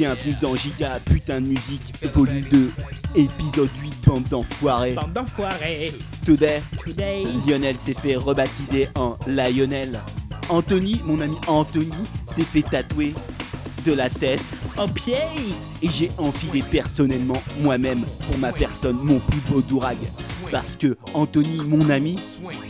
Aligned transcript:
Bienvenue 0.00 0.34
dans 0.40 0.56
Giga, 0.56 0.94
putain 1.04 1.42
de 1.42 1.48
musique, 1.48 1.92
volume 2.14 2.40
2, 2.50 2.72
épisode 3.16 3.68
8, 3.82 4.06
bande 4.06 4.24
d'enfoirés. 4.30 4.94
Bande 4.94 5.12
d'enfoirés. 5.12 5.92
Today, 6.24 6.62
Today. 6.82 7.24
Lionel 7.46 7.74
s'est 7.74 7.92
fait 7.92 8.16
rebaptiser 8.16 8.88
en 8.94 9.14
Lionel. 9.26 10.00
Anthony, 10.48 11.02
mon 11.04 11.20
ami 11.20 11.36
Anthony, 11.46 11.90
s'est 12.28 12.44
fait 12.44 12.62
tatouer 12.62 13.12
de 13.84 13.92
la 13.92 14.08
tête 14.08 14.40
Au 14.78 14.88
pied. 14.88 15.18
et 15.82 15.88
j'ai 15.90 16.08
enfilé 16.16 16.62
personnellement 16.62 17.42
moi-même 17.60 18.02
pour 18.26 18.38
ma 18.38 18.54
personne 18.54 18.96
mon 19.04 19.18
plus 19.18 19.40
beau 19.50 19.60
dourag. 19.60 19.98
Parce 20.50 20.76
que 20.76 20.96
Anthony, 21.12 21.60
mon 21.68 21.90
ami, 21.90 22.16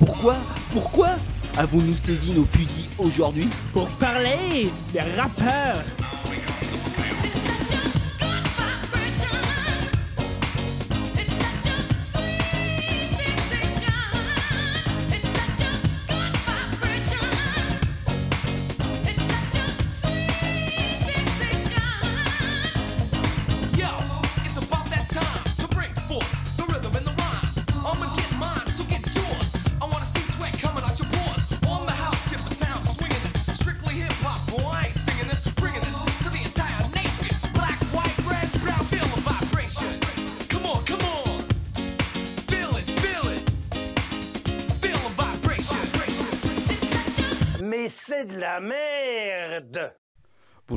pourquoi 0.00 0.34
Pourquoi 0.72 1.10
avons-nous 1.56 1.94
saisi 1.94 2.32
nos 2.32 2.42
fusils 2.42 2.88
aujourd'hui? 2.98 3.48
Pour 3.72 3.86
parler 3.86 4.68
des 4.92 4.98
rappeurs. 5.16 5.80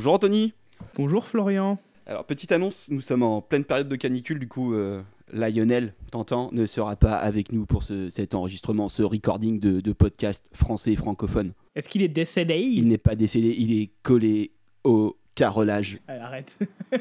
Bonjour 0.04 0.16
Anthony 0.16 0.52
Bonjour 0.96 1.26
Florian. 1.26 1.80
Alors, 2.08 2.26
petite 2.26 2.52
annonce, 2.52 2.90
nous 2.92 3.00
sommes 3.00 3.24
en 3.24 3.42
pleine 3.42 3.64
période 3.64 3.88
de 3.88 3.96
canicule, 3.96 4.38
du 4.38 4.50
coup, 4.50 4.74
euh, 4.74 5.02
Lionel, 5.32 5.94
t'entends, 6.12 6.50
ne 6.52 6.66
sera 6.66 6.98
pas 6.98 7.14
avec 7.14 7.54
nous 7.54 7.66
pour 7.66 7.84
ce- 7.84 8.10
cet 8.10 8.34
enregistrement, 8.36 8.90
ce 8.90 9.02
recording 9.02 9.62
de, 9.62 9.80
de 9.80 9.94
podcast 9.94 10.46
français 10.52 10.92
et 10.92 10.96
francophone. 10.98 11.54
Est-ce 11.74 11.88
qu'il 11.88 12.02
est 12.02 12.10
décédé? 12.10 12.58
Il 12.60 12.90
n'est 12.90 12.98
pas 12.98 13.16
décédé, 13.16 13.56
il 13.58 13.80
est 13.82 13.92
collé 14.02 14.52
au 14.84 15.16
carrelage. 15.36 16.00
Arrête. 16.10 16.58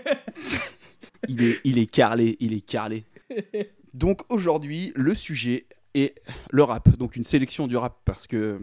Il 1.29 1.43
est, 1.43 1.59
il 1.65 1.79
est 1.79 1.87
carrelé, 1.87 2.37
il 2.39 2.53
est 2.53 2.61
carrelé. 2.61 3.05
Donc 3.95 4.21
aujourd'hui, 4.33 4.93
le 4.95 5.17
sujet 5.17 5.67
est 5.95 6.15
le 6.53 6.63
rap, 6.63 6.89
donc 6.99 7.17
une 7.17 7.25
sélection 7.25 7.67
du 7.67 7.77
rap, 7.77 7.99
parce 8.05 8.29
que 8.29 8.61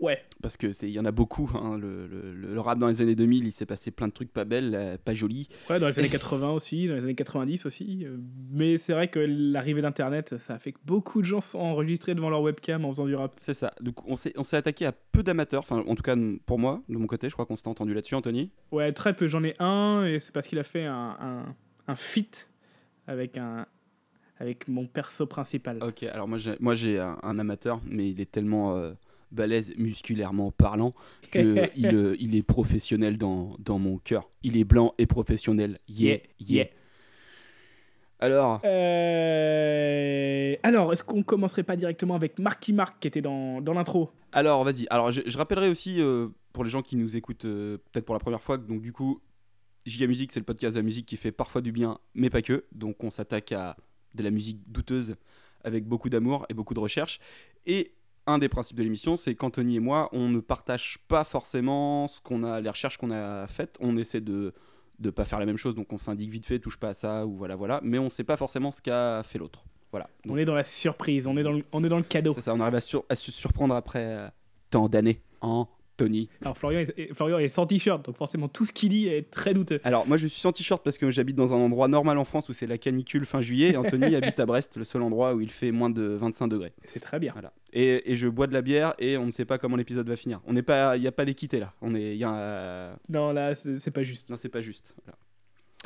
Ouais. 0.00 0.22
parce 0.42 0.56
que 0.56 0.72
c'est 0.72 0.86
il 0.88 0.92
y 0.92 1.00
en 1.00 1.04
a 1.04 1.10
beaucoup. 1.10 1.50
hein, 1.54 1.76
le, 1.78 2.06
le- 2.06 2.32
le 2.32 2.60
rap 2.60 2.78
dans 2.78 2.86
les 2.88 3.02
années 3.02 3.16
2000, 3.16 3.46
il 3.46 3.52
s'est 3.52 3.66
passé 3.66 3.90
plein 3.90 4.06
de 4.08 4.12
trucs 4.12 4.32
pas 4.32 4.44
belles, 4.44 4.74
euh, 4.74 4.96
pas 4.96 5.12
jolis. 5.14 5.48
Ouais, 5.68 5.80
dans 5.80 5.88
les 5.88 5.98
années 5.98 6.08
80 6.08 6.50
aussi, 6.50 6.86
dans 6.86 6.94
les 6.94 7.02
années 7.02 7.14
90 7.16 7.66
aussi. 7.66 8.04
euh, 8.06 8.16
Mais 8.50 8.78
c'est 8.78 8.92
vrai 8.92 9.08
que 9.08 9.18
l'arrivée 9.18 9.82
d'Internet, 9.82 10.38
ça 10.38 10.54
a 10.54 10.58
fait 10.58 10.72
que 10.72 10.78
beaucoup 10.84 11.20
de 11.20 11.26
gens 11.26 11.40
sont 11.40 11.58
enregistrés 11.58 12.14
devant 12.14 12.30
leur 12.30 12.42
webcam 12.42 12.84
en 12.84 12.90
faisant 12.90 13.06
du 13.06 13.14
rap. 13.16 13.34
C'est 13.40 13.54
ça. 13.54 13.72
Donc 13.80 14.06
on 14.08 14.14
s'est 14.16 14.32
on 14.36 14.42
s'est 14.44 14.56
attaqué 14.56 14.86
à 14.86 14.92
peu 14.92 15.22
d'amateurs, 15.22 15.60
enfin 15.62 15.82
en 15.86 15.94
tout 15.94 16.02
cas 16.02 16.14
pour 16.46 16.58
moi, 16.58 16.82
de 16.88 16.96
mon 16.96 17.06
côté, 17.06 17.28
je 17.28 17.34
crois 17.34 17.46
qu'on 17.46 17.56
s'est 17.56 17.68
entendu 17.68 17.92
là-dessus, 17.94 18.14
Anthony. 18.14 18.50
Ouais, 18.70 18.92
très 18.92 19.14
peu. 19.14 19.26
J'en 19.26 19.42
ai 19.42 19.56
un, 19.58 20.04
et 20.04 20.20
c'est 20.20 20.32
parce 20.32 20.46
qu'il 20.46 20.58
a 20.58 20.62
fait 20.64 20.84
un, 20.84 21.16
un, 21.20 21.54
un 21.88 21.94
feat 21.96 22.48
avec, 23.08 23.36
un, 23.36 23.66
avec 24.38 24.68
mon 24.68 24.86
perso 24.86 25.26
principal. 25.26 25.82
Ok, 25.82 26.04
alors 26.04 26.28
moi 26.28 26.38
j'ai 26.38 26.54
moi 26.60 26.74
j'ai 26.74 26.98
un, 27.00 27.18
un 27.22 27.38
amateur, 27.38 27.80
mais 27.84 28.08
il 28.10 28.20
est 28.20 28.30
tellement 28.30 28.76
euh, 28.76 28.92
balèze 29.30 29.72
musculairement 29.76 30.50
parlant 30.50 30.94
que 31.30 31.68
il, 31.76 31.94
euh, 31.94 32.16
il 32.18 32.34
est 32.36 32.42
professionnel 32.42 33.18
dans, 33.18 33.56
dans 33.58 33.78
mon 33.78 33.98
cœur. 33.98 34.30
Il 34.42 34.56
est 34.56 34.64
blanc 34.64 34.94
et 34.98 35.06
professionnel. 35.06 35.78
Yeah, 35.88 36.18
Yeah. 36.40 36.66
Alors, 38.20 38.60
Euh, 38.64 40.56
Alors, 40.62 40.92
est-ce 40.92 41.04
qu'on 41.04 41.22
commencerait 41.22 41.62
pas 41.62 41.76
directement 41.76 42.14
avec 42.14 42.38
Marky 42.38 42.72
Mark 42.72 42.96
qui 43.00 43.08
était 43.08 43.20
dans, 43.22 43.60
dans 43.60 43.74
l'intro? 43.74 44.10
Alors 44.32 44.64
vas-y. 44.64 44.86
Alors 44.90 45.12
je, 45.12 45.22
je 45.24 45.38
rappellerai 45.38 45.68
aussi 45.68 46.00
euh, 46.00 46.28
pour 46.52 46.64
les 46.64 46.70
gens 46.70 46.82
qui 46.82 46.96
nous 46.96 47.16
écoutent 47.16 47.44
euh, 47.44 47.78
peut-être 47.92 48.04
pour 48.04 48.14
la 48.14 48.18
première 48.18 48.42
fois, 48.42 48.58
que, 48.58 48.64
donc 48.66 48.82
du 48.82 48.92
coup, 48.92 49.20
Giga 49.86 50.06
Musique, 50.06 50.32
c'est 50.32 50.40
le 50.40 50.44
podcast 50.44 50.74
de 50.74 50.80
la 50.80 50.84
musique 50.84 51.06
qui 51.06 51.16
fait 51.16 51.32
parfois 51.32 51.60
du 51.62 51.72
bien, 51.72 51.98
mais 52.14 52.28
pas 52.28 52.42
que. 52.42 52.64
Donc 52.72 53.02
on 53.04 53.10
s'attaque 53.10 53.52
à 53.52 53.76
de 54.14 54.22
la 54.22 54.30
musique 54.30 54.58
douteuse 54.66 55.14
avec 55.64 55.84
beaucoup 55.86 56.08
d'amour 56.08 56.44
et 56.48 56.54
beaucoup 56.54 56.74
de 56.74 56.80
recherche. 56.80 57.20
Et 57.66 57.92
un 58.28 58.38
des 58.38 58.48
principes 58.48 58.76
de 58.76 58.82
l'émission, 58.82 59.16
c'est 59.16 59.34
qu'Anthony 59.34 59.76
et 59.76 59.80
moi, 59.80 60.08
on 60.12 60.28
ne 60.28 60.40
partage 60.40 60.98
pas 61.08 61.24
forcément 61.24 62.06
ce 62.08 62.20
qu'on 62.20 62.44
a, 62.44 62.60
les 62.60 62.68
recherches 62.70 62.96
qu'on 62.98 63.10
a 63.10 63.46
faites. 63.46 63.76
On 63.80 63.96
essaie 63.96 64.20
de 64.20 64.52
de 65.00 65.10
pas 65.10 65.24
faire 65.24 65.38
la 65.38 65.46
même 65.46 65.56
chose, 65.56 65.76
donc 65.76 65.92
on 65.92 65.96
s'indique 65.98 66.28
vite 66.28 66.44
fait, 66.44 66.58
touche 66.58 66.76
pas 66.76 66.88
à 66.88 66.94
ça 66.94 67.24
ou 67.24 67.36
voilà 67.36 67.54
voilà. 67.54 67.80
Mais 67.84 67.98
on 68.00 68.08
sait 68.08 68.24
pas 68.24 68.36
forcément 68.36 68.70
ce 68.72 68.82
qu'a 68.82 69.22
fait 69.22 69.38
l'autre. 69.38 69.64
Voilà. 69.92 70.08
Donc, 70.24 70.34
On 70.34 70.36
est 70.36 70.44
dans 70.44 70.54
la 70.56 70.64
surprise, 70.64 71.26
on 71.28 71.36
est 71.36 71.42
dans 71.44 71.52
le, 71.52 71.64
on 71.72 71.84
est 71.84 71.88
dans 71.88 71.96
le 71.98 72.02
cadeau. 72.02 72.32
c'est 72.34 72.40
ça, 72.42 72.52
on 72.54 72.60
arrive 72.60 72.74
à, 72.74 72.80
sur- 72.80 73.04
à 73.08 73.14
se 73.14 73.30
surprendre 73.30 73.74
après 73.76 74.02
euh, 74.04 74.28
tant 74.70 74.88
d'années. 74.88 75.22
Anthony. 75.98 76.28
Alors, 76.42 76.56
Florian 76.56 76.80
est, 76.96 77.12
Florian 77.12 77.38
est 77.38 77.48
sans 77.48 77.66
t-shirt, 77.66 78.04
donc 78.04 78.16
forcément 78.16 78.46
tout 78.48 78.64
ce 78.64 78.72
qu'il 78.72 78.90
dit 78.90 79.08
est 79.08 79.30
très 79.30 79.52
douteux. 79.52 79.80
Alors, 79.82 80.06
moi, 80.06 80.16
je 80.16 80.28
suis 80.28 80.40
sans 80.40 80.52
t-shirt 80.52 80.82
parce 80.84 80.96
que 80.96 81.10
j'habite 81.10 81.34
dans 81.34 81.54
un 81.54 81.58
endroit 81.58 81.88
normal 81.88 82.18
en 82.18 82.24
France 82.24 82.48
où 82.48 82.52
c'est 82.52 82.68
la 82.68 82.78
canicule 82.78 83.26
fin 83.26 83.40
juillet. 83.40 83.70
Et 83.72 83.76
Anthony 83.76 84.14
habite 84.14 84.38
à 84.38 84.46
Brest, 84.46 84.76
le 84.76 84.84
seul 84.84 85.02
endroit 85.02 85.34
où 85.34 85.40
il 85.40 85.50
fait 85.50 85.72
moins 85.72 85.90
de 85.90 86.02
25 86.02 86.46
degrés. 86.46 86.72
C'est 86.84 87.00
très 87.00 87.18
bien. 87.18 87.32
Voilà. 87.32 87.52
Et, 87.72 88.12
et 88.12 88.14
je 88.14 88.28
bois 88.28 88.46
de 88.46 88.52
la 88.52 88.62
bière 88.62 88.94
et 88.98 89.16
on 89.16 89.26
ne 89.26 89.30
sait 89.32 89.44
pas 89.44 89.58
comment 89.58 89.76
l'épisode 89.76 90.08
va 90.08 90.16
finir. 90.16 90.40
On 90.46 90.52
n'est 90.52 90.62
pas, 90.62 90.96
il 90.96 91.00
n'y 91.00 91.08
a 91.08 91.12
pas 91.12 91.24
l'équité 91.24 91.58
là. 91.58 91.72
On 91.82 91.94
est, 91.94 92.16
y 92.16 92.24
a, 92.24 92.96
Non, 93.08 93.32
là, 93.32 93.54
c'est 93.54 93.78
c'est 93.80 93.90
pas 93.90 94.04
juste. 94.04 94.30
non, 94.30 94.36
c'est 94.36 94.48
pas 94.48 94.60
juste. 94.60 94.94
Voilà. 95.04 95.18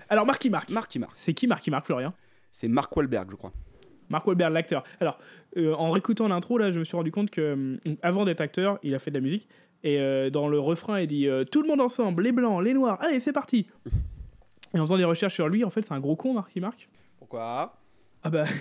Alors, 0.09 0.27
Marky 0.27 0.51
Mark. 0.51 0.69
Marky 0.69 0.99
Mark, 0.99 1.13
C'est 1.17 1.33
qui 1.33 1.47
Marky 1.47 1.71
Mark, 1.71 1.87
Florian? 1.87 2.13
C'est 2.51 2.69
Mark 2.69 2.95
Wahlberg, 2.95 3.31
je 3.31 3.37
crois. 3.37 3.53
Mark 4.11 4.27
Wahlberg, 4.27 4.53
l'acteur. 4.53 4.85
Alors, 5.01 5.19
euh, 5.57 5.73
en 5.75 5.91
réécoutant 5.91 6.29
l'intro, 6.29 6.59
là, 6.59 6.71
je 6.71 6.79
me 6.79 6.85
suis 6.85 6.97
rendu 6.97 7.11
compte 7.11 7.31
que, 7.31 7.53
hum, 7.55 7.79
avant 8.03 8.25
d'être 8.27 8.43
acteur, 8.43 8.79
il 8.83 8.95
a 8.95 8.99
fait 8.99 9.11
de 9.11 9.17
la 9.17 9.23
musique. 9.23 9.49
Et 9.85 9.99
euh, 9.99 10.31
dans 10.31 10.49
le 10.49 10.59
refrain, 10.61 11.01
il 11.01 11.07
dit 11.09 11.27
euh, 11.29 11.45
Tout 11.45 11.63
le 11.63 11.69
monde 11.69 11.81
ensemble, 11.81 12.23
les 12.23 12.33
blancs, 12.33 12.63
les 12.63 12.73
noirs, 12.75 12.99
allez, 13.03 13.19
c'est 13.21 13.33
parti 13.33 13.67
Et 14.75 14.79
en 14.79 14.83
faisant 14.83 14.97
des 14.97 15.05
recherches 15.05 15.35
sur 15.35 15.49
lui, 15.49 15.65
en 15.65 15.71
fait, 15.71 15.83
c'est 15.83 15.93
un 15.95 16.01
gros 16.01 16.17
con, 16.17 16.35
Marky 16.35 16.61
Mark. 16.61 16.89
Pourquoi? 17.19 17.77
Ah 18.23 18.31
bah. 18.31 18.45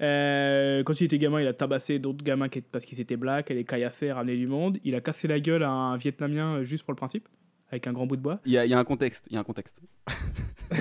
Euh, 0.00 0.82
quand 0.82 1.00
il 1.00 1.04
était 1.04 1.18
gamin, 1.18 1.40
il 1.40 1.46
a 1.46 1.52
tabassé 1.52 2.00
d'autres 2.00 2.24
gamins 2.24 2.48
qui- 2.48 2.60
parce 2.60 2.84
qu'ils 2.84 3.00
étaient 3.00 3.16
blacks, 3.16 3.48
elle 3.52 3.56
les 3.58 3.64
caillassé, 3.64 4.10
ramené 4.10 4.36
du 4.36 4.48
monde. 4.48 4.78
Il 4.82 4.96
a 4.96 5.00
cassé 5.00 5.28
la 5.28 5.38
gueule 5.38 5.62
à 5.62 5.70
un 5.70 5.96
Vietnamien 5.96 6.62
juste 6.64 6.82
pour 6.82 6.92
le 6.92 6.96
principe, 6.96 7.28
avec 7.70 7.86
un 7.86 7.92
grand 7.92 8.06
bout 8.06 8.16
de 8.16 8.22
bois. 8.22 8.40
il 8.44 8.50
y, 8.52 8.58
a, 8.58 8.64
il 8.64 8.70
y 8.70 8.74
a 8.74 8.78
un 8.80 8.84
contexte. 8.84 9.26
Il 9.30 9.34
y 9.34 9.36
a 9.36 9.40
un 9.40 9.44
contexte. 9.44 9.80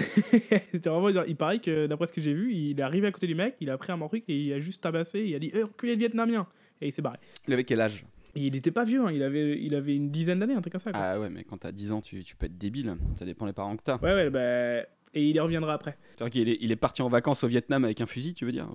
C'était 0.71 0.89
vraiment 0.89 1.11
genre, 1.11 1.25
il 1.27 1.35
paraît 1.35 1.59
que 1.59 1.85
d'après 1.85 2.07
ce 2.07 2.13
que 2.13 2.21
j'ai 2.21 2.33
vu, 2.33 2.51
il 2.53 2.79
est 2.79 2.81
arrivé 2.81 3.05
à 3.07 3.11
côté 3.11 3.27
du 3.27 3.35
mec, 3.35 3.55
il 3.59 3.69
a 3.69 3.77
pris 3.77 3.91
un 3.91 3.97
morpic 3.97 4.23
et 4.27 4.35
il 4.35 4.53
a 4.53 4.59
juste 4.59 4.81
tabassé, 4.81 5.19
il 5.23 5.35
a 5.35 5.39
dit 5.39 5.51
Eh, 5.53 5.63
reculez 5.63 5.93
le 5.93 5.99
Vietnamien 5.99 6.47
Et 6.81 6.88
il 6.88 6.91
s'est 6.91 7.01
barré. 7.03 7.17
Il 7.47 7.53
avait 7.53 7.63
quel 7.63 7.81
âge? 7.81 8.03
Et 8.36 8.47
il 8.47 8.56
était 8.56 8.72
pas 8.72 8.84
vieux, 8.84 9.06
hein, 9.06 9.12
il, 9.12 9.24
avait, 9.24 9.62
il 9.62 9.75
avait 9.75 9.96
une 9.96 10.09
dizaine 10.09 10.40
d'années, 10.40 10.53
un 10.53 10.62
truc 10.62 10.74
comme 10.74 10.81
ça. 10.81 10.92
Quoi. 10.92 11.02
Ah 11.02 11.19
ouais, 11.19 11.30
mais 11.30 11.44
quand 11.44 11.58
t'as 11.58 11.72
10 11.72 11.92
ans, 11.92 12.02
tu, 12.02 12.24
tu 12.24 12.36
peux 12.36 12.46
être 12.46 12.58
débile. 12.58 12.96
Ça 13.18 13.25
dépend 13.25 13.46
des 13.46 13.53
parents 13.53 13.75
que 13.75 13.84
t'as. 13.84 13.97
Ouais, 13.97 14.14
ouais, 14.14 14.30
bah. 14.30 14.86
Et 15.14 15.30
il 15.30 15.36
y 15.36 15.40
reviendra 15.40 15.74
après. 15.74 15.97
C'est-à-dire 16.14 16.31
qu'il 16.31 16.50
est, 16.50 16.58
il 16.62 16.72
est 16.72 16.78
parti 16.78 17.02
en 17.02 17.09
vacances 17.09 17.44
au 17.44 17.47
Vietnam 17.47 17.84
avec 17.84 18.00
un 18.00 18.06
fusil, 18.06 18.34
tu 18.34 18.46
veux 18.46 18.52
dire 18.53 18.69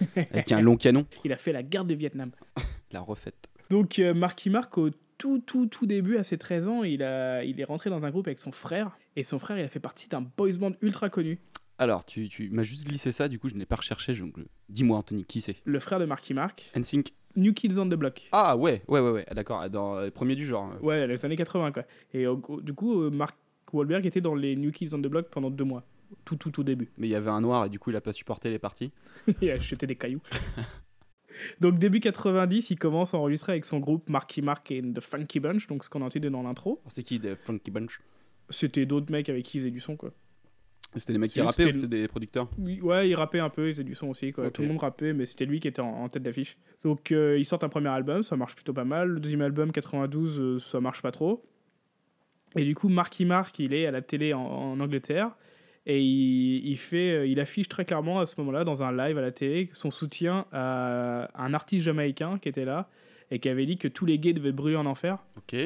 Avec 0.16 0.52
un 0.52 0.60
long 0.60 0.76
canon. 0.76 1.06
Il 1.24 1.32
a 1.32 1.36
fait 1.36 1.52
la 1.52 1.62
guerre 1.62 1.84
de 1.84 1.94
Vietnam. 1.94 2.32
La 2.92 3.00
refaite. 3.00 3.48
Donc, 3.70 3.98
euh, 4.00 4.12
Marky 4.12 4.50
Mark, 4.50 4.76
au 4.76 4.90
tout, 5.16 5.38
tout, 5.38 5.66
tout 5.66 5.86
début, 5.86 6.16
à 6.16 6.24
ses 6.24 6.38
13 6.38 6.66
ans, 6.66 6.82
il, 6.82 7.04
a, 7.04 7.44
il 7.44 7.60
est 7.60 7.64
rentré 7.64 7.88
dans 7.88 8.04
un 8.04 8.10
groupe 8.10 8.26
avec 8.26 8.40
son 8.40 8.50
frère. 8.50 8.98
Et 9.16 9.22
son 9.22 9.38
frère, 9.38 9.58
il 9.58 9.64
a 9.64 9.68
fait 9.68 9.80
partie 9.80 10.08
d'un 10.08 10.20
boys 10.20 10.58
band 10.58 10.72
ultra 10.82 11.08
connu. 11.08 11.38
Alors, 11.78 12.04
tu, 12.04 12.28
tu 12.28 12.50
m'as 12.50 12.64
juste 12.64 12.86
glissé 12.86 13.12
ça, 13.12 13.28
du 13.28 13.38
coup, 13.38 13.48
je 13.48 13.54
n'ai 13.54 13.64
pas 13.64 13.76
recherché. 13.76 14.12
Dis-moi, 14.68 14.98
Anthony, 14.98 15.24
qui 15.24 15.40
c'est? 15.40 15.56
Le 15.64 15.78
frère 15.78 15.98
de 16.00 16.04
Marky 16.04 16.34
Mark, 16.34 16.70
NSYNC 16.76 17.14
New 17.36 17.52
Kids 17.52 17.78
on 17.78 17.86
the 17.86 17.94
Block. 17.94 18.28
Ah 18.32 18.56
ouais, 18.56 18.82
ouais, 18.88 19.00
ouais, 19.00 19.10
ouais, 19.10 19.26
d'accord, 19.32 19.68
dans 19.70 20.00
les 20.00 20.10
premiers 20.10 20.34
du 20.34 20.46
genre. 20.46 20.72
Ouais, 20.82 21.06
les 21.06 21.24
années 21.24 21.36
80, 21.36 21.72
quoi. 21.72 21.84
Et 22.12 22.24
du 22.62 22.72
coup, 22.72 23.02
euh, 23.02 23.10
Mark 23.10 23.36
Wahlberg 23.72 24.06
était 24.06 24.20
dans 24.20 24.34
les 24.34 24.56
New 24.56 24.70
Kids 24.70 24.94
on 24.94 24.98
the 24.98 25.06
Block 25.06 25.28
pendant 25.28 25.50
deux 25.50 25.64
mois. 25.64 25.84
Tout, 26.24 26.36
tout, 26.36 26.50
tout 26.50 26.64
début. 26.64 26.90
Mais 26.98 27.06
il 27.06 27.10
y 27.10 27.14
avait 27.14 27.30
un 27.30 27.40
noir 27.40 27.66
et 27.66 27.68
du 27.68 27.78
coup, 27.78 27.90
il 27.90 27.96
a 27.96 28.00
pas 28.00 28.12
supporté 28.12 28.50
les 28.50 28.58
parties. 28.58 28.90
il 29.40 29.50
a 29.50 29.58
jeté 29.58 29.86
des 29.86 29.94
cailloux. 29.94 30.20
donc, 31.60 31.78
début 31.78 32.00
90, 32.00 32.70
il 32.70 32.78
commence 32.78 33.14
à 33.14 33.18
enregistrer 33.18 33.52
avec 33.52 33.64
son 33.64 33.78
groupe 33.78 34.08
Marky 34.08 34.42
Mark 34.42 34.72
and 34.72 34.92
the 34.94 35.00
Funky 35.00 35.38
Bunch, 35.38 35.68
donc 35.68 35.84
ce 35.84 35.90
qu'on 35.90 36.02
a 36.02 36.06
entendu 36.06 36.30
dans 36.30 36.42
l'intro. 36.42 36.82
C'est 36.88 37.04
qui 37.04 37.20
des 37.20 37.36
Funky 37.36 37.70
Bunch? 37.70 38.00
C'était 38.48 38.86
d'autres 38.86 39.12
mecs 39.12 39.28
avec 39.28 39.44
qui 39.44 39.58
ils 39.58 39.60
faisaient 39.60 39.70
du 39.70 39.80
son, 39.80 39.96
quoi. 39.96 40.10
C'était 40.96 41.12
des 41.12 41.18
mecs 41.18 41.30
qui 41.30 41.40
rappaient 41.40 41.66
ou 41.66 41.72
c'était 41.72 41.86
des 41.86 42.08
producteurs? 42.08 42.48
Ouais, 42.82 43.08
il 43.08 43.14
rappait 43.14 43.38
un 43.38 43.48
peu, 43.48 43.68
il 43.68 43.72
faisait 43.74 43.84
du 43.84 43.94
son 43.94 44.08
aussi, 44.08 44.32
quoi. 44.32 44.50
Tout 44.50 44.62
le 44.62 44.68
monde 44.68 44.78
rappait, 44.78 45.12
mais 45.12 45.24
c'était 45.24 45.44
lui 45.44 45.60
qui 45.60 45.68
était 45.68 45.80
en, 45.80 46.02
en 46.02 46.08
tête 46.08 46.22
d'affiche. 46.22 46.56
Donc, 46.82 47.12
euh, 47.12 47.38
ils 47.38 47.44
sortent 47.44 47.64
un 47.64 47.68
premier 47.68 47.90
album, 47.90 48.22
ça 48.22 48.36
marche 48.36 48.54
plutôt 48.56 48.72
pas 48.72 48.84
mal. 48.84 49.08
Le 49.08 49.20
deuxième 49.20 49.42
album, 49.42 49.70
92, 49.70 50.40
euh, 50.40 50.58
ça 50.58 50.80
marche 50.80 51.00
pas 51.02 51.12
trop. 51.12 51.44
Et 52.56 52.64
du 52.64 52.74
coup, 52.74 52.88
Marky 52.88 53.24
Mark, 53.24 53.56
il 53.60 53.72
est 53.72 53.86
à 53.86 53.92
la 53.92 54.02
télé 54.02 54.34
en, 54.34 54.40
en 54.40 54.80
Angleterre. 54.80 55.30
Et 55.86 56.00
il, 56.02 56.66
il 56.66 56.76
fait, 56.76 57.12
euh, 57.12 57.26
il 57.26 57.38
affiche 57.40 57.68
très 57.68 57.84
clairement 57.84 58.18
à 58.18 58.26
ce 58.26 58.34
moment-là, 58.40 58.64
dans 58.64 58.82
un 58.82 58.90
live 58.90 59.16
à 59.16 59.22
la 59.22 59.30
télé, 59.32 59.70
son 59.72 59.90
soutien 59.90 60.46
à 60.52 61.30
un 61.40 61.54
artiste 61.54 61.84
jamaïcain 61.84 62.38
qui 62.38 62.48
était 62.48 62.64
là 62.64 62.88
et 63.30 63.38
qui 63.38 63.48
avait 63.48 63.64
dit 63.64 63.78
que 63.78 63.88
tous 63.88 64.06
les 64.06 64.18
gays 64.18 64.32
devaient 64.32 64.52
brûler 64.52 64.76
en 64.76 64.86
enfer. 64.86 65.18
Ok. 65.36 65.56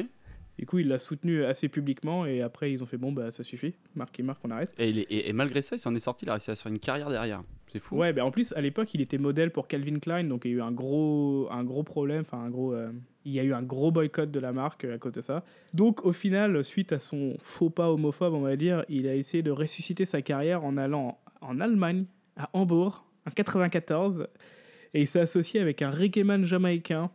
Et 0.57 0.61
Du 0.61 0.65
coup, 0.67 0.79
il 0.79 0.87
l'a 0.87 0.99
soutenu 0.99 1.43
assez 1.43 1.67
publiquement 1.69 2.25
et 2.25 2.41
après, 2.41 2.71
ils 2.71 2.81
ont 2.81 2.85
fait 2.85 2.97
bon, 2.97 3.11
bah 3.11 3.29
ça 3.31 3.43
suffit. 3.43 3.75
Marky 3.95 4.23
Mark, 4.23 4.39
on 4.43 4.51
arrête. 4.51 4.73
il 4.79 4.99
est- 4.99 5.11
et, 5.11 5.29
et 5.29 5.33
malgré 5.33 5.61
ça, 5.61 5.75
il 5.75 5.79
s'en 5.79 5.93
est 5.95 5.99
sorti, 5.99 6.25
il 6.25 6.29
a 6.29 6.33
réussi 6.33 6.51
à 6.51 6.55
se 6.55 6.61
faire 6.63 6.71
une 6.71 6.79
carrière 6.79 7.09
derrière. 7.09 7.43
C'est 7.67 7.79
fou. 7.79 7.97
Ouais, 7.97 8.13
bah 8.13 8.23
en 8.25 8.31
plus, 8.31 8.53
à 8.53 8.61
l'époque, 8.61 8.93
il 8.93 9.01
était 9.01 9.17
modèle 9.17 9.51
pour 9.51 9.67
Calvin 9.67 9.99
Klein, 9.99 10.23
donc 10.25 10.45
il 10.45 10.51
y 10.51 10.53
a 10.53 10.57
eu 10.57 10.61
un 10.61 10.71
gros, 10.71 11.47
un 11.51 11.63
gros 11.65 11.83
problème, 11.83 12.21
enfin 12.21 12.39
un 12.39 12.49
gros, 12.49 12.73
euh, 12.73 12.89
il 13.25 13.33
y 13.33 13.39
a 13.39 13.43
eu 13.43 13.53
un 13.53 13.63
gros 13.63 13.91
boycott 13.91 14.31
de 14.31 14.39
la 14.39 14.53
marque 14.53 14.85
euh, 14.85 14.95
à 14.95 14.97
cause 14.97 15.11
de 15.11 15.21
ça. 15.21 15.43
Donc 15.73 16.05
au 16.05 16.13
final, 16.13 16.63
suite 16.63 16.93
à 16.93 16.99
son 16.99 17.35
faux 17.41 17.69
pas 17.69 17.91
homophobe, 17.91 18.33
on 18.33 18.41
va 18.41 18.55
dire, 18.55 18.85
il 18.87 19.07
a 19.09 19.15
essayé 19.15 19.43
de 19.43 19.51
ressusciter 19.51 20.05
sa 20.05 20.21
carrière 20.21 20.63
en 20.63 20.77
allant 20.77 21.19
en 21.41 21.59
Allemagne, 21.59 22.05
à 22.37 22.49
Hambourg, 22.53 23.05
en 23.27 23.31
94, 23.31 24.27
et 24.93 25.01
il 25.01 25.07
s'est 25.07 25.19
associé 25.19 25.59
avec 25.59 25.81
un 25.81 25.89
reggaeman 25.89 26.45
jamaïcain 26.45 27.11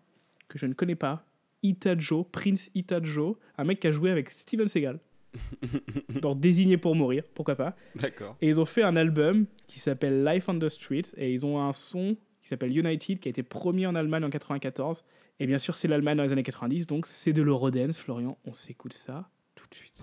que 0.49 0.59
je 0.59 0.67
ne 0.67 0.75
connais 0.75 0.95
pas, 0.97 1.25
Itajo, 1.63 2.25
Prince 2.25 2.71
Itajo, 2.75 3.39
un 3.59 3.65
mec 3.65 3.81
qui 3.81 3.87
a 3.87 3.93
joué 3.93 4.11
avec 4.11 4.31
Steven 4.31 4.69
Seagal. 4.69 5.01
dans 6.21 6.35
Désigné 6.35 6.77
pour 6.77 6.97
mourir, 6.97 7.23
pourquoi 7.35 7.55
pas. 7.55 7.77
D'accord. 7.95 8.37
Et 8.41 8.49
ils 8.49 8.59
ont 8.59 8.65
fait 8.65 8.83
un 8.83 8.97
album 8.97 9.47
qui 9.69 9.79
s'appelle 9.79 10.25
Life 10.25 10.49
on 10.49 10.59
the 10.59 10.69
Street 10.69 11.05
et 11.17 11.33
ils 11.33 11.47
ont 11.47 11.63
un 11.63 11.73
son 11.73 12.17
qui 12.43 12.49
s'appelle 12.49 12.77
United 12.77 13.21
qui 13.21 13.29
a 13.29 13.31
été 13.31 13.43
premier 13.43 13.87
en 13.87 13.95
Allemagne 13.95 14.25
en 14.25 14.31
94. 14.31 15.05
Et 15.39 15.47
bien 15.47 15.59
sûr, 15.59 15.77
c'est 15.77 15.89
l'Allemagne 15.89 16.17
dans 16.17 16.25
les 16.25 16.33
années 16.33 16.43
90, 16.43 16.87
donc 16.87 17.07
c'est 17.07 17.33
de 17.33 17.43
l'Eurodance, 17.43 17.97
Florian. 17.97 18.39
On 18.45 18.55
s'écoute 18.55 18.93
ça 18.93 19.31
tout 19.55 19.67
de 19.69 19.75
suite. 19.75 20.03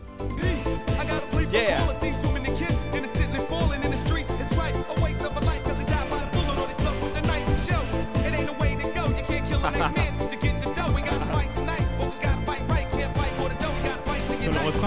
Yeah. 1.53 1.79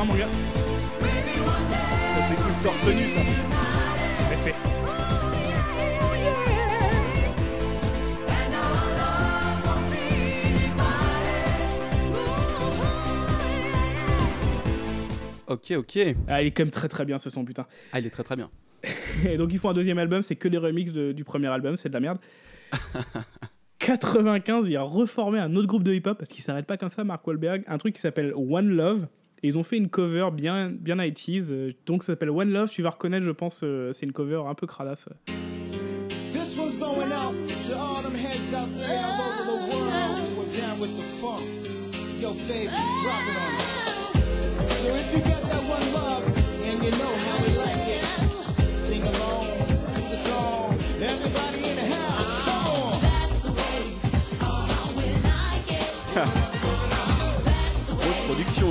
Refrain, 0.00 0.04
mon 0.04 0.14
gars 0.18 0.28
Ça 2.14 2.28
s'écoute 2.28 2.62
torse 2.62 2.86
nu, 2.94 3.06
ça. 3.06 3.20
Parfait. 4.30 4.54
Ok, 15.48 15.72
ok. 15.76 15.98
Ah, 16.28 16.42
il 16.42 16.48
est 16.48 16.50
quand 16.52 16.62
même 16.62 16.70
très 16.70 16.88
très 16.88 17.04
bien 17.04 17.18
ce 17.18 17.28
son, 17.28 17.44
putain. 17.44 17.66
Ah, 17.92 17.98
il 17.98 18.06
est 18.06 18.10
très 18.10 18.22
très 18.22 18.36
bien. 18.36 18.50
Et 19.24 19.36
donc 19.36 19.52
ils 19.52 19.58
font 19.58 19.70
un 19.70 19.74
deuxième 19.74 19.98
album, 19.98 20.22
c'est 20.22 20.36
que 20.36 20.46
des 20.48 20.58
remixes 20.58 20.92
de- 20.92 21.12
du 21.12 21.24
premier 21.24 21.48
album, 21.48 21.76
c'est 21.76 21.88
de 21.88 21.94
la 21.94 22.00
merde. 22.00 22.18
95, 23.78 24.66
il 24.68 24.76
a 24.76 24.82
reformé 24.82 25.38
un 25.40 25.54
autre 25.56 25.66
groupe 25.66 25.82
de 25.82 25.92
hip-hop 25.92 26.16
parce 26.18 26.30
qu'il 26.30 26.44
s'arrête 26.44 26.66
pas 26.66 26.76
comme 26.76 26.90
ça, 26.90 27.02
Mark 27.02 27.26
Wahlberg, 27.26 27.64
un 27.66 27.78
truc 27.78 27.94
qui 27.94 28.00
s'appelle 28.00 28.32
One 28.36 28.68
Love. 28.68 29.08
Et 29.42 29.48
ils 29.48 29.58
ont 29.58 29.62
fait 29.62 29.76
une 29.76 29.88
cover 29.88 30.28
bien, 30.32 30.70
bien 30.70 30.96
90s, 30.96 31.50
euh, 31.50 31.72
donc 31.86 32.02
ça 32.02 32.12
s'appelle 32.12 32.30
One 32.30 32.50
Love. 32.50 32.70
Tu 32.70 32.82
vas 32.82 32.90
reconnaître, 32.90 33.24
je 33.24 33.30
pense, 33.30 33.60
euh, 33.62 33.92
c'est 33.92 34.04
une 34.04 34.12
cover 34.12 34.42
un 34.46 34.54
peu 34.54 34.66
cradasse. 34.66 35.08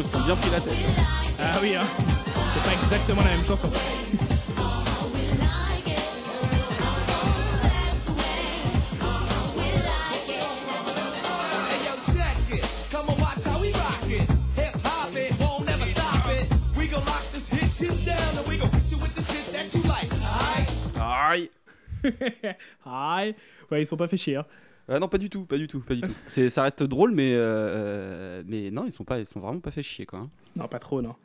Ils 0.01 0.05
se 0.05 0.11
sont 0.11 0.23
bien 0.25 0.35
pris 0.35 0.49
la 0.51 0.59
tête. 0.61 0.73
Ah 1.39 1.57
oui, 1.61 1.75
hein 1.75 1.83
c'est 2.53 2.63
pas 2.63 2.83
exactement 2.83 3.21
la 3.21 3.35
même 3.35 3.45
chanson. 3.45 3.69
Aïe. 20.99 21.49
Aïe 22.85 23.35
Ouais, 23.71 23.81
ils 23.83 23.85
sont 23.85 23.97
pas 23.97 24.07
fait 24.07 24.17
chier. 24.17 24.37
hein. 24.37 24.45
Ah 24.89 24.99
non, 24.99 25.07
pas 25.07 25.17
du 25.19 25.29
tout, 25.29 25.45
pas 25.45 25.57
du 25.57 25.67
tout, 25.67 25.79
pas 25.81 25.93
du 25.95 26.01
tout. 26.01 26.11
C'est, 26.27 26.49
ça 26.49 26.63
reste 26.63 26.83
drôle, 26.83 27.11
mais, 27.13 27.33
euh, 27.33 27.39
euh, 27.39 28.43
mais 28.47 28.71
non, 28.71 28.85
ils 28.85 28.91
sont 28.91 29.03
pas, 29.03 29.19
ils 29.19 29.25
sont 29.25 29.39
vraiment 29.39 29.59
pas 29.59 29.71
fait 29.71 29.83
chier, 29.83 30.05
quoi. 30.05 30.19
hein. 30.19 30.29
Non, 30.55 30.67
pas 30.67 30.79
trop, 30.79 31.01
non. 31.01 31.15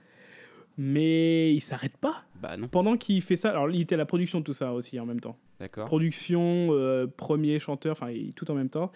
Mais 0.77 1.55
il 1.55 1.61
s'arrête 1.61 1.97
pas. 1.97 2.25
Bah 2.43 2.57
non. 2.57 2.69
Pendant 2.69 2.97
qu'il 2.97 3.23
fait 3.23 3.37
ça, 3.37 3.51
alors 3.51 3.71
il 3.71 3.81
était 3.81 3.95
à 3.95 3.99
la 3.99 4.07
production 4.07 4.41
de 4.41 4.45
tout 4.45 4.53
ça 4.53 4.73
aussi 4.73 4.99
en 4.99 5.07
même 5.07 5.21
temps. 5.21 5.39
D'accord. 5.61 5.87
production, 5.87 6.69
euh, 6.73 7.07
premier 7.07 7.59
chanteur, 7.61 7.93
enfin 7.93 8.13
tout 8.35 8.51
en 8.51 8.55
même 8.55 8.69
temps. 8.69 8.91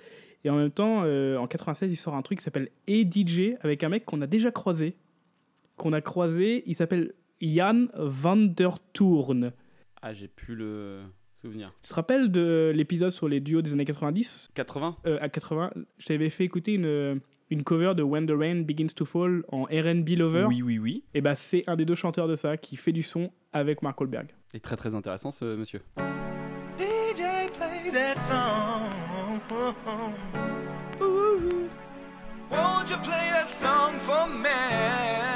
Et 0.44 0.50
en 0.50 0.56
même 0.56 0.70
temps, 0.73 1.03
euh, 1.05 1.37
en 1.37 1.47
96, 1.47 1.91
il 1.91 1.97
sort 1.97 2.15
un 2.15 2.23
truc 2.23 2.38
qui 2.38 2.44
s'appelle 2.44 2.69
E 2.88 3.05
DJ 3.05 3.55
avec 3.61 3.85
un 3.85 3.88
mec 3.88 4.05
qu'on 4.05 4.20
a 4.23 4.26
déjà 4.26 4.50
croisé. 4.50 4.97
Qu'on 5.76 5.93
a 5.93 6.00
croisé, 6.00 6.65
il 6.67 6.75
s'appelle 6.75 7.15
Jan 7.41 7.87
van 7.94 8.37
der 8.37 8.81
Toorn. 8.93 9.53
Ah, 10.03 10.12
j'ai 10.12 10.29
plus 10.29 10.56
le 10.56 11.03
souvenir. 11.40 11.73
Tu 11.82 11.88
te 11.88 11.94
rappelles 11.94 12.31
de 12.31 12.73
l'épisode 12.75 13.11
sur 13.11 13.29
les 13.29 13.40
duos 13.40 13.62
des 13.62 13.73
années 13.73 13.85
90 13.85 14.50
80 14.55 14.96
euh, 15.06 15.19
à 15.20 15.29
80 15.29 15.70
Je 15.99 16.06
t'avais 16.06 16.31
fait 16.31 16.44
écouter 16.44 16.75
une, 16.75 17.20
une 17.50 17.64
cover 17.64 17.94
de 17.94 18.02
When 18.02 18.26
the 18.26 18.32
Rain 18.37 18.62
Begins 18.62 18.88
to 18.94 19.05
Fall 19.05 19.44
en 19.49 19.64
RB 19.64 20.08
Lover. 20.11 20.46
Oui, 20.49 20.62
oui, 20.62 20.79
oui. 20.79 21.05
Et 21.14 21.20
bah 21.20 21.37
c'est 21.37 21.64
un 21.67 21.76
des 21.76 21.85
deux 21.85 21.94
chanteurs 21.94 22.29
de 22.29 22.37
ça 22.37 22.56
qui 22.56 22.76
fait 22.76 22.93
du 22.93 23.02
son 23.02 23.31
avec 23.52 23.82
Mark 23.82 24.00
Wahlberg. 24.00 24.29
Et 24.55 24.61
très 24.61 24.76
très 24.76 24.94
intéressant, 24.94 25.31
ce 25.31 25.56
monsieur. 25.56 25.81
DJ 26.79 27.50
play 27.52 27.91
that 27.93 28.17
song. 28.26 29.41
Ooh. 31.00 31.69
Won't 32.50 32.91
you 32.91 32.96
play 32.99 33.31
that 33.31 33.50
song 33.52 33.99
for 34.00 34.26
me? 34.26 35.27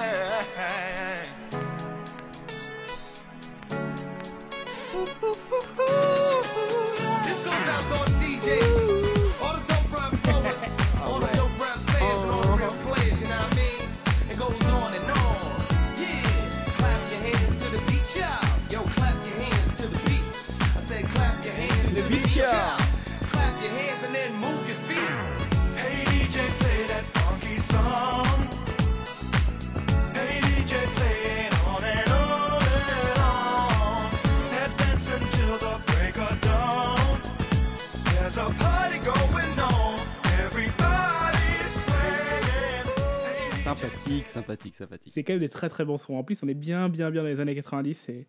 Sympathique, 43.83 44.27
sympathique, 44.27 44.75
sympathique. 44.77 45.13
C'est 45.13 45.25
quand 45.25 45.33
même 45.33 45.41
des 45.41 45.49
très 45.49 45.69
très 45.69 45.85
bons 45.85 45.97
sons. 45.97 46.15
En 46.15 46.23
plus, 46.23 46.41
on 46.45 46.49
est 46.49 46.55
bien 46.55 46.89
bien 46.89 47.11
bien 47.11 47.23
dans 47.23 47.29
les 47.29 47.41
années 47.41 47.57
90 47.57 48.11
et 48.11 48.27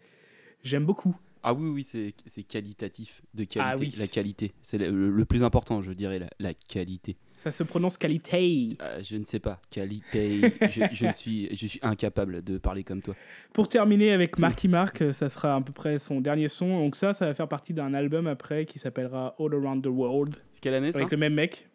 j'aime 0.63 0.83
beaucoup. 0.83 1.15
Ah 1.43 1.53
oui, 1.53 1.69
oui, 1.69 1.83
c'est, 2.25 2.43
qualitatif, 2.43 3.22
de 3.36 3.43
qualité. 3.43 3.60
Ah 3.62 3.75
oui. 3.77 3.93
La 4.00 4.07
qualité, 4.07 4.53
c'est 4.63 4.79
le, 4.79 5.25
plus 5.25 5.43
important, 5.43 5.83
je 5.83 5.91
dirais, 5.91 6.17
la, 6.17 6.29
la 6.39 6.53
qualité. 6.55 7.17
Ça 7.36 7.51
se 7.51 7.62
prononce 7.62 7.98
qualité. 7.98 8.69
Euh, 8.81 9.00
je 9.03 9.15
ne 9.15 9.25
sais 9.25 9.39
pas, 9.39 9.62
qualité. 9.69 10.53
je, 10.69 10.86
je 10.91 11.05
ne 11.05 11.13
suis, 11.13 11.53
je 11.53 11.67
suis 11.67 11.79
incapable 11.83 12.43
de 12.43 12.57
parler 12.57 12.83
comme 12.83 13.03
toi. 13.03 13.13
Pour 13.51 13.67
terminer 13.67 14.12
avec 14.12 14.39
Marky 14.39 14.67
Mark, 14.67 15.03
euh, 15.03 15.13
ça 15.13 15.29
sera 15.29 15.55
à 15.55 15.62
peu 15.62 15.74
près 15.74 16.00
son 16.00 16.19
dernier 16.19 16.48
son. 16.48 16.79
Donc 16.79 16.95
ça, 16.95 17.13
ça 17.13 17.27
va 17.27 17.36
faire 17.36 17.50
partie 17.50 17.74
d'un 17.75 17.93
album 17.93 18.25
après 18.25 18.65
qui 18.65 18.79
s'appellera 18.79 19.36
All 19.38 19.53
Around 19.53 19.83
the 19.83 19.88
World 19.88 20.38
C'est 20.53 20.62
quelle 20.63 20.74
année 20.74 20.93
ça? 20.93 20.98
Avec 20.98 21.12
le 21.12 21.17
même 21.17 21.36
mec. 21.36 21.67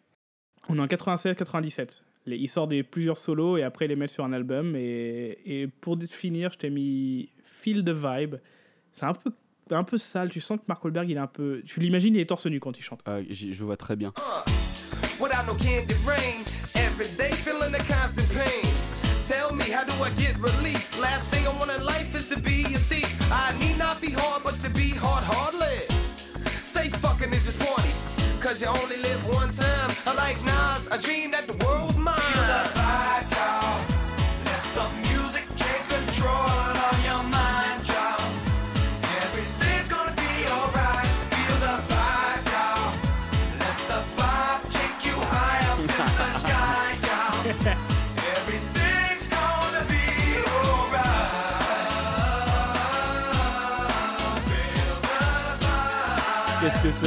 On 0.67 0.77
est 0.77 0.81
en 0.81 0.87
96-97. 0.87 2.01
Les- 2.25 2.37
Il 2.37 2.47
sort 2.47 2.67
des 2.67 2.83
plusieurs 2.83 3.17
solos 3.17 3.57
et 3.57 3.63
après 3.63 3.85
il 3.85 3.89
les 3.89 3.95
met 3.95 4.07
sur 4.07 4.23
un 4.25 4.33
album. 4.33 4.75
Et, 4.75 5.37
et 5.45 5.67
pour 5.67 5.97
finir, 6.09 6.51
je 6.53 6.57
t'ai 6.57 6.69
mis 6.69 7.29
Feel 7.43 7.83
the 7.83 7.89
Vibe. 7.89 8.35
C'est 8.91 9.05
un 9.05 9.13
peu, 9.13 9.31
un 9.71 9.83
peu 9.83 9.97
sale. 9.97 10.29
Tu 10.29 10.41
sens 10.41 10.57
que 10.57 10.63
Mark 10.67 10.83
Wahlberg, 10.83 11.09
il 11.09 11.17
est 11.17 11.19
un 11.19 11.27
peu. 11.27 11.61
Tu 11.65 11.79
l'imagines, 11.79 12.15
il 12.15 12.21
est 12.21 12.25
torse 12.25 12.45
nu 12.47 12.59
quand 12.59 12.77
il 12.77 12.83
chante. 12.83 13.01
Ah, 13.05 13.19
Je 13.29 13.63
vois 13.63 13.77
très 13.77 13.95
bien. 13.95 14.13
Without 15.19 15.45
no 15.47 15.53
candy 15.55 15.93
rain, 16.07 16.43
every 16.75 17.05
day 17.17 17.31
feeling 17.31 17.71
the 17.71 17.83
constant 17.87 18.27
pain. 18.33 18.63
Tell 19.27 19.53
me, 19.55 19.63
how 19.65 19.83
do 19.83 19.91
I 19.93 19.99
wanna 19.99 20.15
get 20.15 20.39
relief? 20.39 20.97
Last 20.99 21.27
thing 21.29 21.45
I 21.45 21.49
want 21.59 21.69
in 21.77 21.85
life 21.85 22.15
is 22.15 22.27
to 22.29 22.35
be 22.41 22.63
a 22.73 22.79
thief. 22.79 23.11
I 23.31 23.51
need 23.59 23.77
not 23.77 23.99
be 24.01 24.11
hard, 24.11 24.43
but 24.43 24.55
to 24.63 24.69
be 24.71 24.89
hard, 24.95 25.23
hard 25.25 25.55
lived. 25.55 25.91
Say 26.63 26.89
fucking 26.89 27.31
is 27.33 27.43
just 27.45 27.61
funny, 27.61 27.91
cause 28.41 28.61
you 28.61 28.67
only 28.69 28.97
live 28.97 29.21
one 29.35 29.51
time. 29.51 29.91
I 30.07 30.15
like 30.15 30.39
Nas, 30.45 30.87
I 30.89 30.97
dream 30.97 31.31
that 31.31 31.45
the 31.47 31.57
world 31.65 31.88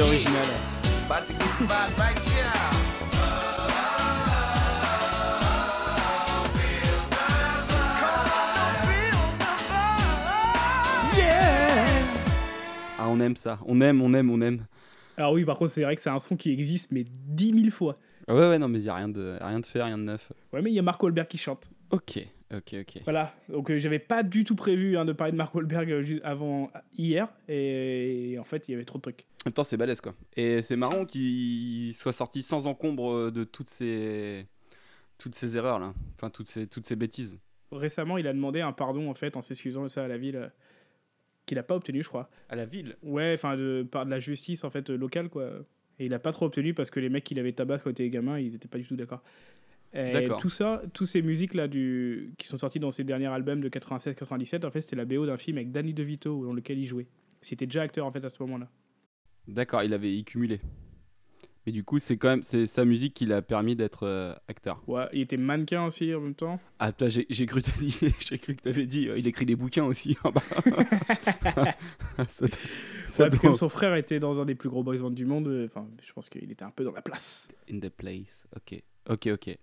original. 0.03 0.45
Ah, 12.99 13.07
on 13.09 13.19
aime 13.19 13.35
ça. 13.35 13.59
On 13.65 13.81
aime, 13.81 14.01
on 14.01 14.13
aime, 14.13 14.29
on 14.29 14.41
aime. 14.41 14.65
Alors 15.17 15.33
oui, 15.33 15.45
par 15.45 15.57
contre, 15.57 15.71
c'est 15.71 15.83
vrai 15.83 15.95
que 15.95 16.01
c'est 16.01 16.09
un 16.09 16.19
son 16.19 16.35
qui 16.35 16.51
existe, 16.51 16.91
mais 16.91 17.05
10 17.07 17.53
000 17.53 17.69
fois. 17.69 17.97
Ouais, 18.27 18.35
ouais, 18.35 18.59
non, 18.59 18.67
mais 18.67 18.79
il 18.79 18.83
n'y 18.83 18.89
a 18.89 18.95
rien 18.95 19.09
de, 19.09 19.37
rien 19.41 19.59
de 19.59 19.65
fait, 19.65 19.83
rien 19.83 19.97
de 19.97 20.03
neuf. 20.03 20.31
Ouais, 20.53 20.61
mais 20.61 20.71
il 20.71 20.73
y 20.73 20.79
a 20.79 20.81
Mark 20.81 21.01
Wahlberg 21.03 21.27
qui 21.27 21.37
chante. 21.37 21.69
Ok, 21.91 22.25
ok, 22.53 22.75
ok. 22.81 23.01
Voilà, 23.03 23.33
donc 23.49 23.69
euh, 23.71 23.79
j'avais 23.79 23.99
pas 23.99 24.23
du 24.23 24.43
tout 24.43 24.55
prévu 24.55 24.97
hein, 24.97 25.05
de 25.05 25.13
parler 25.13 25.31
de 25.31 25.37
Mark 25.37 25.53
Wahlberg 25.55 25.91
euh, 25.91 26.19
avant 26.23 26.71
hier, 26.97 27.27
et, 27.47 28.37
en 28.39 28.43
fait, 28.43 28.67
il 28.67 28.71
y 28.71 28.75
avait 28.75 28.85
trop 28.85 28.97
de 28.97 29.03
trucs. 29.03 29.25
En 29.45 29.49
même 29.49 29.53
temps, 29.53 29.63
c'est 29.63 29.77
balèze, 29.77 30.01
quoi. 30.01 30.15
Et 30.35 30.61
c'est 30.61 30.75
marrant 30.75 31.05
qu'il 31.05 31.93
soit 31.93 32.13
sorti 32.13 32.43
sans 32.43 32.67
encombre 32.67 33.31
de 33.31 33.43
toutes 33.43 33.69
ces, 33.69 34.47
toutes 35.17 35.35
ces 35.35 35.57
erreurs, 35.57 35.79
là. 35.79 35.93
Enfin, 36.15 36.29
toutes 36.29 36.47
ces, 36.47 36.67
toutes 36.67 36.85
ces 36.85 36.95
bêtises. 36.95 37.39
Récemment, 37.71 38.17
il 38.17 38.27
a 38.27 38.33
demandé 38.33 38.61
un 38.61 38.71
pardon, 38.71 39.09
en 39.09 39.13
fait, 39.13 39.35
en 39.35 39.41
s'excusant 39.41 39.83
de 39.83 39.87
ça 39.87 40.03
à 40.03 40.07
la 40.07 40.17
ville, 40.17 40.35
euh, 40.35 40.47
qu'il 41.45 41.57
a 41.57 41.63
pas 41.63 41.75
obtenu, 41.75 42.03
je 42.03 42.09
crois. 42.09 42.29
À 42.49 42.55
la 42.55 42.65
ville? 42.65 42.97
Ouais, 43.01 43.33
enfin, 43.33 43.57
de, 43.57 43.87
par 43.89 44.05
de 44.05 44.11
la 44.11 44.19
justice, 44.19 44.63
en 44.63 44.69
fait, 44.69 44.89
euh, 44.89 44.97
locale, 44.97 45.29
quoi. 45.29 45.49
Et 45.99 46.05
il 46.05 46.13
a 46.13 46.19
pas 46.19 46.31
trop 46.31 46.47
obtenu 46.47 46.73
parce 46.73 46.89
que 46.89 46.99
les 46.99 47.09
mecs 47.09 47.23
qu'il 47.23 47.39
avait 47.39 47.53
tabassé 47.53 47.83
quand 47.83 47.91
il 47.91 47.93
était 47.93 48.09
gamin, 48.09 48.39
ils 48.39 48.55
étaient 48.55 48.67
pas 48.67 48.79
du 48.79 48.85
tout 48.85 48.95
d'accord. 48.95 49.23
Et 49.95 50.27
tout 50.39 50.49
ça, 50.49 50.81
toutes 50.93 51.07
ces 51.07 51.21
musiques-là 51.21 51.67
du... 51.67 52.33
qui 52.37 52.47
sont 52.47 52.57
sorties 52.57 52.79
dans 52.79 52.91
ses 52.91 53.03
derniers 53.03 53.27
albums 53.27 53.61
de 53.61 53.69
96-97, 53.69 54.65
en 54.65 54.71
fait, 54.71 54.81
c'était 54.81 54.95
la 54.95 55.05
BO 55.05 55.25
d'un 55.25 55.37
film 55.37 55.57
avec 55.57 55.71
Danny 55.71 55.93
DeVito, 55.93 56.45
dans 56.45 56.53
lequel 56.53 56.79
il 56.79 56.85
jouait. 56.85 57.07
C'était 57.41 57.65
déjà 57.67 57.83
acteur, 57.83 58.05
en 58.05 58.11
fait, 58.11 58.23
à 58.25 58.29
ce 58.29 58.41
moment-là. 58.43 58.69
D'accord, 59.47 59.83
il 59.83 59.93
avait 59.93 60.21
cumulé. 60.23 60.59
Mais 61.65 61.71
du 61.71 61.83
coup, 61.85 61.97
c'est 61.99 62.17
quand 62.17 62.27
même 62.29 62.43
c'est 62.43 62.65
sa 62.65 62.83
musique 62.83 63.13
qui 63.13 63.25
l'a 63.25 63.41
permis 63.41 63.75
d'être 63.77 64.05
euh, 64.05 64.33
acteur. 64.49 64.83
Ouais, 64.87 65.05
il 65.13 65.21
était 65.21 65.37
mannequin 65.37 65.85
aussi 65.85 66.13
en 66.13 66.19
même 66.19 66.35
temps. 66.35 66.59
Ah, 66.79 66.91
j'ai 67.07 67.25
j'ai 67.29 67.45
cru, 67.45 67.61
dit- 67.79 67.97
j'ai 68.19 68.37
cru 68.37 68.55
que 68.55 68.61
t'avais 68.63 68.85
dit, 68.85 69.07
euh, 69.07 69.17
il 69.17 69.27
écrit 69.27 69.45
des 69.45 69.55
bouquins 69.55 69.85
aussi. 69.85 70.17
Ça, 72.27 72.45
ça 73.05 73.23
Ouais, 73.23 73.29
doit- 73.29 73.39
comme 73.39 73.55
son 73.55 73.69
frère 73.69 73.95
était 73.95 74.19
dans 74.19 74.39
un 74.41 74.45
des 74.45 74.55
plus 74.55 74.67
gros 74.69 74.83
boys 74.83 74.97
bands 74.97 75.09
du 75.11 75.25
monde, 75.25 75.47
euh, 75.47 75.65
enfin, 75.67 75.87
je 76.05 76.11
pense 76.13 76.27
qu'il 76.29 76.51
était 76.51 76.63
un 76.65 76.71
peu 76.71 76.83
dans 76.83 76.91
la 76.91 77.01
place. 77.01 77.47
In 77.71 77.79
the 77.79 77.89
place. 77.89 78.45
Ok, 78.55 78.81
ok, 79.09 79.27
ok. 79.33 79.57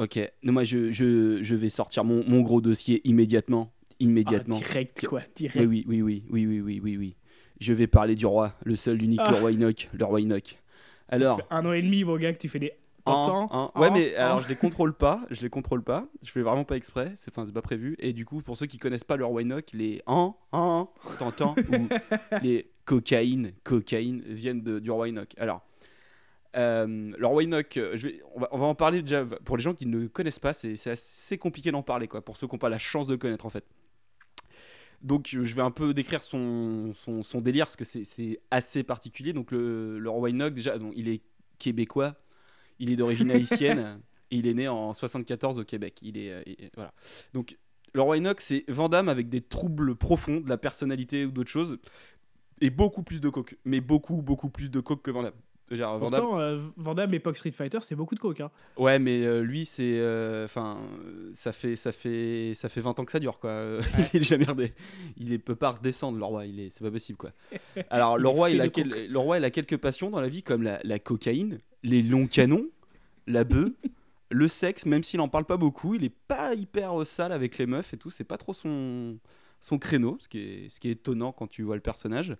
Ok, 0.00 0.18
non, 0.42 0.54
moi 0.54 0.64
je, 0.64 0.90
je, 0.92 1.42
je 1.42 1.54
vais 1.54 1.68
sortir 1.68 2.04
mon, 2.04 2.24
mon, 2.26 2.40
gros 2.40 2.62
dossier 2.62 3.06
immédiatement. 3.06 3.70
Immédiatement. 3.98 4.56
Ah, 4.58 4.66
direct 4.66 5.06
quoi, 5.06 5.20
direct. 5.36 5.58
Oui, 5.68 5.84
oui, 5.86 6.00
oui, 6.00 6.24
oui, 6.30 6.46
oui, 6.46 6.60
oui, 6.62 6.80
oui, 6.82 6.96
oui. 6.96 7.16
Je 7.60 7.74
vais 7.74 7.86
parler 7.86 8.14
du 8.14 8.24
roi, 8.24 8.54
le 8.64 8.76
seul, 8.76 9.02
unique, 9.02 9.20
ah. 9.22 9.30
le 9.30 9.36
roi 9.36 9.52
Enoch. 9.52 9.90
Le 9.92 10.04
roi 10.06 10.20
Alors. 11.10 11.42
Un 11.50 11.66
an 11.66 11.74
et 11.74 11.82
demi, 11.82 12.02
mon 12.04 12.16
gars, 12.16 12.32
que 12.32 12.38
tu 12.38 12.48
fais 12.48 12.58
des. 12.58 12.72
Un, 13.04 13.48
un, 13.50 13.70
ouais, 13.78 13.90
mais 13.90 14.14
alors 14.14 14.42
je 14.42 14.48
les 14.48 14.56
contrôle 14.56 14.94
pas, 14.94 15.22
je 15.30 15.42
les 15.42 15.50
contrôle 15.50 15.82
pas, 15.82 16.06
je 16.22 16.30
fais 16.30 16.42
vraiment 16.42 16.64
pas 16.64 16.76
exprès, 16.76 17.12
c'est 17.16 17.36
enfin, 17.36 17.50
pas 17.50 17.62
prévu. 17.62 17.96
Et 17.98 18.12
du 18.12 18.24
coup, 18.24 18.40
pour 18.40 18.56
ceux 18.56 18.66
qui 18.66 18.78
connaissent 18.78 19.04
pas 19.04 19.16
le 19.16 19.24
roi 19.24 19.42
les 19.72 20.02
en, 20.06 20.36
en, 20.52 20.90
t'entends, 21.18 21.54
les 22.42 22.70
cocaïne, 22.84 23.52
cocaïne 23.64 24.22
viennent 24.26 24.62
de, 24.62 24.78
du 24.78 24.90
roi 24.90 25.08
Alors, 25.38 25.62
euh, 26.56 27.12
roi 27.22 27.42
Enoch, 27.44 27.76
euh, 27.76 27.96
je 27.96 28.08
vais, 28.08 28.22
on, 28.34 28.40
va, 28.40 28.48
on 28.52 28.58
va 28.58 28.66
en 28.66 28.74
parler 28.74 29.02
déjà 29.02 29.24
pour 29.24 29.56
les 29.56 29.62
gens 29.62 29.74
qui 29.74 29.86
ne 29.86 29.98
le 29.98 30.08
connaissent 30.08 30.38
pas, 30.38 30.52
c'est 30.52 30.76
c'est 30.76 30.90
assez 30.90 31.38
compliqué 31.38 31.70
d'en 31.70 31.82
parler 31.82 32.08
quoi, 32.08 32.24
pour 32.24 32.36
ceux 32.36 32.46
qui 32.46 32.54
n'ont 32.54 32.58
pas 32.58 32.68
la 32.68 32.78
chance 32.78 33.06
de 33.06 33.12
le 33.12 33.18
connaître 33.18 33.46
en 33.46 33.50
fait. 33.50 33.64
Donc 35.02 35.30
euh, 35.34 35.44
je 35.44 35.54
vais 35.54 35.62
un 35.62 35.70
peu 35.70 35.94
décrire 35.94 36.22
son, 36.22 36.92
son, 36.94 37.22
son 37.22 37.40
délire 37.40 37.66
parce 37.66 37.76
que 37.76 37.84
c'est- 37.84 38.04
c'est 38.04 38.40
assez 38.50 38.82
particulier. 38.82 39.32
Donc 39.32 39.50
le, 39.50 39.98
le 39.98 40.10
Enoch, 40.10 40.54
déjà, 40.54 40.78
donc, 40.78 40.92
il 40.96 41.08
est 41.08 41.22
québécois, 41.58 42.16
il 42.78 42.90
est 42.90 42.96
d'origine 42.96 43.30
haïtienne 43.30 44.00
et 44.30 44.36
il 44.38 44.46
est 44.46 44.54
né 44.54 44.68
en 44.68 44.92
74 44.92 45.58
au 45.58 45.64
Québec. 45.64 45.98
Il 46.02 46.18
est, 46.18 46.70
voilà. 46.74 46.92
Donc 47.32 47.56
le 47.94 48.02
roi 48.02 48.16
Enoch, 48.18 48.40
c'est 48.40 48.64
Vandame 48.68 49.08
avec 49.08 49.28
des 49.28 49.40
troubles 49.40 49.94
profonds 49.96 50.40
de 50.40 50.48
la 50.48 50.58
personnalité 50.58 51.24
ou 51.24 51.30
d'autres 51.30 51.50
choses 51.50 51.78
et 52.60 52.70
beaucoup 52.70 53.02
plus 53.02 53.20
de 53.20 53.28
coke. 53.30 53.56
Mais 53.64 53.80
beaucoup, 53.80 54.20
beaucoup 54.22 54.50
plus 54.50 54.70
de 54.70 54.80
coke 54.80 55.02
que 55.02 55.10
Vandame. 55.10 55.32
Genre, 55.70 55.98
Van 55.98 56.10
Damme- 56.10 56.20
Pourtant, 56.22 56.40
euh, 56.40 56.60
Van 56.76 56.94
Damme, 56.94 57.14
époque 57.14 57.36
Street 57.36 57.52
Fighter, 57.52 57.78
c'est 57.82 57.94
beaucoup 57.94 58.14
de 58.16 58.20
coke. 58.20 58.40
Hein. 58.40 58.50
Ouais, 58.76 58.98
mais 58.98 59.24
euh, 59.24 59.40
lui, 59.42 59.64
c'est. 59.64 60.00
Enfin, 60.44 60.78
ça, 61.34 61.52
fait, 61.52 61.76
ça, 61.76 61.92
fait, 61.92 62.52
ça 62.54 62.68
fait 62.68 62.80
20 62.80 62.98
ans 62.98 63.04
que 63.04 63.12
ça 63.12 63.20
dure, 63.20 63.38
quoi. 63.38 63.50
Euh, 63.50 63.80
il 64.14 64.20
est 64.22 64.24
jamais 64.24 64.44
redé- 64.46 64.72
Il 65.16 65.32
est, 65.32 65.38
peut 65.38 65.54
pas 65.54 65.70
redescendre, 65.70 66.18
le 66.18 66.24
roi. 66.24 66.46
Il 66.46 66.58
est, 66.58 66.70
c'est 66.70 66.82
pas 66.82 66.90
possible, 66.90 67.18
quoi. 67.18 67.30
Alors, 67.90 68.18
le 68.18 68.28
roi, 68.28 68.50
il 68.50 68.60
a, 68.60 68.68
quel- 68.68 69.06
le 69.08 69.18
roi, 69.18 69.38
il 69.38 69.44
a 69.44 69.50
quelques 69.50 69.76
passions 69.76 70.10
dans 70.10 70.20
la 70.20 70.28
vie, 70.28 70.42
comme 70.42 70.62
la, 70.62 70.80
la 70.82 70.98
cocaïne, 70.98 71.60
les 71.84 72.02
longs 72.02 72.26
canons, 72.26 72.66
la 73.28 73.44
bœuf, 73.44 73.70
le 74.32 74.48
sexe, 74.48 74.86
même 74.86 75.04
s'il 75.04 75.20
en 75.20 75.28
parle 75.28 75.44
pas 75.44 75.56
beaucoup. 75.56 75.94
Il 75.94 76.02
est 76.04 76.12
pas 76.26 76.54
hyper 76.54 77.00
euh, 77.00 77.04
sale 77.04 77.30
avec 77.32 77.58
les 77.58 77.66
meufs 77.66 77.94
et 77.94 77.96
tout. 77.96 78.10
C'est 78.10 78.24
pas 78.24 78.38
trop 78.38 78.52
son 78.54 79.18
son 79.62 79.78
créneau, 79.78 80.16
ce 80.18 80.26
qui, 80.26 80.38
est, 80.38 80.70
ce 80.70 80.80
qui 80.80 80.88
est 80.88 80.92
étonnant 80.92 81.32
quand 81.32 81.46
tu 81.46 81.62
vois 81.62 81.74
le 81.74 81.82
personnage, 81.82 82.34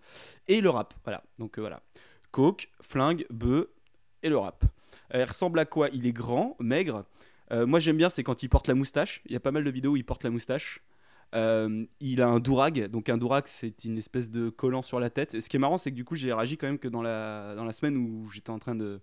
et 0.49 0.63
le 0.63 0.71
rap, 0.71 0.95
voilà, 1.05 1.23
donc 1.39 1.59
euh, 1.59 1.61
voilà, 1.61 1.83
coke, 2.31 2.69
flingue, 2.81 3.27
bœuf, 3.31 3.67
et 4.23 4.29
le 4.29 4.39
rap. 4.39 4.65
Il 5.15 5.23
ressemble 5.23 5.59
à 5.59 5.65
quoi? 5.65 5.89
Il 5.93 6.07
est 6.07 6.13
grand, 6.13 6.57
maigre. 6.61 7.05
Euh, 7.53 7.67
moi 7.67 7.81
j'aime 7.81 7.97
bien, 7.97 8.11
c'est 8.11 8.23
quand 8.23 8.43
il 8.43 8.49
porte 8.49 8.69
la 8.69 8.75
moustache. 8.75 9.23
Il 9.27 9.33
y 9.33 9.37
a 9.37 9.41
pas 9.41 9.51
mal 9.51 9.65
de 9.65 9.71
vidéos 9.71 9.93
où 9.93 9.97
il 9.97 10.05
porte 10.05 10.23
la 10.25 10.31
moustache. 10.31 10.81
Euh, 11.35 11.85
il 12.01 12.23
a 12.23 12.29
un 12.29 12.41
dourag, 12.41 12.87
donc 12.89 13.09
un 13.09 13.17
dourag 13.17 13.45
c'est 13.47 13.85
une 13.85 13.99
espèce 13.99 14.31
de 14.31 14.51
collant 14.51 14.83
sur 14.83 15.01
la 15.01 15.11
tête. 15.11 15.35
Et 15.35 15.41
ce 15.41 15.49
qui 15.49 15.57
est 15.57 15.61
marrant, 15.61 15.79
c'est 15.79 15.91
que 15.91 15.97
du 15.97 16.05
coup 16.05 16.15
j'ai 16.17 16.33
réagi 16.33 16.57
quand 16.57 16.67
même 16.67 16.79
que 16.79 16.89
dans 16.89 17.03
la, 17.03 17.55
dans 17.57 17.65
la 17.65 17.73
semaine 17.73 17.97
où 17.97 18.29
j'étais 18.31 18.51
en 18.51 18.59
train 18.59 18.75
de 18.75 19.01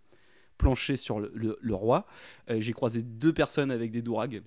plancher 0.58 0.96
sur 0.98 1.20
le, 1.20 1.32
le- 1.36 1.58
le 1.62 1.74
roi, 1.76 2.06
euh, 2.50 2.60
j'ai 2.60 2.74
croisé 2.74 3.02
deux 3.02 3.34
personnes 3.34 3.72
avec 3.72 3.92
des 3.92 4.02
dourags. 4.02 4.44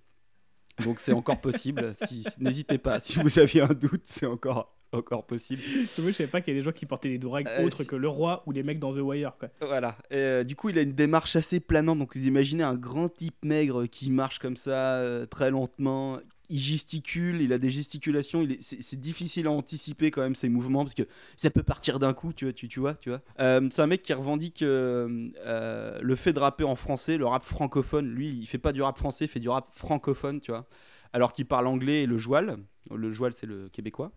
Donc 0.85 0.99
c'est 1.01 1.13
encore 1.13 1.41
possible. 1.41 1.93
Si, 2.07 2.25
N'hésitez 2.39 2.79
pas, 2.79 3.01
si 3.01 3.19
vous 3.19 3.39
aviez 3.39 3.63
un 3.63 3.69
doute, 3.75 4.03
c'est 4.05 4.27
encore, 4.27 4.75
encore 4.93 5.27
possible. 5.27 5.63
Moi, 5.99 6.11
je 6.11 6.17
savais 6.17 6.29
pas 6.31 6.41
qu'il 6.41 6.55
y 6.55 6.57
a 6.57 6.61
des 6.61 6.65
gens 6.65 6.73
qui 6.73 6.87
portaient 6.87 7.09
des 7.09 7.19
dourags 7.19 7.47
Euh, 7.49 7.65
autres 7.67 7.85
que 7.85 7.97
le 7.97 8.09
roi 8.09 8.43
ou 8.47 8.53
les 8.53 8.63
mecs 8.63 8.79
dans 8.79 8.93
The 8.93 8.99
Wire. 9.01 9.33
Quoi. 9.39 9.49
Voilà. 9.61 9.97
Et, 10.11 10.17
euh, 10.17 10.45
du 10.45 10.57
coup, 10.57 10.69
il 10.69 10.79
a 10.79 10.83
une 10.83 10.93
démarche 10.95 11.37
assez 11.37 11.61
planante. 11.61 11.99
Donc, 11.99 12.17
vous 12.17 12.27
imaginez 12.27 12.63
un 12.65 12.75
grand 12.75 13.09
type 13.09 13.45
maigre 13.45 13.87
qui 13.87 14.11
marche 14.11 14.39
comme 14.39 14.57
ça, 14.57 14.97
euh, 14.97 15.27
très 15.27 15.51
lentement. 15.51 16.19
Il 16.49 16.59
gesticule, 16.59 17.41
il 17.43 17.53
a 17.53 17.59
des 17.59 17.71
gesticulations. 17.71 18.45
C'est 18.61 18.99
difficile 18.99 19.47
à 19.47 19.53
anticiper 19.53 20.11
quand 20.11 20.23
même 20.23 20.35
ses 20.35 20.49
mouvements 20.49 20.83
parce 20.83 20.95
que 20.97 21.05
ça 21.37 21.49
peut 21.51 21.63
partir 21.63 22.01
d'un 22.01 22.13
coup, 22.13 22.33
tu 22.33 22.45
vois. 22.47 22.53
Tu, 22.53 22.67
tu 22.67 22.81
vois, 22.81 22.95
tu 22.95 23.11
vois. 23.11 23.21
C'est 23.39 23.81
un 23.81 23.87
mec 23.87 24.03
qui 24.03 24.13
revendique 24.13 24.65
le 24.65 26.15
fait 26.17 26.33
de 26.33 26.41
rapper 26.41 26.65
en 26.65 26.75
français, 26.75 27.19
le 27.19 27.27
rap 27.27 27.45
francophone. 27.45 28.09
Lui, 28.09 28.31
il 28.31 28.47
fait 28.47 28.59
pas 28.59 28.73
du 28.73 28.83
rap 28.83 28.99
français, 28.99 29.27
il 29.27 29.29
fait 29.29 29.39
du 29.39 29.49
rap 29.49 29.69
francophone, 29.73 30.41
tu 30.41 30.51
vois. 30.51 30.67
Alors 31.13 31.33
qu'il 31.33 31.47
parle 31.47 31.69
anglais 31.69 32.03
et 32.03 32.07
le 32.07 32.19
joual. 32.19 32.57
Le 32.93 33.13
joual, 33.13 33.33
c'est 33.33 33.47
le 33.47 33.69
québécois. 33.69 34.11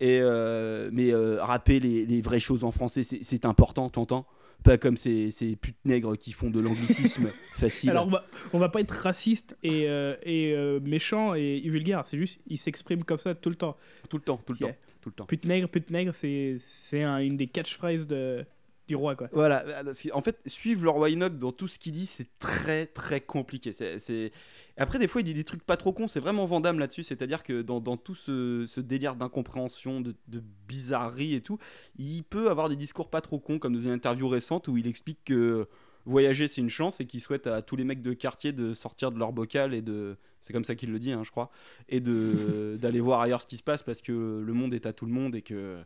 Et 0.00 0.18
euh, 0.20 0.90
mais 0.92 1.12
euh, 1.12 1.42
rapper 1.42 1.80
les, 1.80 2.04
les 2.04 2.20
vraies 2.20 2.40
choses 2.40 2.64
en 2.64 2.70
français, 2.72 3.02
c'est 3.04 3.44
important, 3.44 3.88
t'entends? 3.90 4.26
Pas 4.62 4.78
comme 4.78 4.96
ces, 4.96 5.30
ces 5.30 5.56
putes 5.56 5.76
nègres 5.84 6.16
qui 6.16 6.32
font 6.32 6.48
de 6.48 6.58
l'anglicisme 6.58 7.28
facile. 7.52 7.90
Alors, 7.90 8.06
on 8.06 8.10
va, 8.10 8.24
on 8.54 8.58
va 8.58 8.68
pas 8.70 8.80
être 8.80 8.92
raciste 8.92 9.56
et, 9.62 9.88
euh, 9.88 10.16
et 10.22 10.52
euh, 10.54 10.80
méchant 10.80 11.34
et 11.34 11.60
vulgaire. 11.68 12.02
C'est 12.06 12.16
juste, 12.16 12.40
il 12.46 12.56
s'exprime 12.56 13.04
comme 13.04 13.18
ça 13.18 13.34
tout 13.34 13.50
le 13.50 13.56
temps. 13.56 13.76
tout 14.08 14.16
le 14.16 14.22
temps, 14.22 14.40
tout 14.46 14.52
le 14.54 14.58
temps, 14.58 14.74
tout 15.02 15.10
le 15.10 15.14
temps. 15.14 15.26
Pute 15.26 15.44
nègre, 15.44 15.68
pute 15.68 15.90
nègre, 15.90 16.14
c'est 16.14 16.56
c'est 16.60 17.02
un- 17.02 17.18
une 17.18 17.36
des 17.36 17.46
catchphrases 17.46 18.06
de, 18.06 18.44
du 18.86 18.96
roi. 18.96 19.16
Quoi. 19.16 19.28
Voilà, 19.32 19.64
que, 19.92 20.12
en 20.12 20.20
fait, 20.20 20.38
suivre 20.46 20.84
le 20.84 20.90
roi 20.90 21.08
Enoch 21.10 21.38
dans 21.38 21.52
tout 21.52 21.66
ce 21.68 21.78
qu'il 21.78 21.92
dit, 21.92 22.06
c'est 22.06 22.28
très 22.38 22.86
très 22.86 23.20
compliqué. 23.20 23.72
C'est, 23.72 23.98
c'est- 23.98 24.32
Après, 24.76 24.98
des 24.98 25.08
fois, 25.08 25.20
il 25.20 25.24
dit 25.24 25.34
des 25.34 25.44
trucs 25.44 25.64
pas 25.64 25.76
trop 25.76 25.92
cons, 25.92 26.08
c'est 26.08 26.20
vraiment 26.20 26.44
Vandame 26.46 26.78
là-dessus, 26.78 27.02
c'est-à-dire 27.02 27.42
que 27.42 27.62
dans, 27.62 27.80
dans 27.80 27.96
tout 27.96 28.14
ce, 28.14 28.64
ce 28.66 28.80
délire 28.80 29.14
d'incompréhension, 29.16 30.00
de, 30.00 30.14
de 30.28 30.42
bizarrerie 30.68 31.34
et 31.34 31.40
tout, 31.40 31.58
il 31.98 32.22
peut 32.24 32.50
avoir 32.50 32.68
des 32.68 32.76
discours 32.76 33.08
pas 33.08 33.20
trop 33.20 33.38
cons, 33.38 33.58
comme 33.58 33.74
dans 33.74 33.80
une 33.82 33.90
interview 33.92 34.28
récente 34.28 34.68
où 34.68 34.76
il 34.76 34.86
explique 34.86 35.20
que 35.24 35.68
voyager 36.06 36.48
c'est 36.48 36.60
une 36.60 36.68
chance 36.68 37.00
et 37.00 37.06
qu'il 37.06 37.20
souhaite 37.22 37.46
à 37.46 37.62
tous 37.62 37.76
les 37.76 37.84
mecs 37.84 38.02
de 38.02 38.12
quartier 38.12 38.52
de 38.52 38.74
sortir 38.74 39.10
de 39.10 39.18
leur 39.18 39.32
bocal 39.32 39.72
et 39.72 39.80
de 39.80 40.18
c'est 40.42 40.52
comme 40.52 40.64
ça 40.64 40.74
qu'il 40.74 40.90
le 40.92 40.98
dit 40.98 41.12
hein, 41.12 41.22
je 41.24 41.30
crois 41.30 41.50
et 41.88 42.00
de 42.00 42.76
d'aller 42.78 43.00
voir 43.00 43.22
ailleurs 43.22 43.40
ce 43.40 43.46
qui 43.46 43.56
se 43.56 43.62
passe 43.62 43.82
parce 43.82 44.02
que 44.02 44.12
le 44.44 44.52
monde 44.52 44.74
est 44.74 44.84
à 44.84 44.92
tout 44.92 45.06
le 45.06 45.12
monde 45.12 45.34
et 45.34 45.40
que 45.40 45.78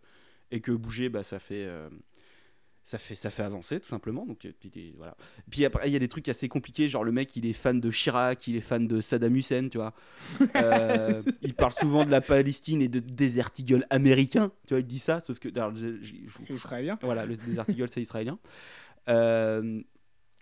et 0.51 0.59
que 0.61 0.73
bouger 0.73 1.09
bah 1.09 1.23
ça 1.23 1.39
fait 1.39 1.67
euh, 1.67 1.89
ça 2.89 2.97
fait 2.97 3.15
ça 3.15 3.29
fait 3.29 3.43
avancer 3.43 3.81
tout 3.81 3.89
simplement 3.89 4.25
donc 4.25 4.49
puis, 4.61 4.95
voilà 4.97 5.15
puis 5.51 5.67
après 5.67 5.89
il 5.89 5.93
y 5.93 5.97
a 5.97 5.99
des 5.99 6.09
trucs 6.09 6.29
assez 6.31 6.49
compliqués 6.49 6.89
genre 6.89 7.05
le 7.05 7.13
mec 7.13 7.37
il 7.37 7.45
est 7.45 7.53
fan 7.53 7.81
de 7.81 7.91
Chirac 7.91 8.47
il 8.47 8.57
est 8.57 8.63
fan 8.63 8.87
de 8.87 9.03
Saddam 9.03 9.37
Hussein 9.37 9.69
tu 9.69 9.77
vois 9.77 9.93
Euh, 10.57 11.23
il 11.43 11.53
parle 11.53 11.73
souvent 11.73 12.07
de 12.07 12.11
la 12.11 12.23
Palestine 12.23 12.81
et 12.81 12.89
de 12.89 13.01
Desert 13.01 13.51
Eagle 13.59 13.87
américain 13.91 14.53
tu 14.67 14.73
vois 14.73 14.81
il 14.81 14.87
dit 14.87 14.99
ça 14.99 15.21
sauf 15.21 15.39
que 15.39 15.51
C'est 15.53 16.55
israélien. 16.55 16.99
voilà, 17.03 17.27
le 17.27 17.35
Eagle, 17.69 17.89
c'est 17.91 18.01
israélien. 18.01 18.39
Euh, 19.09 19.83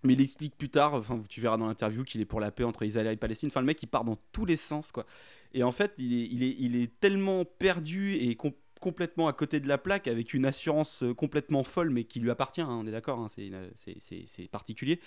mais 0.05 0.12
il 0.12 0.21
explique 0.21 0.57
plus 0.57 0.69
tard, 0.69 0.95
enfin, 0.95 1.21
tu 1.29 1.41
verras 1.41 1.57
dans 1.57 1.67
l'interview, 1.67 2.05
qu'il 2.05 2.21
est 2.21 2.26
pour 2.26 2.41
la 2.41 2.50
paix 2.50 2.65
entre 2.65 2.85
Israël 2.85 3.09
et 3.09 3.17
Palestine. 3.17 3.49
Enfin, 3.49 3.61
le 3.61 3.67
mec, 3.67 3.83
il 3.83 3.87
part 3.88 4.05
dans 4.05 4.17
tous 4.33 4.45
les 4.45 4.57
sens, 4.57 4.93
quoi. 4.93 5.07
Et 5.53 5.62
en 5.62 5.73
fait, 5.73 5.93
il 5.99 6.12
est, 6.12 6.29
il 6.31 6.43
est, 6.43 6.57
il 6.59 6.76
est 6.76 7.00
tellement 7.00 7.45
perdu 7.45 8.12
et 8.12 8.37
complètement 8.80 9.28
à 9.28 9.33
côté 9.33 9.61
de 9.61 9.68
la 9.68 9.78
plaque, 9.78 10.09
avec 10.09 10.35
une 10.35 10.47
assurance 10.47 11.02
euh, 11.02 11.14
complètement 11.14 11.64
folle, 11.64 11.90
mais 11.90 12.04
qui 12.04 12.21
lui 12.21 12.30
appartient, 12.30 12.61
hein, 12.61 12.68
on 12.71 12.87
est 12.87 12.92
d'accord, 12.92 13.18
hein, 13.18 13.28
c'est, 13.28 14.49
particulier, 14.49 15.00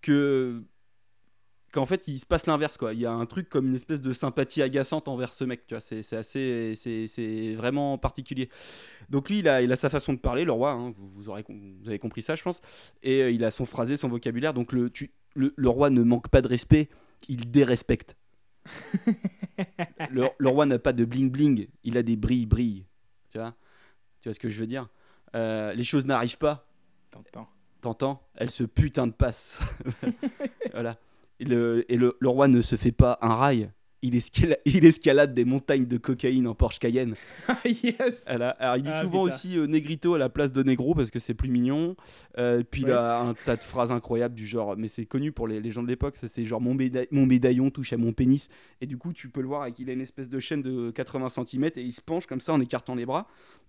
que 0.00 0.62
qu'en 1.72 1.86
fait 1.86 2.08
il 2.08 2.18
se 2.18 2.26
passe 2.26 2.46
l'inverse 2.46 2.76
quoi. 2.76 2.94
Il 2.94 3.00
y 3.00 3.06
a 3.06 3.12
un 3.12 3.26
truc 3.26 3.48
comme 3.48 3.68
une 3.68 3.76
espèce 3.76 4.00
de 4.00 4.12
sympathie 4.12 4.60
agaçante 4.60 5.06
envers 5.08 5.32
ce 5.32 5.44
mec 5.44 5.66
tu 5.66 5.74
vois. 5.74 5.80
C'est 5.80 6.16
assez 6.16 6.74
c'est 6.74 7.54
vraiment 7.54 7.96
particulier. 7.96 8.48
Donc 9.08 9.30
lui 9.30 9.38
il 9.38 9.48
a 9.48 9.62
il 9.62 9.70
a 9.70 9.76
sa 9.76 9.88
façon 9.88 10.12
de 10.12 10.18
parler 10.18 10.44
le 10.44 10.50
roi 10.50 10.72
hein, 10.72 10.92
vous, 10.96 11.08
vous 11.08 11.28
aurez 11.28 11.44
vous 11.48 11.88
avez 11.88 12.00
compris 12.00 12.22
ça 12.22 12.34
je 12.34 12.42
pense. 12.42 12.60
Et 13.04 13.22
euh, 13.22 13.30
il 13.30 13.44
a 13.44 13.52
son 13.52 13.66
phrasé 13.66 13.96
son 13.96 14.08
vocabulaire. 14.08 14.52
Donc 14.52 14.72
le 14.72 14.90
tu 14.90 15.12
le, 15.34 15.54
le 15.56 15.68
roi 15.68 15.90
ne 15.90 16.02
manque 16.02 16.28
pas 16.28 16.42
de 16.42 16.48
respect 16.48 16.88
il 17.28 17.50
dérespecte. 17.50 18.16
Le, 20.10 20.28
le 20.38 20.48
roi 20.48 20.64
n'a 20.64 20.78
pas 20.78 20.92
de 20.92 21.04
bling 21.04 21.30
bling 21.30 21.68
il 21.84 21.96
a 21.96 22.02
des 22.02 22.16
brilles 22.16 22.46
brilles 22.46 22.86
tu 23.30 23.38
vois 23.38 23.54
tu 24.20 24.28
vois 24.28 24.34
ce 24.34 24.40
que 24.40 24.48
je 24.48 24.60
veux 24.60 24.66
dire 24.66 24.88
Euh, 25.36 25.72
les 25.74 25.84
choses 25.84 26.06
n'arrivent 26.06 26.38
pas 26.38 26.66
T'entends. 27.10 27.48
T'entends 27.80 28.28
Elle 28.34 28.50
se 28.50 28.64
putain 28.64 29.06
de 29.06 29.12
passe. 29.12 29.58
voilà. 30.72 30.96
Et, 31.38 31.44
le, 31.44 31.84
et 31.90 31.96
le, 31.96 32.16
le 32.20 32.28
roi 32.28 32.48
ne 32.48 32.60
se 32.62 32.76
fait 32.76 32.92
pas 32.92 33.18
un 33.22 33.34
rail. 33.34 33.70
Il, 34.02 34.14
escala- 34.16 34.56
il 34.64 34.84
escalade 34.86 35.34
des 35.34 35.44
montagnes 35.44 35.84
de 35.86 35.98
cocaïne 35.98 36.46
en 36.46 36.54
Porsche 36.54 36.78
Cayenne. 36.78 37.16
Ah, 37.48 37.58
yes 37.64 38.22
alors, 38.26 38.54
il 38.76 38.82
dit 38.82 38.88
Ah, 38.92 39.02
souvent 39.02 39.24
putain. 39.24 39.34
aussi 39.36 39.58
euh, 39.58 39.66
Negrito 39.66 40.14
à 40.14 40.18
la 40.18 40.28
place 40.30 40.52
de 40.52 40.62
Negro 40.62 40.94
parce 40.94 41.10
que 41.10 41.18
c'est 41.18 41.34
plus 41.34 41.50
mignon. 41.50 41.96
Euh, 42.38 42.62
puis 42.68 42.82
il 42.82 42.90
a 42.90 43.20
un 43.20 43.34
tas 43.34 43.56
de 43.56 43.62
phrases 43.62 43.92
incroyables 43.92 44.34
du 44.34 44.46
genre, 44.46 44.74
mais 44.76 44.88
c'est 44.88 45.04
connu 45.06 45.32
pour 45.32 45.46
les, 45.48 45.60
les 45.60 45.70
gens 45.70 45.82
de 45.82 45.88
l'époque, 45.88 46.16
ça 46.16 46.28
c'est 46.28 46.46
genre 46.46 46.60
mon, 46.60 46.74
méda- 46.74 47.06
mon 47.10 47.26
médaillon 47.26 47.70
touche 47.70 47.92
à 47.92 47.96
mon 47.98 48.12
pénis. 48.12 48.48
Et 48.80 48.86
du 48.86 48.96
coup, 48.96 49.12
tu 49.12 49.28
peux 49.28 49.40
le 49.42 49.48
voir 49.48 49.62
avec 49.62 49.78
il 49.78 49.90
a 49.90 49.92
une 49.92 50.00
espèce 50.00 50.28
de 50.30 50.38
chaîne 50.40 50.62
de 50.62 50.90
80 50.90 51.28
cm 51.28 51.64
et 51.76 51.82
il 51.82 51.92
se 51.92 52.00
penche 52.00 52.26
comme 52.26 52.40
ça 52.40 52.52
en 52.54 52.60
écartant 52.60 52.94
les 52.94 53.04
bras 53.04 53.26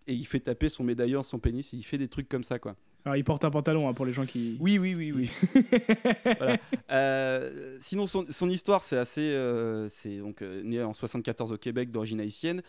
et 0.07 0.13
il 0.13 0.25
fait 0.25 0.39
taper 0.39 0.69
son 0.69 0.83
médaillon 0.83 1.21
son 1.23 1.39
pénis 1.39 1.73
et 1.73 1.77
il 1.77 1.83
fait 1.83 1.97
des 1.97 2.07
trucs 2.07 2.29
comme 2.29 2.43
ça 2.43 2.57
quoi. 2.57 2.75
Alors, 3.05 3.15
il 3.15 3.23
porte 3.23 3.43
un 3.45 3.49
pantalon 3.51 3.89
hein, 3.89 3.93
pour 3.93 4.05
les 4.05 4.13
gens 4.13 4.25
qui. 4.25 4.57
Oui, 4.59 4.77
oui, 4.77 4.93
oui, 4.95 5.11
oui. 5.11 5.29
Voilà. 6.37 6.57
Euh, 6.91 7.77
sinon, 7.81 8.05
son, 8.07 8.25
son 8.29 8.49
histoire, 8.49 8.83
c'est 8.83 8.97
assez. 8.97 9.21
euh, 9.33 9.89
c'est 9.89 10.17
donc 10.19 10.41
euh, 10.41 10.61
né 10.63 10.81
en 10.83 10.93
74 10.93 11.51
au 11.51 11.57
Québec, 11.57 11.91
d'origine 11.91 12.19
haïtienne. 12.19 12.61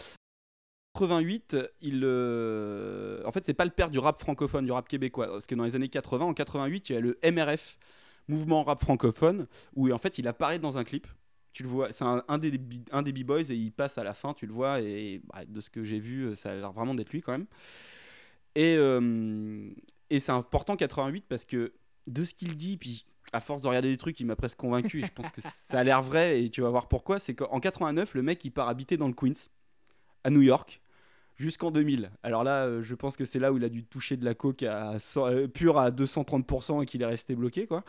88, 0.95 1.57
il. 1.81 2.01
euh, 2.05 3.23
En 3.25 3.33
fait, 3.33 3.45
c'est 3.47 3.55
pas 3.55 3.65
le 3.65 3.71
père 3.71 3.91
du 3.91 3.99
rap 3.99 4.21
francophone, 4.21 4.65
du 4.65 4.73
rap 4.73 4.89
québécois. 4.89 5.27
Parce 5.29 5.47
que 5.47 5.55
dans 5.55 5.65
les 5.65 5.77
années 5.77 5.89
80, 5.89 6.25
en 6.25 6.35
88, 6.35 6.91
il 6.91 6.93
y 6.93 6.97
a 6.97 7.01
le 7.01 7.19
MRF, 7.25 7.79
Mouvement 8.29 8.63
Rap 8.63 8.81
Francophone, 8.81 9.47
où 9.75 9.91
en 9.93 9.99
fait, 9.99 10.19
il 10.19 10.29
apparaît 10.29 10.59
dans 10.59 10.79
un 10.79 10.85
clip. 10.85 11.07
Tu 11.53 11.63
le 11.63 11.69
vois, 11.69 11.93
c'est 11.93 12.05
un, 12.05 12.25
un 12.29 12.39
des, 12.39 12.59
un 12.93 13.03
des 13.03 13.13
B-Boys 13.13 13.51
et 13.51 13.55
il 13.55 13.73
passe 13.73 13.99
à 13.99 14.05
la 14.05 14.15
fin, 14.15 14.33
tu 14.33 14.47
le 14.47 14.55
vois, 14.55 14.81
et 14.81 15.21
bah, 15.33 15.43
de 15.47 15.61
ce 15.61 15.69
que 15.69 15.85
j'ai 15.85 15.99
vu, 15.99 16.35
ça 16.35 16.51
a 16.51 16.55
l'air 16.55 16.73
vraiment 16.73 16.95
d'être 16.95 17.13
lui 17.13 17.21
quand 17.21 17.33
même. 17.33 17.45
Et, 18.55 18.77
euh, 18.79 19.69
et 20.13 20.21
c'est 20.21 20.33
important 20.33 20.77
88 20.77 21.25
parce 21.27 21.47
que 21.47 21.73
de 22.07 22.25
ce 22.25 22.35
qu'il 22.35 22.55
dit, 22.55 22.77
puis 22.77 23.07
à 23.33 23.41
force 23.41 23.63
de 23.63 23.69
regarder 23.69 23.89
des 23.89 23.97
trucs, 23.97 24.21
il 24.21 24.27
m'a 24.27 24.37
presque 24.37 24.59
convaincu 24.59 25.01
et 25.01 25.07
je 25.07 25.13
pense 25.13 25.31
que 25.31 25.41
ça 25.41 25.79
a 25.79 25.85
l'air 25.85 26.03
vrai 26.03 26.43
et 26.43 26.51
tu 26.51 26.61
vas 26.61 26.69
voir 26.69 26.87
pourquoi. 26.87 27.19
C'est 27.19 27.35
qu'en 27.35 27.61
89, 27.61 28.15
le 28.15 28.23
mec 28.23 28.45
il 28.45 28.51
part 28.51 28.69
habiter 28.69 28.99
dans 28.99 29.09
le 29.09 29.15
Queens, 29.15 29.49
à 30.23 30.29
New 30.29 30.43
York, 30.43 30.83
jusqu'en 31.37 31.71
2000. 31.71 32.11
Alors 32.23 32.45
là, 32.45 32.67
euh, 32.67 32.83
je 32.83 32.95
pense 32.95 33.17
que 33.17 33.25
c'est 33.25 33.39
là 33.39 33.53
où 33.53 33.57
il 33.57 33.65
a 33.65 33.71
dû 33.71 33.85
toucher 33.85 34.19
de 34.19 34.25
la 34.27 34.35
coke 34.35 34.63
à, 34.65 34.97
euh, 35.17 35.49
pure 35.49 35.79
à 35.79 35.91
230% 35.91 36.83
et 36.83 36.87
qu'il 36.87 37.01
est 37.01 37.07
resté 37.07 37.35
bloqué 37.35 37.67
quoi. 37.67 37.83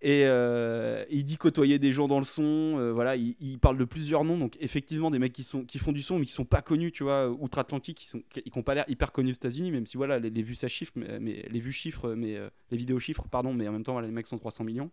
Et 0.00 0.22
euh, 0.26 1.04
il 1.10 1.24
dit 1.24 1.36
côtoyer 1.36 1.80
des 1.80 1.90
gens 1.90 2.06
dans 2.06 2.20
le 2.20 2.24
son, 2.24 2.76
euh, 2.78 2.92
voilà, 2.92 3.16
il, 3.16 3.34
il 3.40 3.58
parle 3.58 3.76
de 3.78 3.84
plusieurs 3.84 4.22
noms, 4.22 4.38
donc 4.38 4.56
effectivement 4.60 5.10
des 5.10 5.18
mecs 5.18 5.32
qui, 5.32 5.42
sont, 5.42 5.64
qui 5.64 5.78
font 5.78 5.90
du 5.90 6.02
son 6.02 6.20
mais 6.20 6.24
qui 6.24 6.30
sont 6.32 6.44
pas 6.44 6.62
connus, 6.62 6.92
tu 6.92 7.02
vois, 7.02 7.28
outre-Atlantique, 7.28 7.96
qui 7.98 8.06
sont, 8.06 8.22
qui, 8.30 8.42
qui 8.42 8.56
ont 8.58 8.62
pas 8.62 8.76
l'air 8.76 8.84
hyper 8.86 9.10
connus 9.10 9.32
aux 9.32 9.34
États-Unis, 9.34 9.72
même 9.72 9.86
si 9.86 9.96
voilà, 9.96 10.20
les, 10.20 10.30
les 10.30 10.42
vues 10.42 10.54
ça 10.54 10.68
chiffre, 10.68 10.92
mais, 10.94 11.18
mais- 11.18 11.44
les 11.50 11.58
vues 11.58 11.72
chiffrent, 11.72 12.14
mais 12.14 12.36
euh, 12.36 12.48
les 12.70 12.76
vidéos 12.78 13.00
chiffrent, 13.00 13.26
pardon, 13.28 13.52
mais 13.52 13.66
en 13.66 13.72
même 13.72 13.82
temps 13.82 13.92
voilà, 13.94 14.06
les 14.06 14.12
mecs 14.14 14.28
sont 14.28 14.38
300 14.38 14.62
millions. 14.62 14.90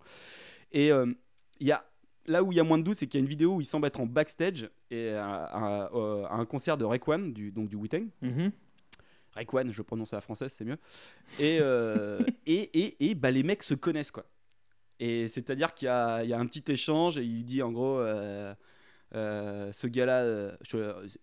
Et 0.71 0.89
il 0.89 1.67
y 1.67 1.71
a 1.71 1.83
là 2.25 2.43
où 2.43 2.51
il 2.51 2.55
y 2.55 2.59
a 2.59 2.63
moins 2.63 2.79
de 2.79 2.83
doute, 2.83 2.95
c'est 2.95 3.05
qu'il 3.05 3.19
y 3.19 3.21
a 3.21 3.23
une 3.23 3.29
vidéo 3.29 3.53
où 3.57 3.61
il 3.61 3.65
semble 3.65 3.85
être 3.85 3.99
en 3.99 4.07
backstage 4.07 4.67
et 4.89 5.09
à, 5.11 5.43
à- 5.45 5.85
à 6.31 6.33
un 6.35 6.45
concert 6.45 6.77
de 6.77 6.83
Rayquan, 6.83 7.19
du, 7.19 7.51
donc 7.51 7.69
du 7.69 7.75
Wu-Tang. 7.75 8.07
Mhm. 8.23 8.51
Rayquan, 9.35 9.71
je 9.71 9.81
prononce 9.83 10.13
à 10.13 10.17
la 10.17 10.21
française, 10.21 10.51
c'est 10.51 10.65
mieux. 10.65 10.77
Et, 11.39 11.57
et, 12.47 12.79
et, 12.79 13.09
et, 13.11 13.13
bah, 13.15 13.29
les 13.29 13.43
mecs 13.43 13.61
se 13.61 13.75
connaissent, 13.75 14.09
quoi. 14.11 14.25
Et 14.99 15.27
c'est-à-dire 15.27 15.73
qu'il 15.73 15.87
y 15.87 15.89
a, 15.89 16.23
il 16.23 16.29
y 16.29 16.33
a 16.33 16.39
un 16.39 16.45
petit 16.45 16.71
échange 16.71 17.17
et 17.17 17.23
il 17.23 17.43
dit 17.43 17.61
en 17.61 17.71
gros, 17.71 17.99
euh, 17.99 18.53
euh, 19.15 19.71
ce 19.71 19.87
gars-là, 19.87 20.23
euh, 20.23 20.51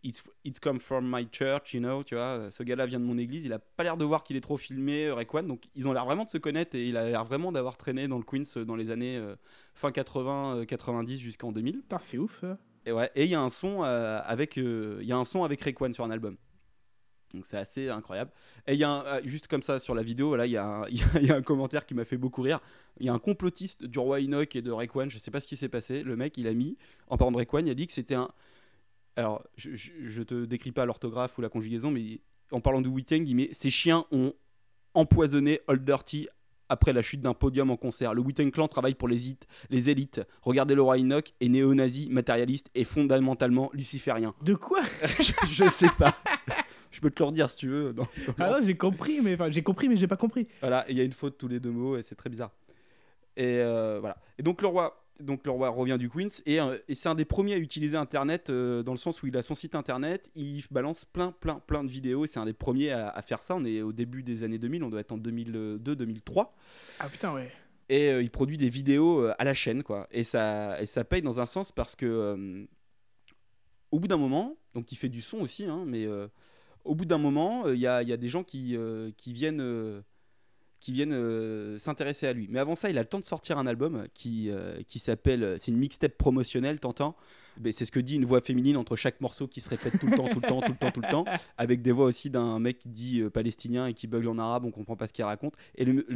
it's, 0.02 0.22
it's 0.44 0.61
come 0.61 0.78
from 0.78 1.04
my 1.06 1.28
church, 1.30 1.74
you 1.74 1.80
know, 1.80 2.02
tu 2.02 2.14
vois, 2.14 2.50
ce 2.50 2.62
gars-là 2.62 2.87
vient 2.87 3.00
de 3.00 3.04
mon 3.04 3.18
église, 3.18 3.44
il 3.44 3.52
a 3.52 3.58
pas 3.58 3.82
l'air 3.82 3.96
de 3.96 4.04
voir 4.04 4.24
qu'il 4.24 4.37
est 4.37 4.40
trop 4.40 4.56
filmé, 4.56 5.11
Rayquan, 5.11 5.42
donc 5.42 5.64
ils 5.74 5.87
ont 5.87 5.92
l'air 5.92 6.06
vraiment 6.06 6.24
de 6.24 6.30
se 6.30 6.38
connaître 6.38 6.74
et 6.74 6.88
il 6.88 6.96
a 6.96 7.08
l'air 7.08 7.24
vraiment 7.24 7.52
d'avoir 7.52 7.76
traîné 7.76 8.08
dans 8.08 8.18
le 8.18 8.24
Queens 8.24 8.64
dans 8.64 8.76
les 8.76 8.90
années 8.90 9.16
euh, 9.16 9.35
fin 9.74 9.90
80, 9.90 10.56
euh, 10.56 10.64
90 10.64 11.18
jusqu'en 11.18 11.52
2000. 11.52 11.80
Putain, 11.80 11.98
c'est 12.00 12.18
ouf 12.18 12.40
ça. 12.40 12.56
Et 12.87 12.92
ouais, 12.92 13.11
et 13.14 13.24
il 13.24 13.30
y 13.30 13.35
a 13.35 13.40
un 13.40 13.50
son 13.50 13.82
avec 13.82 14.56
il 14.56 15.04
y 15.04 15.12
a 15.12 15.16
un 15.16 15.24
son 15.24 15.44
avec 15.44 15.61
Rayquan 15.61 15.92
sur 15.92 16.04
un 16.04 16.11
album. 16.11 16.37
Donc 17.34 17.46
c'est 17.46 17.56
assez 17.56 17.88
incroyable. 17.88 18.30
Et 18.66 18.74
il 18.74 18.78
y 18.78 18.84
a 18.84 18.90
un- 18.90 19.04
euh, 19.06 19.20
juste 19.24 19.46
comme 19.46 19.62
ça 19.62 19.78
sur 19.80 19.94
la 19.94 20.02
vidéo, 20.02 20.36
là 20.36 20.46
il 20.46 20.52
y, 20.52 20.56
a 20.56 20.84
il 20.90 21.26
y 21.26 21.30
a- 21.30 21.36
un 21.36 21.42
commentaire 21.42 21.86
qui 21.86 21.94
m'a 21.94 22.04
fait 22.04 22.16
beaucoup 22.18 22.42
rire. 22.42 22.60
Il 23.00 23.06
y 23.06 23.08
a 23.08 23.12
un 23.14 23.18
complotiste 23.18 23.84
du 23.84 23.98
roi 23.98 24.20
Enoch 24.20 24.54
et 24.54 24.62
de 24.62 24.70
Rayquan, 24.70 25.08
je 25.08 25.18
sais 25.18 25.30
pas 25.30 25.40
ce 25.40 25.46
qui 25.46 25.56
s'est 25.56 25.68
passé. 25.70 26.02
Le 26.02 26.14
mec, 26.16 26.36
il 26.36 26.46
a 26.46 26.52
mis 26.52 26.76
en 27.08 27.16
parlant 27.16 27.32
de 27.32 27.38
Rayquan, 27.38 27.60
il 27.60 27.70
a 27.70 27.74
dit 27.74 27.86
que 27.86 27.92
c'était 27.92 28.14
un 28.14 28.28
alors 29.16 29.42
je, 29.56 29.74
je, 29.74 29.90
je 30.04 30.22
te 30.22 30.44
décris 30.46 30.72
pas 30.72 30.86
l'orthographe 30.86 31.36
ou 31.36 31.42
la 31.42 31.48
conjugaison, 31.50 31.90
mais 31.90 32.20
en 32.50 32.60
parlant 32.60 32.80
de 32.80 32.88
Wu-Tang, 32.88 33.22
il 33.26 33.34
met 33.36 33.48
ces 33.52 33.70
chiens 33.70 34.04
ont 34.10 34.32
empoisonné 34.94 35.60
Old 35.68 35.84
Dirty 35.84 36.28
après 36.68 36.94
la 36.94 37.02
chute 37.02 37.20
d'un 37.20 37.34
podium 37.34 37.70
en 37.70 37.76
concert. 37.76 38.14
Le 38.14 38.22
Wu-Tang 38.22 38.50
Clan 38.50 38.68
travaille 38.68 38.94
pour 38.94 39.08
les, 39.08 39.28
it- 39.28 39.46
les 39.68 39.90
élites. 39.90 40.22
Regardez 40.40 40.74
le 40.74 40.80
roi 40.80 40.96
Enoch 40.98 41.34
est 41.42 41.48
néo-nazi, 41.50 42.08
matérialiste 42.08 42.70
et 42.74 42.84
fondamentalement 42.84 43.68
luciférien. 43.74 44.34
De 44.42 44.54
quoi? 44.54 44.80
Je, 45.20 45.32
je 45.50 45.68
sais 45.68 45.90
pas. 45.98 46.14
Je 46.92 47.00
peux 47.00 47.11
te 47.11 47.20
le 47.22 47.26
redire 47.26 47.50
si 47.50 47.57
tu 47.57 47.68
veux. 47.68 47.92
dans- 47.92 48.02
dans 48.05 48.35
Ah 48.38 48.50
non, 48.50 48.59
j'ai 48.66 48.76
compris, 48.76 49.20
mais 49.22 49.35
enfin, 49.35 49.50
j'ai 49.50 49.62
compris, 49.62 49.88
mais 49.88 49.96
j'ai 49.96 50.07
pas 50.07 50.16
compris. 50.16 50.46
Voilà, 50.61 50.85
il 50.88 50.96
y 50.96 51.00
a 51.00 51.05
une 51.05 51.12
faute 51.12 51.37
tous 51.38 51.48
les 51.48 51.59
deux 51.59 51.70
mots 51.72 51.96
et 51.96 52.02
c'est 52.02 52.14
très 52.14 52.31
bizarre. 52.31 52.50
Et 53.37 53.59
euh, 53.61 53.98
voilà. 54.00 54.18
Et 54.38 54.42
donc 54.42 54.61
le 54.62 54.68
roi, 54.68 55.02
donc 55.18 55.44
le 55.46 55.50
roi 55.52 55.70
revient 55.70 55.96
du 55.98 56.11
Queens 56.11 56.28
et, 56.44 56.61
euh, 56.61 56.76
et 56.88 56.94
c'est 56.94 57.09
un 57.09 57.14
des 57.14 57.24
premiers 57.24 57.55
à 57.55 57.59
utiliser 57.59 57.96
Internet 57.96 58.50
euh, 58.50 58.83
dans 58.83 58.92
le 58.92 58.98
sens 58.98 59.22
où 59.22 59.26
il 59.26 59.37
a 59.38 59.42
son 59.42 59.55
site 59.55 59.74
Internet, 59.74 60.31
il 60.35 60.62
balance 60.70 61.05
plein, 61.07 61.33
plein, 61.33 61.59
plein 61.61 61.83
de 61.83 61.88
vidéos 61.88 62.24
et 62.24 62.28
c'est 62.28 62.40
un 62.40 62.44
des 62.44 62.52
premiers 62.52 62.90
à, 62.90 63.09
à 63.09 63.22
faire 63.22 63.42
ça. 63.42 63.57
On 63.57 63.64
est 63.64 63.81
au 63.81 63.92
début 63.92 64.22
des 64.22 64.44
années 64.44 64.59
2000, 64.59 64.85
on 64.85 64.90
doit 64.90 65.00
être 65.00 65.12
en 65.12 65.18
2002-2003 65.18 66.48
Ah 66.98 67.09
putain, 67.09 67.33
ouais. 67.33 67.50
et 67.88 68.11
il 68.20 68.31
produit 68.31 68.59
des 68.59 68.68
vidéos 68.68 69.26
à 69.38 69.44
la 69.44 69.55
chaîne 69.55 69.83
quoi 69.83 70.09
et 70.11 70.24
ça 70.24 70.81
et 70.83 70.87
ça 70.87 71.05
paye 71.05 71.22
dans 71.22 71.40
un 71.40 71.46
sens 71.46 71.72
parce 71.72 71.96
que 71.96 72.66
au 73.90 73.98
bout 73.98 74.09
d'un 74.09 74.16
moment 74.16 74.57
donc 74.74 74.92
il 74.92 74.96
fait 74.96 75.09
du 75.09 75.22
son 75.22 75.38
aussi 75.38 75.64
hein, 75.66 75.85
mais 75.87 76.07
au 76.84 76.94
bout 76.94 77.04
d'un 77.04 77.18
moment 77.18 77.66
euh, 77.66 77.74
il 77.74 77.80
y, 77.80 77.86
a, 77.86 78.16
des 78.16 78.28
gens 78.28 78.44
qui, 78.44 78.76
euh, 78.76 79.10
viennent 79.26 79.60
euh, 79.60 80.00
s'intéresser 81.78 82.26
à 82.26 82.32
lui 82.32 82.48
mais 82.50 82.58
avant 82.58 82.76
ça 82.76 82.90
il 82.90 82.98
a 82.98 83.02
le 83.02 83.08
temps 83.08 83.20
de 83.20 83.24
sortir 83.24 83.58
un 83.58 83.66
album 83.66 84.06
qui, 84.14 84.50
s'appelle 84.96 85.56
c'est 85.58 85.70
une 85.70 85.78
mixtape 85.78 86.16
promotionnelle 86.16 86.80
t'entends 86.80 87.16
c'est 87.70 87.84
ce 87.84 87.92
que 87.92 88.00
dit 88.00 88.16
une 88.16 88.24
voix 88.24 88.40
féminine 88.40 88.76
entre 88.76 88.96
chaque 88.96 89.20
morceau 89.20 89.46
qui 89.46 89.60
se 89.60 89.68
répète 89.68 89.98
tout 90.00 90.06
le 90.06 90.16
temps, 90.16 90.26
tout 90.26 90.40
le 90.40 90.48
temps, 90.48 90.62
tout 90.62 90.72
le 90.72 90.78
temps, 90.78 90.90
tout 90.90 91.02
le 91.02 91.10
temps, 91.10 91.26
avec 91.58 91.82
des 91.82 91.92
voix 91.92 92.06
aussi 92.06 92.30
d'un 92.30 92.58
mec 92.58 92.78
qui 92.78 92.88
dit 92.88 93.22
palestinien 93.24 93.88
et 93.88 93.92
qui 93.92 94.06
bugle 94.06 94.28
en 94.28 94.38
arabe, 94.38 94.64
on 94.64 94.70
comprend 94.70 94.96
pas 94.96 95.06
ce 95.06 95.12
qu'il 95.12 95.26
raconte. 95.26 95.54
Et 95.74 95.84
le- 95.84 96.06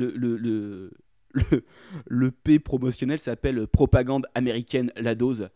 le 2.07 2.31
P 2.31 2.59
promotionnel 2.59 3.19
s'appelle 3.19 3.67
Propagande 3.67 4.27
américaine, 4.35 4.93
la 4.97 5.15
dose. 5.15 5.49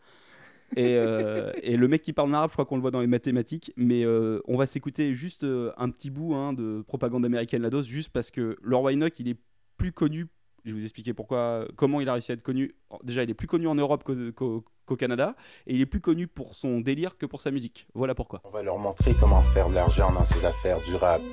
Et, 0.77 0.95
euh, 0.97 1.51
et 1.61 1.75
le 1.77 1.87
mec 1.87 2.01
qui 2.01 2.13
parle 2.13 2.29
en 2.29 2.33
arabe, 2.33 2.49
je 2.51 2.55
crois 2.55 2.65
qu'on 2.65 2.75
le 2.75 2.81
voit 2.81 2.91
dans 2.91 3.01
les 3.01 3.07
mathématiques, 3.07 3.73
mais 3.75 4.03
euh, 4.05 4.39
on 4.47 4.55
va 4.57 4.67
s'écouter 4.67 5.13
juste 5.15 5.43
euh, 5.43 5.71
un 5.77 5.89
petit 5.89 6.09
bout 6.09 6.33
hein, 6.33 6.53
de 6.53 6.81
Propagande 6.87 7.25
américaine, 7.25 7.61
la 7.61 7.69
dose, 7.69 7.87
juste 7.87 8.09
parce 8.13 8.31
que 8.31 8.57
le 8.61 8.75
roi 8.75 8.93
Enoch, 8.93 9.19
il 9.19 9.27
est 9.27 9.37
plus 9.77 9.91
connu 9.91 10.27
Je 10.63 10.71
vais 10.71 10.77
vous 10.79 10.83
expliquer 10.83 11.13
pourquoi, 11.13 11.67
comment 11.75 11.99
il 12.01 12.07
a 12.07 12.13
réussi 12.13 12.31
à 12.31 12.35
être 12.35 12.43
connu. 12.43 12.75
Déjà, 13.03 13.23
il 13.23 13.29
est 13.29 13.33
plus 13.33 13.47
connu 13.47 13.67
en 13.67 13.75
Europe 13.75 14.03
qu'au 14.03 14.15
qu'au- 14.33 14.63
qu'au 14.85 14.95
Canada, 14.95 15.35
et 15.67 15.73
il 15.75 15.81
est 15.81 15.85
plus 15.85 16.01
connu 16.01 16.27
pour 16.27 16.55
son 16.55 16.79
délire 16.81 17.17
que 17.17 17.25
pour 17.25 17.41
sa 17.41 17.51
musique. 17.51 17.87
Voilà 17.93 18.13
pourquoi. 18.15 18.41
On 18.45 18.49
va 18.51 18.61
leur 18.63 18.77
montrer 18.77 19.13
comment 19.19 19.41
faire 19.41 19.69
de 19.69 19.75
l'argent 19.75 20.11
dans 20.13 20.25
ces 20.25 20.45
affaires 20.45 20.79
durables. 20.81 21.23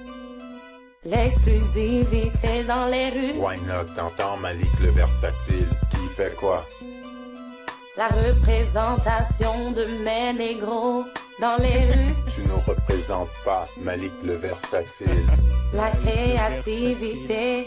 L'exclusivité 1.05 2.65
dans 2.67 2.87
les 2.87 3.11
rues, 3.11 3.39
Why 3.39 3.57
not, 3.67 3.95
t'entends 3.95 4.37
Malik 4.39 4.69
le 4.83 4.91
versatile 4.91 5.69
Qui 5.91 6.15
fait 6.17 6.35
quoi? 6.37 6.67
La 7.99 8.07
représentation 8.07 9.73
de 9.73 9.85
mes 10.05 10.33
négros 10.33 11.05
dans 11.41 11.57
les 11.59 11.85
rues, 11.93 12.15
Tu 12.35 12.43
nous 12.43 12.61
représentes 12.67 13.29
pas, 13.45 13.67
Malik 13.83 14.13
le 14.25 14.35
versatile. 14.35 15.27
la 15.75 15.91
créativité 15.91 17.67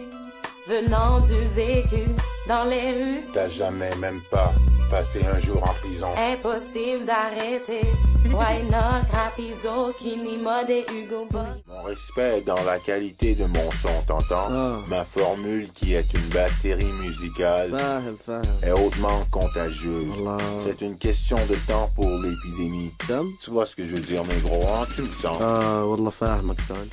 venant 0.68 1.20
du 1.20 1.36
vécu 1.54 2.06
dans 2.52 2.66
les 2.66 2.92
rues. 2.92 3.24
T'as 3.34 3.48
jamais 3.48 3.90
même 3.98 4.22
pas 4.30 4.54
passé 4.92 5.22
un 5.26 5.40
jour 5.40 5.64
en 5.64 5.74
prison. 5.76 6.10
Impossible 6.18 7.06
d'arrêter. 7.06 7.88
Why 8.26 8.64
not? 8.70 9.08
Rapizo, 9.14 9.94
Kini 9.98 10.38
Mode 10.38 10.70
et 10.70 10.86
Hugo 10.94 11.26
Boss. 11.32 11.44
Mon 11.68 11.82
respect 11.84 12.42
dans 12.42 12.62
la 12.64 12.78
qualité 12.78 13.34
de 13.36 13.46
mon 13.46 13.72
son, 13.82 13.90
t'entends? 14.06 14.50
Ma 14.90 15.06
formule 15.06 15.72
qui 15.72 15.94
est 15.94 16.14
une 16.14 16.28
batterie 16.28 16.92
musicale 17.02 17.74
est 18.62 18.72
hautement 18.72 19.26
contagieuse. 19.32 20.14
C'est 20.60 20.82
une 20.82 20.98
question 20.98 21.38
de 21.50 21.56
temps 21.68 21.90
pour 21.96 22.10
l'épidémie. 22.10 22.92
Tu 23.42 23.50
vois 23.50 23.66
ce 23.66 23.76
que 23.76 23.84
je 23.84 23.96
veux 23.96 24.02
dire, 24.02 24.24
mes 24.26 24.40
gros, 24.42 24.68
hein, 24.68 24.86
tu 24.96 25.04
le 25.04 25.10
sens. 25.10 25.42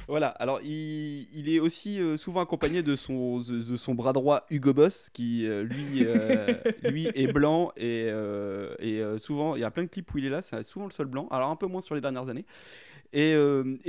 Voilà, 0.06 0.28
alors 0.28 0.60
il, 0.62 1.48
est 1.48 1.60
aussi 1.60 2.00
euh, 2.00 2.16
souvent 2.16 2.40
accompagné 2.40 2.82
de 2.82 2.94
son, 2.94 3.40
de 3.40 3.76
son 3.76 3.94
bras 3.94 4.12
droit 4.12 4.42
Hugo 4.50 4.72
Boss 4.72 5.10
qui 5.12 5.47
euh, 5.48 5.62
lui, 5.62 6.04
euh, 6.04 6.54
lui 6.84 7.06
est 7.14 7.32
blanc, 7.32 7.72
et, 7.76 8.08
euh, 8.10 9.18
souvent, 9.18 9.54
il 9.56 9.60
y 9.60 9.64
a 9.64 9.70
plein 9.70 9.84
de 9.84 9.88
clips 9.88 10.12
où 10.14 10.18
il 10.18 10.26
est 10.26 10.30
là, 10.30 10.42
c'est 10.42 10.62
souvent 10.62 10.86
le 10.86 10.92
seul 10.92 11.06
blanc, 11.06 11.28
alors 11.30 11.50
un 11.50 11.56
peu 11.56 11.66
moins 11.66 11.80
sur 11.80 11.94
les 11.94 12.00
dernières 12.00 12.28
années, 12.28 12.46
et, 13.12 13.34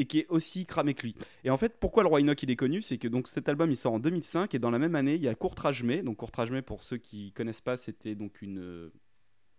qui 0.08 0.19
est 0.19 0.28
aussi 0.30 0.65
cramé 0.65 0.93
que 0.93 1.04
lui. 1.04 1.15
Et 1.43 1.50
en 1.50 1.58
fait, 1.58 1.78
pourquoi 1.80 2.04
le 2.04 2.10
Roi 2.10 2.22
Enoch 2.22 2.41
il 2.41 2.52
est 2.52 2.56
connu 2.56 2.82
C'est 2.82 2.98
que 2.98 3.08
donc 3.08 3.28
cet 3.28 3.50
album 3.50 3.69
il 3.69 3.76
sort 3.76 3.93
en 3.93 4.00
2005, 4.00 4.56
et 4.56 4.60
dans 4.60 4.72
la 4.72 4.80
même 4.80 4.95
année, 4.95 5.15
il 5.15 5.24
y 5.24 5.28
a 5.28 5.36
Courtrage 5.36 5.84
May, 5.84 6.02
donc 6.02 6.17
Courtrage 6.17 6.52
May, 6.52 6.62
pour 6.62 6.84
ceux 6.84 6.98
qui 6.98 7.32
connaissent 7.34 7.62
pas, 7.62 7.78
c'était 7.78 8.15
donc 8.15 8.41
une, 8.41 8.91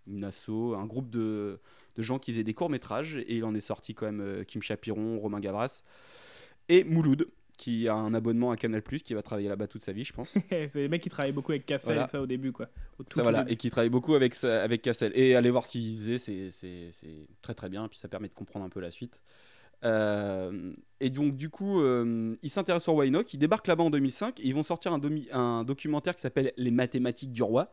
une 0.06 0.24
asso, 0.24 0.74
un 0.74 0.86
groupe 0.86 1.10
de, 1.10 1.60
de 1.96 2.02
gens 2.02 2.18
qui 2.18 2.32
faisaient 2.32 2.44
des 2.44 2.54
courts-métrages, 2.54 3.16
et 3.16 3.36
il 3.36 3.44
en 3.44 3.54
est 3.54 3.60
sorti 3.60 3.94
quand 3.94 4.10
même 4.10 4.44
Kim 4.46 4.62
Chapiron, 4.62 5.18
Romain 5.18 5.40
Gavras, 5.40 5.82
et 6.68 6.84
Mouloud, 6.84 7.26
qui 7.60 7.88
a 7.88 7.94
un 7.94 8.14
abonnement 8.14 8.50
à 8.50 8.56
Canal+, 8.56 8.82
qui 8.82 9.12
va 9.12 9.20
travailler 9.22 9.50
là-bas 9.50 9.66
toute 9.66 9.82
sa 9.82 9.92
vie, 9.92 10.02
je 10.04 10.14
pense. 10.14 10.38
c'est 10.48 10.70
les 10.74 10.88
mecs 10.88 11.02
qui 11.02 11.10
travaillaient 11.10 11.34
beaucoup 11.34 11.52
avec 11.52 11.66
Cassel 11.66 11.92
Voilà. 11.92 12.08
ça 12.08 12.22
au 12.22 12.26
début, 12.26 12.52
quoi. 12.52 12.70
Au 12.98 13.02
tout, 13.02 13.10
ça, 13.10 13.16
tout 13.16 13.22
voilà, 13.22 13.40
début. 13.40 13.52
et 13.52 13.56
qui 13.56 13.68
travaille 13.68 13.90
beaucoup 13.90 14.14
avec, 14.14 14.42
avec 14.42 14.80
Cassel. 14.80 15.12
Et 15.14 15.34
allez 15.34 15.50
voir 15.50 15.66
ce 15.66 15.72
qu'il 15.72 15.98
faisait, 15.98 16.18
c'est- 16.50 17.28
très 17.42 17.52
très 17.52 17.68
bien, 17.68 17.84
et 17.84 17.88
puis 17.88 17.98
ça 17.98 18.08
permet 18.08 18.28
de 18.28 18.32
comprendre 18.32 18.64
un 18.64 18.70
peu 18.70 18.80
la 18.80 18.90
suite. 18.90 19.20
Euh, 19.84 20.72
et 21.00 21.10
donc, 21.10 21.36
du 21.36 21.50
coup, 21.50 21.80
euh, 21.82 22.34
ils 22.42 22.50
s'intéressent 22.50 22.88
au 22.94 22.98
Waynock, 22.98 23.32
ils 23.34 23.38
débarquent 23.38 23.66
là-bas 23.66 23.84
en 23.84 23.90
2005, 23.90 24.40
et 24.40 24.46
ils 24.46 24.54
vont 24.54 24.62
sortir 24.62 24.92
un, 24.94 25.00
un 25.32 25.64
documentaire 25.64 26.14
qui 26.14 26.22
s'appelle 26.22 26.52
Les 26.56 26.70
mathématiques 26.70 27.32
du 27.32 27.42
roi, 27.42 27.70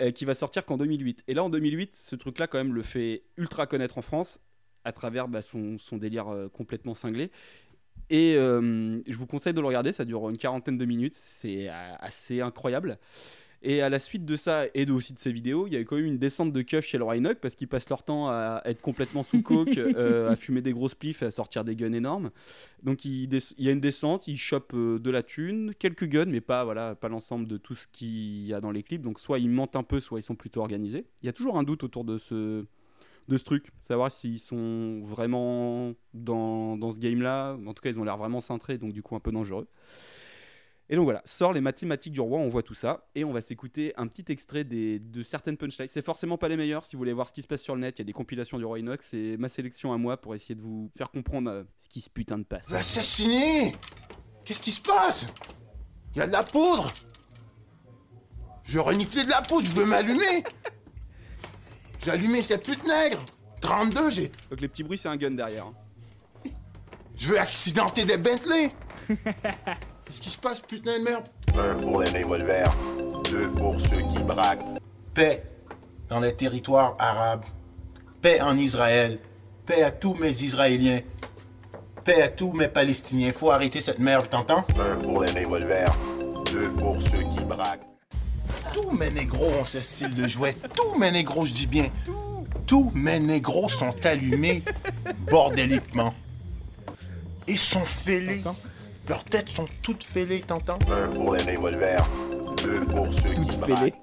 euh, 0.00 0.10
qui 0.10 0.24
va 0.24 0.32
sortir 0.32 0.64
qu'en 0.64 0.78
2008. 0.78 1.22
Et 1.28 1.34
là, 1.34 1.44
en 1.44 1.50
2008, 1.50 1.96
ce 1.96 2.16
truc-là, 2.16 2.46
quand 2.46 2.58
même, 2.58 2.74
le 2.74 2.82
fait 2.82 3.24
ultra 3.36 3.66
connaître 3.66 3.98
en 3.98 4.02
France, 4.02 4.40
à 4.84 4.92
travers 4.92 5.26
bah, 5.28 5.42
son, 5.42 5.78
son 5.78 5.96
délire 5.96 6.28
euh, 6.28 6.48
complètement 6.48 6.94
cinglé. 6.94 7.30
Et 8.08 8.36
euh, 8.36 9.00
je 9.06 9.16
vous 9.16 9.26
conseille 9.26 9.52
de 9.52 9.60
le 9.60 9.66
regarder, 9.66 9.92
ça 9.92 10.04
dure 10.04 10.28
une 10.28 10.38
quarantaine 10.38 10.78
de 10.78 10.84
minutes, 10.84 11.14
c'est 11.14 11.68
euh, 11.68 11.94
assez 11.98 12.40
incroyable. 12.40 12.98
Et 13.62 13.82
à 13.82 13.88
la 13.88 13.98
suite 13.98 14.24
de 14.24 14.36
ça, 14.36 14.66
et 14.74 14.86
de, 14.86 14.92
aussi 14.92 15.12
de 15.12 15.18
ces 15.18 15.32
vidéos, 15.32 15.66
il 15.66 15.72
y 15.72 15.76
a 15.76 15.80
eu 15.80 15.84
quand 15.84 15.96
même 15.96 16.04
une 16.04 16.18
descente 16.18 16.52
de 16.52 16.62
keufs 16.62 16.86
chez 16.86 16.98
le 16.98 17.04
Rhinoc 17.04 17.38
parce 17.40 17.54
qu'ils 17.54 17.68
passent 17.68 17.88
leur 17.88 18.04
temps 18.04 18.28
à 18.28 18.62
être 18.64 18.80
complètement 18.80 19.22
sous 19.24 19.42
coke, 19.42 19.76
euh, 19.78 20.30
à 20.30 20.36
fumer 20.36 20.60
des 20.60 20.72
grosses 20.72 20.96
et 21.02 21.24
à 21.24 21.30
sortir 21.30 21.64
des 21.64 21.74
guns 21.74 21.92
énormes. 21.92 22.30
Donc 22.82 23.04
il, 23.04 23.28
y 23.58 23.68
a 23.68 23.72
une 23.72 23.80
descente, 23.80 24.28
ils 24.28 24.36
chopent 24.36 24.74
euh, 24.74 24.98
de 24.98 25.10
la 25.10 25.22
thune, 25.22 25.74
quelques 25.78 26.06
guns, 26.06 26.26
mais 26.26 26.40
pas, 26.40 26.64
voilà, 26.64 26.94
pas 26.94 27.08
l'ensemble 27.08 27.48
de 27.48 27.56
tout 27.56 27.74
ce 27.74 27.86
qu'il 27.90 28.46
y 28.46 28.54
a 28.54 28.60
dans 28.60 28.70
les 28.70 28.82
clips. 28.82 29.02
Donc 29.02 29.18
soit 29.18 29.38
ils 29.38 29.50
mentent 29.50 29.76
un 29.76 29.82
peu, 29.82 30.00
soit 30.00 30.20
ils 30.20 30.24
sont 30.24 30.36
plutôt 30.36 30.60
organisés. 30.60 31.06
Il 31.22 31.26
y 31.26 31.28
a 31.28 31.32
toujours 31.32 31.58
un 31.58 31.64
doute 31.64 31.82
autour 31.82 32.04
de 32.04 32.18
ce, 32.18 32.64
de 33.28 33.36
ce 33.36 33.44
truc, 33.44 33.72
savoir 33.80 34.10
s'ils 34.12 34.38
sont 34.38 35.02
vraiment 35.04 35.92
dans, 36.14 36.76
dans 36.76 36.90
ce 36.90 36.98
game-là. 36.98 37.56
En 37.66 37.74
tout 37.74 37.82
cas, 37.82 37.90
ils 37.90 37.98
ont 37.98 38.04
l'air 38.04 38.16
vraiment 38.16 38.40
cintrés, 38.40 38.78
donc 38.78 38.92
du 38.92 39.02
coup 39.02 39.16
un 39.16 39.20
peu 39.20 39.32
dangereux. 39.32 39.68
Et 40.88 40.94
donc 40.94 41.04
voilà, 41.04 41.20
sort 41.24 41.52
les 41.52 41.60
mathématiques 41.60 42.12
du 42.12 42.20
roi, 42.20 42.38
on 42.38 42.46
voit 42.46 42.62
tout 42.62 42.74
ça, 42.74 43.08
et 43.16 43.24
on 43.24 43.32
va 43.32 43.42
s'écouter 43.42 43.92
un 43.96 44.06
petit 44.06 44.24
extrait 44.30 44.62
des, 44.62 45.00
de 45.00 45.24
certaines 45.24 45.56
punchlines. 45.56 45.88
C'est 45.88 46.04
forcément 46.04 46.38
pas 46.38 46.46
les 46.46 46.56
meilleurs, 46.56 46.84
si 46.84 46.94
vous 46.94 47.00
voulez 47.00 47.12
voir 47.12 47.26
ce 47.26 47.32
qui 47.32 47.42
se 47.42 47.48
passe 47.48 47.62
sur 47.62 47.74
le 47.74 47.80
net, 47.80 47.98
il 47.98 48.02
y 48.02 48.04
a 48.04 48.04
des 48.04 48.12
compilations 48.12 48.56
du 48.56 48.64
roi 48.64 48.78
Inox, 48.78 49.08
c'est 49.10 49.36
ma 49.36 49.48
sélection 49.48 49.92
à 49.92 49.98
moi 49.98 50.16
pour 50.16 50.36
essayer 50.36 50.54
de 50.54 50.60
vous 50.60 50.92
faire 50.96 51.10
comprendre 51.10 51.50
euh, 51.50 51.64
ce 51.78 51.88
qui 51.88 52.00
se 52.00 52.08
putain 52.08 52.38
de 52.38 52.44
passe. 52.44 52.70
Assassiné 52.72 53.74
Qu'est-ce 54.44 54.62
qui 54.62 54.70
se 54.70 54.80
passe? 54.80 55.26
Il 56.14 56.18
y 56.18 56.20
a 56.20 56.28
de 56.28 56.32
la 56.32 56.44
poudre 56.44 56.92
Je 58.62 58.78
renifler 58.78 59.24
de 59.24 59.30
la 59.30 59.42
poudre, 59.42 59.66
je 59.66 59.72
veux 59.72 59.86
m'allumer 59.86 60.44
J'ai 62.06 62.12
allumé 62.12 62.40
cette 62.40 62.64
pute 62.64 62.86
nègre 62.86 63.18
32, 63.60 64.10
j'ai... 64.10 64.30
Donc 64.48 64.60
les 64.60 64.68
petits 64.68 64.84
bruits, 64.84 64.96
c'est 64.96 65.08
un 65.08 65.16
gun 65.16 65.32
derrière. 65.32 65.66
hein. 65.66 66.50
Je 67.16 67.26
veux 67.26 67.40
accidenter 67.40 68.04
des 68.04 68.16
Bentley 68.16 68.70
Qu'est-ce 69.08 70.20
qui 70.20 70.30
se 70.30 70.38
passe, 70.38 70.60
putain 70.60 71.00
de 71.00 71.02
merde 71.02 71.24
Un 71.58 71.74
pour 71.80 72.00
les 72.00 72.22
revolvers, 72.22 72.72
deux 73.28 73.50
pour 73.50 73.80
ceux 73.80 74.02
qui 74.02 74.22
braquent. 74.22 74.62
Paix 75.14 75.42
dans 76.08 76.20
les 76.20 76.32
territoires 76.36 76.94
arabes. 77.00 77.44
Paix 78.22 78.40
en 78.40 78.56
Israël. 78.56 79.18
Paix 79.64 79.82
à 79.82 79.90
tous 79.90 80.14
mes 80.14 80.30
Israéliens. 80.44 81.00
Paix 82.04 82.22
à 82.22 82.28
tous 82.28 82.52
mes 82.52 82.68
Palestiniens. 82.68 83.32
Faut 83.32 83.50
arrêter 83.50 83.80
cette 83.80 83.98
merde, 83.98 84.30
t'entends? 84.30 84.64
Un 84.78 85.02
pour 85.02 85.24
les 85.24 85.32
revolvers, 85.44 85.92
deux 86.52 86.70
pour 86.70 87.02
ceux 87.02 87.24
qui 87.36 87.44
braquent. 87.44 87.95
Tous 88.76 88.90
mes 88.90 89.10
négros 89.10 89.48
ont 89.58 89.64
ce 89.64 89.80
style 89.80 90.14
de 90.14 90.26
jouet. 90.26 90.54
Tous 90.74 90.98
mes 90.98 91.10
négros, 91.10 91.46
je 91.46 91.54
dis 91.54 91.66
bien. 91.66 91.88
Tous 92.66 92.92
mes 92.94 93.18
négros 93.18 93.70
sont 93.70 93.94
allumés 94.04 94.62
bordéliquement. 95.30 96.12
Et 97.46 97.56
sont 97.56 97.86
fêlés. 97.86 98.44
Leurs 99.08 99.24
têtes 99.24 99.48
sont 99.48 99.66
toutes 99.80 100.04
fêlées, 100.04 100.40
t'entends? 100.46 100.78
Un 100.92 101.08
pour 101.08 101.34
les 101.34 101.56
revolvers, 101.56 102.06
deux 102.62 102.84
pour 102.84 103.06
ceux 103.14 103.32
qui 103.34 103.56
fêlées. 103.64 103.94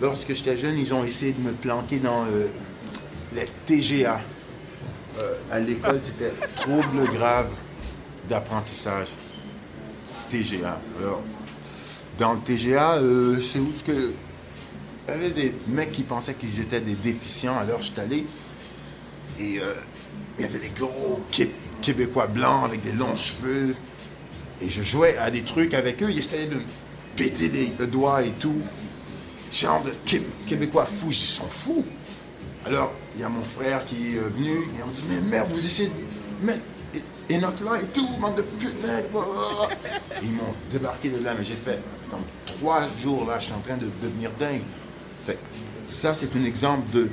Lorsque 0.00 0.34
j'étais 0.34 0.56
jeune, 0.56 0.76
ils 0.76 0.92
ont 0.92 1.04
essayé 1.04 1.32
de 1.32 1.40
me 1.40 1.52
planquer 1.52 1.98
dans 1.98 2.24
euh, 2.24 2.48
les 3.32 3.46
TGA. 3.66 4.20
Euh, 5.18 5.36
à 5.52 5.60
l'école, 5.60 6.00
c'était 6.02 6.32
trouble 6.56 7.04
grave 7.12 7.52
d'apprentissage. 8.28 9.08
TGA. 10.30 10.80
Alors, 10.98 11.22
dans 12.20 12.34
le 12.34 12.40
TGA, 12.40 12.96
euh, 12.98 13.40
c'est 13.40 13.58
où 13.58 13.72
ce 13.76 13.82
que. 13.82 14.12
Il 15.08 15.10
y 15.10 15.16
avait 15.16 15.30
des 15.30 15.54
mecs 15.66 15.90
qui 15.90 16.02
pensaient 16.04 16.34
qu'ils 16.34 16.60
étaient 16.60 16.80
des 16.82 16.94
déficients, 16.94 17.56
alors 17.58 17.80
j'étais 17.82 18.02
allé. 18.02 18.26
Et 19.40 19.58
euh, 19.58 19.74
il 20.38 20.42
y 20.42 20.44
avait 20.44 20.58
des 20.58 20.68
gros 20.78 21.18
Qué- 21.32 21.50
Québécois 21.82 22.26
blancs 22.28 22.64
avec 22.66 22.82
des 22.84 22.92
longs 22.92 23.16
cheveux. 23.16 23.74
Et 24.62 24.68
je 24.68 24.82
jouais 24.82 25.16
à 25.16 25.30
des 25.30 25.40
trucs 25.42 25.72
avec 25.72 26.02
eux, 26.02 26.10
ils 26.10 26.18
essayaient 26.18 26.46
de 26.46 26.56
me 26.56 26.62
péter 27.16 27.48
les, 27.48 27.72
le 27.78 27.86
doigt 27.86 28.22
et 28.22 28.30
tout. 28.38 28.60
Genre 29.50 29.82
de 29.82 29.90
Qué- 30.04 30.22
Québécois 30.46 30.84
fous, 30.84 31.08
ils 31.10 31.14
sont 31.14 31.48
fous. 31.48 31.84
Alors, 32.66 32.92
il 33.16 33.22
y 33.22 33.24
a 33.24 33.28
mon 33.30 33.42
frère 33.42 33.84
qui 33.86 34.14
est 34.16 34.18
venu, 34.20 34.50
et 34.50 34.82
on 34.84 34.88
dit, 34.90 35.02
mais 35.08 35.20
merde, 35.22 35.48
vous 35.50 35.64
essayez 35.64 35.88
de 35.88 36.46
et 37.30 37.38
notre 37.38 37.64
là 37.64 37.80
et 37.80 37.86
tout, 37.86 38.08
manque 38.18 38.36
de 38.36 38.44
Ils 40.22 40.32
m'ont 40.32 40.54
débarqué 40.70 41.08
de 41.10 41.24
là, 41.24 41.32
mais 41.38 41.44
j'ai 41.44 41.54
fait 41.54 41.80
comme 42.10 42.24
trois 42.44 42.88
jours 43.02 43.24
là, 43.26 43.38
je 43.38 43.44
suis 43.44 43.54
en 43.54 43.60
train 43.60 43.76
de 43.76 43.88
devenir 44.02 44.30
dingue. 44.38 44.62
Ça, 45.86 46.12
c'est 46.12 46.34
un 46.36 46.44
exemple 46.44 46.90
de 46.92 47.08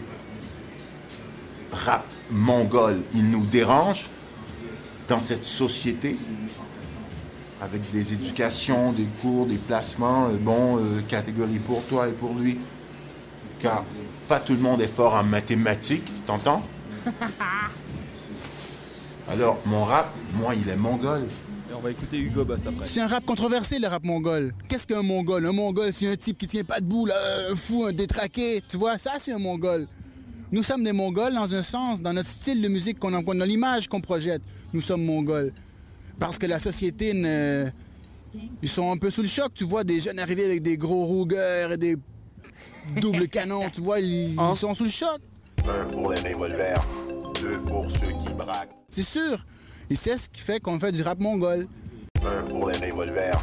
rap 1.71 2.06
mongol. 2.32 3.01
Il 3.13 3.30
nous 3.30 3.45
dérange 3.45 4.10
dans 5.08 5.19
cette 5.19 5.45
société 5.45 6.17
avec 7.62 7.89
des 7.91 8.13
éducations, 8.13 8.91
des 8.91 9.08
cours, 9.21 9.45
des 9.45 9.58
placements, 9.58 10.27
euh, 10.27 10.38
bon, 10.39 10.77
euh, 10.77 11.01
catégorie 11.08 11.60
pour 11.60 11.84
toi 11.86 12.08
et 12.08 12.12
pour 12.12 12.36
lui. 12.36 12.60
Car 13.60 13.84
pas 14.27 14.39
tout 14.39 14.53
le 14.53 14.60
monde 14.60 14.82
est 14.82 14.88
fort 14.88 15.15
en 15.15 15.23
mathématiques, 15.23 16.12
t'entends? 16.25 16.62
Alors, 19.30 19.60
mon 19.66 19.84
rap, 19.84 20.13
moi, 20.36 20.56
il 20.56 20.68
est 20.70 20.76
mongol. 20.76 21.24
Et 21.70 21.74
on 21.74 21.80
va 21.82 21.92
écouter 21.92 22.18
Hugo 22.18 22.46
Boss 22.46 22.66
après. 22.66 22.86
C'est 22.86 23.02
un 23.02 23.08
rap 23.08 23.26
controversé, 23.26 23.78
le 23.80 23.88
rap 23.88 24.04
mongol. 24.04 24.54
Qu'est-ce 24.70 24.88
qu'un 24.88 25.02
mongol? 25.02 25.46
Un 25.46 25.52
mongol, 25.52 25.92
c'est 25.92 26.08
un 26.10 26.16
type 26.16 26.38
qui 26.38 26.48
tient 26.48 26.63
pas 26.63 26.80
debout, 26.80 27.06
là, 27.06 27.16
un 27.52 27.56
fou, 27.56 27.86
un 27.86 27.92
détraqué. 27.92 28.62
Tu 28.70 28.78
vois, 28.78 28.98
ça, 28.98 29.12
c'est 29.20 29.34
un 29.34 29.38
mongol. 29.40 29.86
Nous 30.50 30.63
sommes 30.63 30.84
des 30.84 30.94
mongols 30.94 31.34
dans 31.34 31.54
un 31.54 31.62
sens, 31.62 32.02
dans 32.02 32.13
notre 32.13 32.30
style 32.30 32.62
de 32.62 32.70
musique, 32.70 33.00
qu'on 33.00 33.13
a, 33.13 33.22
dans 33.22 33.34
l'image 33.46 33.90
qu'on 33.90 34.00
projette. 34.00 34.42
Nous 34.72 34.80
sommes 34.82 35.04
mongols. 35.04 35.52
Parce 36.20 36.38
que 36.38 36.46
la 36.46 36.58
société 36.58 37.13
ne, 37.13 37.66
Ils 38.62 38.70
sont 38.70 38.90
un 38.92 38.98
peu 38.98 39.10
sous 39.10 39.24
le 39.24 39.28
choc, 39.28 39.52
tu 39.54 39.66
vois, 39.66 39.84
des 39.84 40.00
jeunes 40.00 40.20
arriver 40.20 40.46
avec 40.46 40.62
des 40.63 40.78
gros 40.78 41.04
rougeurs 41.04 41.74
et 41.74 41.78
des 41.78 41.98
doubles 43.02 43.28
canons, 43.28 43.70
tu 43.74 43.82
vois, 43.82 44.00
ils, 44.00 44.32
ils 44.34 44.40
Hein? 44.40 44.56
sont 44.56 44.74
sous 44.74 44.86
le 44.86 44.90
choc. 44.90 45.20
Un 45.68 45.84
pour 45.92 46.12
les 46.13 46.34
revolvers, 46.34 46.82
deux 46.88 46.96
pour 47.67 47.91
ceux 47.91 48.12
qui 48.19 48.34
braquent. 48.34 48.75
C'est 48.89 49.03
sûr. 49.03 49.45
Et 49.89 49.95
c'est 49.95 50.17
ce 50.17 50.30
qui 50.30 50.41
fait 50.41 50.60
qu'on 50.60 50.80
fait 50.80 50.91
du 50.91 51.01
rap 51.01 51.19
mongol. 51.19 51.67
Un 52.25 52.43
pour 52.43 52.69
les 52.69 52.91
revolvers, 52.91 53.41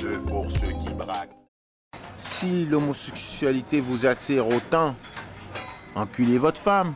deux 0.00 0.20
pour 0.20 0.50
ceux 0.50 0.72
qui 0.78 0.94
braquent. 0.94 1.36
Si 2.18 2.64
l'homosexualité 2.66 3.80
vous 3.80 4.06
attire 4.06 4.48
autant, 4.48 4.94
enculez 5.94 6.38
votre 6.38 6.60
femme. 6.60 6.94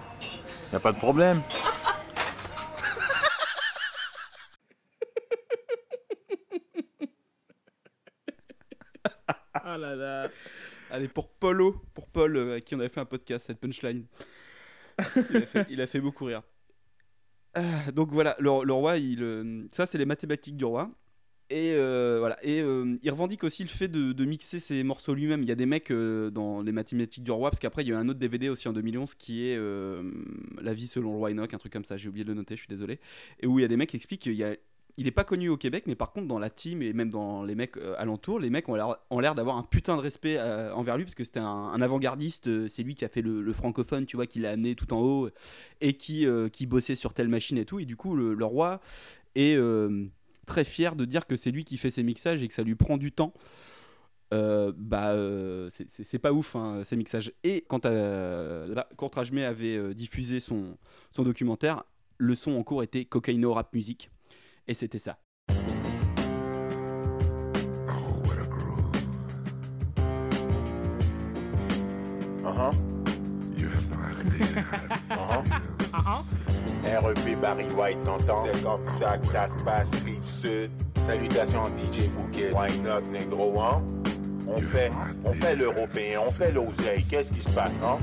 Y 0.73 0.77
a 0.77 0.81
pas 0.81 0.93
de 0.93 0.99
problème. 0.99 1.43
Ah 9.55 9.79
là 9.79 9.97
là. 9.97 10.29
Allez, 10.91 11.09
pour 11.09 11.29
Polo, 11.29 11.83
pour 11.95 12.07
Paul, 12.07 12.37
euh, 12.37 12.57
à 12.57 12.61
qui 12.61 12.75
on 12.77 12.79
avait 12.79 12.89
fait 12.89 13.01
un 13.01 13.05
podcast, 13.05 13.47
cette 13.47 13.59
punchline. 13.59 14.05
Il 15.31 15.37
a 15.37 15.47
fait, 15.47 15.67
il 15.71 15.81
a 15.81 15.87
fait 15.89 16.01
beaucoup 16.01 16.27
rire. 16.27 16.43
Ah, 17.55 17.91
donc 17.93 18.11
voilà, 18.11 18.37
le, 18.41 18.51
roi, 18.51 18.97
euh, 18.99 19.65
ça 19.71 19.87
c'est 19.87 19.99
les 19.99 20.07
mathématiques 20.07 20.57
du 20.57 20.65
roi. 20.65 20.91
Et 21.51 21.75
euh, 21.75 22.17
voilà, 22.19 22.37
et 22.43 22.63
euh, 22.63 22.97
il 23.03 23.11
revendique 23.11 23.45
aussi 23.45 23.63
le 23.63 23.69
fait 23.69 23.87
de, 23.87 24.25
mixer 24.25 24.59
ses 24.61 24.83
morceaux 24.83 25.15
lui-même. 25.15 25.43
Il 25.43 25.49
y 25.49 25.53
a 25.53 25.55
des 25.55 25.67
mecs 25.67 25.93
dans 25.93 26.63
les 26.63 26.73
mathématiques 26.73 27.23
du 27.23 27.31
roi, 27.31 27.51
parce 27.51 27.61
qu'après 27.61 27.83
il 27.83 27.89
y 27.89 27.93
a 27.93 27.99
un 27.99 28.09
autre 28.09 28.19
DVD 28.19 28.49
aussi 28.49 28.67
en 28.67 28.73
2011 28.73 29.15
qui 29.15 29.47
est 29.47 29.59
La 30.61 30.75
vie 30.75 30.89
selon 30.89 31.13
le 31.13 31.19
roi 31.19 31.31
Enoch, 31.31 31.55
un 31.55 31.59
truc 31.59 31.73
comme 31.73 31.85
ça. 31.85 31.97
J'ai 31.97 32.09
oublié 32.09 32.25
de 32.25 32.31
le 32.31 32.35
noter, 32.35 32.57
je 32.57 32.61
suis 32.61 32.69
désolé. 32.69 32.99
Et 33.41 33.47
où 33.47 33.59
il 33.59 33.63
y 33.63 33.65
a 33.65 33.69
des 33.69 33.77
mecs 33.77 33.91
qui 33.91 33.97
expliquent 33.97 34.23
qu'il 34.23 34.35
y 34.35 34.45
a 34.45 34.57
il 34.97 35.07
est 35.09 35.13
pas 35.13 35.25
connu 35.25 35.49
au 35.49 35.57
Québec, 35.57 35.85
mais 35.87 35.97
par 35.97 36.13
contre 36.13 36.29
dans 36.29 36.39
la 36.39 36.51
team 36.51 36.81
et 36.83 36.93
même 36.93 37.11
dans 37.11 37.43
les 37.43 37.55
mecs 37.55 37.77
euh, 37.77 37.95
alentours, 37.99 38.39
les 38.39 38.51
mecs 38.51 38.69
ont 38.69 38.75
l'air, 38.75 39.35
d'avoir 39.35 39.57
un 39.57 39.65
putain 39.65 39.97
de 39.97 40.01
respect 40.01 40.37
euh, 40.39 40.73
envers 40.73 40.97
lui 40.97 41.05
parce 41.05 41.17
que 41.17 41.25
c'était 41.25 41.41
un, 41.41 41.81
avant-gardiste. 41.81 42.47
euh, 42.47 42.69
c'est 42.69 42.83
lui 42.83 42.95
qui 42.95 43.05
a 43.05 43.09
fait 43.09 43.23
le, 43.23 43.53
francophone, 43.53 44.07
tu 44.07 44.17
vois, 44.17 44.27
qui 44.27 44.39
l'a 44.39 44.51
amené 44.51 44.75
tout 44.75 44.93
en 44.93 45.01
haut 45.01 45.29
et 45.81 45.95
qui, 45.95 46.27
bossait 46.67 46.95
sur 46.95 47.13
telle 47.13 47.29
machine 47.29 47.59
et 47.59 47.65
tout. 47.65 47.81
Et 47.81 47.85
du 47.85 47.97
coup, 47.97 48.15
le, 48.15 48.45
roi 48.45 48.81
est 49.35 49.59
très 50.47 50.65
fier 50.65 50.97
de 50.97 51.05
dire 51.05 51.27
que 51.27 51.37
c'est 51.37 51.51
lui 51.51 51.65
qui 51.65 51.77
fait 51.77 51.91
ses 51.91 52.03
mixages 52.03 52.43
et 52.43 52.49
que 52.49 52.55
ça 52.55 52.63
lui 52.63 52.75
prend 52.75 52.97
du 52.97 53.13
temps. 53.13 53.33
Bah, 54.33 55.15
c'est- 55.71 56.19
pas 56.19 56.33
ouf 56.33 56.57
hein, 56.57 56.83
ces 56.85 56.97
mixages. 56.97 57.33
Et 57.45 57.65
quand 57.69 57.87
euh, 57.87 58.75
quand 58.97 59.15
Rajmé 59.15 59.45
avait 59.45 59.95
diffusé 59.95 60.41
son, 60.41 60.77
son 61.13 61.23
documentaire, 61.23 61.85
le 62.19 62.35
son 62.35 62.53
en 62.53 62.63
cours 62.63 62.83
était 62.83 63.05
Cocaino 63.05 63.53
Rap 63.53 63.73
Music. 63.75 64.11
Et 64.67 64.75
c'était 64.75 64.99
ça. 64.99 65.19
REP 76.85 77.41
Barry 77.41 77.67
White, 77.77 78.05
t'entends? 78.05 78.45
C'est 78.47 78.63
comme 78.63 78.87
ça 78.99 79.19
que 79.19 79.27
ça 79.27 79.49
se 79.49 79.59
passe. 79.65 79.91
Salutations 80.97 81.67
DJ 81.77 82.09
Bouquet, 82.09 82.53
Why 82.53 82.79
not, 82.79 83.03
négro, 83.13 83.61
hein? 83.61 83.85
On 84.47 84.61
fait, 84.61 84.91
on 85.25 85.33
fait 85.33 85.57
l'européen, 85.57 86.21
on 86.27 86.31
fait 86.31 86.53
l'oseille, 86.53 87.05
qu'est-ce 87.05 87.33
qui 87.33 87.41
se 87.41 87.51
passe, 87.51 87.81
hein? 87.83 87.99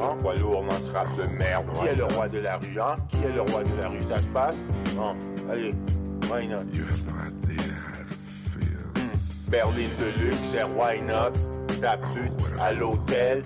Hein? 0.00 0.16
Poids 0.20 0.36
lourd 0.36 0.64
dans 0.64 1.16
de 1.16 1.26
merde. 1.36 1.66
Qui 1.80 1.88
est 1.88 1.96
le 1.96 2.04
roi 2.04 2.28
de 2.28 2.38
la 2.38 2.58
rue, 2.58 2.80
hein? 2.80 2.96
Qui 3.08 3.16
est 3.24 3.32
le 3.32 3.40
roi 3.40 3.64
de 3.64 3.80
la 3.80 3.88
rue, 3.88 4.04
ça 4.04 4.18
se 4.18 4.26
passe? 4.28 4.56
Hein? 5.00 5.16
Allez, 5.50 5.74
why 6.28 6.46
not? 6.46 6.64
Hmm. 8.94 9.16
Berlin 9.48 9.88
de 9.98 10.06
luxe, 10.20 10.38
c'est 10.52 10.64
why 10.64 11.00
not? 11.02 11.32
Ta 11.80 11.96
pute 11.96 12.32
à 12.60 12.72
l'hôtel. 12.72 13.42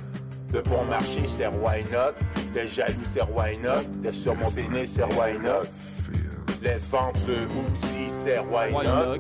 De 0.53 0.61
bon 0.61 0.85
marché, 0.85 1.23
c'est 1.27 1.49
why 1.49 1.83
not? 1.93 2.13
T'es 2.53 2.69
jaloux, 2.69 3.03
c'est 3.13 3.23
why 3.23 3.57
not? 3.59 3.83
T'es 4.03 4.13
sur 4.13 4.35
mon 4.37 4.51
pénis, 4.51 4.93
c'est 4.95 5.05
why 5.05 5.39
not? 5.43 5.67
Les 6.63 6.79
ventes 6.91 7.25
de 7.27 7.35
Uzi, 7.35 8.09
c'est 8.11 8.39
why 8.41 8.73
Why 8.73 8.85
not? 8.87 9.07
not? 9.07 9.19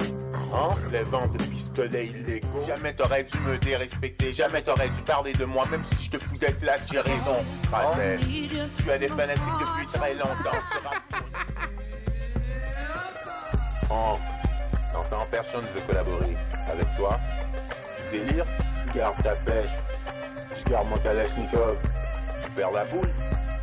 Hein? 0.54 0.74
Les 0.92 1.02
ventes 1.02 1.32
de 1.36 1.42
pistolets 1.44 2.06
illégaux. 2.06 2.64
Jamais 2.66 2.92
t'aurais 2.94 3.24
dû 3.24 3.38
me 3.40 3.58
dérespecter, 3.58 4.32
jamais 4.32 4.62
t'aurais 4.62 4.88
dû 4.88 5.02
parler 5.02 5.32
de 5.32 5.44
moi, 5.44 5.66
même 5.70 5.82
si 5.94 6.04
je 6.04 6.10
te 6.12 6.18
fous 6.18 6.36
d'être 6.38 6.62
là, 6.64 6.76
j'ai 6.90 7.00
raison, 7.00 7.36
stratège. 7.62 8.20
Tu 8.78 8.90
as 8.90 8.98
des 8.98 9.08
fanatiques 9.08 9.42
depuis 9.60 9.86
très 9.86 10.14
longtemps. 10.14 10.58
Oh, 13.90 14.18
t'entends, 14.92 15.26
personne 15.30 15.62
ne 15.62 15.68
veut 15.68 15.86
collaborer 15.86 16.36
avec 16.70 16.86
toi. 16.96 17.20
Tu 17.96 18.18
délires, 18.18 18.46
garde 18.94 19.22
ta 19.22 19.34
pêche. 19.36 19.70
Je 20.56 20.70
garde 20.70 20.88
mon 20.88 20.98
Kalachnikov. 20.98 21.76
Tu 22.42 22.50
perds 22.50 22.72
la 22.72 22.84
boule, 22.86 23.10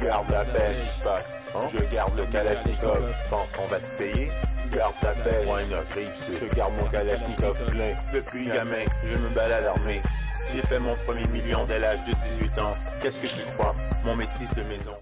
garde 0.01 0.29
la 0.31 0.45
pêche. 0.45 0.77
Se 0.97 1.03
passe 1.03 1.37
hein? 1.55 1.67
Je 1.71 1.83
garde 1.93 2.15
le 2.17 2.25
Kalachnikov. 2.25 3.13
Tu 3.21 3.29
penses 3.29 3.51
qu'on 3.51 3.67
va 3.67 3.79
te 3.79 3.97
payer? 3.97 4.31
Garde 4.71 4.95
ta 5.01 5.11
pêche. 5.11 5.47
Sud. 6.13 6.35
Je 6.39 6.55
garde 6.55 6.73
mon 6.79 6.85
Kalachnikov 6.87 7.57
plein. 7.65 7.93
Depuis 8.13 8.47
gamin, 8.47 8.85
je 9.03 9.17
me 9.17 9.29
balade 9.29 9.65
armé. 9.65 10.01
J'ai 10.53 10.61
fait 10.61 10.79
mon 10.79 10.95
premier 11.05 11.27
million 11.27 11.65
dès 11.65 11.79
l'âge 11.79 12.03
de 12.03 12.13
18 12.13 12.59
ans. 12.59 12.75
Qu'est-ce 13.01 13.19
que 13.19 13.27
tu 13.27 13.41
crois? 13.57 13.73
Mon 14.05 14.15
métis 14.15 14.53
de 14.53 14.63
maison. 14.63 14.93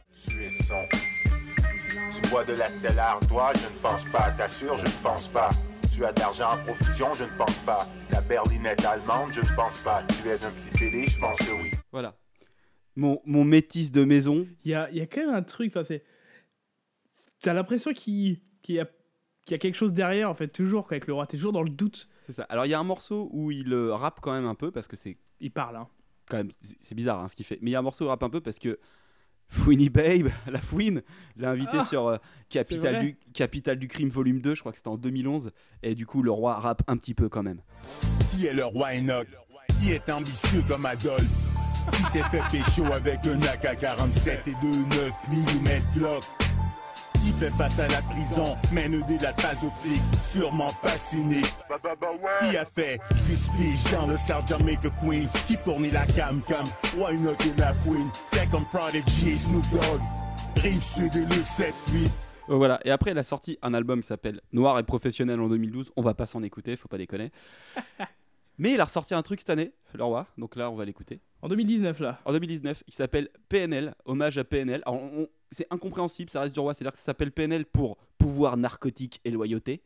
Bois 2.31 2.43
de 2.45 2.53
la 2.53 2.69
Stellar, 2.69 3.19
toi, 3.27 3.51
je 3.55 3.65
ne 3.67 3.81
pense 3.81 4.03
pas. 4.05 4.31
T'assures, 4.31 4.77
je 4.77 4.85
ne 4.85 5.03
pense 5.03 5.27
pas. 5.27 5.49
Tu 5.93 6.05
as 6.05 6.13
d'argent 6.13 6.47
en 6.53 6.57
profusion, 6.63 7.07
je 7.13 7.23
ne 7.25 7.37
pense 7.37 7.57
pas. 7.59 7.85
La 8.11 8.21
berlinette 8.21 8.83
allemande, 8.85 9.31
je 9.33 9.41
ne 9.41 9.55
pense 9.55 9.81
pas. 9.81 10.03
Tu 10.07 10.27
es 10.29 10.45
un 10.45 10.51
petit 10.51 10.71
PD, 10.79 11.07
je 11.07 11.19
pense 11.19 11.37
que 11.37 11.51
oui. 11.61 11.71
Voilà. 11.91 12.17
Mon, 12.95 13.21
mon 13.25 13.43
métis 13.43 13.91
de 13.91 14.03
maison. 14.03 14.47
Il 14.63 14.71
y 14.71 14.75
a, 14.75 14.89
y 14.91 15.01
a 15.01 15.05
quand 15.07 15.21
même 15.25 15.33
un 15.35 15.43
truc, 15.43 15.71
enfin, 15.75 15.83
c'est. 15.83 16.03
T'as 17.41 17.53
l'impression 17.53 17.93
qu'il 17.93 18.39
qu'il 18.61 18.75
y, 18.75 18.79
a- 18.79 18.85
qu'il 19.45 19.51
y 19.51 19.55
a 19.55 19.57
quelque 19.57 19.75
chose 19.75 19.91
derrière, 19.91 20.29
en 20.29 20.35
fait, 20.35 20.47
toujours, 20.49 20.85
quoi, 20.87 20.93
avec 20.95 21.07
le 21.07 21.13
roi. 21.13 21.25
T'es 21.25 21.37
toujours 21.37 21.51
dans 21.53 21.63
le 21.63 21.69
doute. 21.71 22.09
C'est 22.27 22.33
ça. 22.33 22.43
Alors 22.43 22.65
il 22.65 22.69
y 22.69 22.73
a 22.75 22.79
un 22.79 22.83
morceau 22.83 23.29
où 23.33 23.49
il 23.51 23.73
euh, 23.73 23.93
rappe 23.95 24.19
quand 24.21 24.31
même 24.31 24.45
un 24.45 24.53
peu 24.55 24.71
parce 24.71 24.87
que 24.87 24.95
c'est 24.95 25.17
Il 25.39 25.51
parle, 25.51 25.75
hein. 25.77 25.87
quand 26.29 26.37
même 26.37 26.51
c'est 26.51 26.75
c'est 26.79 26.95
bizarre 26.95 27.19
hein, 27.19 27.27
ce 27.27 27.35
qu'il 27.35 27.45
fait. 27.45 27.57
Mais 27.61 27.71
il 27.71 27.73
y 27.73 27.75
a 27.75 27.79
un 27.79 27.83
morceau 27.83 28.05
où 28.05 28.07
il 28.07 28.11
rappe 28.11 28.21
un 28.23 28.29
peu 28.29 28.39
parce 28.41 28.59
que 28.59 28.79
Fouini 29.51 29.89
Babe, 29.89 30.29
la 30.47 30.59
Fouine, 30.61 31.01
l'a 31.37 31.51
invité 31.51 31.77
Ah, 31.79 31.85
sur 31.85 32.07
euh, 32.07 32.17
Capital, 32.49 32.95
vrai. 32.95 33.03
du, 33.03 33.17
Capital 33.33 33.77
du 33.77 33.87
Crime 33.87 34.09
Volume 34.09 34.39
2, 34.41 34.55
je 34.55 34.61
crois 34.61 34.71
que 34.71 34.77
c'était 34.77 34.87
en 34.87 34.97
2011. 34.97 35.51
Et 35.83 35.93
du 35.93 36.05
coup, 36.05 36.23
le 36.23 36.31
roi 36.31 36.55
rappe 36.55 36.81
un 36.87 36.95
petit 36.97 37.13
peu 37.13 37.27
quand 37.29 37.43
même. 37.43 37.59
Qui 38.31 38.47
est 38.47 38.53
le 38.53 38.65
roi 38.65 38.93
Enoch? 38.95 39.27
Qui 39.81 39.91
est 39.91 40.09
ambitieux 40.09 40.63
comme 40.67 40.85
Adolphe? 40.85 41.25
Qui 41.93 42.03
s'est 42.03 42.23
fait 42.31 42.41
pécho 42.51 42.85
avec 42.85 43.19
un 43.27 43.39
AK-47 43.41 44.29
et 44.47 44.53
deux 44.61 44.71
9 44.71 45.11
mm 45.31 45.99
Glock? 45.99 46.23
Qui 47.21 47.31
fait 47.33 47.51
face 47.51 47.79
à 47.79 47.87
la 47.87 48.01
prison, 48.01 48.57
mais 48.71 48.89
ne 48.89 48.99
délate 49.07 49.39
pas 49.41 49.53
aux 49.65 49.69
flics, 49.69 50.01
sûrement 50.19 50.71
pas 50.81 50.97
cynique. 50.97 51.45
Qui 52.39 52.57
a 52.57 52.65
fait 52.65 52.99
10 53.11 53.49
piges 53.57 53.91
dans 53.91 54.07
le 54.07 54.17
Sergeant 54.17 54.59
Make 54.63 54.83
a 54.85 54.89
Queen? 54.89 55.27
Qui 55.45 55.55
fournit 55.55 55.91
la 55.91 56.05
cam-cam? 56.07 56.65
Why 56.97 57.17
not 57.17 57.33
et 57.45 57.59
la 57.59 57.73
fouine? 57.75 58.09
C'est 58.27 58.49
comme 58.49 58.65
Prodigy 58.65 59.29
et 59.31 59.37
Snoop 59.37 59.63
Dogg. 59.71 60.01
Rive 60.57 60.81
sud 60.81 61.15
et 61.15 61.19
le 61.19 61.41
7-8. 61.43 61.71
Donc 62.49 62.57
voilà. 62.57 62.79
Et 62.85 62.91
après, 62.91 63.11
il 63.11 63.17
a 63.17 63.23
sorti 63.23 63.57
un 63.61 63.73
album 63.75 64.01
qui 64.01 64.07
s'appelle 64.07 64.41
Noir 64.51 64.79
et 64.79 64.83
professionnel 64.83 65.39
en 65.39 65.47
2012. 65.47 65.91
On 65.95 66.01
va 66.01 66.15
pas 66.15 66.25
s'en 66.25 66.41
écouter, 66.41 66.75
faut 66.75 66.87
pas 66.87 66.97
déconner. 66.97 67.31
Mais 68.57 68.73
il 68.73 68.81
a 68.81 68.85
ressorti 68.85 69.13
un 69.13 69.21
truc 69.21 69.41
cette 69.41 69.49
année, 69.51 69.71
le 69.93 70.03
roi. 70.03 70.27
Donc 70.37 70.55
là, 70.55 70.69
on 70.71 70.75
va 70.75 70.85
l'écouter. 70.85 71.19
En 71.41 71.47
2019, 71.47 71.99
là. 71.99 72.19
En 72.25 72.31
2019, 72.33 72.83
il 72.87 72.93
s'appelle 72.93 73.29
PNL, 73.49 73.95
hommage 74.05 74.37
à 74.37 74.43
PNL. 74.43 74.81
Alors, 74.85 75.01
on- 75.01 75.27
c'est 75.51 75.67
incompréhensible, 75.69 76.29
ça 76.29 76.41
reste 76.41 76.53
du 76.53 76.59
roi, 76.59 76.73
c'est-à-dire 76.73 76.93
que 76.93 76.97
ça 76.97 77.05
s'appelle 77.05 77.31
PNL 77.31 77.65
pour 77.65 77.97
pouvoir 78.17 78.57
narcotique 78.57 79.19
et 79.25 79.31
loyauté. 79.31 79.81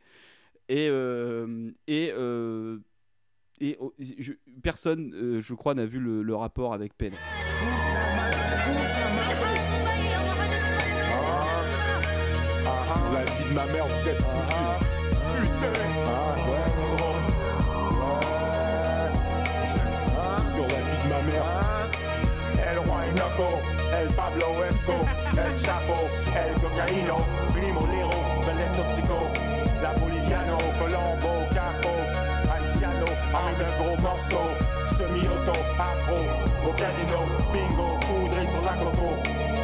Et, 0.70 0.88
euh, 0.90 1.72
et, 1.88 2.12
euh, 2.16 2.80
et 3.60 3.78
oh, 3.80 3.94
personne, 4.64 5.14
euh, 5.14 5.42
je 5.42 5.54
crois, 5.54 5.74
n'a 5.74 5.86
vu 5.86 6.00
le, 6.00 6.36
rapport 6.36 6.74
avec 6.74 6.96
PNL. 6.98 7.20
La 13.14 13.26
vie 13.26 13.50
de 13.50 13.54
ma 13.54 13.66
mère, 13.68 13.88
vous 13.88 14.10
êtes 14.10 14.85
Cocaíno, 26.86 27.18
Primo 27.52 27.82
Lero, 27.88 28.12
Belé 28.46 28.70
Toxico, 28.76 29.18
La 29.82 29.92
Boliviano, 29.94 30.58
Colombo, 30.78 31.48
Capo, 31.52 31.90
Haitiano, 32.52 33.06
armé 33.34 33.56
d'un 33.58 33.84
gros 33.84 34.02
morceau, 34.02 34.48
semi-auto, 34.86 35.54
accro, 35.80 36.68
au 36.68 36.74
casino, 36.74 37.26
bingo, 37.52 37.98
poudré 38.02 38.46
sur 38.48 38.62
la 38.64 38.74
coco, 38.78 39.18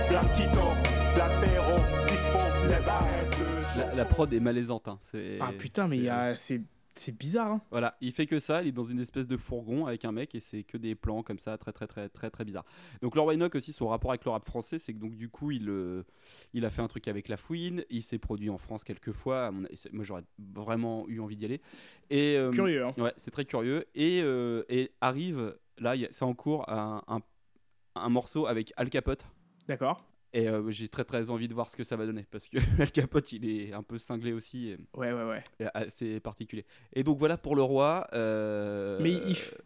Blanquito, 0.09 0.67
L'apéro, 1.15 1.75
Dispo, 2.09 2.39
les 2.67 2.83
barrettes 2.85 3.37
de 3.37 3.79
La, 3.89 3.93
la 3.93 4.05
prod 4.05 4.33
est 4.33 4.39
malaisante. 4.39 4.87
hein, 4.87 4.97
c'est- 5.11 5.37
Ah 5.39 5.51
putain, 5.57 5.87
mais 5.87 5.97
il 5.97 6.03
y 6.05 6.09
a. 6.09 6.35
C'est 6.39 6.61
C'est 6.95 7.17
bizarre, 7.17 7.51
hein. 7.51 7.61
Voilà, 7.71 7.95
il 8.01 8.11
fait 8.11 8.25
que 8.25 8.37
ça, 8.39 8.61
il 8.61 8.67
est 8.67 8.71
dans 8.73 8.83
une 8.83 8.99
espèce 8.99 9.25
de 9.25 9.37
fourgon 9.37 9.85
avec 9.85 10.03
un 10.03 10.11
mec 10.11 10.35
et 10.35 10.41
c'est 10.41 10.63
que 10.63 10.77
des 10.77 10.93
plans 10.93 11.23
comme 11.23 11.39
ça, 11.39 11.57
très 11.57 11.71
très 11.71 11.87
très 11.87 12.09
très 12.09 12.29
très 12.29 12.43
bizarre. 12.43 12.65
Donc 13.01 13.15
Lord 13.15 13.27
Wynock 13.27 13.55
aussi, 13.55 13.71
son 13.71 13.87
rapport 13.87 14.11
avec 14.11 14.25
le 14.25 14.31
rap 14.31 14.43
français, 14.43 14.77
c'est 14.77 14.93
que 14.93 14.99
donc 14.99 15.15
du 15.15 15.29
coup 15.29 15.51
il, 15.51 15.69
euh, 15.69 16.03
il 16.53 16.65
a 16.65 16.69
fait 16.69 16.81
un 16.81 16.87
truc 16.87 17.07
avec 17.07 17.29
La 17.29 17.37
Fouine, 17.37 17.85
il 17.89 18.03
s'est 18.03 18.17
produit 18.17 18.49
en 18.49 18.57
France 18.57 18.83
quelques 18.83 19.13
fois, 19.13 19.51
moi 19.51 20.03
j'aurais 20.03 20.23
vraiment 20.37 21.07
eu 21.07 21.21
envie 21.21 21.37
d'y 21.37 21.45
aller. 21.45 21.61
Et, 22.09 22.35
euh, 22.37 22.51
Curieux, 22.51 22.83
hein. 22.85 22.93
Ouais, 22.97 23.13
c'est 23.17 23.31
très 23.31 23.45
curieux. 23.45 23.85
Et, 23.95 24.21
euh, 24.23 24.63
et 24.67 24.91
arrive, 24.99 25.57
là 25.77 25.93
c'est 26.09 26.25
en 26.25 26.33
cours, 26.33 26.69
un, 26.69 27.03
un, 27.07 27.21
un 27.95 28.09
morceau 28.09 28.47
avec 28.47 28.73
Al 28.75 28.89
Capote. 28.89 29.25
D'accord. 29.67 30.03
Et 30.33 30.47
euh, 30.47 30.69
j'ai 30.71 30.87
très 30.87 31.03
très 31.03 31.29
envie 31.29 31.49
de 31.49 31.53
voir 31.53 31.69
ce 31.69 31.75
que 31.75 31.83
ça 31.83 31.97
va 31.97 32.05
donner 32.05 32.25
parce 32.31 32.47
que 32.47 32.57
Al 32.81 32.89
Capote 32.89 33.33
il 33.33 33.43
est 33.49 33.73
un 33.73 33.83
peu 33.83 33.97
cinglé 33.97 34.31
aussi. 34.31 34.69
et- 34.69 34.77
Ouais, 34.95 35.11
ouais, 35.11 35.25
ouais. 35.59 35.67
assez 35.73 36.21
particulier. 36.21 36.65
Et 36.93 37.03
donc 37.03 37.19
voilà 37.19 37.35
pour 37.37 37.53
le 37.57 37.61
roi. 37.63 38.07
euh, 38.13 38.97
Mais 39.01 39.11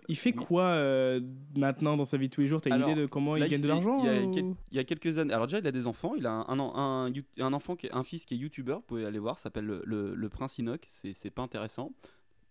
il, 0.07 0.15
fait 0.15 0.31
quoi 0.31 0.63
euh, 0.63 1.21
maintenant 1.55 1.95
dans 1.97 2.05
sa 2.05 2.17
vie 2.17 2.29
de 2.29 2.33
tous 2.33 2.41
les 2.41 2.47
jours? 2.47 2.61
T'as 2.61 2.75
une 2.75 2.81
idée 2.89 3.01
de 3.01 3.05
comment 3.05 3.35
là, 3.35 3.45
il 3.45 3.51
gagne 3.51 3.61
de 3.61 3.67
l'argent 3.67 3.99
il 3.99 4.05
y, 4.05 4.09
a 4.09 4.21
ou- 4.43 4.57
il 4.71 4.77
y 4.77 4.79
a 4.79 4.83
quelques 4.83 5.17
années. 5.19 5.33
Alors 5.33 5.45
déjà, 5.45 5.59
il 5.59 5.67
a 5.67 5.71
des 5.71 5.85
enfants. 5.85 6.13
Il 6.15 6.25
a 6.25 6.31
un, 6.31 6.59
un, 6.59 6.59
un, 6.59 7.09
you- 7.13 7.23
un 7.39 7.53
enfant, 7.53 7.75
qui 7.75 7.85
est, 7.85 7.93
un 7.93 8.03
fils 8.03 8.25
qui 8.25 8.33
est 8.33 8.37
youtubeur. 8.37 8.77
Vous 8.79 8.85
pouvez 8.85 9.05
aller 9.05 9.19
voir. 9.19 9.37
S'appelle 9.37 9.65
le, 9.65 9.83
le, 9.85 10.15
le 10.15 10.29
Prince 10.29 10.57
Enoch. 10.59 10.81
C'est 10.87 11.13
c'est 11.13 11.29
pas 11.29 11.43
intéressant, 11.43 11.91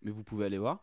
mais 0.02 0.12
vous 0.12 0.22
pouvez 0.22 0.44
aller 0.46 0.58
voir. 0.58 0.80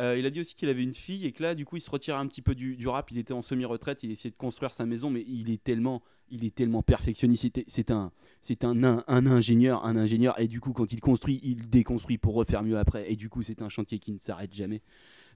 Euh, 0.00 0.16
il 0.18 0.26
a 0.26 0.30
dit 0.30 0.40
aussi 0.40 0.56
qu'il 0.56 0.68
avait 0.68 0.82
une 0.82 0.92
fille 0.92 1.24
et 1.24 1.30
que 1.30 1.40
là, 1.40 1.54
du 1.54 1.64
coup, 1.64 1.76
il 1.76 1.80
se 1.80 1.88
retire 1.88 2.16
un 2.16 2.26
petit 2.26 2.42
peu 2.42 2.56
du, 2.56 2.74
du 2.74 2.88
rap. 2.88 3.12
Il 3.12 3.18
était 3.18 3.32
en 3.32 3.42
semi-retraite. 3.42 4.02
Il 4.02 4.10
essayait 4.10 4.32
de 4.32 4.36
construire 4.36 4.72
sa 4.72 4.84
maison, 4.86 5.08
mais 5.08 5.24
il 5.28 5.50
est 5.50 5.62
tellement, 5.62 6.02
il 6.30 6.44
est 6.44 6.54
tellement 6.54 6.82
perfectionniste. 6.82 7.60
C'est 7.66 7.90
un, 7.90 8.12
c'est 8.40 8.64
un, 8.64 8.82
un, 8.84 9.04
un 9.06 9.26
ingénieur, 9.26 9.84
un 9.84 9.96
ingénieur. 9.96 10.38
Et 10.40 10.48
du 10.48 10.60
coup, 10.60 10.72
quand 10.72 10.92
il 10.92 11.00
construit, 11.00 11.40
il 11.42 11.68
déconstruit 11.70 12.18
pour 12.18 12.34
refaire 12.34 12.62
mieux 12.62 12.78
après. 12.78 13.10
Et 13.10 13.16
du 13.16 13.28
coup, 13.28 13.42
c'est 13.42 13.62
un 13.62 13.68
chantier 13.68 13.98
qui 13.98 14.12
ne 14.12 14.18
s'arrête 14.18 14.52
jamais. 14.54 14.82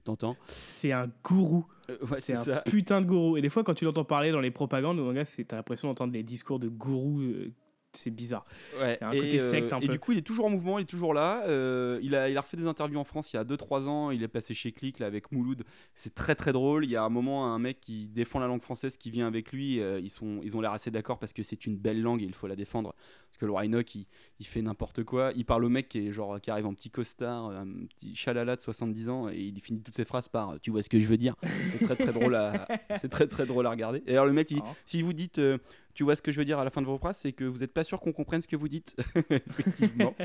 T'entends? 0.03 0.37
C'est 0.47 0.91
un 0.93 1.11
gourou. 1.23 1.65
Euh, 1.89 1.97
ouais, 2.09 2.21
c'est 2.21 2.33
un 2.33 2.43
ça. 2.43 2.61
putain 2.65 3.01
de 3.01 3.05
gourou. 3.05 3.35
Et 3.37 3.41
des 3.41 3.49
fois, 3.49 3.63
quand 3.63 3.73
tu 3.73 3.83
l'entends 3.85 4.05
parler 4.05 4.31
dans 4.31 4.39
les 4.39 4.51
propagandes, 4.51 4.99
gars, 5.13 5.25
c'est- 5.25 5.43
t'as 5.43 5.57
l'impression 5.57 5.89
d'entendre 5.89 6.13
des 6.13 6.23
discours 6.23 6.59
de 6.59 6.69
gourou. 6.69 7.19
euh, 7.21 7.51
c'est 7.93 8.11
bizarre. 8.11 8.45
Ouais, 8.79 8.97
Il 9.01 9.03
y 9.03 9.05
a 9.05 9.09
un 9.09 9.11
et, 9.13 9.19
côté 9.19 9.39
euh, 9.39 9.51
secte 9.51 9.73
un 9.73 9.79
et 9.79 9.87
peu. 9.87 9.93
du 9.93 9.99
coup, 9.99 10.11
il 10.11 10.19
est 10.19 10.21
toujours 10.23 10.45
en 10.45 10.49
mouvement, 10.49 10.77
il 10.77 10.83
est 10.83 10.85
toujours 10.85 11.13
là. 11.13 11.43
Euh, 11.47 11.99
il, 12.03 12.13
a, 12.15 12.29
il 12.29 12.37
a 12.37 12.41
refait 12.41 12.55
des 12.57 12.67
interviews 12.67 12.99
en 12.99 13.03
France 13.03 13.33
il 13.33 13.37
y 13.37 13.39
a 13.39 13.43
2-3 13.43 13.87
ans. 13.87 14.11
Il 14.11 14.21
est 14.21 14.27
passé 14.27 14.53
chez 14.53 14.71
Click 14.71 14.99
là, 14.99 15.07
avec 15.07 15.31
Mouloud. 15.31 15.63
C'est 15.95 16.13
très 16.13 16.35
très 16.35 16.51
drôle. 16.51 16.85
Il 16.85 16.91
y 16.91 16.95
a 16.95 17.03
un 17.03 17.09
moment, 17.09 17.51
un 17.53 17.57
mec 17.59 17.79
qui 17.81 18.07
défend 18.07 18.39
la 18.39 18.47
langue 18.47 18.61
française 18.61 18.95
qui 18.97 19.09
vient 19.09 19.25
avec 19.27 19.51
lui. 19.51 19.79
euh, 19.79 19.99
ils, 19.99 20.09
sont, 20.11 20.39
ils 20.43 20.55
ont 20.55 20.61
l'air 20.61 20.71
assez 20.71 20.91
d'accord 20.91 21.17
parce 21.17 21.33
que 21.33 21.41
c'est 21.41 21.65
une 21.65 21.77
belle 21.77 22.01
langue 22.01 22.21
et 22.21 22.25
il 22.25 22.35
faut 22.35 22.47
la 22.47 22.55
défendre. 22.55 22.93
Parce 23.27 23.37
que 23.39 23.45
le 23.45 23.53
Enoch, 23.53 23.95
il, 23.95 24.05
il 24.39 24.45
fait 24.45 24.61
n'importe 24.61 25.03
quoi. 25.03 25.31
Il 25.35 25.45
parle 25.45 25.65
au 25.65 25.69
mec 25.69 25.89
qui, 25.89 26.07
est 26.07 26.11
genre, 26.11 26.39
qui 26.39 26.51
arrive 26.51 26.67
en 26.67 26.73
petit 26.75 26.91
costard, 26.91 27.49
un 27.49 27.67
petit 27.87 28.15
chalala 28.15 28.55
de 28.55 28.61
70 28.61 29.09
ans 29.09 29.29
et 29.29 29.39
il 29.39 29.59
finit 29.61 29.81
toutes 29.81 29.95
ses 29.95 30.05
phrases 30.05 30.27
par 30.29 30.59
Tu 30.61 30.69
vois 30.71 30.83
ce 30.83 30.89
que 30.89 30.99
je 30.99 31.07
veux 31.07 31.17
dire 31.17 31.35
C'est 31.71 31.85
très 31.85 31.95
très 31.95 32.13
drôle 32.13 32.35
à, 32.35 32.67
c'est 33.01 33.09
très 33.09 33.27
très 33.27 33.45
drôle 33.47 33.65
à 33.65 33.71
regarder. 33.71 34.03
Et 34.05 34.13
alors, 34.13 34.25
le 34.27 34.33
mec, 34.33 34.51
il 34.51 34.59
Ah. 34.63 34.73
Si 34.85 35.01
vous 35.01 35.13
dites. 35.13 35.39
euh, 35.39 35.57
tu 35.99 36.05
vois 36.05 36.15
ce 36.15 36.21
que 36.21 36.31
je 36.31 36.37
veux 36.37 36.45
dire 36.45 36.59
à 36.59 36.63
la 36.63 36.69
fin 36.69 36.81
de 36.81 36.85
vos 36.87 36.97
phrases, 36.97 37.17
c'est 37.17 37.33
que 37.33 37.43
vous 37.43 37.57
n'êtes 37.57 37.73
pas 37.73 37.83
sûr 37.83 37.99
qu'on 37.99 38.13
comprenne 38.13 38.39
ce 38.39 38.47
que 38.47 38.55
vous 38.55 38.69
dites. 38.69 38.95
Effectivement. 39.29 40.15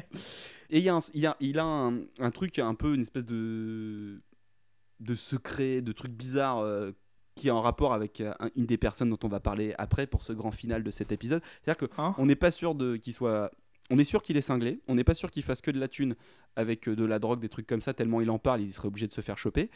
Et 0.70 0.78
il 0.78 0.84
y 0.84 0.88
a, 0.88 0.94
un, 0.94 1.00
il 1.14 1.20
y 1.20 1.26
a, 1.26 1.36
il 1.40 1.58
a 1.58 1.64
un, 1.64 1.98
un 2.20 2.30
truc, 2.30 2.60
un 2.60 2.76
peu 2.76 2.94
une 2.94 3.00
espèce 3.00 3.26
de, 3.26 4.22
de 5.00 5.14
secret, 5.16 5.82
de 5.82 5.90
truc 5.90 6.12
bizarre 6.12 6.58
euh, 6.60 6.92
qui 7.34 7.48
est 7.48 7.50
en 7.50 7.60
rapport 7.60 7.92
avec 7.92 8.20
euh, 8.20 8.32
un- 8.38 8.50
une 8.54 8.66
des 8.66 8.78
personnes 8.78 9.10
dont 9.10 9.18
on 9.24 9.28
va 9.28 9.40
parler 9.40 9.74
après 9.76 10.06
pour 10.06 10.22
ce 10.22 10.32
grand 10.32 10.52
final 10.52 10.84
de 10.84 10.92
cet 10.92 11.10
épisode. 11.10 11.42
C'est-à-dire 11.64 11.88
Hein 11.98 12.12
qu'on 12.14 12.26
n'est 12.26 12.36
pas 12.36 12.52
sûr 12.52 12.76
qu'il 13.02 13.12
soit. 13.12 13.50
On 13.90 13.98
est 13.98 14.04
sûr 14.04 14.22
qu'il 14.22 14.36
est 14.36 14.42
cinglé, 14.42 14.80
on 14.86 14.94
n'est 14.94 15.02
pas 15.02 15.14
sûr 15.14 15.28
qu'il 15.32 15.42
fasse 15.42 15.60
que 15.60 15.72
de 15.72 15.80
la 15.80 15.88
thune 15.88 16.14
avec 16.54 16.88
euh, 16.88 16.94
de 16.94 17.04
la 17.04 17.18
drogue, 17.18 17.40
des 17.40 17.48
trucs 17.48 17.66
comme 17.66 17.80
ça, 17.80 17.92
tellement 17.94 18.20
il 18.20 18.30
en 18.30 18.38
parle, 18.38 18.60
il 18.62 18.72
serait 18.72 18.86
obligé 18.86 19.08
de 19.08 19.12
se 19.12 19.20
faire 19.22 19.38
choper. 19.38 19.70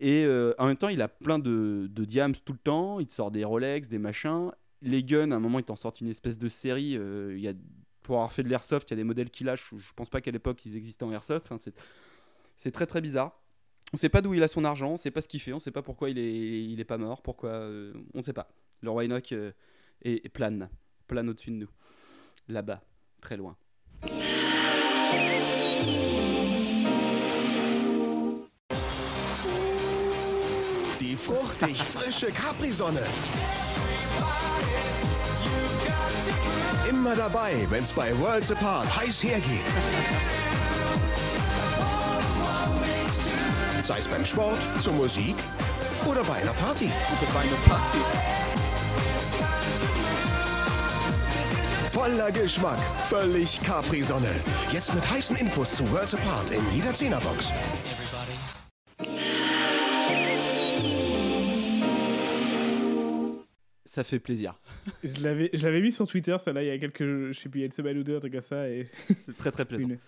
Et 0.00 0.24
euh, 0.24 0.54
en 0.56 0.66
même 0.66 0.78
temps, 0.78 0.88
il 0.88 1.02
a 1.02 1.08
plein 1.08 1.38
de, 1.38 1.90
de 1.92 2.04
diams 2.06 2.32
tout 2.42 2.54
le 2.54 2.58
temps, 2.58 3.00
il 3.00 3.06
te 3.06 3.12
sort 3.12 3.30
des 3.30 3.44
Rolex, 3.44 3.88
des 3.90 3.98
machins. 3.98 4.50
Les 4.82 5.04
guns, 5.04 5.30
à 5.30 5.36
un 5.36 5.40
moment, 5.40 5.58
il 5.60 5.64
t'en 5.64 5.76
sort 5.76 5.94
une 6.00 6.08
espèce 6.08 6.38
de 6.38 6.48
série. 6.48 6.96
euh, 6.96 7.38
y 7.38 7.48
a, 7.48 7.54
pour 8.02 8.16
avoir 8.16 8.32
fait 8.32 8.42
de 8.42 8.48
l'airsoft, 8.48 8.90
il 8.90 8.92
y 8.92 8.94
a 8.94 8.96
des 8.96 9.04
modèles 9.04 9.30
qu'il 9.30 9.46
lâche. 9.46 9.72
Je, 9.76 9.92
pense 9.94 10.10
pas 10.10 10.20
qu'à 10.20 10.30
l'époque 10.30 10.64
ils 10.66 10.76
existaient 10.76 11.04
en 11.04 11.12
airsoft. 11.12 11.52
C'est, 12.56 12.70
très 12.70 12.86
très 12.86 13.00
bizarre. 13.00 13.38
On 13.92 13.96
sait 13.96 14.08
pas 14.08 14.20
d'où 14.22 14.34
il 14.34 14.42
a 14.42 14.48
son 14.48 14.64
argent, 14.64 14.90
on 14.90 14.96
sait 14.96 15.10
pas 15.10 15.20
ce 15.20 15.28
qu'il 15.28 15.40
fait, 15.40 15.52
on 15.52 15.60
sait 15.60 15.70
pas 15.70 15.82
pourquoi 15.82 16.10
il 16.10 16.18
est, 16.18 16.64
il 16.64 16.80
est 16.80 16.84
pas 16.84 16.98
mort, 16.98 17.22
pourquoi. 17.22 17.50
euh, 17.50 17.92
on 18.14 18.22
sait 18.22 18.32
pas. 18.32 18.48
Le 18.80 18.90
roi 18.90 19.04
euh, 19.04 19.52
est, 20.02 20.24
est 20.24 20.28
plane, 20.28 20.68
plane 21.06 21.28
au-dessus 21.28 21.50
de 21.50 21.56
nous. 21.56 21.70
Là-bas, 22.48 22.82
très 23.20 23.36
loin. 23.36 23.56
Die 30.98 31.16
fruchtig 31.16 31.76
frische 31.76 32.32
Capri-Sonne. 32.32 33.00
Immer 36.88 37.16
dabei, 37.16 37.66
wenn's 37.68 37.92
bei 37.92 38.16
Worlds 38.18 38.52
Apart 38.52 38.94
heiß 38.96 39.24
hergeht. 39.24 39.64
Sei 43.82 43.98
es 43.98 44.06
beim 44.06 44.24
Sport, 44.24 44.58
zur 44.80 44.92
Musik 44.92 45.34
oder 46.06 46.22
bei 46.24 46.34
einer 46.34 46.52
Party. 46.52 46.90
Voller 51.90 52.30
Geschmack, 52.30 52.78
völlig 53.08 53.60
Capri-Sonne. 53.62 54.30
Jetzt 54.70 54.94
mit 54.94 55.08
heißen 55.10 55.36
Infos 55.36 55.76
zu 55.76 55.90
Worlds 55.90 56.14
Apart 56.14 56.50
in 56.50 56.62
jeder 56.72 56.94
Zehnerbox. 56.94 57.50
Ça 63.92 64.04
fait 64.04 64.20
plaisir. 64.20 64.58
Je 65.04 65.22
l'avais, 65.22 65.50
je 65.52 65.62
l'avais 65.62 65.82
mis 65.82 65.92
sur 65.92 66.06
Twitter, 66.06 66.34
ça 66.42 66.50
là, 66.54 66.62
il 66.62 66.66
y 66.66 66.70
a 66.70 66.78
quelques, 66.78 67.32
je 67.32 67.38
sais 67.38 67.50
plus, 67.50 67.58
il 67.58 67.60
y 67.60 67.64
a 67.64 67.66
une 67.66 67.72
semaine 67.72 67.98
ou 67.98 68.02
deux, 68.02 68.16
un 68.16 68.20
truc 68.20 68.32
comme 68.32 68.40
ça, 68.40 68.66
et 68.66 68.86
C'est 69.26 69.36
très 69.36 69.50
très 69.52 69.66
plaisant. 69.66 69.86
une 69.86 69.98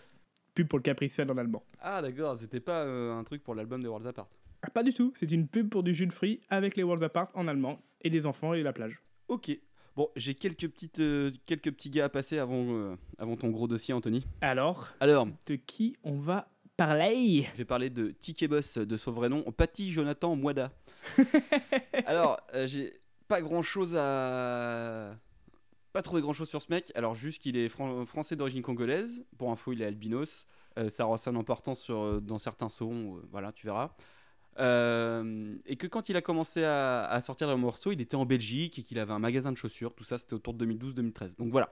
pub 0.54 0.68
pour 0.68 0.78
le 0.78 0.82
Capricène 0.82 1.30
en 1.30 1.36
allemand. 1.36 1.62
Ah 1.82 2.00
d'accord, 2.00 2.34
c'était 2.38 2.60
pas 2.60 2.84
euh, 2.84 3.12
un 3.12 3.22
truc 3.24 3.44
pour 3.44 3.54
l'album 3.54 3.82
de 3.82 3.88
Worlds 3.88 4.06
Apart. 4.06 4.26
Ah, 4.62 4.70
pas 4.70 4.82
du 4.84 4.94
tout, 4.94 5.12
c'est 5.14 5.30
une 5.30 5.46
pub 5.48 5.68
pour 5.68 5.82
du 5.82 5.92
jus 5.92 6.06
de 6.06 6.14
fruits 6.14 6.40
avec 6.48 6.78
les 6.78 6.82
Worlds 6.82 7.04
Apart 7.04 7.28
en 7.34 7.46
allemand, 7.46 7.78
et 8.00 8.08
les 8.08 8.24
enfants 8.24 8.54
et 8.54 8.62
la 8.62 8.72
plage. 8.72 9.02
Ok. 9.28 9.50
Bon, 9.96 10.08
j'ai 10.16 10.34
quelques, 10.34 10.66
petites, 10.66 11.00
euh, 11.00 11.30
quelques 11.44 11.70
petits 11.70 11.90
gars 11.90 12.06
à 12.06 12.08
passer 12.08 12.38
avant, 12.38 12.64
euh, 12.74 12.96
avant 13.18 13.36
ton 13.36 13.50
gros 13.50 13.68
dossier, 13.68 13.92
Anthony. 13.92 14.24
Alors, 14.40 14.94
Alors, 14.98 15.28
de 15.44 15.56
qui 15.56 15.94
on 16.04 16.16
va 16.18 16.48
parler? 16.78 17.42
Je 17.52 17.58
vais 17.58 17.66
parler 17.66 17.90
de 17.90 18.12
Ticket 18.12 18.48
Boss 18.48 18.78
de 18.78 18.96
son 18.96 19.12
vrai 19.12 19.28
nom, 19.28 19.42
Patty 19.52 19.92
Jonathan 19.92 20.34
Moida. 20.36 20.72
Alors, 22.06 22.40
j'ai 22.64 23.03
pas 23.34 23.42
grand 23.42 23.62
chose 23.62 23.96
à. 23.98 25.16
Pas 25.92 26.02
trouvé 26.02 26.22
grand 26.22 26.32
chose 26.32 26.48
sur 26.48 26.62
ce 26.62 26.68
mec. 26.70 26.92
Alors, 26.94 27.14
juste 27.16 27.42
qu'il 27.42 27.56
est 27.56 27.68
fran- 27.68 28.04
français 28.06 28.36
d'origine 28.36 28.62
congolaise. 28.62 29.24
Pour 29.38 29.50
info, 29.50 29.72
il 29.72 29.82
est 29.82 29.84
albinos. 29.84 30.46
Euh, 30.78 30.88
ça 30.88 31.04
ressent 31.04 31.32
une 31.32 31.36
importance 31.36 31.80
sur, 31.80 31.98
euh, 32.00 32.20
dans 32.20 32.38
certains 32.38 32.68
sons. 32.68 33.16
euh, 33.16 33.28
voilà, 33.32 33.50
tu 33.52 33.66
verras. 33.66 33.90
Et 34.56 35.76
que 35.76 35.86
quand 35.88 36.08
il 36.08 36.16
a 36.16 36.20
commencé 36.20 36.62
à, 36.64 37.20
sortir 37.22 37.48
des 37.48 37.56
morceaux, 37.56 37.90
il 37.90 38.00
était 38.00 38.14
en 38.14 38.24
Belgique 38.24 38.78
et 38.78 38.82
qu'il 38.84 39.00
avait 39.00 39.12
un 39.12 39.18
magasin 39.18 39.50
de 39.50 39.56
chaussures. 39.56 39.92
Tout 39.94 40.04
ça, 40.04 40.16
c'était 40.16 40.34
autour 40.34 40.54
de 40.54 40.64
2012-2013. 40.64 41.36
Donc 41.36 41.50
voilà, 41.50 41.70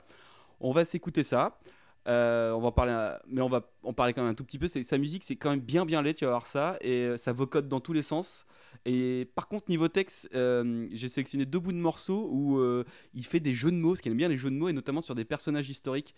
on 0.59 0.73
va 0.73 0.85
s'écouter 0.85 1.23
ça. 1.23 1.61
On 2.07 2.61
va 2.61 2.73
parler, 2.73 3.17
mais 3.29 3.41
on 3.41 3.49
va 3.49 3.61
en 3.85 3.93
parler 3.93 4.13
quand 4.15 4.23
même 4.23 4.33
un 4.33 4.35
tout 4.35 4.45
petit 4.45 4.59
peu. 4.59 4.67
Sa 4.67 4.99
musique, 4.99 5.23
c'est 5.23 5.37
quand 5.37 5.51
même 5.51 5.61
bien 5.61 5.87
bien 5.87 6.03
laid, 6.03 6.15
tu 6.15 6.25
vas 6.25 6.33
voir 6.33 6.47
ça, 6.47 6.77
et 6.81 7.17
ça 7.17 7.33
vocote 7.33 7.69
dans 7.69 7.79
tous 7.79 7.93
les 7.93 8.03
sens. 8.03 8.47
Et 8.85 9.31
par 9.35 9.49
contre 9.49 9.67
niveau 9.69 9.89
texte, 9.89 10.29
euh, 10.35 10.87
j'ai 10.93 11.09
sélectionné 11.09 11.47
deux 11.47 11.61
bouts 11.61 11.73
de 11.73 11.77
morceaux 11.77 12.29
où 12.33 12.59
euh, 12.59 12.85
il 13.15 13.25
fait 13.25 13.41
des 13.41 13.55
jeux 13.55 13.71
de 13.71 13.77
mots, 13.77 13.91
parce 13.91 14.01
qu'il 14.01 14.11
aime 14.11 14.19
bien 14.19 14.29
les 14.29 14.37
jeux 14.37 14.51
de 14.51 14.57
mots, 14.57 14.69
et 14.69 14.73
notamment 14.73 15.01
sur 15.01 15.15
des 15.15 15.25
personnages 15.25 15.71
historiques. 15.71 16.15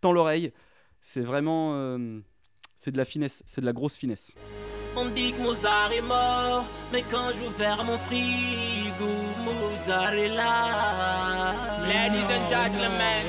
Tends 0.00 0.12
l'oreille, 0.12 0.52
c'est 1.00 1.20
vraiment, 1.20 1.74
euh, 1.74 2.18
c'est 2.74 2.90
de 2.90 2.96
la 2.98 3.04
finesse, 3.04 3.42
c'est 3.46 3.60
de 3.60 3.66
la 3.66 3.72
grosse 3.72 3.94
finesse. 3.96 4.34
On 4.96 5.08
dit 5.10 5.32
que 5.32 5.42
Mozart 5.42 5.92
est 5.92 6.02
mort, 6.02 6.66
mais 6.92 7.04
quand 7.08 7.30
j'ouvre 7.38 7.84
mon 7.84 7.98
frigo, 7.98 9.12
Mozart 9.44 10.14
est 10.14 10.34
là. 10.34 11.54
Ladies 11.86 12.24
and 12.24 12.48
gentlemen, 12.48 13.26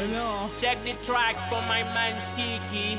check 0.60 0.80
the 0.84 1.00
track 1.06 1.36
for 1.48 1.62
my 1.70 1.84
man 1.94 2.16
Tiki. 2.36 2.98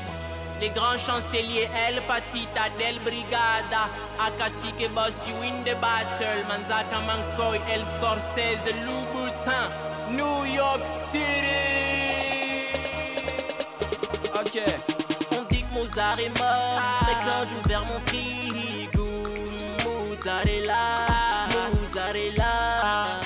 Les 0.61 0.69
grands 0.69 0.95
chanceliers 0.95 1.67
El 1.87 1.99
Patita 2.03 2.69
del 2.77 2.99
Brigada, 2.99 3.89
Akati 4.19 4.71
que 4.77 4.87
boss 4.89 5.27
you 5.27 5.35
in 5.41 5.63
the 5.63 5.73
battle, 5.81 6.43
Manzaka 6.47 6.99
Mankoy, 7.07 7.59
El 7.67 7.81
Scorsese, 7.81 8.71
Lou 8.85 9.01
Boutin, 9.11 9.65
New 10.11 10.45
York 10.53 10.85
City. 11.11 12.69
Ok. 14.35 14.61
On 15.31 15.41
dit 15.49 15.63
que 15.63 15.73
Mozart 15.73 16.19
est 16.19 16.37
mort, 16.37 16.79
mais 17.07 17.17
quand 17.25 17.43
j'ouvre 17.49 17.83
mon 17.87 17.99
frigo, 18.05 19.07
Mozart 19.83 20.45
est 20.45 20.65
là, 20.67 21.47
Mozart 21.73 22.15
est 22.15 22.37
là. 22.37 23.21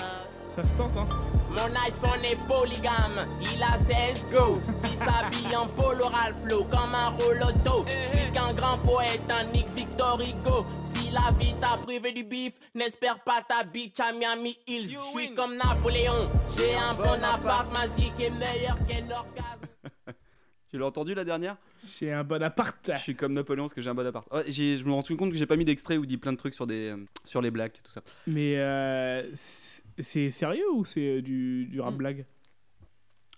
Ça 0.56 0.66
se 0.66 0.74
tente, 0.74 0.96
hein 0.98 1.25
Mon 1.66 1.76
iPhone 1.82 2.24
est 2.24 2.38
polygame, 2.47 3.28
il 3.41 3.63
a 3.63 3.76
16 3.80 4.26
go. 4.32 4.61
Puis 4.84 4.91
s'habille 4.97 5.55
en 5.55 5.66
polo 5.66 6.05
Ralph 6.05 6.36
comme 6.70 6.93
un 6.93 7.09
roloto. 7.09 7.86
Je 7.88 8.18
suis 8.20 8.32
qu'un 8.32 8.53
grand 8.53 8.78
poète, 8.78 9.26
un 9.32 9.51
Nick 9.51 9.66
Victor 9.76 10.22
Hugo. 10.22 10.63
Si 10.93 11.09
la 11.09 11.32
vie 11.39 11.55
t'a 11.59 11.78
privé 11.78 12.11
du 12.11 12.24
bif, 12.24 12.53
n'espère 12.76 13.20
pas 13.24 13.41
ta 13.47 13.63
bitch 13.63 13.99
à 13.99 14.11
Miami 14.11 14.55
Hills. 14.68 14.91
Je 14.91 15.18
suis 15.18 15.34
comme 15.34 15.55
Napoléon, 15.55 16.30
j'ai 16.55 16.76
un 16.76 16.93
bon 16.93 17.24
appart, 17.24 17.72
ma 17.74 17.88
zik 17.95 18.13
est 18.20 18.30
meilleure 18.30 18.78
qu'un 18.88 19.09
orgasme. 19.09 19.66
Tu 20.70 20.80
l'as 20.80 20.88
entendu 20.88 21.13
la 21.13 21.24
dernière? 21.24 21.55
J'ai 21.97 22.11
un 22.11 22.24
bon 22.24 22.43
appart. 22.43 22.91
Je 22.93 22.99
suis 22.99 23.16
comme 23.16 23.34
Napoléon 23.34 23.63
parce 23.63 23.74
que 23.74 23.82
j'ai 23.82 23.89
un 23.89 23.95
bon 23.95 24.05
appart. 24.05 24.32
Ouais, 24.32 24.51
je 24.51 24.84
me 24.84 24.91
rends 24.91 25.01
compte 25.01 25.32
que 25.32 25.38
j'ai 25.38 25.45
pas 25.45 25.55
mis 25.55 25.66
d'extrait 25.66 25.97
où 25.97 26.03
il 26.03 26.07
dit 26.07 26.18
plein 26.18 26.34
de 26.34 26.38
trucs 26.38 26.53
sur, 26.53 26.68
des, 26.68 26.89
euh, 26.89 26.97
sur 27.24 27.41
les 27.41 27.49
blagues 27.49 27.72
et 27.80 27.82
tout 27.82 27.91
ça. 27.91 28.01
Mais 28.28 28.55
euh, 28.57 29.24
c'est 30.04 30.32
sérieux 30.32 30.70
ou 30.74 30.86
c'est 30.86 31.18
euh, 31.18 31.22
du, 31.22 31.66
du 31.66 31.80
rap 31.82 31.93
Hmm. 31.93 31.98
blague? 31.98 32.26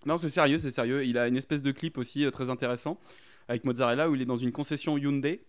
Non, 0.06 0.18
c'est 0.18 0.30
sérieux, 0.30 0.60
c'est 0.60 0.72
sérieux. 0.72 1.06
Il 1.06 1.18
a 1.18 1.28
une 1.28 1.36
espèce 1.38 1.62
de 1.62 1.72
clip 1.72 1.98
aussi 1.98 2.26
euh, 2.26 2.32
très 2.32 2.50
intéressant 2.50 3.00
avec 3.48 3.66
Mozzarella 3.66 4.10
où 4.10 4.16
il 4.16 4.22
est 4.22 4.26
dans 4.26 4.38
une 4.38 4.52
concession 4.52 4.98
Hyundai. 4.98 5.42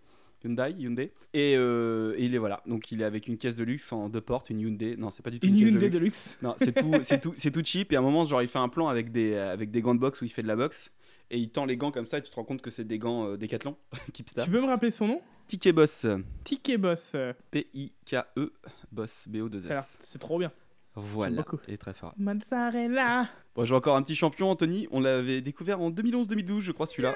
Hyundai, 0.45 0.75
Hyundai. 0.79 1.13
Et, 1.35 1.55
euh, 1.57 2.15
et 2.17 2.25
il 2.25 2.35
est 2.35 2.39
voilà. 2.39 2.63
Donc 2.67 2.91
il 2.93 3.01
est 3.01 3.05
avec 3.05 3.27
une 3.29 3.37
caisse 3.39 3.57
de 3.57 3.65
luxe 3.65 3.93
en 3.93 4.09
deux 4.09 4.21
portes, 4.21 4.51
une 4.51 4.61
Hyundai. 4.61 4.97
Non, 4.97 5.11
c'est 5.11 5.23
pas 5.23 5.31
du 5.31 5.39
tout 5.41 5.47
Une 5.47 5.55
une, 5.55 5.61
caisse 5.61 5.71
Hyundai 5.73 5.91
de 5.91 5.99
de 5.99 6.05
luxe. 6.05 6.27
luxe. 6.31 6.39
Non, 6.43 6.55
c'est 6.59 6.73
tout, 6.73 6.93
c'est 7.03 7.21
tout, 7.21 7.35
c'est 7.37 7.51
tout 7.51 7.63
cheap. 7.65 7.93
Et 7.93 7.97
à 7.97 7.99
un 7.99 8.03
moment, 8.03 8.25
genre, 8.25 8.43
il 8.43 8.49
fait 8.49 8.59
un 8.59 8.69
plan 8.69 8.89
avec 8.89 9.13
des, 9.13 9.35
avec 9.37 9.71
des 9.71 9.83
gants 9.83 9.95
de 9.95 10.01
boxe 10.01 10.21
où 10.23 10.25
il 10.25 10.31
fait 10.31 10.43
de 10.43 10.49
la 10.49 10.57
boxe. 10.57 10.93
Et 11.31 11.39
il 11.39 11.51
tend 11.51 11.67
les 11.67 11.77
gants 11.77 11.91
comme 11.91 12.07
ça 12.07 12.19
et 12.19 12.23
tu 12.23 12.31
te 12.31 12.37
rends 12.37 12.45
compte 12.45 12.63
que 12.63 12.71
c'est 12.71 12.85
des 12.85 12.99
gants 12.99 13.27
euh, 13.27 13.37
Decathlon. 13.37 13.77
Tu 14.15 14.23
peux 14.25 14.61
me 14.61 14.67
rappeler 14.67 14.91
son 14.91 15.07
nom? 15.09 15.21
Ticket 15.47 15.73
Boss. 15.73 16.07
Ticket 16.45 16.79
Boss. 16.79 17.15
P-I-K-E, 17.51 18.23
E, 18.39 18.53
Boss, 18.93 19.11
ça 19.11 19.31
a 19.31 19.33
l'air- 19.33 19.45
B-O-2-S. 19.49 19.99
C'est 20.01 20.19
trop 20.19 20.39
bien. 20.39 20.51
Voilà, 20.95 21.37
beaucoup. 21.37 21.59
il 21.69 21.75
est 21.75 21.79
très 21.79 21.95
fort. 21.95 22.13
Mozzarella. 22.19 23.29
Bon, 23.55 23.65
j'ai 23.65 23.75
encore 23.75 23.97
un 23.97 24.03
petit 24.03 24.17
champion, 24.17 24.51
Anthony. 24.51 24.89
On 24.91 25.01
l'avait 25.01 25.41
découvert 25.41 25.81
en 25.81 25.91
2011-2012, 25.91 26.61
je 26.61 26.73
crois, 26.73 26.87
celui-là. 26.87 27.15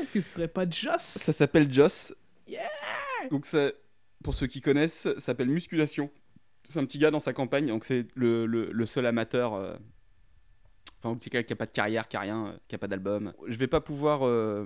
Est-ce 0.00 0.12
que 0.12 0.20
ce 0.20 0.28
serait 0.34 0.48
pas 0.48 0.68
Joss? 0.68 1.00
Ça 1.00 1.32
s'appelle 1.32 1.72
Joss. 1.72 2.14
Yeah 2.48 2.62
Donc, 3.30 3.46
ça, 3.46 3.70
pour 4.24 4.34
ceux 4.34 4.46
qui 4.48 4.60
connaissent, 4.60 5.02
ça 5.14 5.20
s'appelle 5.20 5.48
Musculation. 5.48 6.10
C'est 6.64 6.78
un 6.80 6.84
petit 6.84 6.98
gars 6.98 7.10
dans 7.12 7.20
sa 7.20 7.32
campagne, 7.32 7.66
donc 7.68 7.84
c'est 7.84 8.06
le, 8.14 8.46
le- 8.46 8.70
le 8.72 8.86
seul 8.86 9.06
amateur. 9.06 9.54
euh, 9.54 9.74
Enfin, 10.98 11.10
un 11.10 11.16
petit 11.16 11.28
gars 11.30 11.44
qui 11.44 11.52
a 11.52 11.56
pas 11.56 11.66
de 11.66 11.70
carrière, 11.70 12.08
qui 12.08 12.16
a 12.16 12.20
rien, 12.20 12.46
euh, 12.46 12.52
qui 12.66 12.74
a 12.74 12.78
pas 12.78 12.88
d'album. 12.88 13.32
Je 13.46 13.56
vais 13.56 13.68
pas 13.68 13.80
pouvoir. 13.80 14.26
euh, 14.26 14.64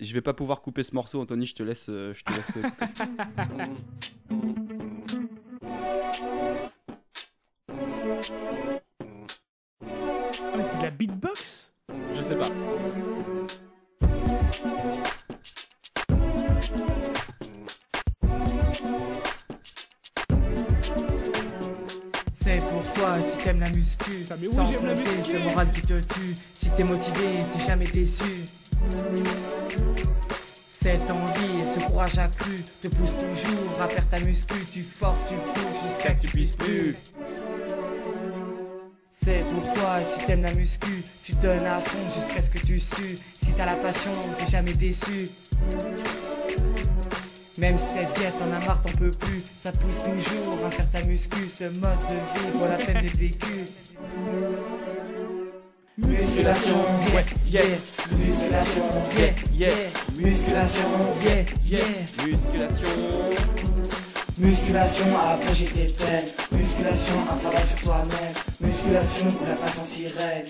Je 0.00 0.12
vais 0.12 0.20
pas 0.20 0.34
pouvoir 0.34 0.60
couper 0.60 0.82
ce 0.82 0.94
morceau, 0.94 1.20
Anthony. 1.22 1.46
Je 1.46 1.54
te 1.54 1.62
laisse. 1.62 1.86
Je 1.86 2.22
te 2.22 2.32
laisse 2.32 2.58
beatbox? 10.92 11.70
Je 12.14 12.22
sais 12.22 12.36
pas. 12.36 12.48
C'est 22.32 22.58
pour 22.66 22.82
toi 22.92 23.14
si 23.20 23.38
t'aimes 23.38 23.60
la 23.60 23.70
muscu. 23.70 24.10
mais 24.40 24.48
oui, 24.48 24.54
Sans 24.54 24.70
j'aime 24.70 24.86
la 24.86 24.94
compter 24.94 25.16
muscu. 25.16 25.32
ce 25.32 25.36
moral 25.38 25.70
qui 25.70 25.82
te 25.82 26.00
tue. 26.00 26.34
Si 26.54 26.70
t'es 26.70 26.84
motivé, 26.84 27.24
t'es 27.52 27.64
jamais 27.66 27.86
déçu. 27.86 28.24
Cette 30.68 31.08
envie 31.10 31.60
et 31.62 31.66
ce 31.66 31.78
courage 31.86 32.18
accru 32.18 32.56
te 32.80 32.88
pousse 32.88 33.16
toujours 33.18 33.80
à 33.80 33.88
faire 33.88 34.08
ta 34.08 34.18
muscu. 34.20 34.54
Tu 34.72 34.82
forces, 34.82 35.26
tu 35.26 35.34
pousses 35.34 35.82
jusqu'à 35.88 36.14
que 36.14 36.22
tu 36.22 36.28
puisses 36.28 36.56
plus. 36.56 36.96
C'est 39.24 39.46
pour 39.48 39.64
toi 39.72 40.00
si 40.04 40.24
t'aimes 40.26 40.42
la 40.42 40.52
muscu. 40.54 41.00
Tu 41.22 41.32
donnes 41.36 41.64
à 41.64 41.78
fond 41.78 41.98
jusqu'à 42.12 42.42
ce 42.42 42.50
que 42.50 42.58
tu 42.58 42.80
sues. 42.80 43.16
Si 43.40 43.52
t'as 43.52 43.66
la 43.66 43.76
passion, 43.76 44.10
t'es 44.36 44.46
jamais 44.46 44.72
déçu. 44.72 45.28
Même 47.58 47.78
si 47.78 47.84
cette 47.84 48.12
diète 48.18 48.34
en 48.40 48.52
a 48.52 48.66
marre, 48.66 48.82
t'en 48.82 48.90
peux 48.98 49.12
plus. 49.12 49.40
Ça 49.54 49.70
pousse 49.70 50.02
toujours 50.02 50.66
à 50.66 50.70
faire 50.72 50.90
ta 50.90 51.06
muscu. 51.06 51.48
Ce 51.48 51.64
mode 51.64 52.00
de 52.08 52.14
vie 52.14 52.58
vaut 52.58 52.66
la 52.66 52.76
peine 52.76 53.00
d'être 53.00 53.16
vécu. 53.16 53.64
Musculation, 55.98 56.80
yeah, 57.12 57.22
yeah. 57.52 57.78
Musculation, 58.18 58.82
yeah, 59.16 59.34
yeah. 59.54 59.70
Musculation, 60.18 60.88
yeah, 61.24 61.44
yeah. 61.64 62.26
Musculation. 62.26 63.61
Musculation, 64.42 65.04
après 65.20 65.54
j'ai 65.54 65.66
tes 65.66 65.86
peines. 65.86 66.26
Musculation, 66.50 67.14
un 67.30 67.36
travail 67.36 67.64
sur 67.64 67.80
toi-même. 67.82 68.34
Musculation, 68.60 69.26
où 69.40 69.46
la 69.46 69.54
passion 69.54 69.84
sirène. 69.84 70.46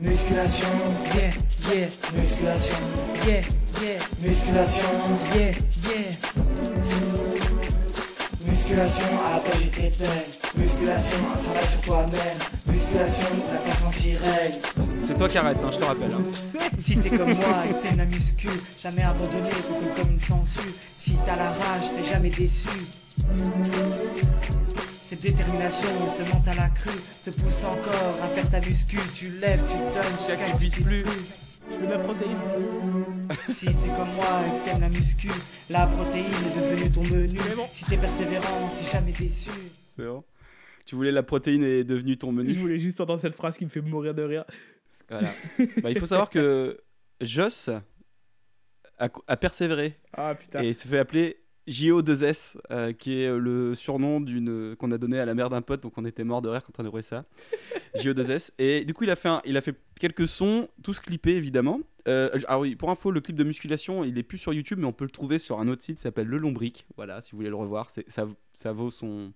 Musculation, 0.00 0.68
yeah, 1.16 1.30
yeah. 1.74 1.88
Musculation, 2.16 2.78
yeah, 3.26 3.40
yeah. 3.82 3.98
Musculation, 4.22 4.92
yeah, 5.34 5.50
yeah. 5.88 6.12
Musculation, 8.46 9.10
après 9.34 9.58
j'ai 9.58 9.70
tes 9.70 9.90
peines. 9.90 10.30
Musculation, 10.56 11.18
un 11.34 11.42
travail 11.42 11.66
sur 11.66 11.80
toi-même. 11.80 12.55
C'est 15.00 15.16
toi 15.16 15.28
qui 15.28 15.38
arrête, 15.38 15.58
hein, 15.62 15.70
je 15.72 15.78
te 15.78 15.84
rappelle. 15.84 16.12
hein. 16.14 16.22
Si 16.78 16.96
t'es 16.96 17.10
comme 17.10 17.32
moi 17.34 17.64
et 17.64 17.68
que 17.68 17.74
t'aimes 17.82 17.98
la 17.98 18.06
muscu, 18.06 18.48
jamais 18.80 19.02
abandonné, 19.02 19.48
beaucoup 19.68 19.84
comme 19.94 20.12
une 20.12 20.20
sangsue. 20.20 20.72
Si 20.96 21.14
t'as 21.24 21.36
la 21.36 21.50
rage, 21.50 21.92
t'es 21.94 22.02
jamais 22.02 22.30
déçu. 22.30 22.68
Cette 25.00 25.22
détermination 25.22 25.88
ce 26.08 26.22
mental 26.32 26.58
accru 26.58 26.90
te 27.24 27.30
pousse 27.30 27.64
encore 27.64 28.16
à 28.22 28.28
faire 28.28 28.48
ta 28.48 28.60
muscu. 28.60 28.98
Tu 29.14 29.30
lèves, 29.40 29.62
tu 29.68 29.74
donnes, 29.76 30.48
tu 30.50 30.56
puisses 30.58 30.84
plus. 30.86 31.04
Je 31.70 31.76
veux 31.76 31.86
de 31.86 31.92
la 31.92 31.98
protéine. 31.98 32.36
Si 33.48 33.66
t'es 33.66 33.88
comme 33.96 34.12
moi 34.16 34.40
et 34.46 34.50
que 34.50 34.64
t'aimes 34.64 34.80
la 34.80 34.88
muscu, 34.88 35.30
la 35.70 35.86
protéine 35.86 36.24
est 36.26 36.56
devenue 36.58 36.90
ton 36.90 37.02
menu. 37.02 37.38
Si 37.70 37.84
t'es 37.84 37.96
persévérant, 37.96 38.68
t'es 38.76 38.90
jamais 38.90 39.12
déçu. 39.12 39.50
C'est 39.96 40.04
bon. 40.06 40.22
Tu 40.86 40.94
voulais 40.94 41.12
la 41.12 41.22
protéine 41.22 41.62
est 41.64 41.84
devenue 41.84 42.16
ton 42.16 42.32
menu. 42.32 42.52
Je 42.54 42.58
voulais 42.58 42.78
juste 42.78 43.00
entendre 43.00 43.20
cette 43.20 43.34
phrase 43.34 43.58
qui 43.58 43.64
me 43.64 43.70
fait 43.70 43.80
mourir 43.82 44.14
de 44.14 44.22
rire. 44.22 44.44
Voilà. 45.10 45.28
Bah, 45.82 45.90
il 45.90 45.98
faut 45.98 46.06
savoir 46.06 46.30
que 46.30 46.80
Joss 47.20 47.68
a, 48.98 49.08
a 49.26 49.36
persévéré 49.36 49.98
Ah 50.12 50.34
putain. 50.34 50.62
et 50.62 50.72
se 50.74 50.88
fait 50.88 50.98
appeler 50.98 51.42
JO2S, 51.68 52.58
euh, 52.70 52.92
qui 52.92 53.20
est 53.20 53.36
le 53.36 53.74
surnom 53.74 54.20
d'une 54.20 54.76
qu'on 54.78 54.92
a 54.92 54.98
donné 54.98 55.18
à 55.18 55.26
la 55.26 55.34
mère 55.34 55.50
d'un 55.50 55.62
pote, 55.62 55.82
donc 55.82 55.98
on 55.98 56.04
était 56.04 56.22
mort 56.22 56.40
de 56.40 56.48
rire 56.48 56.62
quand 56.62 56.78
on 56.82 56.96
a 56.96 57.02
ça. 57.02 57.24
JO2S. 57.96 58.52
Et 58.58 58.84
du 58.84 58.94
coup, 58.94 59.02
il 59.04 59.10
a 59.10 59.16
fait, 59.16 59.28
un- 59.28 59.42
il 59.44 59.56
a 59.56 59.60
fait 59.60 59.74
quelques 59.98 60.28
sons, 60.28 60.68
tous 60.84 61.00
clippés 61.00 61.34
évidemment. 61.34 61.80
Euh, 62.06 62.30
ah 62.46 62.60
oui, 62.60 62.76
pour 62.76 62.90
info, 62.90 63.10
le 63.10 63.20
clip 63.20 63.34
de 63.36 63.42
musculation, 63.42 64.04
il 64.04 64.16
est 64.16 64.22
plus 64.22 64.38
sur 64.38 64.54
YouTube, 64.54 64.78
mais 64.80 64.86
on 64.86 64.92
peut 64.92 65.04
le 65.04 65.10
trouver 65.10 65.40
sur 65.40 65.58
un 65.58 65.66
autre 65.66 65.82
site 65.82 65.96
qui 65.96 66.02
s'appelle 66.02 66.28
Le 66.28 66.38
Lombric. 66.38 66.86
Voilà, 66.96 67.20
si 67.20 67.32
vous 67.32 67.38
voulez 67.38 67.48
le 67.50 67.56
revoir, 67.56 67.90
ça 68.06 68.72
vaut 68.72 68.90
son, 68.92 69.32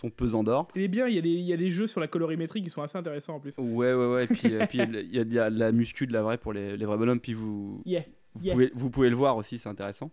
son 0.00 0.10
pesant 0.10 0.44
d'or. 0.44 0.68
Il 0.74 0.82
est 0.82 0.88
bien, 0.88 1.08
il 1.08 1.14
y, 1.14 1.18
a 1.18 1.22
des, 1.22 1.30
il 1.30 1.44
y 1.44 1.52
a 1.52 1.56
des 1.56 1.70
jeux 1.70 1.86
sur 1.86 2.00
la 2.00 2.06
colorimétrie 2.06 2.62
qui 2.62 2.70
sont 2.70 2.82
assez 2.82 2.96
intéressants 2.96 3.36
en 3.36 3.40
plus. 3.40 3.56
Ouais, 3.58 3.92
ouais, 3.92 4.06
ouais. 4.06 4.24
Et 4.24 4.26
puis, 4.28 4.54
euh, 4.54 4.66
puis 4.68 4.78
il 4.78 5.14
y 5.14 5.18
a 5.18 5.24
de 5.24 5.34
la, 5.34 5.50
de 5.50 5.58
la 5.58 5.72
muscu 5.72 6.06
de 6.06 6.12
la 6.12 6.22
vraie 6.22 6.38
pour 6.38 6.52
les, 6.52 6.76
les 6.76 6.86
vrais 6.86 6.96
bonhommes. 6.96 7.20
Puis 7.20 7.32
vous, 7.34 7.82
Yeah, 7.84 8.04
vous, 8.34 8.44
yeah. 8.44 8.54
Pouvez, 8.54 8.72
vous 8.74 8.90
pouvez 8.90 9.10
le 9.10 9.16
voir 9.16 9.36
aussi, 9.36 9.58
c'est 9.58 9.68
intéressant. 9.68 10.12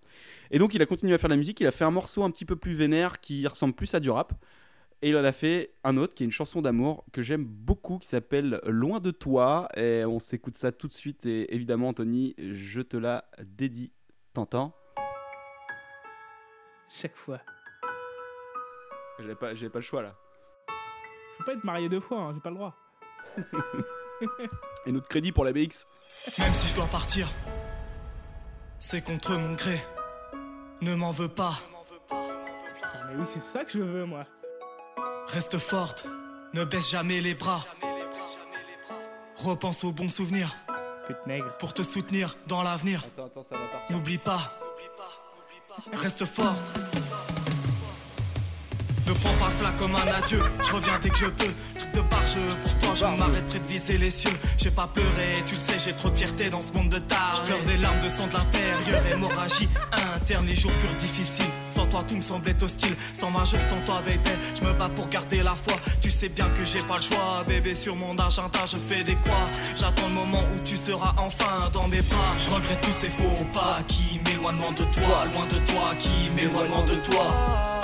Et 0.50 0.58
donc, 0.58 0.74
il 0.74 0.82
a 0.82 0.86
continué 0.86 1.14
à 1.14 1.18
faire 1.18 1.30
de 1.30 1.34
la 1.34 1.38
musique. 1.38 1.60
Il 1.60 1.68
a 1.68 1.72
fait 1.72 1.84
un 1.84 1.92
morceau 1.92 2.24
un 2.24 2.32
petit 2.32 2.46
peu 2.46 2.56
plus 2.56 2.74
vénère 2.74 3.20
qui 3.20 3.46
ressemble 3.46 3.74
plus 3.74 3.94
à 3.94 4.00
du 4.00 4.10
rap. 4.10 4.34
Et 5.02 5.10
il 5.10 5.18
en 5.18 5.24
a 5.24 5.32
fait 5.32 5.74
un 5.84 5.98
autre 5.98 6.16
qui 6.16 6.24
est 6.24 6.26
une 6.26 6.32
chanson 6.32 6.62
d'amour 6.62 7.06
que 7.12 7.22
j'aime 7.22 7.44
beaucoup 7.44 8.00
qui 8.00 8.08
s'appelle 8.08 8.60
Loin 8.66 9.00
de 9.00 9.12
toi. 9.12 9.68
Et 9.78 10.04
on 10.06 10.20
s'écoute 10.20 10.56
ça 10.56 10.72
tout 10.72 10.88
de 10.88 10.94
suite. 10.94 11.28
Et 11.28 11.54
évidemment, 11.54 11.90
Anthony, 11.90 12.34
je 12.40 12.82
te 12.82 12.98
la 12.98 13.26
dédie. 13.44 13.92
T'entends? 14.34 14.74
Chaque 16.90 17.16
fois. 17.16 17.40
J'avais 19.20 19.36
pas, 19.36 19.56
j'avais 19.56 19.70
pas 19.70 19.80
le 19.80 19.84
choix 19.84 20.02
là. 20.02 20.14
Je 20.68 21.38
peux 21.40 21.46
pas 21.46 21.54
être 21.54 21.64
marié 21.64 21.90
deux 21.90 22.00
fois, 22.00 22.20
hein, 22.20 22.32
j'ai 22.34 22.42
pas 22.42 22.50
le 22.50 22.56
droit. 22.56 22.76
Et 24.86 24.92
notre 24.92 25.08
crédit 25.08 25.32
pour 25.32 25.44
la 25.44 25.52
BX 25.52 25.86
Même 26.40 26.54
si 26.54 26.68
je 26.70 26.76
dois 26.76 26.86
partir, 26.86 27.28
c'est 28.80 29.02
contre 29.02 29.36
mon 29.36 29.54
gré. 29.54 29.80
Ne 30.82 30.96
m'en 30.96 31.12
veux 31.12 31.28
pas. 31.30 31.54
Putain, 32.08 33.06
mais 33.08 33.16
oui, 33.16 33.26
c'est 33.26 33.44
ça 33.44 33.64
que 33.66 33.72
je 33.72 33.80
veux, 33.80 34.06
moi. 34.06 34.26
Reste 35.28 35.58
forte, 35.58 36.08
ne 36.54 36.64
baisse 36.64 36.92
jamais 36.92 37.20
les 37.20 37.36
bras. 37.36 37.62
Repense 39.36 39.84
aux 39.84 39.92
bons 39.92 40.10
souvenirs. 40.10 40.56
Pour 41.60 41.74
te 41.74 41.84
soutenir 41.84 42.36
dans 42.48 42.64
l'avenir. 42.64 43.04
Attends, 43.06 43.26
attends, 43.26 43.44
ça 43.44 43.58
va 43.58 43.68
partir. 43.68 43.96
N'oublie 43.96 44.18
pas. 44.18 44.40
Reste 45.94 46.26
forte. 46.26 46.80
Prends 49.22 49.46
pas 49.46 49.52
cela 49.58 49.72
comme 49.80 49.96
un 49.96 50.24
adieu. 50.24 50.42
Je 50.66 50.72
reviens 50.74 51.00
dès 51.02 51.10
que 51.10 51.18
je 51.18 51.26
peux. 51.26 51.54
Truc 51.78 51.92
de 51.94 52.02
barge, 52.02 52.36
pour 52.64 52.78
toi, 52.78 52.90
je 52.96 53.06
m'arrêterai 53.20 53.60
de 53.60 53.68
viser 53.68 53.98
les 53.98 54.12
cieux. 54.12 54.38
J'ai 54.58 54.72
pas 54.72 54.88
pleuré, 54.88 55.44
tu 55.46 55.56
le 55.56 55.60
sais, 55.60 55.80
j'ai 55.80 55.94
trop 55.94 56.10
de 56.10 56.16
fierté 56.16 56.50
dans 56.50 56.62
ce 56.62 56.74
monde 56.74 56.90
de 56.90 57.00
tard. 57.00 57.36
Je 57.38 57.42
pleure 57.44 57.64
des 57.64 57.78
larmes 57.78 58.00
de 58.04 58.10
sang 58.10 58.28
de 58.28 58.34
l'intérieur, 58.34 59.06
hémorragie 59.12 59.70
interne. 60.16 60.46
Les 60.46 60.56
jours 60.56 60.72
furent 60.82 60.96
difficiles. 60.96 61.50
Sans 61.70 61.86
toi, 61.88 62.04
tout 62.08 62.16
me 62.16 62.22
semblait 62.22 62.62
hostile. 62.64 62.96
Sans 63.14 63.32
ma 63.32 63.44
jour, 63.44 63.60
sans 63.62 63.80
toi, 63.86 64.02
bébé, 64.06 64.32
je 64.56 64.66
me 64.66 64.74
bats 64.74 64.90
pour 64.90 65.08
garder 65.10 65.44
la 65.44 65.56
foi. 65.56 65.76
Tu 66.02 66.10
sais 66.10 66.30
bien 66.30 66.50
que 66.50 66.64
j'ai 66.64 66.82
pas 66.84 66.98
le 66.98 67.02
choix, 67.02 67.44
bébé. 67.48 67.76
Sur 67.76 67.96
mon 67.96 68.18
agenda, 68.18 68.60
je 68.66 68.78
fais 68.78 69.04
des 69.04 69.16
croix. 69.16 69.50
J'attends 69.76 70.08
le 70.08 70.14
moment 70.14 70.44
où 70.56 70.60
tu 70.64 70.78
seras 70.78 71.14
enfin 71.18 71.70
dans 71.74 71.88
mes 71.88 72.02
bras. 72.02 72.34
Je 72.38 72.50
regrette 72.54 72.82
tous 72.82 72.94
ces 72.94 73.10
faux 73.10 73.46
pas 73.54 73.80
qui 73.88 74.20
m'éloignent 74.26 74.74
de 74.74 74.86
toi, 74.86 75.26
loin 75.34 75.46
de 75.46 75.72
toi, 75.72 75.94
qui 76.00 76.30
m'éloignent 76.36 76.86
de 76.86 76.96
toi. 76.96 77.75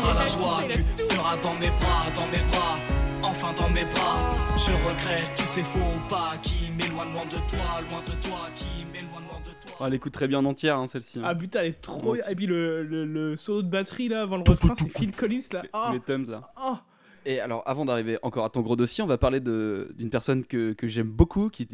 Sera 0.00 0.14
la 0.14 0.26
joie. 0.28 0.62
Tu 0.68 1.02
seras 1.02 1.36
dans 1.42 1.54
mes 1.54 1.70
bras, 1.70 2.06
dans 2.16 2.26
mes 2.30 2.42
bras. 2.50 2.78
Enfin 3.22 3.52
dans 3.54 3.68
mes 3.70 3.84
bras, 3.84 4.36
je 4.56 4.72
regrette 4.88 5.30
tous 5.36 5.44
ces 5.44 5.62
faux 5.62 5.78
pas 6.08 6.34
qui 6.42 6.70
m'éloignent 6.70 7.12
loin 7.12 7.24
de 7.26 7.30
toi, 7.48 7.80
loin 7.90 8.00
de 8.06 8.26
toi, 8.26 8.48
qui 8.54 8.84
m'éloignent 8.92 9.26
loin 9.28 9.40
de 9.40 9.50
toi. 9.66 9.76
Oh, 9.80 9.84
elle 9.86 9.94
écoute 9.94 10.12
très 10.12 10.28
bien 10.28 10.38
en 10.38 10.44
entière, 10.44 10.78
hein, 10.78 10.86
celle-ci. 10.88 11.18
hein. 11.18 11.24
Ah 11.26 11.34
putain, 11.34 11.60
elle 11.60 11.66
est 11.68 11.80
trop. 11.82 12.14
Et 12.14 12.34
puis 12.34 12.46
le, 12.46 12.82
le, 12.84 13.04
le 13.04 13.36
saut 13.36 13.62
de 13.62 13.68
batterie 13.68 14.08
là 14.08 14.22
avant 14.22 14.36
le 14.36 14.44
refrain, 14.48 14.74
c'est 14.78 14.96
Phil 14.96 15.12
Collins 15.12 15.40
là. 15.52 15.62
Ah 15.72 15.90
les 15.92 16.00
tomes 16.00 16.28
là. 16.30 16.52
Ah 16.56 16.82
Et 17.26 17.40
alors, 17.40 17.62
avant 17.66 17.84
d'arriver 17.84 18.18
encore 18.22 18.44
à 18.44 18.50
ton 18.50 18.60
gros 18.62 18.76
dossier, 18.76 19.02
on 19.04 19.08
va 19.08 19.18
parler 19.18 19.40
de- 19.40 19.92
d'une 19.98 20.10
personne 20.10 20.44
que, 20.44 20.72
que 20.72 20.86
j'aime 20.88 21.08
beaucoup, 21.10 21.48
qui 21.50 21.64
est 21.64 21.68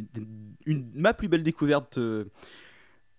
une, 0.66 0.90
ma 0.94 1.12
plus 1.14 1.28
belle 1.28 1.42
découverte 1.42 1.98
euh, 1.98 2.24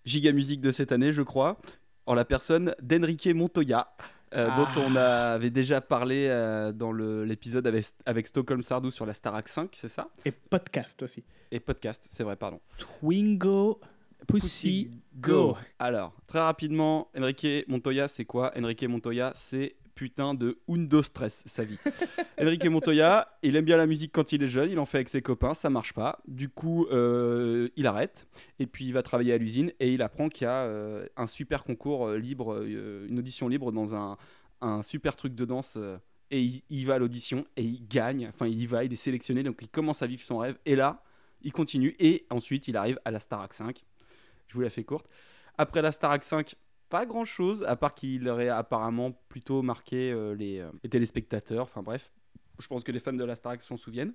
Giga 0.04 0.32
Musique 0.32 0.60
de 0.60 0.72
cette 0.72 0.92
année, 0.92 1.12
je 1.12 1.22
crois, 1.22 1.58
en 2.06 2.14
la 2.14 2.24
personne 2.24 2.74
d'Enrique 2.82 3.26
Montoya. 3.28 3.88
Euh, 4.34 4.48
Ah. 4.50 4.56
dont 4.74 4.80
on 4.82 4.96
avait 4.96 5.50
déjà 5.50 5.80
parlé 5.80 6.26
euh, 6.28 6.72
dans 6.72 6.92
l'épisode 6.92 7.66
avec, 7.66 7.86
avec 8.04 8.26
Stockholm 8.26 8.62
Sardou 8.62 8.90
sur 8.90 9.06
la 9.06 9.14
Starac 9.14 9.48
5, 9.48 9.70
c'est 9.74 9.88
ça? 9.88 10.08
Et 10.24 10.30
podcast 10.32 11.02
aussi. 11.02 11.22
Et 11.50 11.60
podcast, 11.60 12.06
c'est 12.10 12.22
vrai, 12.24 12.36
pardon. 12.36 12.60
Twingo 12.76 13.80
Pussy 14.26 14.90
Go. 15.14 15.56
Alors, 15.78 16.14
très 16.26 16.40
rapidement, 16.40 17.08
Enrique 17.16 17.64
Montoya, 17.68 18.08
c'est 18.08 18.24
quoi? 18.24 18.52
Enrique 18.58 18.82
Montoya, 18.88 19.32
c'est 19.34 19.76
putain 19.96 20.34
de 20.34 20.58
undo 20.68 21.02
stress, 21.02 21.42
sa 21.46 21.64
vie. 21.64 21.78
Enrique 22.40 22.66
Montoya, 22.66 23.36
il 23.42 23.56
aime 23.56 23.64
bien 23.64 23.78
la 23.78 23.86
musique 23.86 24.12
quand 24.12 24.30
il 24.30 24.42
est 24.42 24.46
jeune, 24.46 24.70
il 24.70 24.78
en 24.78 24.86
fait 24.86 24.98
avec 24.98 25.08
ses 25.08 25.22
copains, 25.22 25.54
ça 25.54 25.70
marche 25.70 25.94
pas. 25.94 26.20
Du 26.28 26.48
coup, 26.48 26.86
euh, 26.92 27.70
il 27.76 27.86
arrête, 27.86 28.28
et 28.60 28.66
puis 28.66 28.84
il 28.84 28.92
va 28.92 29.02
travailler 29.02 29.32
à 29.32 29.38
l'usine, 29.38 29.72
et 29.80 29.92
il 29.92 30.02
apprend 30.02 30.28
qu'il 30.28 30.44
y 30.44 30.48
a 30.48 30.64
euh, 30.64 31.06
un 31.16 31.26
super 31.26 31.64
concours 31.64 32.06
euh, 32.06 32.18
libre, 32.18 32.62
une 32.62 33.18
audition 33.18 33.48
libre 33.48 33.72
dans 33.72 33.94
un, 33.94 34.18
un 34.60 34.82
super 34.82 35.16
truc 35.16 35.34
de 35.34 35.44
danse. 35.46 35.78
et 36.30 36.42
il, 36.42 36.62
il 36.68 36.86
va 36.86 36.94
à 36.94 36.98
l'audition, 36.98 37.46
et 37.56 37.62
il 37.62 37.88
gagne, 37.88 38.28
enfin 38.28 38.46
il 38.46 38.60
y 38.60 38.66
va, 38.66 38.84
il 38.84 38.92
est 38.92 38.96
sélectionné, 38.96 39.42
donc 39.42 39.58
il 39.62 39.68
commence 39.68 40.02
à 40.02 40.06
vivre 40.06 40.22
son 40.22 40.38
rêve, 40.38 40.58
et 40.66 40.76
là, 40.76 41.02
il 41.40 41.52
continue, 41.52 41.96
et 41.98 42.26
ensuite 42.28 42.68
il 42.68 42.76
arrive 42.76 43.00
à 43.06 43.10
la 43.10 43.18
Starac 43.18 43.54
5. 43.54 43.82
Je 44.48 44.54
vous 44.54 44.60
la 44.60 44.70
fais 44.70 44.84
courte. 44.84 45.08
Après 45.58 45.80
la 45.80 45.90
Starac 45.90 46.22
5, 46.22 46.54
pas 46.88 47.06
grand 47.06 47.24
chose, 47.24 47.64
à 47.64 47.76
part 47.76 47.94
qu'il 47.94 48.28
aurait 48.28 48.48
apparemment 48.48 49.12
plutôt 49.28 49.62
marqué 49.62 50.12
euh, 50.12 50.34
les, 50.34 50.60
euh, 50.60 50.70
les 50.82 50.88
téléspectateurs. 50.88 51.64
Enfin 51.64 51.82
bref, 51.82 52.12
je 52.60 52.66
pense 52.66 52.84
que 52.84 52.92
les 52.92 53.00
fans 53.00 53.12
de 53.12 53.24
la 53.24 53.36
Starac 53.36 53.62
s'en 53.62 53.76
souviennent. 53.76 54.14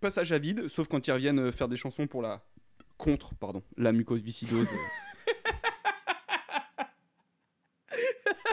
Passage 0.00 0.32
à 0.32 0.38
vide, 0.38 0.68
sauf 0.68 0.88
quand 0.88 1.06
ils 1.06 1.12
reviennent 1.12 1.38
euh, 1.38 1.52
faire 1.52 1.68
des 1.68 1.76
chansons 1.76 2.06
pour 2.06 2.22
la. 2.22 2.42
contre, 2.98 3.34
pardon, 3.34 3.62
la 3.76 3.92
mucoviscidose. 3.92 4.68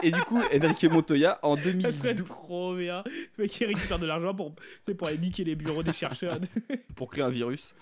Et 0.04 0.10
du 0.10 0.20
coup, 0.22 0.40
Enrique 0.52 0.84
Montoya, 0.84 1.38
en 1.42 1.54
Ça 1.54 1.62
serait 1.92 2.14
2012, 2.14 2.26
trop 2.26 2.74
bien. 2.74 3.04
Le 3.36 3.44
mec 3.44 3.52
qui 3.52 3.64
récupère 3.64 4.00
de 4.00 4.06
l'argent 4.06 4.34
pour, 4.34 4.52
c'est 4.86 4.94
pour 4.94 5.06
aller 5.06 5.18
niquer 5.18 5.44
les 5.44 5.54
bureaux 5.54 5.84
des 5.84 5.92
chercheurs. 5.92 6.40
pour 6.96 7.08
créer 7.08 7.22
un 7.22 7.30
virus. 7.30 7.76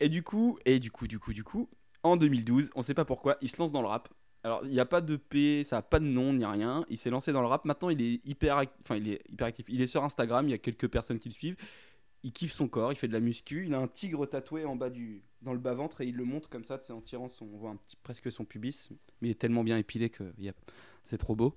et 0.00 0.08
du 0.08 0.24
coup, 0.24 0.58
et 0.64 0.80
du 0.80 0.90
coup, 0.90 1.06
du 1.06 1.20
coup, 1.20 1.32
du 1.32 1.44
coup, 1.44 1.68
en 2.02 2.16
2012, 2.16 2.70
on 2.74 2.82
sait 2.82 2.94
pas 2.94 3.04
pourquoi, 3.04 3.36
il 3.40 3.50
se 3.50 3.58
lance 3.58 3.72
dans 3.72 3.82
le 3.82 3.88
rap. 3.88 4.08
Alors, 4.42 4.62
il 4.64 4.70
n'y 4.70 4.80
a 4.80 4.86
pas 4.86 5.00
de 5.00 5.16
P, 5.16 5.64
ça 5.64 5.78
a 5.78 5.82
pas 5.82 5.98
de 5.98 6.06
nom 6.06 6.32
ni 6.32 6.44
rien. 6.44 6.84
Il 6.88 6.96
s'est 6.96 7.10
lancé 7.10 7.32
dans 7.32 7.42
le 7.42 7.46
rap. 7.46 7.64
Maintenant, 7.66 7.90
il 7.90 8.00
est 8.00 8.26
hyper, 8.26 8.64
enfin, 8.80 8.96
il 8.96 9.08
est 9.08 9.22
hyper 9.28 9.46
actif. 9.46 9.66
Il 9.68 9.82
est 9.82 9.86
sur 9.86 10.02
Instagram. 10.02 10.48
Il 10.48 10.52
y 10.52 10.54
a 10.54 10.58
quelques 10.58 10.88
personnes 10.88 11.18
qui 11.18 11.28
le 11.28 11.34
suivent. 11.34 11.56
Il 12.22 12.32
kiffe 12.32 12.52
son 12.52 12.66
corps. 12.66 12.90
Il 12.90 12.96
fait 12.96 13.08
de 13.08 13.12
la 13.12 13.20
muscu. 13.20 13.66
Il 13.66 13.74
a 13.74 13.78
un 13.78 13.86
tigre 13.86 14.24
tatoué 14.24 14.64
en 14.64 14.76
bas 14.76 14.88
du, 14.88 15.22
dans 15.42 15.52
le 15.52 15.58
bas 15.58 15.74
ventre 15.74 16.00
et 16.00 16.06
il 16.06 16.16
le 16.16 16.24
montre 16.24 16.48
comme 16.48 16.64
ça, 16.64 16.80
en 16.90 17.02
tirant 17.02 17.28
son, 17.28 17.46
on 17.52 17.58
voit 17.58 17.70
un 17.70 17.76
petit 17.76 17.96
presque 17.96 18.32
son 18.32 18.46
pubis. 18.46 18.88
Mais 19.20 19.28
il 19.28 19.30
est 19.32 19.38
tellement 19.38 19.62
bien 19.62 19.76
épilé 19.76 20.08
que 20.08 20.24
c'est 21.04 21.18
trop 21.18 21.36
beau. 21.36 21.54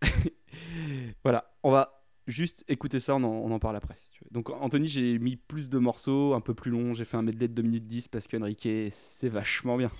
voilà, 1.24 1.54
on 1.62 1.70
va 1.70 2.03
juste 2.26 2.64
écouter 2.68 3.00
ça, 3.00 3.14
on 3.16 3.22
en, 3.24 3.28
on 3.28 3.50
en 3.52 3.58
parle 3.58 3.76
après. 3.76 3.94
si 3.96 4.10
tu 4.10 4.24
veux. 4.24 4.30
Donc 4.30 4.50
Anthony, 4.50 4.86
j'ai 4.86 5.18
mis 5.18 5.36
plus 5.36 5.68
de 5.68 5.78
morceaux, 5.78 6.34
un 6.34 6.40
peu 6.40 6.54
plus 6.54 6.70
long, 6.70 6.94
j'ai 6.94 7.04
fait 7.04 7.16
un 7.16 7.22
medley 7.22 7.48
de 7.48 7.54
2 7.54 7.62
minutes 7.62 7.86
10 7.86 8.08
parce 8.08 8.26
qu'Enrique, 8.26 8.68
c'est 8.92 9.28
vachement 9.28 9.76
bien. 9.76 9.90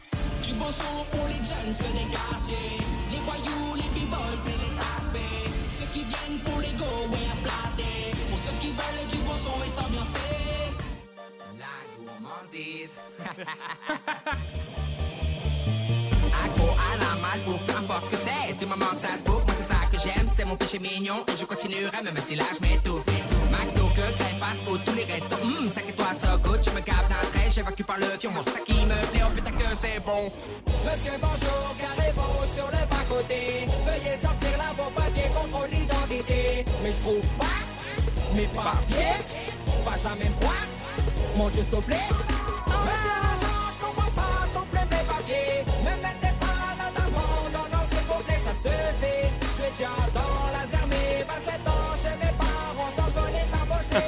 Du 0.43 0.53
bon 0.55 0.66
son 0.66 1.05
pour 1.16 1.27
les 1.29 1.35
jeunes, 1.35 1.72
ceux 1.72 1.93
des 1.93 2.11
quartiers. 2.11 2.79
Les 3.11 3.18
voyous, 3.18 3.75
les 3.77 3.89
b-boys 4.01 4.45
et 4.47 4.59
les 4.59 4.72
taspés. 4.77 5.51
Ceux 5.68 5.87
qui 5.93 6.01
viennent 6.05 6.41
pour 6.45 6.61
les 6.61 6.72
go, 6.79 6.85
ouais, 7.12 7.27
à 7.33 7.37
plater. 7.43 8.16
Pour 8.29 8.39
ceux 8.39 8.57
qui 8.59 8.68
veulent 8.68 9.07
du 9.11 9.16
bon 9.18 9.37
son 9.37 9.62
et 9.64 9.68
s'ambiancer. 9.68 10.43
La 11.59 11.75
gourmandise. 11.99 12.97
Accro 16.45 16.68
à 16.72 16.97
la 16.99 17.14
malbouffe, 17.20 17.64
peu 17.66 17.77
importe 17.77 18.05
ce 18.07 18.11
que 18.11 18.16
c'est. 18.16 18.55
Du 18.59 18.66
moment 18.66 18.91
que 18.93 19.01
ça 19.01 19.16
se 19.16 19.22
mon 20.47 20.57
péché 20.57 20.78
mignon 20.78 21.24
et 21.28 21.36
je 21.36 21.45
continuerai 21.45 22.03
même 22.03 22.18
si 22.18 22.34
là 22.34 22.45
je 22.55 22.66
m'étouffe. 22.66 23.05
McDo, 23.51 23.86
que 23.88 24.12
crème, 24.16 24.38
fast 24.40 24.64
food, 24.64 24.80
tous 24.84 24.95
les 24.95 25.05
restos. 25.05 25.36
Hum, 25.42 25.68
ça 25.68 25.80
que 25.82 25.92
toi 25.92 26.09
ça 26.18 26.36
goûte. 26.38 26.61
Je 26.64 26.70
me 26.70 26.80
capte 26.80 27.09
d'un 27.09 27.28
trait, 27.30 27.51
j'évacue 27.51 27.82
par 27.82 27.99
le 27.99 28.07
fion. 28.18 28.32
C'est 28.45 28.51
ça 28.51 28.61
qui 28.61 28.74
me 28.74 29.07
plaît, 29.12 29.22
oh 29.26 29.30
putain 29.34 29.51
que 29.53 29.76
c'est 29.76 30.01
bon. 30.05 30.32
Monsieur, 30.84 31.12
bonjour, 31.20 31.76
carrez-vous 31.80 32.55
sur 32.55 32.66
le 32.66 32.86
bas-côté. 32.90 33.68
Veuillez 33.86 34.16
sortir 34.16 34.51
là 34.59 34.72
vos 34.76 34.90
papiers, 34.90 35.30
contrôle 35.34 35.70
d'identité. 35.70 36.64
Mais 36.82 36.92
je 36.92 37.01
trouve 37.01 37.26
pas 37.38 37.61
mes 38.34 38.47
papiers. 38.49 39.20
Va 39.84 39.97
jamais 40.03 40.28
me 40.28 40.40
voir. 40.40 40.55
Mon 41.36 41.49
Dieu, 41.51 41.62
s'il 41.62 41.70
te 41.70 41.84
plaît. 41.84 42.34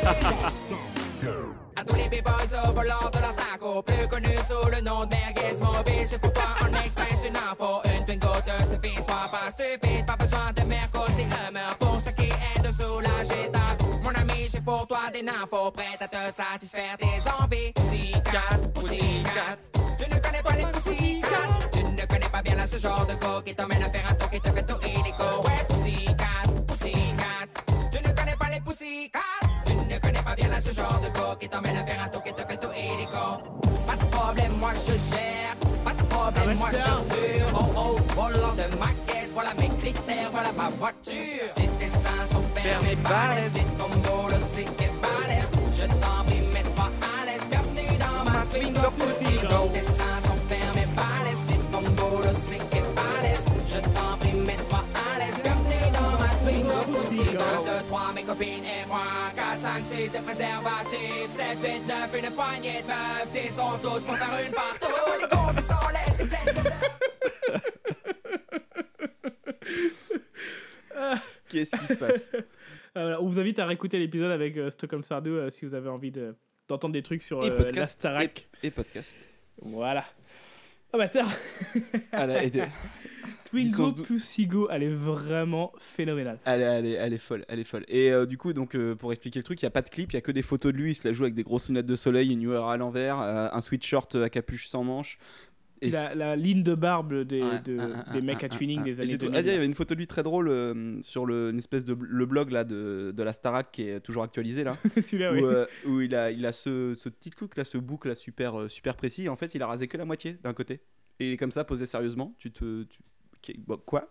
À 0.06 1.82
tous 1.84 1.96
les 1.96 2.08
b-boys 2.08 2.68
au 2.68 2.72
volant 2.72 3.10
de 3.12 3.18
leur 3.18 3.34
taco 3.34 3.82
Plus 3.82 4.06
connus 4.06 4.38
sous 4.46 4.70
le 4.70 4.80
nom 4.80 5.04
de 5.04 5.10
merguez 5.10 5.60
mobile 5.60 6.06
J'ai 6.08 6.18
pour 6.18 6.32
toi 6.32 6.44
en 6.62 6.72
express 6.84 7.24
une 7.26 7.36
info 7.36 7.80
Une 7.84 8.04
pingo 8.04 8.32
te 8.42 8.68
suffit, 8.68 9.02
sois 9.02 9.28
pas 9.32 9.50
stupide 9.50 10.06
Pas 10.06 10.16
besoin 10.16 10.52
de 10.54 10.62
mercos 10.62 11.10
ni 11.16 11.24
humeurs 11.24 11.76
Pour 11.80 12.00
ce 12.00 12.10
qui 12.10 12.28
est 12.28 12.60
de 12.62 12.70
soulager 12.70 13.50
ta 13.52 13.76
Mon 14.04 14.10
ami, 14.10 14.48
j'ai 14.48 14.60
pour 14.60 14.86
toi 14.86 15.10
des 15.12 15.28
infos 15.28 15.72
Prêtes 15.72 16.00
à 16.00 16.06
te 16.06 16.36
satisfaire 16.36 16.96
tes 16.98 17.42
envies 17.42 17.72
Pussycat, 17.72 18.58
pussycat. 18.72 19.58
Tu 19.98 20.08
ne 20.08 20.20
connais 20.20 20.42
pas 20.42 20.52
les 20.52 20.66
pussycat. 20.66 21.48
Tu 21.72 21.82
ne 21.82 22.06
connais 22.06 22.28
pas 22.30 22.42
bien 22.42 22.54
là 22.54 22.66
ce 22.68 22.78
genre 22.78 23.04
de 23.06 23.14
go 23.14 23.42
Qui 23.44 23.56
t'emmène 23.56 23.82
à 23.82 23.90
faire 23.90 24.08
un 24.08 24.14
tour 24.14 24.30
qui 24.30 24.40
te 24.40 24.50
fait 24.50 24.62
tout 24.62 24.78
illico 24.86 25.42
Ouais, 25.44 25.64
pussycat, 25.68 26.46
pussycat. 26.64 27.48
Tu 27.90 27.98
ne 28.08 28.14
connais 28.14 28.36
pas 28.36 28.48
les 28.52 28.60
pussycat 28.60 29.45
ce 30.60 30.74
genre 30.74 31.00
de 31.00 31.08
go 31.08 31.36
Qui 31.38 31.48
t'emmène 31.48 31.76
à 31.76 31.84
faire 31.84 32.02
un 32.02 32.08
tour 32.08 32.22
qui 32.22 32.32
te 32.32 32.40
fait 32.40 32.56
tout 32.56 32.72
illico 32.74 33.26
Pas 33.86 33.96
de 33.96 34.04
problème, 34.10 34.52
moi 34.58 34.70
je 34.74 34.92
gère. 34.92 35.56
Pas 35.84 35.92
de 35.92 36.02
problème, 36.04 36.56
moi 36.58 36.68
j'assure 36.72 37.46
Oh 37.54 37.64
oh, 37.76 37.96
volant 38.14 38.54
de 38.54 38.76
ma 38.78 38.90
caisse 39.06 39.30
Voilà 39.32 39.50
mes 39.58 39.68
critères, 39.68 40.30
voilà 40.30 40.52
ma 40.56 40.68
voiture. 40.70 41.46
Si 41.54 41.68
tes 41.78 41.88
seins 41.88 42.26
sont 42.30 42.42
fermés, 42.54 42.96
balèzes 42.96 43.52
Si 43.54 43.64
ton 43.78 43.88
boulot 43.88 44.42
c'est 44.54 44.64
qu'est 44.76 44.92
balèze. 45.00 45.50
Je 45.74 45.86
t'en 45.86 46.24
prie, 46.24 46.40
mets-toi 46.52 46.88
à 47.02 47.26
l'aise. 47.26 47.46
Bienvenue 47.50 47.98
dans 47.98 48.30
ma 48.30 48.44
bingo 48.52 48.90
pussy 48.98 49.46
go 49.46 49.70
1, 57.38 57.62
2, 57.64 57.86
3, 57.88 58.12
mes 58.14 58.22
copines 58.22 58.64
et 58.64 58.86
moi 58.86 59.00
4, 59.34 59.58
5, 59.60 59.84
6, 59.84 60.08
c'est 60.08 60.24
préservatif 60.24 61.26
7, 61.26 61.58
8, 61.62 61.86
9, 61.86 62.18
une 62.18 62.30
poignée 62.34 62.82
de 62.82 62.86
meufs 62.88 63.30
10, 63.32 63.58
11, 63.58 63.82
12, 63.82 63.92
faut 64.00 64.14
faire 64.14 64.46
une 64.46 64.52
partout 64.52 64.86
Les 65.20 65.28
cons, 65.28 65.50
ça 65.52 65.60
s'en 65.60 65.88
laisse, 65.90 66.16
c'est 66.16 66.26
plein 66.26 66.52
de 66.52 66.58
Qu'est-ce 71.48 71.76
qui 71.76 71.86
se 71.86 71.94
passe? 71.94 72.30
Euh, 72.96 73.16
on 73.20 73.26
vous 73.26 73.38
invite 73.38 73.58
à 73.58 73.66
réécouter 73.66 73.98
l'épisode 73.98 74.30
avec 74.30 74.56
euh, 74.56 74.70
Stockholm 74.70 75.04
Sardou 75.04 75.30
euh, 75.30 75.50
si 75.50 75.66
vous 75.66 75.74
avez 75.74 75.88
envie 75.90 76.10
de- 76.10 76.34
d'entendre 76.68 76.94
des 76.94 77.02
trucs 77.02 77.22
sur 77.22 77.44
Et 77.44 77.50
euh, 77.50 77.54
podcast, 77.54 77.76
la 77.76 77.86
Starac. 77.86 78.48
Et 78.62 78.70
podcast. 78.70 79.16
Voilà. 79.60 80.04
Ah 80.92 80.98
bah 80.98 81.08
t'as- 81.08 81.26
Ah, 82.12 82.26
là, 82.26 82.42
et 82.42 82.50
de- 82.50 82.62
Twingo 83.48 83.92
plus 83.92 84.20
Sigo, 84.20 84.68
elle 84.70 84.82
est 84.82 84.88
vraiment 84.94 85.72
phénoménale. 85.78 86.38
Elle, 86.44 86.60
est- 86.60 86.64
elle 86.64 86.86
est, 86.86 86.92
elle 86.92 87.12
est 87.12 87.18
folle, 87.18 87.44
elle 87.48 87.58
est 87.60 87.64
folle. 87.64 87.84
Et 87.88 88.10
euh, 88.12 88.26
du 88.26 88.36
coup, 88.38 88.52
donc 88.52 88.74
euh, 88.74 88.94
pour 88.94 89.12
expliquer 89.12 89.38
le 89.38 89.44
truc, 89.44 89.60
il 89.62 89.64
y 89.64 89.66
a 89.66 89.70
pas 89.70 89.82
de 89.82 89.88
clip, 89.90 90.12
il 90.12 90.14
y 90.14 90.18
a 90.18 90.20
que 90.22 90.32
des 90.32 90.42
photos 90.42 90.72
de 90.72 90.78
lui. 90.78 90.92
Il 90.92 90.94
se 90.94 91.06
la 91.06 91.12
joue 91.12 91.24
avec 91.24 91.34
des 91.34 91.42
grosses 91.44 91.68
lunettes 91.68 91.86
de 91.86 91.96
soleil, 91.96 92.32
une 92.32 92.42
UR 92.42 92.66
à 92.66 92.76
l'envers, 92.76 93.20
euh, 93.20 93.48
un 93.52 93.60
sweatshirt 93.60 94.14
à 94.16 94.28
capuche 94.30 94.68
sans 94.68 94.84
manches. 94.84 95.18
Et 95.82 95.90
La, 95.90 96.36
ligne 96.36 96.62
de 96.62 96.74
barbe 96.74 97.12
des, 97.24 97.42
Ouais, 97.42 97.60
de- 97.62 97.78
un, 97.78 98.02
un, 98.06 98.12
des 98.14 98.18
un, 98.18 98.22
mecs 98.22 98.42
à 98.42 98.46
un, 98.46 98.48
tuning 98.48 98.80
un. 98.80 98.82
des 98.82 98.98
années 99.00 99.10
j'ai 99.10 99.18
trou- 99.18 99.26
2000. 99.26 99.36
ah, 99.38 99.40
il 99.42 99.52
y 99.52 99.56
avait 99.56 99.66
une 99.66 99.74
photo 99.74 99.92
de 99.94 99.98
lui 99.98 100.06
très 100.06 100.22
drôle 100.22 100.48
euh, 100.48 101.02
sur 101.02 101.26
le, 101.26 101.50
une 101.50 101.58
espèce 101.58 101.84
de 101.84 101.94
le 102.00 102.24
blog 102.24 102.50
là 102.50 102.64
de, 102.64 103.12
de 103.14 103.22
la 103.22 103.34
Starac 103.34 103.70
qui 103.72 103.82
est 103.82 104.00
toujours 104.00 104.22
actualisé 104.22 104.64
là. 104.64 104.74
Celui-là, 104.94 105.32
où, 105.34 105.36
oui. 105.36 105.42
euh, 105.44 105.66
où 105.86 106.00
il 106.00 106.14
a, 106.14 106.30
il 106.30 106.46
a 106.46 106.52
ce, 106.52 106.94
ce 106.94 107.10
petit 107.10 107.28
truc 107.30 107.58
là, 107.58 107.64
ce 107.64 107.76
boucle 107.76 108.08
là 108.08 108.14
super, 108.14 108.70
super 108.70 108.96
précis. 108.96 109.24
Et 109.24 109.28
en 109.28 109.36
fait, 109.36 109.54
il 109.54 109.60
a 109.62 109.66
rasé 109.66 109.86
que 109.86 109.98
la 109.98 110.06
moitié 110.06 110.38
d'un 110.42 110.54
côté. 110.54 110.80
Et 111.20 111.28
il 111.28 111.32
est 111.34 111.36
comme 111.36 111.52
ça, 111.52 111.62
posé 111.64 111.84
sérieusement. 111.84 112.34
Tu 112.38 112.50
te. 112.50 112.84
tu- 112.84 112.98
quoi? 113.84 114.08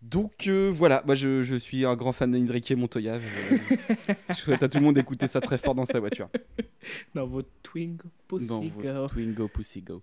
Donc 0.00 0.46
euh, 0.46 0.70
voilà, 0.72 1.02
moi 1.06 1.16
je, 1.16 1.42
je 1.42 1.56
suis 1.56 1.84
un 1.84 1.96
grand 1.96 2.12
fan 2.12 2.30
d'Enrique 2.30 2.70
Montoya. 2.70 3.18
Je, 3.18 3.64
je 4.28 4.34
souhaite 4.34 4.62
à 4.62 4.68
tout 4.68 4.78
le 4.78 4.84
monde 4.84 4.94
d'écouter 4.94 5.26
ça 5.26 5.40
très 5.40 5.58
fort 5.58 5.74
dans 5.74 5.84
sa 5.84 5.98
voiture. 5.98 6.28
Dans 7.14 7.26
votre 7.26 7.48
Twingo 7.62 8.04
Pussy 8.28 8.46
Dans 8.46 8.62
Girl. 8.80 9.08
Twingo 9.08 9.48
Pussy 9.48 9.82
Go. 9.82 10.02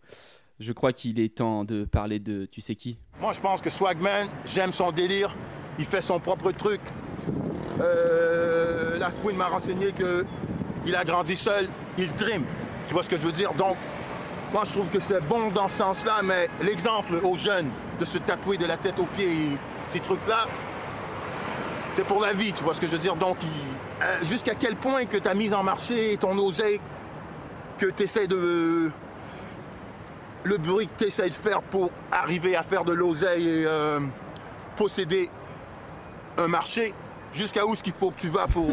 Je 0.60 0.74
crois 0.74 0.92
qu'il 0.92 1.20
est 1.20 1.36
temps 1.36 1.64
de 1.64 1.86
parler 1.86 2.20
de 2.20 2.46
tu 2.46 2.62
sais 2.62 2.76
qui? 2.76 2.98
Moi, 3.20 3.34
je 3.34 3.40
pense 3.42 3.62
que 3.62 3.70
Swagman, 3.70 4.28
j'aime 4.46 4.72
son 4.72 4.92
délire. 4.92 5.36
Il 5.80 5.86
fait 5.86 6.02
son 6.02 6.20
propre 6.20 6.52
truc. 6.52 6.80
Euh, 7.82 8.98
la 8.98 9.12
Queen 9.12 9.36
m'a 9.36 9.48
renseigné 9.48 9.92
que 9.92 10.26
il 10.86 10.96
a 10.96 11.04
grandi 11.04 11.36
seul. 11.36 11.68
Il 11.98 12.14
dream. 12.16 12.46
Tu 12.88 12.94
vois 12.94 13.04
ce 13.04 13.10
que 13.10 13.18
je 13.18 13.26
veux 13.26 13.34
dire? 13.34 13.54
Donc, 13.54 13.76
moi, 14.54 14.64
je 14.66 14.72
trouve 14.72 14.90
que 14.90 15.00
c'est 15.00 15.22
bon 15.22 15.50
dans 15.52 15.68
ce 15.68 15.78
sens-là, 15.78 16.22
mais 16.24 16.50
l'exemple 16.62 17.16
aux 17.24 17.36
jeunes 17.36 17.72
de 18.00 18.06
se 18.06 18.18
tatouer 18.18 18.58
de 18.58 18.66
la 18.66 18.78
tête 18.78 19.00
aux 19.00 19.06
pieds 19.06 19.32
et 19.32 19.58
ces 19.90 20.00
trucs-là, 20.00 20.46
c'est 21.92 22.06
pour 22.06 22.22
la 22.22 22.34
vie, 22.34 22.54
tu 22.54 22.64
vois 22.64 22.74
ce 22.74 22.82
que 22.82 22.88
je 22.88 22.92
veux 22.94 22.98
dire? 22.98 23.16
Donc, 23.16 23.38
il- 23.42 24.04
euh, 24.04 24.26
jusqu'à 24.26 24.56
quel 24.56 24.76
point 24.76 25.06
que 25.06 25.18
ta 25.18 25.34
mise 25.34 25.54
en 25.54 25.64
marché, 25.64 26.18
ton 26.20 26.38
oseille, 26.38 26.80
que 27.78 27.88
tu 27.88 28.04
essaies 28.04 28.28
de 28.28 28.90
le 30.44 30.58
bruit 30.58 30.88
que 30.88 30.94
tu 31.00 31.04
essaies 31.06 31.30
de 31.30 31.34
faire 31.34 31.62
pour 31.62 31.90
arriver 32.12 32.56
à 32.56 32.62
faire 32.64 32.86
de 32.86 32.94
l'oseille 32.94 33.48
et 33.50 33.64
euh, 33.66 34.00
posséder 34.78 35.30
un 36.38 36.48
marché, 36.48 36.94
jusqu'à 37.34 37.66
où 37.66 37.74
est-ce 37.74 37.82
qu'il 37.84 37.94
faut 37.94 38.12
que 38.12 38.20
tu 38.20 38.30
vas 38.30 38.46
pour... 38.48 38.68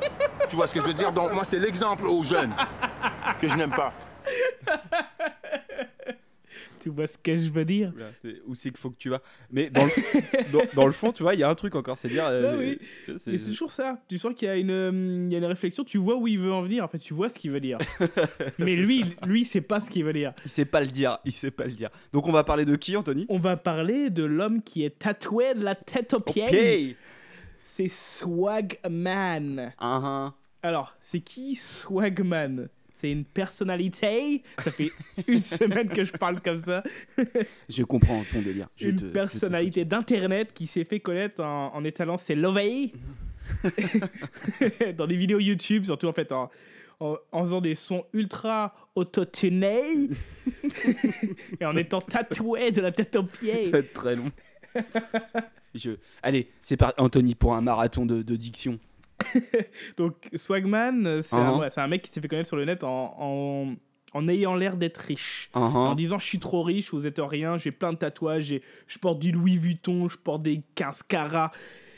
tu 0.48 0.54
vois 0.56 0.66
ce 0.68 0.74
que 0.74 0.80
je 0.80 0.86
veux 0.86 0.92
dire? 0.92 1.10
Donc 1.12 1.32
moi, 1.32 1.42
c'est 1.44 1.58
l'exemple 1.58 2.06
aux 2.06 2.22
jeunes 2.22 2.54
que 3.40 3.48
je 3.48 3.56
n'aime 3.56 3.70
pas. 3.70 3.92
Tu 6.80 6.90
vois 6.90 7.08
ce 7.08 7.18
que 7.18 7.36
je 7.36 7.50
veux 7.50 7.64
dire? 7.64 7.92
Où 8.46 8.54
c'est 8.54 8.68
qu'il 8.70 8.78
faut 8.78 8.90
que 8.90 8.96
tu 8.98 9.08
vas. 9.08 9.20
Mais 9.50 9.68
dans 9.68 9.84
le, 9.84 9.90
dans, 10.52 10.62
dans 10.74 10.86
le 10.86 10.92
fond, 10.92 11.10
tu 11.10 11.24
vois, 11.24 11.34
il 11.34 11.40
y 11.40 11.42
a 11.42 11.50
un 11.50 11.54
truc 11.56 11.74
encore, 11.74 11.98
c'est 11.98 12.08
dire. 12.08 12.24
euh, 12.26 12.52
Ah 12.52 12.56
oui. 12.56 12.78
c'est- 13.18 13.44
toujours 13.46 13.72
ça. 13.72 14.00
Tu 14.08 14.16
sens 14.16 14.32
qu'il 14.34 14.46
y 14.46 14.50
a 14.50 14.54
une, 14.56 14.70
euh, 14.70 15.26
y 15.28 15.34
a 15.34 15.38
une 15.38 15.44
réflexion. 15.44 15.82
Tu 15.82 15.98
vois 15.98 16.14
où 16.16 16.28
il 16.28 16.38
veut 16.38 16.52
en 16.52 16.62
venir. 16.62 16.84
En 16.84 16.88
fait, 16.88 17.00
tu 17.00 17.14
vois 17.14 17.30
ce 17.30 17.38
qu'il 17.38 17.50
veut 17.50 17.58
dire. 17.58 17.78
Mais 18.60 18.76
lui, 18.76 19.16
lui, 19.26 19.44
c'est 19.44 19.60
pas 19.60 19.80
ce 19.80 19.90
qu'il 19.90 20.04
veut 20.04 20.12
dire. 20.12 20.32
Il 20.44 20.50
sait 20.52 20.64
pas 20.66 20.80
le 20.80 20.86
dire, 20.86 21.18
il 21.24 21.32
sait 21.32 21.50
pas 21.50 21.64
le 21.64 21.72
dire. 21.72 21.90
Donc 22.12 22.28
on 22.28 22.32
va 22.32 22.44
parler 22.44 22.64
de 22.64 22.76
qui, 22.76 22.96
Anthony? 22.96 23.26
On 23.28 23.38
va 23.38 23.56
parler 23.56 24.08
de 24.08 24.22
l'homme 24.22 24.62
qui 24.62 24.84
est 24.84 25.00
tatoué 25.00 25.54
de 25.54 25.64
la 25.64 25.74
tête 25.74 26.14
aux 26.14 26.20
pieds. 26.20 26.46
pieds. 26.46 26.96
C'est 27.64 27.88
Swagman. 27.88 29.72
Ah, 29.78 30.32
Alors, 30.62 30.96
c'est 31.02 31.20
qui 31.20 31.56
Swagman? 31.56 32.68
C'est 33.00 33.12
une 33.12 33.24
personnalité. 33.24 34.42
Ça 34.58 34.72
fait 34.72 34.90
une 35.28 35.40
semaine 35.58 35.88
que 35.88 36.02
je 36.02 36.10
parle 36.12 36.40
comme 36.40 36.58
ça. 36.58 36.82
Je 37.68 37.84
comprends 37.84 38.24
ton 38.32 38.42
délire. 38.42 38.66
Je 38.74 38.88
une 38.88 38.96
te- 38.96 39.04
personnalité 39.04 39.84
d'internet 39.84 40.52
qui 40.52 40.66
s'est 40.66 40.82
fait 40.84 40.98
connaître 40.98 41.40
en, 41.44 41.72
en 41.76 41.84
étalant 41.84 42.16
ses 42.16 42.34
lovey 42.34 42.90
dans 44.96 45.06
des 45.06 45.16
vidéos 45.16 45.38
YouTube, 45.38 45.84
surtout 45.84 46.08
en 46.08 46.12
fait 46.12 46.32
en, 46.32 46.50
en, 46.98 47.16
en 47.30 47.42
faisant 47.44 47.60
des 47.60 47.76
sons 47.76 48.04
ultra 48.12 48.74
autotunés 48.96 50.08
et 51.60 51.64
en 51.64 51.76
étant 51.76 52.00
tatoué 52.00 52.72
de 52.72 52.80
la 52.80 52.90
tête 52.90 53.14
aux 53.14 53.22
pieds. 53.22 53.66
Ça 53.66 53.70
va 53.70 53.78
être 53.78 53.92
très 53.92 54.16
long. 54.16 54.32
Je... 55.74 55.92
Allez, 56.22 56.48
c'est 56.62 56.76
parti, 56.76 57.00
Anthony, 57.00 57.34
pour 57.36 57.54
un 57.54 57.60
marathon 57.60 58.06
de, 58.06 58.22
de 58.22 58.36
diction. 58.36 58.78
Donc 59.96 60.28
Swagman, 60.34 61.22
c'est 61.22 61.34
Uh-huh. 61.36 61.38
un, 61.38 61.58
ouais, 61.58 61.70
c'est 61.70 61.80
un 61.80 61.88
mec 61.88 62.02
qui 62.02 62.10
s'est 62.12 62.20
fait 62.20 62.28
connaître 62.28 62.48
sur 62.48 62.56
le 62.56 62.64
net 62.64 62.84
en, 62.84 63.14
en, 63.18 63.74
en 64.14 64.28
ayant 64.28 64.54
l'air 64.54 64.76
d'être 64.76 64.98
riche. 64.98 65.50
Uh-huh. 65.54 65.58
En 65.58 65.94
disant 65.94 66.18
je 66.18 66.26
suis 66.26 66.38
trop 66.38 66.62
riche, 66.62 66.92
vous 66.92 67.06
êtes 67.06 67.18
rien, 67.20 67.56
j'ai 67.58 67.70
plein 67.72 67.92
de 67.92 67.98
tatouages, 67.98 68.54
je 68.86 68.98
porte 68.98 69.18
du 69.18 69.32
Louis 69.32 69.58
Vuitton, 69.58 70.08
je 70.08 70.16
porte 70.16 70.42
des 70.42 70.62
15 70.74 71.02
carats. 71.04 71.50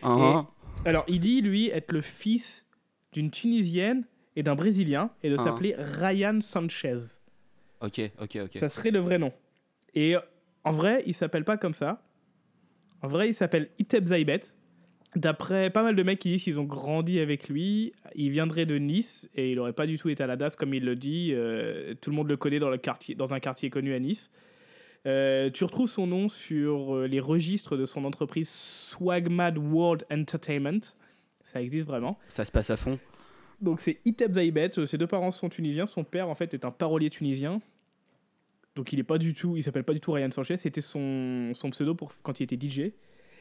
Uh-huh. 0.03 0.45
Et- 0.45 0.89
alors 0.89 1.05
il 1.09 1.21
dit 1.21 1.43
lui 1.43 1.69
être 1.69 1.93
le 1.93 2.01
fils 2.01 2.65
d'une 3.13 3.31
Tunisienne 3.31 4.05
et 4.37 4.43
d'un 4.43 4.55
Brésilien 4.55 5.11
et 5.23 5.29
de 5.31 5.37
s'appeler 5.37 5.75
Ryan 5.77 6.41
Sanchez. 6.41 6.97
Ok, 7.83 8.01
ok, 8.21 8.39
ok. 8.45 8.59
Ça 8.59 8.69
serait 8.69 8.91
le 8.91 8.99
vrai 9.01 9.19
nom. 9.19 9.33
Et 9.95 10.15
en 10.65 10.73
vrai, 10.73 11.03
il 11.07 11.15
s'appelle 11.15 11.45
pas 11.45 11.57
comme 11.57 11.75
ça. 11.75 12.03
En 13.03 13.09
vrai, 13.09 13.29
il 13.29 13.35
s'appelle 13.35 13.71
Iteb 13.79 14.07
Zaibet. 14.07 14.41
D'après 15.17 15.71
pas 15.71 15.83
mal 15.83 15.97
de 15.97 16.03
mecs 16.05 16.21
qui 16.21 16.29
disent 16.29 16.45
qu'ils 16.45 16.61
ont 16.61 16.65
grandi 16.65 17.19
avec 17.19 17.49
lui, 17.49 17.93
il 18.15 18.31
viendrait 18.31 18.67
de 18.67 18.77
Nice 18.77 19.29
et 19.35 19.51
il 19.51 19.59
aurait 19.59 19.73
pas 19.73 19.87
du 19.87 19.99
tout 19.99 20.09
été 20.09 20.23
à 20.23 20.29
la 20.29 20.37
DAS 20.37 20.55
comme 20.57 20.73
il 20.73 20.85
le 20.85 20.95
dit. 20.95 21.31
Euh, 21.33 21.95
tout 22.01 22.11
le 22.11 22.17
monde 22.17 22.29
le 22.29 22.37
connaît 22.37 22.61
dans, 22.61 22.71
le 22.71 22.79
quartier, 22.79 23.17
dans 23.17 23.35
un 23.35 23.41
quartier 23.41 23.71
connu 23.71 23.93
à 23.93 23.99
Nice. 23.99 24.31
Euh, 25.07 25.51
tu 25.51 25.65
retrouves 25.65 25.89
son 25.89 26.07
nom 26.07 26.29
sur 26.29 26.95
euh, 26.95 27.07
les 27.07 27.19
registres 27.19 27.77
de 27.77 27.87
son 27.87 28.05
entreprise 28.05 28.49
Swagmad 28.51 29.59
World 29.59 30.07
Entertainment. 30.13 30.81
Ça 31.43 31.61
existe 31.61 31.89
vraiment. 31.89 32.17
Ça 32.29 32.45
se 32.45 32.53
passe 32.53 32.71
à 32.71 32.77
fond. 32.77 32.99
Donc 33.61 33.81
c'est 33.81 33.99
Iteb 34.05 34.35
Zaibet, 34.35 34.71
ses 34.87 34.97
deux 34.97 35.07
parents 35.09 35.33
sont 35.33 35.49
tunisiens, 35.49 35.87
son 35.87 36.05
père 36.05 36.29
en 36.29 36.35
fait 36.35 36.55
est 36.55 36.65
un 36.65 36.71
parolier 36.71 37.11
tunisien. 37.11 37.61
Donc 38.77 38.93
il 38.93 39.01
est 39.01 39.05
pas 39.05 39.19
du 39.19 39.35
tout, 39.35 39.57
il 39.57 39.63
s'appelle 39.65 39.85
pas 39.85 39.93
du 39.93 40.01
tout 40.01 40.13
Ryan 40.13 40.31
Sanchez, 40.31 40.57
c'était 40.57 40.81
son, 40.81 41.53
son 41.55 41.71
pseudo 41.71 41.95
pour 41.95 42.13
quand 42.23 42.39
il 42.39 42.45
était 42.45 42.57
DJ. 42.57 42.93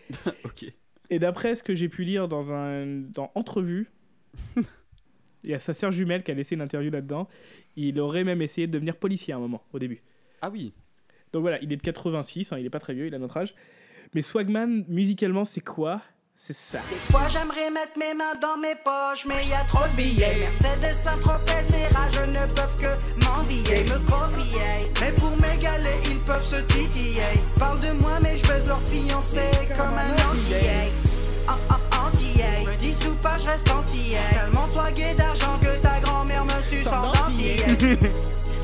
ok. 0.43 0.73
Et 1.09 1.19
d'après 1.19 1.55
ce 1.55 1.63
que 1.63 1.75
j'ai 1.75 1.89
pu 1.89 2.03
lire 2.03 2.27
dans 2.27 2.53
un 2.53 2.85
dans 2.85 3.31
Entrevue, 3.35 3.89
il 5.43 5.49
y 5.49 5.53
a 5.53 5.59
sa 5.59 5.73
sœur 5.73 5.91
jumelle 5.91 6.23
qui 6.23 6.31
a 6.31 6.33
laissé 6.33 6.55
une 6.55 6.61
interview 6.61 6.91
là-dedans, 6.91 7.27
il 7.75 7.99
aurait 7.99 8.23
même 8.23 8.41
essayé 8.41 8.67
de 8.67 8.71
devenir 8.71 8.95
policier 8.95 9.33
à 9.33 9.37
un 9.37 9.39
moment 9.39 9.63
au 9.73 9.79
début. 9.79 10.01
Ah 10.41 10.49
oui. 10.49 10.73
Donc 11.33 11.41
voilà, 11.41 11.61
il 11.61 11.71
est 11.71 11.77
de 11.77 11.81
86, 11.81 12.51
hein, 12.51 12.59
il 12.59 12.65
est 12.65 12.71
pas 12.71 12.79
très 12.79 12.93
vieux, 12.93 13.07
il 13.07 13.15
a 13.15 13.19
notre 13.19 13.37
âge. 13.37 13.55
Mais 14.13 14.21
Swagman 14.21 14.85
musicalement 14.87 15.45
c'est 15.45 15.61
quoi? 15.61 16.01
C'est 16.41 16.55
ça. 16.55 16.79
Des 16.89 16.95
fois 17.11 17.27
j'aimerais 17.33 17.69
mettre 17.69 17.99
mes 17.99 18.13
mains 18.13 18.33
dans 18.41 18.55
mes 18.55 18.73
poches, 18.75 19.25
mais 19.27 19.45
y 19.45 19.53
a 19.53 19.59
trop 19.67 19.85
de 19.91 19.95
billets. 19.97 20.37
Mercedes, 20.39 20.95
Saint-Tropez 21.03 21.67
et 21.75 21.93
Rage 21.93 22.27
ne 22.29 22.53
peuvent 22.53 22.77
que 22.79 23.25
m'envier, 23.25 23.83
me 23.83 23.99
copier. 24.09 24.89
Mais 25.01 25.11
pour 25.11 25.31
m'égaler, 25.31 25.99
ils 26.05 26.19
peuvent 26.19 26.45
se 26.45 26.55
titiller. 26.73 27.43
Parle 27.59 27.81
de 27.81 27.91
moi, 27.91 28.19
mais 28.21 28.37
je 28.37 28.47
baise 28.47 28.65
leur 28.67 28.81
fiancé 28.83 29.51
comme 29.75 29.97
un 29.97 30.31
antillais. 30.31 30.89
Ah, 31.45 31.57
ah, 31.71 32.07
antillais. 32.07 32.65
Me 32.65 32.75
dis 32.77 32.95
ou 33.05 33.15
pas, 33.15 33.37
je 33.37 33.45
reste 33.45 33.69
antillais. 33.69 34.19
Tellement 34.31 34.67
toi 34.69 34.91
gay 34.91 35.13
d'argent 35.15 35.59
que 35.61 35.75
ta 35.81 35.99
grand-mère 35.99 36.45
me 36.45 36.61
suce 36.69 36.87
en 36.87 37.11
dentillais. 37.11 37.57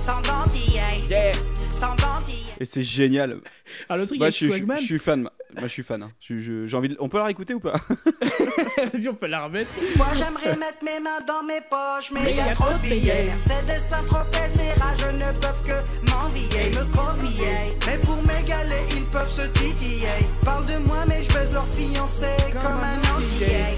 Sans 0.06 0.22
dentillais. 0.22 1.34
Sans 1.78 1.90
dentillais. 1.96 2.16
Et 2.60 2.66
c'est 2.66 2.84
génial. 2.84 3.38
Ah, 3.90 3.98
le 3.98 4.06
truc 4.06 4.20
Moi, 4.20 4.28
avec 4.28 4.38
je, 4.40 4.46
suis- 4.50 4.50
Swagman- 4.62 4.78
je 4.80 4.84
suis 4.86 5.00
fan. 5.00 5.22
Moi, 5.22 5.64
je 5.64 5.68
suis 5.68 5.84
fan. 5.84 6.04
hein. 6.04 6.12
Je- 6.20 6.66
J'ai 6.68 6.78
envie 6.78 6.90
de... 6.90 6.96
On 7.00 7.10
peut 7.10 7.18
la 7.18 7.26
réécouter 7.26 7.54
ou 7.56 7.60
pas? 7.60 7.74
Vas-y, 8.94 9.10
on 9.10 9.16
peut 9.16 9.26
la 9.28 9.46
remettre. 9.46 9.70
Moi 9.98 10.06
j'aimerais 10.14 10.56
mettre 10.58 10.84
mes 10.84 11.00
mains 11.00 11.22
dans 11.28 11.42
mes 11.44 11.62
poches, 11.70 12.12
mais 12.12 12.34
y 12.34 12.40
a 12.40 12.54
trop 12.54 12.72
de 12.74 12.82
billets. 12.88 13.26
Mercedes, 13.26 13.82
Saint-Tropez 13.90 14.38
et 14.62 14.80
Rage 14.80 15.06
ne 15.14 15.40
peuvent 15.40 15.62
que 15.66 16.10
m'envier, 16.12 16.70
me 16.70 16.86
copier. 16.96 17.76
Mais 17.88 17.98
pour 18.00 18.18
m'égaler, 18.24 18.84
ils 18.96 19.06
peuvent 19.06 19.30
se 19.32 19.48
titiller. 19.60 20.08
Parle 20.44 20.66
de 20.68 20.78
moi, 20.86 21.04
mais 21.08 21.24
je 21.24 21.34
baise 21.34 21.54
leur 21.54 21.68
fiancé 21.68 22.28
comme 22.54 22.72
un 22.72 23.18
antillais. 23.18 23.76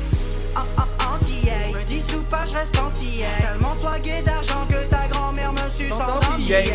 Ah, 0.55 0.65
ah, 0.77 0.87
antillais. 1.15 1.73
Me 1.73 1.83
dis 1.85 2.03
ou 2.15 2.21
pas, 2.23 2.45
je 2.45 2.53
reste 2.53 2.77
antillais. 2.77 3.25
Tellement 3.39 3.75
toi 3.75 3.97
gay 3.99 4.21
d'argent 4.23 4.65
que 4.69 4.83
ta 4.89 5.07
grand-mère 5.07 5.53
me 5.53 5.69
suce 5.77 5.91
en 5.93 6.19
dentillais. 6.19 6.65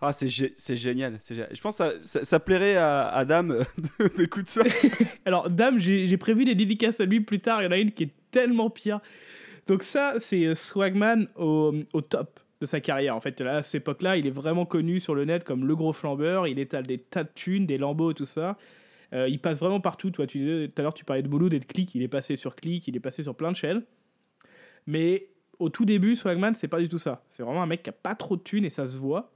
Ah, 0.00 0.12
c'est 0.12 0.26
gé- 0.26 0.52
c'est 0.56 0.76
génial, 0.76 1.16
c'est 1.20 1.34
génial. 1.34 1.50
Je 1.54 1.60
pense 1.60 1.78
que 1.78 1.84
ça, 2.02 2.40
plairait 2.40 2.76
à, 2.76 3.08
à 3.08 3.24
Dame 3.24 3.52
euh, 4.00 4.08
d'écouter 4.18 4.50
ça. 4.50 4.62
Alors, 5.24 5.48
Dame, 5.48 5.78
j'ai 5.78 6.16
prévu 6.16 6.44
des 6.44 6.54
dédicaces 6.54 6.98
à 7.00 7.04
lui 7.04 7.20
plus 7.20 7.38
tard. 7.38 7.62
Il 7.62 7.66
y 7.66 7.68
en 7.68 7.70
a 7.70 7.78
une 7.78 7.92
qui 7.92 8.04
est 8.04 8.10
tellement 8.30 8.68
pire. 8.70 9.00
Donc, 9.68 9.82
ça, 9.84 10.14
c'est 10.18 10.44
euh, 10.46 10.54
Swagman 10.56 11.28
au, 11.36 11.72
au 11.92 12.00
top 12.00 12.40
de 12.60 12.66
sa 12.66 12.80
carrière. 12.80 13.14
En 13.14 13.20
fait, 13.20 13.40
là, 13.40 13.56
à 13.58 13.62
cette 13.62 13.76
époque-là, 13.82 14.16
il 14.16 14.26
est 14.26 14.30
vraiment 14.30 14.66
connu 14.66 14.98
sur 14.98 15.14
le 15.14 15.24
net 15.24 15.44
comme 15.44 15.66
le 15.66 15.76
gros 15.76 15.92
flambeur. 15.92 16.48
Il 16.48 16.58
étale 16.58 16.86
des 16.86 16.98
tas 16.98 17.22
de 17.24 17.30
thunes, 17.34 17.66
des 17.66 17.78
lambeaux, 17.78 18.12
tout 18.12 18.26
ça. 18.26 18.56
Euh, 19.12 19.28
il 19.28 19.38
passe 19.38 19.60
vraiment 19.60 19.80
partout. 19.80 20.10
Toi, 20.10 20.26
tu 20.26 20.38
disais 20.38 20.66
tout 20.68 20.80
à 20.80 20.82
l'heure, 20.82 20.94
tu 20.94 21.04
parlais 21.04 21.22
de 21.22 21.28
Bouloud 21.28 21.52
et 21.54 21.60
de 21.60 21.64
Click. 21.64 21.94
Il 21.94 22.02
est 22.02 22.08
passé 22.08 22.34
sur 22.34 22.56
Click, 22.56 22.88
il 22.88 22.96
est 22.96 23.00
passé 23.00 23.22
sur 23.22 23.34
plein 23.36 23.52
de 23.52 23.56
chaînes. 23.56 23.82
Mais 24.86 25.28
au 25.62 25.68
tout 25.68 25.84
début, 25.84 26.14
Swagman, 26.16 26.54
c'est 26.54 26.68
pas 26.68 26.80
du 26.80 26.88
tout 26.88 26.98
ça. 26.98 27.24
C'est 27.28 27.42
vraiment 27.42 27.62
un 27.62 27.66
mec 27.66 27.82
qui 27.82 27.90
a 27.90 27.92
pas 27.92 28.14
trop 28.14 28.36
de 28.36 28.42
thunes 28.42 28.64
et 28.64 28.70
ça 28.70 28.86
se 28.86 28.96
voit. 28.98 29.30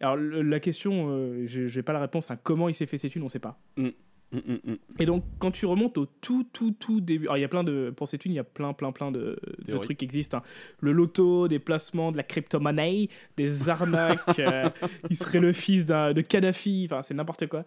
Alors, 0.00 0.16
le- 0.16 0.42
la 0.42 0.60
question, 0.60 1.08
euh, 1.10 1.42
j'ai 1.46 1.82
pas 1.82 1.92
la 1.92 2.00
réponse 2.00 2.30
à 2.30 2.36
comment 2.36 2.68
il 2.68 2.74
s'est 2.74 2.86
fait 2.86 2.98
ses 2.98 3.10
thunes, 3.10 3.22
on 3.22 3.28
sait 3.28 3.38
pas. 3.38 3.58
Mm. 3.76 3.88
Mm, 4.32 4.38
mm. 4.64 4.76
Et 5.00 5.06
donc, 5.06 5.24
quand 5.40 5.50
tu 5.50 5.66
remontes 5.66 5.98
au 5.98 6.06
tout, 6.06 6.46
tout, 6.52 6.70
tout 6.78 7.00
début. 7.00 7.26
Alors, 7.26 7.36
il 7.36 7.40
y 7.40 7.44
a 7.44 7.48
plein 7.48 7.64
de. 7.64 7.92
Pour 7.94 8.06
ces 8.06 8.16
thunes, 8.16 8.32
il 8.32 8.36
y 8.36 8.38
a 8.38 8.44
plein, 8.44 8.72
plein, 8.72 8.92
plein 8.92 9.10
de, 9.10 9.36
trucs 9.82 9.98
qui 9.98 10.04
existent. 10.04 10.38
hein. 10.38 10.42
Le 10.78 10.92
loto, 10.92 11.48
des 11.48 11.58
placements, 11.58 12.12
de 12.12 12.16
la 12.16 12.22
crypto-monnaie, 12.22 13.08
des 13.36 13.68
arnaques. 13.68 14.20
euh, 14.38 14.70
il 15.10 15.16
serait 15.16 15.40
le 15.40 15.52
fils 15.52 15.84
de 15.84 16.20
Kadhafi. 16.20 16.86
Enfin, 16.88 17.02
c'est 17.02 17.14
n'importe 17.14 17.46
quoi. 17.48 17.64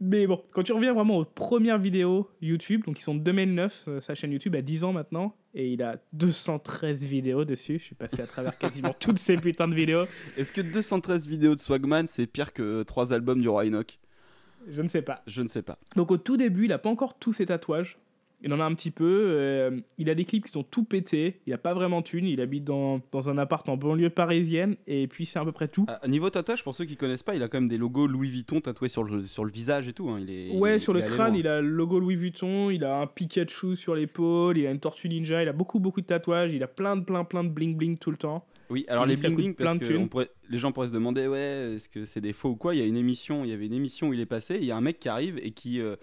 Mais 0.00 0.26
bon, 0.26 0.42
quand 0.50 0.62
tu 0.62 0.72
reviens 0.72 0.92
vraiment 0.92 1.18
aux 1.18 1.24
premières 1.24 1.78
vidéos 1.78 2.28
YouTube, 2.42 2.84
donc 2.84 2.98
ils 2.98 3.02
sont 3.02 3.14
de 3.14 3.20
2009, 3.20 3.84
euh, 3.86 4.00
sa 4.00 4.14
chaîne 4.14 4.32
YouTube 4.32 4.56
a 4.56 4.62
10 4.62 4.84
ans 4.84 4.92
maintenant, 4.92 5.36
et 5.54 5.68
il 5.72 5.82
a 5.82 5.98
213 6.12 7.04
vidéos 7.06 7.44
dessus. 7.44 7.78
Je 7.78 7.84
suis 7.84 7.94
passé 7.94 8.20
à 8.20 8.26
travers 8.26 8.58
quasiment 8.58 8.92
toutes 8.98 9.18
ces 9.18 9.36
putains 9.36 9.68
de 9.68 9.74
vidéos. 9.74 10.06
Est-ce 10.36 10.52
que 10.52 10.60
213 10.60 11.28
vidéos 11.28 11.54
de 11.54 11.60
Swagman, 11.60 12.06
c'est 12.06 12.26
pire 12.26 12.52
que 12.52 12.82
3 12.82 13.12
albums 13.12 13.40
du 13.40 13.48
Roi 13.48 13.66
Enoch? 13.66 13.98
Je 14.68 14.82
ne 14.82 14.88
sais 14.88 15.02
pas. 15.02 15.22
Je 15.26 15.42
ne 15.42 15.48
sais 15.48 15.62
pas. 15.62 15.78
Donc 15.94 16.10
au 16.10 16.16
tout 16.16 16.36
début, 16.36 16.64
il 16.64 16.72
a 16.72 16.78
pas 16.78 16.90
encore 16.90 17.18
tous 17.18 17.32
ses 17.32 17.46
tatouages. 17.46 17.98
Il 18.42 18.52
en 18.52 18.60
a 18.60 18.64
un 18.64 18.74
petit 18.74 18.90
peu. 18.90 19.04
euh, 19.28 19.80
il 19.96 20.10
a 20.10 20.14
des 20.14 20.24
clips 20.26 20.44
qui 20.44 20.52
sont 20.52 20.62
tout 20.64 20.84
pétés. 20.84 21.40
Il 21.46 21.52
a 21.54 21.58
pas 21.58 21.72
vraiment 21.72 22.00
de 22.00 22.04
thunes. 22.04 22.26
Il 22.26 22.40
habite 22.42 22.64
dans, 22.64 23.00
dans 23.10 23.28
un 23.30 23.38
appart 23.38 23.66
en 23.70 23.76
banlieue 23.78 24.10
parisienne. 24.10 24.76
Et 24.86 25.06
puis 25.08 25.24
c'est 25.24 25.38
à 25.38 25.44
peu 25.44 25.52
près 25.52 25.68
tout. 25.68 25.86
À 25.88 26.06
niveau 26.08 26.28
tatouage, 26.28 26.62
pour 26.62 26.74
ceux 26.74 26.84
qui 26.84 26.96
connaissent 26.96 27.22
pas, 27.22 27.34
il 27.34 27.42
a 27.42 27.48
quand 27.48 27.58
même 27.58 27.68
des 27.68 27.78
logos 27.78 28.06
Louis 28.06 28.28
Vuitton 28.28 28.60
tatoués 28.60 28.88
sur 28.90 29.02
le, 29.04 29.24
sur 29.24 29.44
le 29.46 29.50
visage 29.50 29.88
et 29.88 29.92
tout. 29.94 30.10
hein. 30.10 30.18
Il 30.20 30.30
est, 30.30 30.50
ouais, 30.58 30.76
il- 30.76 30.80
sur 30.80 30.94
il 30.96 31.00
le 31.02 31.06
crâne, 31.08 31.30
loin. 31.32 31.38
il 31.38 31.46
a 31.48 31.62
le 31.62 31.68
logo 31.68 31.98
Louis 31.98 32.16
Vuitton. 32.16 32.68
Il 32.68 32.84
a 32.84 33.00
un 33.00 33.06
Pikachu 33.06 33.76
sur 33.76 33.94
l'épaule. 33.94 34.58
Il 34.58 34.66
a 34.66 34.70
une 34.70 34.80
tortue 34.80 35.08
ninja. 35.08 35.42
Il 35.42 35.48
a 35.48 35.52
beaucoup, 35.54 35.78
beaucoup 35.80 36.02
de 36.02 36.06
tatouages. 36.06 36.52
Il 36.52 36.62
a 36.62 36.68
plein 36.68 36.96
de, 36.96 37.04
plein, 37.04 37.24
plein 37.24 37.44
de 37.44 37.48
bling 37.48 37.76
bling 37.76 37.96
tout 37.96 38.10
le 38.10 38.18
temps. 38.18 38.44
Oui, 38.70 38.84
alors 38.88 39.06
les 39.06 39.16
bling 39.16 39.36
bling, 39.36 39.54
plein 39.54 39.76
parce 39.76 39.88
de 39.90 39.96
que 39.98 40.04
pourrait- 40.06 40.30
les 40.50 40.58
gens 40.58 40.72
pourraient 40.72 40.88
se 40.88 40.92
demander, 40.92 41.26
ouais, 41.28 41.74
est-ce 41.76 41.88
que 41.88 42.04
c'est 42.06 42.20
des 42.22 42.32
faux 42.32 42.50
ou 42.50 42.56
quoi? 42.56 42.74
Il 42.74 42.80
y 42.80 42.82
a 42.82 42.86
une 42.86 42.96
émission, 42.96 43.44
il 43.44 43.50
y 43.50 43.52
avait 43.54 43.66
une 43.66 43.74
émission 43.74 44.08
où 44.08 44.14
il 44.14 44.20
est 44.20 44.26
passé, 44.26 44.56
il 44.58 44.64
y 44.64 44.70
a 44.70 44.76
un 44.76 44.80
mec 44.82 44.98
qui 44.98 45.08
arrive 45.08 45.38
et 45.42 45.52
qui. 45.52 45.80
euh, 45.80 45.96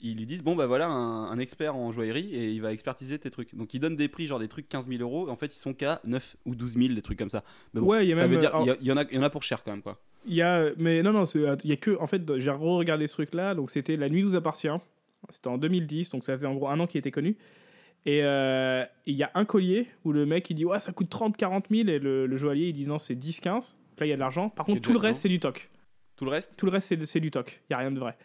ils 0.00 0.16
lui 0.16 0.26
disent, 0.26 0.42
bon 0.44 0.54
bah 0.54 0.66
voilà, 0.66 0.86
un, 0.88 1.24
un 1.30 1.38
expert 1.38 1.74
en 1.74 1.90
joaillerie 1.90 2.34
et 2.34 2.50
il 2.52 2.60
va 2.62 2.72
expertiser 2.72 3.18
tes 3.18 3.30
trucs. 3.30 3.54
Donc 3.54 3.74
il 3.74 3.80
donne 3.80 3.96
des 3.96 4.08
prix, 4.08 4.26
genre 4.26 4.38
des 4.38 4.48
trucs 4.48 4.68
15 4.68 4.88
000 4.88 5.02
euros, 5.02 5.26
et 5.28 5.30
en 5.30 5.36
fait 5.36 5.54
ils 5.54 5.58
sont 5.58 5.74
qu'à 5.74 6.00
9 6.04 6.36
ou 6.46 6.54
12 6.54 6.74
000, 6.76 6.94
des 6.94 7.02
trucs 7.02 7.18
comme 7.18 7.30
ça. 7.30 7.42
Mais 7.74 7.80
bon, 7.80 7.86
Ouais, 7.88 8.06
il 8.06 8.08
y 8.08 8.12
a 8.12 8.16
ça 8.16 8.22
même, 8.22 8.30
veut 8.32 8.38
dire, 8.38 8.52
il 8.60 8.66
y, 8.66 8.70
a- 8.70 8.76
il 8.80 8.86
y 8.86 8.92
en 8.92 8.96
a, 8.96 9.02
il 9.04 9.14
y 9.14 9.18
en 9.18 9.22
a 9.22 9.30
pour 9.30 9.42
cher 9.42 9.64
quand 9.64 9.70
même, 9.72 9.82
quoi. 9.82 9.98
Il 10.26 10.34
y 10.34 10.42
a, 10.42 10.70
mais 10.76 11.02
non, 11.02 11.12
non, 11.12 11.24
il 11.24 11.40
y 11.64 11.72
a 11.72 11.76
que, 11.76 11.96
en 12.00 12.06
fait, 12.06 12.22
j'ai 12.38 12.50
re-regardé 12.50 13.06
ce 13.06 13.14
truc-là, 13.14 13.54
donc 13.54 13.70
c'était 13.70 13.96
La 13.96 14.08
Nuit 14.08 14.22
nous 14.22 14.34
appartient, 14.36 14.68
c'était 15.30 15.48
en 15.48 15.58
2010, 15.58 16.10
donc 16.10 16.22
ça 16.24 16.34
faisait 16.34 16.46
en 16.46 16.54
gros 16.54 16.68
un 16.68 16.78
an 16.80 16.86
qu'il 16.86 16.98
était 16.98 17.10
connu, 17.10 17.36
et 18.06 18.20
euh, 18.22 18.84
il 19.06 19.14
y 19.16 19.22
a 19.22 19.30
un 19.34 19.44
collier 19.44 19.86
où 20.04 20.12
le 20.12 20.26
mec 20.26 20.48
il 20.50 20.54
dit, 20.54 20.64
ouais, 20.64 20.80
ça 20.80 20.92
coûte 20.92 21.10
30-40 21.10 21.64
000, 21.70 21.88
et 21.88 21.98
le, 21.98 22.26
le 22.26 22.36
joaillier 22.36 22.68
il 22.68 22.72
dit, 22.74 22.86
non, 22.86 22.98
c'est 22.98 23.14
10-15, 23.14 23.42
donc 23.42 24.00
là 24.00 24.06
il 24.06 24.08
y 24.10 24.12
a 24.12 24.14
de 24.16 24.20
l'argent, 24.20 24.48
par 24.50 24.66
contre 24.66 24.80
tout 24.80 24.92
le 24.92 24.98
reste 24.98 25.22
c'est 25.22 25.28
du 25.28 25.40
toc. 25.40 25.70
Tout 26.16 26.24
le 26.24 26.30
reste 26.30 26.56
Tout 26.56 26.66
le 26.66 26.72
reste 26.72 26.88
c'est 26.88 27.06
c'est 27.06 27.20
du 27.20 27.30
toc, 27.30 27.60
il 27.68 27.72
y 27.72 27.74
a 27.74 27.78
rien 27.78 27.90
de 27.92 27.98
vrai. 28.00 28.16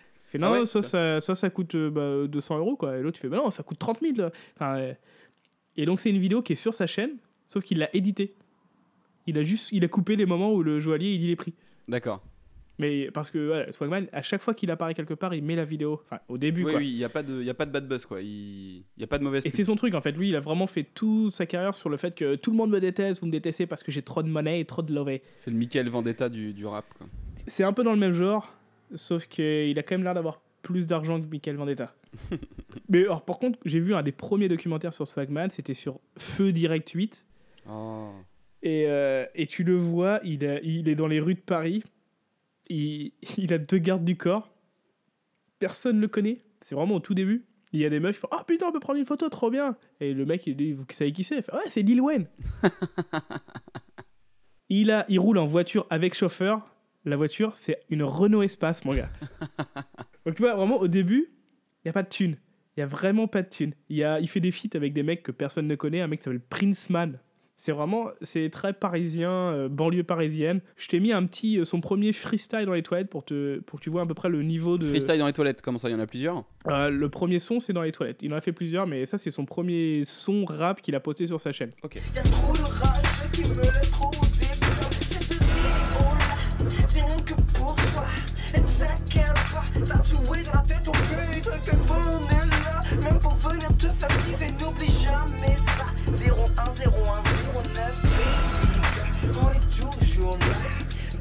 Ah 0.41 0.45
non, 0.49 0.51
ouais, 0.51 0.63
putain. 0.63 0.81
ça, 0.81 1.21
soit 1.21 1.35
ça 1.35 1.49
coûte 1.49 1.75
euh, 1.75 1.89
bah, 1.89 2.27
200 2.27 2.57
euros, 2.57 2.75
quoi, 2.75 2.97
et 2.97 3.01
l'autre 3.01 3.17
il 3.19 3.21
fait, 3.21 3.29
bah 3.29 3.37
non, 3.37 3.51
ça 3.51 3.63
coûte 3.63 3.79
30 3.79 3.99
000. 4.01 4.13
là. 4.17 4.31
Enfin, 4.55 4.77
euh, 4.77 4.93
et 5.77 5.85
donc 5.85 5.99
c'est 5.99 6.09
une 6.09 6.19
vidéo 6.19 6.41
qui 6.41 6.53
est 6.53 6.57
sur 6.57 6.73
sa 6.73 6.87
chaîne, 6.87 7.11
sauf 7.47 7.63
qu'il 7.63 7.79
l'a 7.79 7.89
édité. 7.95 8.35
Il 9.27 9.37
a 9.37 9.43
juste, 9.43 9.69
il 9.71 9.83
a 9.83 9.87
coupé 9.87 10.15
les 10.15 10.25
moments 10.25 10.53
où 10.53 10.63
le 10.63 10.79
joaillier 10.79 11.11
il 11.13 11.19
dit 11.19 11.27
les 11.27 11.35
prix. 11.35 11.53
D'accord. 11.87 12.21
Mais 12.79 13.11
parce 13.11 13.29
que 13.29 13.37
voilà, 13.47 13.71
Swagman, 13.71 14.07
à 14.11 14.23
chaque 14.23 14.41
fois 14.41 14.55
qu'il 14.55 14.71
apparaît 14.71 14.95
quelque 14.95 15.13
part, 15.13 15.33
il 15.35 15.43
met 15.43 15.55
la 15.55 15.63
vidéo. 15.63 16.01
Enfin, 16.05 16.19
au 16.27 16.39
début, 16.39 16.63
Oui, 16.65 16.71
quoi. 16.71 16.79
oui, 16.81 16.89
il 16.89 16.97
n'y 16.97 17.03
a, 17.03 17.09
pas 17.09 17.21
de- 17.21 17.41
y 17.43 17.49
a 17.49 17.53
pas 17.53 17.67
de 17.67 17.71
bad 17.71 17.87
buzz, 17.87 18.05
quoi. 18.07 18.19
Il 18.21 18.83
n'y 18.97 19.03
a 19.03 19.07
pas 19.07 19.19
de 19.19 19.23
mauvaise 19.23 19.43
Et 19.45 19.51
c'est 19.51 19.63
son 19.63 19.75
truc, 19.75 19.93
en 19.93 20.01
fait. 20.01 20.11
Lui, 20.13 20.29
il 20.29 20.35
a 20.35 20.39
vraiment 20.39 20.65
fait 20.65 20.83
toute 20.83 21.31
sa 21.33 21.45
carrière 21.45 21.75
sur 21.75 21.89
le 21.89 21.97
fait 21.97 22.15
que 22.15 22.33
tout 22.35 22.49
le 22.49 22.57
monde 22.57 22.71
me 22.71 22.79
déteste, 22.79 23.21
vous 23.21 23.27
me 23.27 23.31
détestez 23.31 23.67
parce 23.67 23.83
que 23.83 23.91
j'ai 23.91 24.01
trop 24.01 24.23
de 24.23 24.27
monnaie 24.27 24.59
et 24.59 24.65
trop 24.65 24.81
de 24.81 24.91
love. 24.93 25.19
C'est 25.35 25.51
le 25.51 25.57
Michael 25.57 25.87
Vendetta 25.89 26.29
du, 26.29 26.51
du 26.53 26.65
rap, 26.65 26.85
quoi. 26.97 27.05
C'est 27.45 27.63
un 27.63 27.73
peu 27.73 27.83
dans 27.83 27.93
le 27.93 27.99
même 27.99 28.11
genre, 28.11 28.51
sauf 28.95 29.27
qu'il 29.27 29.77
a 29.77 29.83
quand 29.83 29.95
même 29.95 30.03
l'air 30.03 30.13
d'avoir 30.13 30.41
plus 30.61 30.87
d'argent 30.87 31.19
que 31.19 31.27
Michael 31.27 31.57
Vendetta. 31.57 31.93
Mais 32.89 33.01
alors, 33.03 33.25
par 33.25 33.39
contre, 33.39 33.59
j'ai 33.65 33.79
vu 33.79 33.93
un 33.95 34.03
des 34.03 34.11
premiers 34.11 34.47
documentaires 34.47 34.93
sur 34.93 35.07
Swagman, 35.07 35.49
c'était 35.49 35.73
sur 35.73 35.99
Feu 36.17 36.51
Direct 36.53 36.89
8. 36.89 37.25
Oh. 37.69 38.09
Et, 38.61 38.85
euh, 38.87 39.25
et 39.35 39.45
tu 39.47 39.63
le 39.63 39.75
vois, 39.75 40.21
il, 40.23 40.45
a- 40.45 40.61
il 40.61 40.87
est 40.87 40.95
dans 40.95 41.07
les 41.07 41.19
rues 41.19 41.35
de 41.35 41.39
Paris. 41.41 41.83
Il, 42.69 43.11
il 43.37 43.53
a 43.53 43.57
deux 43.57 43.77
gardes 43.77 44.05
du 44.05 44.15
corps. 44.15 44.51
Personne 45.59 45.97
ne 45.97 46.01
le 46.01 46.07
connaît. 46.07 46.39
C'est 46.61 46.75
vraiment 46.75 46.95
au 46.95 46.99
tout 47.01 47.13
début. 47.13 47.45
Il 47.73 47.81
y 47.81 47.85
a 47.85 47.89
des 47.89 47.99
meufs 47.99 48.15
qui 48.15 48.21
font 48.21 48.27
Ah 48.31 48.43
putain, 48.47 48.67
on 48.67 48.71
peut 48.71 48.79
prendre 48.79 48.99
une 48.99 49.05
photo, 49.05 49.27
trop 49.29 49.49
bien. 49.49 49.75
Et 49.99 50.13
le 50.13 50.25
mec, 50.25 50.47
il 50.47 50.55
dit 50.55 50.71
Vous 50.71 50.85
savez 50.91 51.11
qui 51.11 51.23
c'est? 51.25 51.39
Ouais, 51.51 51.59
c'est 51.69 51.81
Lil 51.81 51.99
Wayne. 51.99 52.27
il, 54.69 54.91
a, 54.91 55.05
il 55.09 55.19
roule 55.19 55.37
en 55.37 55.45
voiture 55.45 55.85
avec 55.89 56.13
chauffeur. 56.13 56.67
La 57.05 57.17
voiture, 57.17 57.51
c'est 57.55 57.79
une 57.89 58.03
Renault 58.03 58.43
Espace, 58.43 58.85
mon 58.85 58.93
gars. 58.93 59.09
Donc 60.25 60.35
tu 60.35 60.41
vois, 60.41 60.55
vraiment, 60.55 60.79
au 60.79 60.87
début, 60.87 61.31
il 61.83 61.87
n'y 61.87 61.89
a 61.89 61.93
pas 61.93 62.03
de 62.03 62.09
thune. 62.09 62.37
Il 62.75 62.79
n'y 62.79 62.83
a 62.83 62.87
vraiment 62.87 63.27
pas 63.27 63.41
de 63.41 63.49
thune. 63.49 63.73
Il, 63.89 63.97
y 63.97 64.03
a, 64.03 64.19
il 64.19 64.27
fait 64.27 64.39
des 64.39 64.51
feats 64.51 64.75
avec 64.75 64.93
des 64.93 65.03
mecs 65.03 65.21
que 65.21 65.31
personne 65.31 65.67
ne 65.67 65.75
connaît. 65.75 66.01
Un 66.01 66.07
mec 66.07 66.19
qui 66.19 66.23
s'appelle 66.23 66.39
Prince 66.39 66.89
Man. 66.89 67.19
C'est 67.55 67.71
vraiment, 67.71 68.07
c'est 68.21 68.49
très 68.49 68.73
parisien, 68.73 69.29
euh, 69.29 69.69
banlieue 69.69 70.03
parisienne. 70.03 70.61
Je 70.75 70.87
t'ai 70.87 70.99
mis 70.99 71.11
un 71.11 71.25
petit, 71.25 71.59
euh, 71.59 71.65
son 71.65 71.81
premier 71.81 72.11
freestyle 72.11 72.65
dans 72.65 72.73
les 72.73 72.81
toilettes 72.81 73.09
pour, 73.09 73.23
te, 73.23 73.59
pour 73.59 73.79
que 73.79 73.83
tu 73.83 73.89
vois 73.89 74.01
à 74.01 74.05
peu 74.05 74.15
près 74.15 74.27
le 74.27 74.41
niveau 74.41 74.77
de... 74.77 74.85
Freestyle 74.85 75.19
dans 75.19 75.27
les 75.27 75.33
toilettes, 75.33 75.61
comment 75.61 75.77
ça 75.77 75.89
Il 75.89 75.93
y 75.93 75.95
en 75.95 75.99
a 75.99 76.07
plusieurs? 76.07 76.43
Euh, 76.67 76.89
le 76.89 77.09
premier 77.09 77.39
son, 77.39 77.59
c'est 77.59 77.73
dans 77.73 77.83
les 77.83 77.91
toilettes. 77.91 78.21
Il 78.23 78.33
en 78.33 78.37
a 78.37 78.41
fait 78.41 78.53
plusieurs, 78.53 78.87
mais 78.87 79.05
ça, 79.05 79.17
c'est 79.17 79.31
son 79.31 79.45
premier 79.45 80.03
son 80.05 80.45
rap 80.45 80.81
qu'il 80.81 80.95
a 80.95 80.99
posté 80.99 81.27
sur 81.27 81.39
sa 81.39 81.51
chaîne. 81.51 81.71
Ok. 81.83 81.95
Y'a 82.15 82.23
trop 82.23 82.53
de 82.53 82.63
rage 82.63 83.31
qui 83.31 83.41
me 83.41 84.32
tatoué 89.83 90.43
dans 90.43 90.53
la 90.53 90.61
tête, 90.61 90.87
ok, 90.87 91.41
t'inquiète 91.41 91.87
pas, 91.87 92.01
on 92.11 92.21
est 92.21 92.49
là. 92.49 92.81
Même 93.03 93.19
pour 93.19 93.35
venir 93.35 93.77
te 93.77 93.87
faire 93.87 94.17
vivre, 94.19 94.43
et 94.43 94.51
n'oublie 94.63 94.89
jamais 94.89 95.57
ça. 95.57 95.85
010109, 96.11 98.01
baby, 98.03 99.37
on 99.41 99.49
est 99.51 99.67
toujours 99.69 100.37
là. 100.37 100.47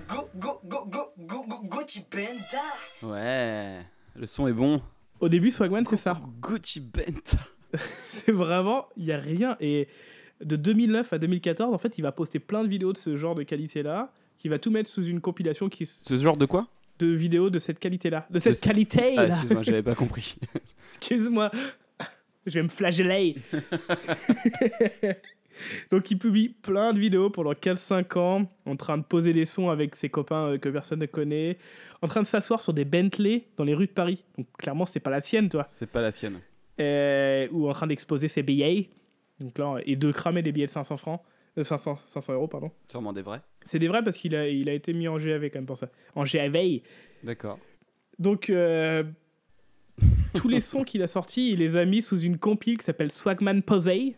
Go, 0.09 0.29
go, 0.37 0.61
go, 0.65 0.85
go, 0.87 1.15
go, 1.19 1.45
go, 1.49 1.57
Gucci 1.69 2.05
Benda. 2.11 2.63
Ouais, 3.03 3.81
le 4.15 4.27
son 4.27 4.47
est 4.47 4.53
bon. 4.53 4.81
Au 5.21 5.29
début, 5.29 5.51
Swagman, 5.51 5.87
c'est 5.87 5.97
ça. 5.97 6.21
Gucci 6.41 6.81
Bent. 6.81 7.37
c'est 8.11 8.33
vraiment, 8.33 8.87
il 8.97 9.07
n'y 9.07 9.13
a 9.13 9.19
rien. 9.19 9.57
Et 9.61 9.89
de 10.43 10.57
2009 10.57 11.13
à 11.13 11.19
2014, 11.19 11.73
en 11.73 11.79
fait, 11.79 11.97
il 11.99 12.03
va 12.03 12.13
poster 12.13 12.39
plein 12.39 12.63
de 12.65 12.69
vidéos 12.69 12.93
de 12.93 12.99
ce 12.99 13.17
genre 13.17 13.35
de 13.35 13.43
qualité-là, 13.43 14.13
qui 14.39 14.49
va 14.49 14.59
tout 14.59 14.71
mettre 14.71 14.91
sous 14.91 15.05
une 15.05 15.21
compilation 15.21 15.69
qui 15.69 15.87
Ce 15.87 16.17
genre 16.17 16.37
de 16.37 16.47
quoi? 16.47 16.67
De 17.07 17.15
vidéos 17.15 17.51
de 17.51 17.59
cette 17.59 17.79
qualité-là. 17.79 18.27
De 18.31 18.39
cette 18.39 18.57
Ce- 18.57 18.63
qualité-là. 18.63 19.23
Ah, 19.23 19.27
excuse-moi, 19.29 19.63
j'avais 19.63 19.83
pas 19.83 19.95
compris. 19.95 20.37
Excuse-moi. 20.89 21.51
Je 22.47 22.55
vais 22.55 22.63
me 22.63 22.69
flageller. 22.69 23.37
Donc 25.91 26.11
il 26.11 26.19
publie 26.19 26.49
plein 26.49 26.93
de 26.93 26.99
vidéos 26.99 27.31
pendant 27.31 27.53
4-5 27.53 28.19
ans, 28.19 28.51
en 28.67 28.77
train 28.77 28.99
de 28.99 29.03
poser 29.05 29.33
des 29.33 29.45
sons 29.45 29.69
avec 29.69 29.95
ses 29.95 30.09
copains 30.09 30.53
euh, 30.53 30.59
que 30.59 30.69
personne 30.69 30.99
ne 31.01 31.07
connaît, 31.07 31.59
en 32.01 32.09
train 32.09 32.23
de 32.23 32.27
s'asseoir 32.27 32.61
sur 32.61 32.73
des 32.73 32.85
Bentley 32.85 33.45
dans 33.57 33.65
les 33.65 33.75
rues 33.75 33.87
de 33.87 33.93
Paris. 33.93 34.25
Donc 34.39 34.47
clairement 34.59 34.87
c'est 34.87 35.01
pas 35.01 35.11
la 35.11 35.21
sienne, 35.21 35.49
toi. 35.49 35.65
C'est 35.67 35.91
pas 35.91 36.01
la 36.01 36.11
sienne. 36.11 36.41
Euh, 36.81 37.47
ou 37.53 37.69
en 37.69 37.73
train 37.73 37.87
d'exposer 37.87 38.29
ses 38.29 38.43
billets. 38.43 38.89
Donc 39.41 39.59
là, 39.59 39.77
et 39.85 39.95
de 39.95 40.11
cramer 40.11 40.43
des 40.43 40.53
billets 40.53 40.67
de 40.67 40.71
500 40.73 40.97
francs. 40.97 41.21
Euh, 41.59 41.65
500, 41.65 41.97
500 41.97 42.33
euros, 42.35 42.49
pardon. 42.49 42.71
Sûrement 42.91 43.13
des 43.13 43.23
vrais. 43.23 43.41
C'est 43.65 43.79
des 43.79 43.89
vrais 43.89 44.03
parce 44.03 44.17
qu'il 44.17 44.35
a, 44.35 44.49
il 44.49 44.69
a 44.69 44.73
été 44.73 44.93
mis 44.93 45.09
en 45.09 45.17
GAV 45.19 45.45
quand 45.51 45.57
même 45.59 45.67
pour 45.67 45.77
ça. 45.79 45.89
En 46.15 46.25
GAV. 46.25 46.81
D'accord. 47.23 47.59
Donc, 48.19 48.51
euh, 48.51 49.03
tous 50.35 50.49
les 50.49 50.61
sons 50.61 50.85
qu'il 50.85 51.03
a 51.03 51.07
sortis, 51.07 51.51
il 51.53 51.59
les 51.59 51.77
a 51.77 51.85
mis 51.85 52.03
sous 52.03 52.19
une 52.21 52.39
compile 52.39 52.79
qui 52.79 52.85
s'appelle 52.85 53.13
Swagman 53.13 53.63
Posey. 53.63 54.15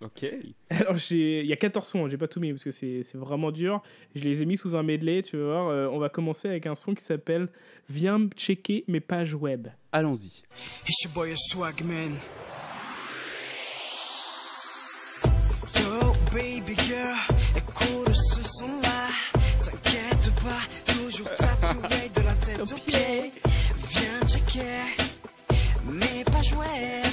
Ok. 0.00 0.24
Alors, 0.70 0.96
j'ai- 0.96 1.40
il 1.40 1.46
y 1.48 1.52
a 1.52 1.56
14 1.56 1.84
sons, 1.88 2.04
hein, 2.04 2.08
j'ai 2.08 2.16
pas 2.16 2.28
tout 2.28 2.38
mis 2.38 2.52
parce 2.52 2.62
que 2.62 2.70
c'est 2.70 3.02
c'est 3.02 3.18
vraiment 3.18 3.50
dur. 3.50 3.82
Je 4.14 4.22
les 4.22 4.42
ai 4.42 4.46
mis 4.46 4.56
sous 4.56 4.76
un 4.76 4.84
medley, 4.84 5.22
tu 5.22 5.36
vas 5.36 5.44
voir. 5.44 5.68
Euh, 5.70 5.88
on 5.90 5.98
va 5.98 6.08
commencer 6.08 6.46
avec 6.46 6.66
un 6.68 6.76
son 6.76 6.94
qui 6.94 7.02
s'appelle 7.02 7.48
Viens 7.88 8.18
me 8.18 8.28
checker 8.28 8.84
mes 8.86 9.00
pages 9.00 9.34
web. 9.34 9.66
Allons-y. 9.90 10.44
It's 10.86 11.02
your 11.02 11.12
boy 11.14 11.34
Swagman. 11.36 12.12
Baby 16.32 16.76
girl, 16.76 17.16
écoute 17.56 18.14
ce 18.14 18.42
son-là. 18.42 19.08
T'inquiète 19.60 20.32
pas, 20.42 20.92
toujours 20.92 21.28
tatoué 21.34 22.08
de 22.14 22.20
la 22.20 22.34
tête 22.34 22.60
aux 22.60 22.74
pieds. 22.74 23.32
Viens 23.90 24.26
checker 24.26 25.06
mes 25.84 26.24
pages 26.24 26.54
web. 26.54 27.12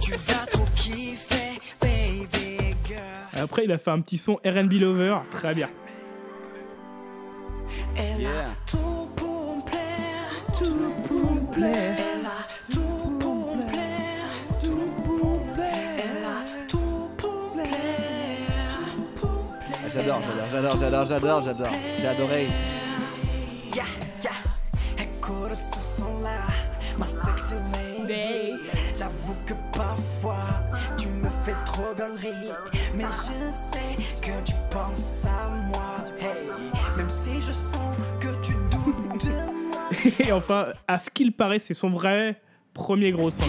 Tu 0.00 0.12
vas 0.12 0.46
trop 0.46 0.66
kiffer, 0.74 1.60
baby 1.80 2.74
girl. 2.86 3.00
Après, 3.34 3.64
il 3.64 3.72
a 3.72 3.78
fait 3.78 3.90
un 3.90 4.00
petit 4.00 4.18
son 4.18 4.34
RB 4.44 4.72
Lover, 4.72 5.18
très 5.30 5.54
bien. 5.54 5.68
Elle 7.96 8.26
a 8.26 8.46
tout 8.66 9.08
pour 9.16 9.56
me 9.56 9.62
plaire, 9.62 10.30
tout 10.58 11.08
pour 11.08 11.32
me 11.32 11.52
plaire. 11.52 12.19
J'adore, 20.02 20.22
j'adore, 20.22 20.48
j'adore, 20.50 20.76
j'adore, 20.76 21.06
j'adore, 21.06 21.42
j'adore. 21.42 21.72
J'ai 22.00 22.06
adoré. 22.06 22.48
Yeah, 23.74 23.84
yeah. 24.22 25.02
Écoute 25.02 25.56
ce 25.56 25.80
son-là, 25.98 26.38
ma 26.98 27.06
sexy 27.06 27.54
lady. 27.72 28.54
J'avoue 28.96 29.36
que 29.46 29.54
parfois 29.72 30.46
tu 30.96 31.08
me 31.08 31.28
fais 31.44 31.54
trop 31.64 31.94
gonnerie. 31.96 32.50
Mais 32.94 33.04
je 33.04 33.52
sais 33.52 33.96
que 34.20 34.32
tu 34.44 34.54
penses 34.70 35.24
à 35.26 35.48
moi. 35.68 36.04
Hey, 36.20 36.48
même 36.96 37.08
si 37.08 37.40
je 37.42 37.52
sens 37.52 37.96
que 38.20 38.28
tu 38.42 38.54
doutes 38.70 39.26
de 39.26 39.32
moi. 39.32 39.90
Et 40.18 40.32
enfin, 40.32 40.68
à 40.88 40.98
ce 40.98 41.10
qu'il 41.10 41.32
paraît, 41.32 41.58
c'est 41.58 41.74
son 41.74 41.90
vrai 41.90 42.40
premier 42.72 43.12
gros 43.12 43.30
son. 43.30 43.42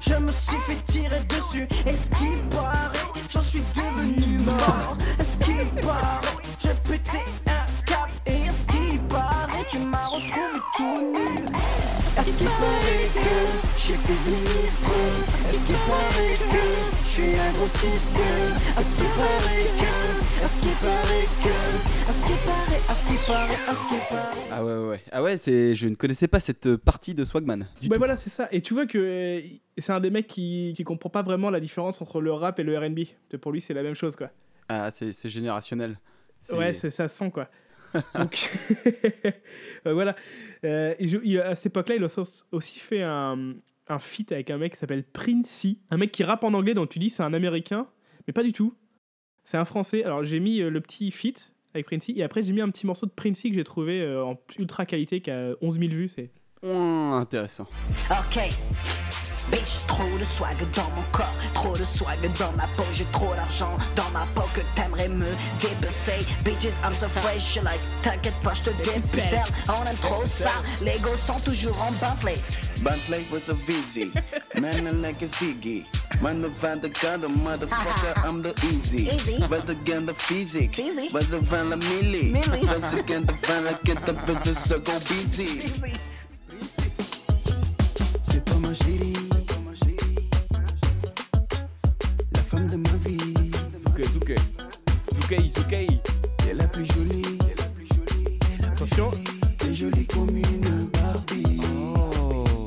je 0.00 0.14
me 0.14 0.32
suis 0.32 0.56
fait 0.66 0.86
tirer 0.86 1.20
dessus. 1.28 1.66
Est-ce 1.86 2.08
qu'il 2.18 2.38
paraît, 2.50 2.98
j'en 3.30 3.42
suis 3.42 3.62
devenu 3.74 4.38
mort. 4.38 4.96
Qu'il 5.54 5.80
paraît, 5.82 6.20
j'ai 6.60 6.68
pété 6.88 7.18
un 7.46 7.84
cap. 7.86 8.10
Et 8.26 8.46
est-ce 8.48 8.66
qu'il 8.66 8.98
paraît, 9.08 9.64
tu 9.68 9.78
m'as 9.78 10.06
retrouvé 10.06 10.60
tout 10.76 11.00
nu. 11.12 11.44
Est-ce 12.18 12.36
qu'il 12.38 12.46
paraît 12.46 13.08
que 13.14 13.36
j'ai 13.78 13.94
fait 13.94 14.30
ministre 14.30 14.90
Est-ce 15.48 15.64
qu'il 15.64 15.76
paraît 15.76 16.38
que 16.50 16.64
je 17.04 17.08
suis 17.08 17.38
un 17.38 17.52
grossiste 17.52 18.12
Est-ce 18.78 18.94
qu'il 18.96 19.04
paraît 19.04 19.70
que 19.78 20.44
Est-ce 20.44 20.58
qu'il 20.60 20.70
paraît 20.72 21.28
que 21.42 22.10
Est-ce 22.10 22.24
qu'il 22.24 22.36
paraît 22.36 22.80
Est-ce 22.90 23.06
qu'il 23.06 23.18
paraît 23.26 23.72
Est-ce 23.72 23.88
qu'il 23.88 23.98
paraît 24.10 24.48
Ah 24.52 24.64
ouais, 24.64 24.72
ouais, 24.76 24.88
ouais. 24.88 25.00
Ah 25.12 25.22
ouais, 25.22 25.36
c'est... 25.38 25.74
je 25.76 25.86
ne 25.88 25.94
connaissais 25.94 26.28
pas 26.28 26.40
cette 26.40 26.66
euh, 26.66 26.78
partie 26.78 27.14
de 27.14 27.24
Swagman. 27.24 27.66
Du 27.80 27.88
Bah 27.88 27.94
tout. 27.96 27.98
voilà, 28.00 28.16
c'est 28.16 28.30
ça. 28.30 28.48
Et 28.52 28.60
tu 28.60 28.74
vois 28.74 28.86
que 28.86 28.98
euh, 28.98 29.40
c'est 29.78 29.92
un 29.92 30.00
des 30.00 30.10
mecs 30.10 30.26
qui, 30.28 30.74
qui 30.76 30.82
comprend 30.84 31.10
pas 31.10 31.22
vraiment 31.22 31.50
la 31.50 31.60
différence 31.60 32.00
entre 32.02 32.20
le 32.20 32.32
rap 32.32 32.58
et 32.58 32.64
le 32.64 32.76
RB. 32.78 33.00
Pour 33.40 33.52
lui, 33.52 33.60
c'est 33.60 33.74
la 33.74 33.82
même 33.84 33.94
chose, 33.94 34.16
quoi. 34.16 34.30
Ah, 34.82 34.90
c'est, 34.90 35.28
générationnel. 35.28 35.98
Ouais, 36.50 36.72
ça 36.74 37.08
sent 37.08 37.30
quoi. 37.30 37.48
Donc 38.16 38.50
euh, 39.86 39.92
voilà. 39.92 40.16
Euh, 40.64 40.94
et 40.98 41.06
je- 41.08 41.18
il- 41.22 41.38
à 41.40 41.54
cette 41.54 41.66
époque-là, 41.66 41.94
il 41.96 42.02
a 42.04 42.08
aussi- 42.52 42.78
fait 42.78 43.02
un, 43.02 43.54
un 43.88 43.98
feat 43.98 44.32
avec 44.32 44.50
un 44.50 44.58
mec 44.58 44.72
qui 44.72 44.78
s'appelle 44.78 45.04
Princey, 45.04 45.76
un 45.90 45.96
mec 45.96 46.10
qui 46.12 46.24
rappe 46.24 46.42
en 46.44 46.52
anglais. 46.54 46.74
Donc 46.74 46.88
tu 46.90 46.98
dis 46.98 47.08
c'est 47.10 47.22
un 47.22 47.32
Américain, 47.34 47.86
mais 48.26 48.32
pas 48.32 48.42
du 48.42 48.52
tout. 48.52 48.74
C'est 49.44 49.56
un 49.58 49.64
Français. 49.64 50.02
Alors 50.04 50.24
j'ai 50.24 50.40
mis 50.40 50.60
euh, 50.60 50.70
le 50.70 50.80
petit 50.80 51.10
feat 51.10 51.52
avec 51.74 51.86
Princey 51.86 52.14
et 52.16 52.22
après 52.22 52.42
j'ai 52.42 52.52
mis 52.52 52.60
un 52.60 52.70
petit 52.70 52.86
morceau 52.86 53.06
de 53.06 53.12
Princey 53.12 53.50
que 53.50 53.56
j'ai 53.56 53.64
trouvé 53.64 54.04
en 54.16 54.38
ultra 54.58 54.86
qualité 54.86 55.20
qui 55.20 55.30
a 55.30 55.54
11 55.60 55.78
000 55.78 55.90
vues. 55.92 56.08
C'est 56.08 56.30
intéressant. 56.62 57.68
Ok. 58.10 58.38
Bitch, 59.50 59.86
trop 59.86 60.18
de 60.18 60.24
swag 60.24 60.56
dans 60.74 60.90
mon 60.96 61.02
corps, 61.12 61.34
trop 61.52 61.76
de 61.76 61.84
swag 61.84 62.18
dans 62.38 62.52
ma 62.52 62.66
peau, 62.76 62.84
j'ai 62.94 63.04
trop 63.12 63.34
d'argent 63.34 63.76
dans 63.94 64.08
ma 64.10 64.24
peau 64.34 64.48
que 64.54 64.60
t'aimerais 64.74 65.08
me 65.08 65.26
dépecer. 65.60 66.26
Bitches, 66.44 66.72
I'm 66.82 66.94
so 66.94 67.08
fresh, 67.08 67.56
like, 67.62 67.80
t'inquiète 68.02 68.34
pas, 68.42 68.54
je 68.54 68.70
te 68.70 68.76
dépucelle. 68.84 69.44
On 69.68 69.86
aime 69.86 69.96
trop 69.96 70.26
ça, 70.26 70.50
les 70.82 70.98
gosses 71.00 71.24
sont 71.26 71.40
toujours 71.40 71.76
en 71.82 71.92
Bentley. 71.92 72.38
Bentley 72.82 73.24
with 73.30 73.48
a 73.48 73.54
VZ, 73.54 74.12
man 74.60 75.02
like 75.02 75.22
a 75.22 75.26
Ziggy. 75.26 75.84
Man, 76.20 76.42
the 76.42 76.48
van 76.48 76.80
the 76.80 76.88
gun, 76.88 77.20
the 77.20 77.28
motherfucker, 77.28 78.24
I'm 78.24 78.42
the 78.42 78.54
easy. 78.66 79.08
Easy. 79.08 79.44
But 79.48 79.68
again, 79.68 80.06
the 80.06 80.14
physique. 80.14 80.74
Physique. 80.74 81.12
Was 81.12 81.32
a 81.32 81.38
van 81.38 81.70
la 81.70 81.76
milli. 81.76 82.32
Milli. 82.32 82.66
Was 82.66 82.94
again, 82.94 83.26
the 83.26 83.32
van 83.32 83.64
like 83.64 83.82
get 83.84 84.04
the 84.06 84.12
go 84.84 84.98
busy. 85.08 85.70
C'est 88.34 88.44
toi 88.46 88.56
ma 88.58 88.74
chérie, 88.74 89.12
la 92.32 92.38
femme 92.40 92.66
de 92.66 92.74
ma 92.74 92.88
vie. 93.06 93.52
Zouké, 93.86 94.02
zouké. 94.02 94.34
Zouké, 95.20 95.48
zouké. 95.56 95.86
T'es 96.38 96.54
la 96.54 96.66
plus 96.66 96.84
jolie, 96.84 97.38
attention, 98.72 99.12
t'es 99.56 99.72
jolie 99.72 100.04
comme 100.08 100.30
une 100.30 100.90
Barbie. 100.90 101.60
Oh. 102.18 102.66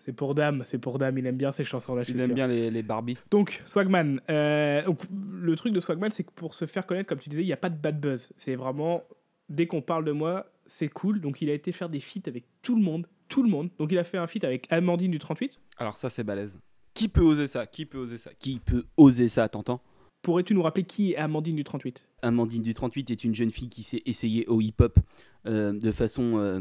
c'est 0.00 0.14
pour 0.14 0.34
Dame, 0.34 0.62
c'est 0.66 0.78
pour 0.78 0.98
Dame. 0.98 1.18
Il 1.18 1.26
aime 1.26 1.36
bien 1.36 1.52
ces 1.52 1.64
chansons-là. 1.66 2.04
je 2.04 2.12
Il 2.12 2.20
aime 2.20 2.26
sûr. 2.28 2.34
bien 2.34 2.46
les, 2.46 2.70
les 2.70 2.82
Barbies. 2.82 3.18
Donc, 3.30 3.62
Swagman. 3.66 4.22
euh, 4.30 4.82
donc, 4.84 5.00
le 5.10 5.54
truc 5.56 5.74
de 5.74 5.80
Swagman, 5.80 6.10
c'est 6.10 6.24
que 6.24 6.32
pour 6.34 6.54
se 6.54 6.64
faire 6.64 6.86
connaître, 6.86 7.10
comme 7.10 7.18
tu 7.18 7.28
disais, 7.28 7.42
il 7.42 7.46
n'y 7.46 7.52
a 7.52 7.58
pas 7.58 7.68
de 7.68 7.76
bad 7.76 8.00
buzz. 8.00 8.32
C'est 8.36 8.56
vraiment, 8.56 9.02
dès 9.50 9.66
qu'on 9.66 9.82
parle 9.82 10.06
de 10.06 10.12
moi, 10.12 10.46
c'est 10.64 10.88
cool. 10.88 11.20
Donc, 11.20 11.42
il 11.42 11.50
a 11.50 11.52
été 11.52 11.72
faire 11.72 11.90
des 11.90 12.00
feats 12.00 12.26
avec 12.26 12.44
tout 12.62 12.74
le 12.74 12.82
monde. 12.82 13.06
Tout 13.28 13.42
le 13.42 13.48
monde. 13.48 13.70
Donc, 13.78 13.92
il 13.92 13.98
a 13.98 14.04
fait 14.04 14.18
un 14.18 14.26
feat 14.26 14.44
avec 14.44 14.70
Amandine 14.70 15.10
du 15.10 15.18
38. 15.18 15.60
Alors 15.78 15.96
ça, 15.96 16.10
c'est 16.10 16.24
balèze. 16.24 16.58
Qui 16.94 17.08
peut 17.08 17.20
oser 17.20 17.46
ça? 17.46 17.66
Qui 17.66 17.84
peut 17.84 17.98
oser 17.98 18.18
ça? 18.18 18.30
Qui 18.38 18.58
peut 18.58 18.84
oser 18.96 19.28
ça, 19.28 19.48
t'entends 19.48 19.82
Pourrais-tu 20.22 20.54
nous 20.54 20.62
rappeler 20.62 20.84
qui 20.84 21.12
est 21.12 21.16
Amandine 21.16 21.54
du 21.54 21.62
38 21.62 22.04
Amandine 22.22 22.62
du 22.62 22.74
38 22.74 23.10
est 23.10 23.22
une 23.22 23.34
jeune 23.34 23.52
fille 23.52 23.68
qui 23.68 23.82
s'est 23.82 24.02
essayée 24.06 24.46
au 24.48 24.60
hip-hop 24.60 24.98
euh, 25.46 25.72
de 25.72 25.92
façon 25.92 26.38
euh, 26.38 26.60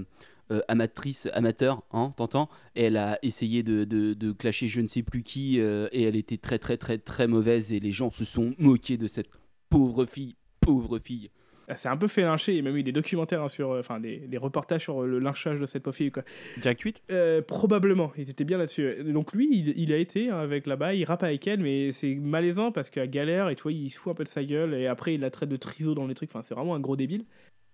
euh, 0.52 0.62
amatrice, 0.68 1.28
amateur, 1.34 1.82
hein, 1.92 2.12
t'entends 2.16 2.50
Elle 2.76 2.98
a 2.98 3.18
essayé 3.24 3.64
de, 3.64 3.84
de, 3.84 4.14
de 4.14 4.32
clasher 4.34 4.68
je 4.68 4.82
ne 4.82 4.88
sais 4.88 5.02
plus 5.02 5.24
qui 5.24 5.58
et 5.58 6.04
elle 6.04 6.16
était 6.16 6.38
très 6.38 6.60
très 6.60 6.78
très 6.78 7.00
très 7.00 7.28
mauvaise 7.28 7.72
et 7.72 7.80
les 7.80 7.92
gens 7.92 8.12
se 8.12 8.26
sont 8.26 8.54
moqués 8.60 8.98
de 8.98 9.08
cette 9.08 9.30
pauvre 9.70 10.06
fille, 10.06 10.36
pauvre 10.60 11.00
fille. 11.00 11.32
Elle 11.68 11.78
s'est 11.78 11.88
un 11.88 11.98
peu 11.98 12.08
fait 12.08 12.22
lyncher. 12.22 12.52
Il 12.52 12.58
y 12.58 12.60
a 12.60 12.62
même 12.64 12.78
eu 12.78 12.84
des 12.84 12.92
documentaires, 12.92 13.42
hein, 13.42 13.48
sur, 13.50 13.72
euh, 13.72 13.80
enfin 13.80 14.00
des, 14.00 14.18
des 14.18 14.38
reportages 14.38 14.84
sur 14.84 15.02
euh, 15.04 15.08
le 15.08 15.20
lynchage 15.20 15.60
de 15.60 15.66
cette 15.66 15.84
pauvre 15.84 15.96
fille. 15.96 16.12
Quoi. 16.12 16.24
Direct 16.58 16.82
8 16.82 17.02
Euh, 17.12 17.42
Probablement, 17.42 18.12
ils 18.18 18.30
étaient 18.30 18.44
bien 18.44 18.58
là-dessus. 18.58 19.04
Donc 19.06 19.34
lui, 19.34 19.48
il, 19.52 19.70
il 19.78 19.92
a 19.94 19.98
été 19.98 20.30
hein, 20.30 20.38
avec 20.38 20.68
là-bas, 20.68 20.94
il 20.94 21.04
rappe 21.06 21.24
avec 21.24 21.48
elle, 21.48 21.60
mais 21.62 21.92
c'est 21.92 22.14
malaisant 22.16 22.72
parce 22.72 22.90
qu'à 22.90 23.08
galère, 23.08 23.50
et 23.50 23.56
tu 23.56 23.64
vois, 23.64 23.72
il 23.72 23.90
se 23.90 23.98
fout 24.00 24.12
un 24.12 24.16
peu 24.16 24.24
de 24.24 24.30
sa 24.30 24.44
gueule, 24.44 24.74
et 24.76 24.88
après 24.88 25.16
il 25.16 25.22
la 25.22 25.32
traite 25.32 25.50
de 25.50 25.58
triso 25.58 25.96
dans 25.96 26.08
les 26.08 26.14
trucs, 26.16 26.30
enfin 26.32 26.42
c'est 26.44 26.54
vraiment 26.56 26.76
un 26.76 26.80
gros 26.80 26.96
débile. 26.96 27.26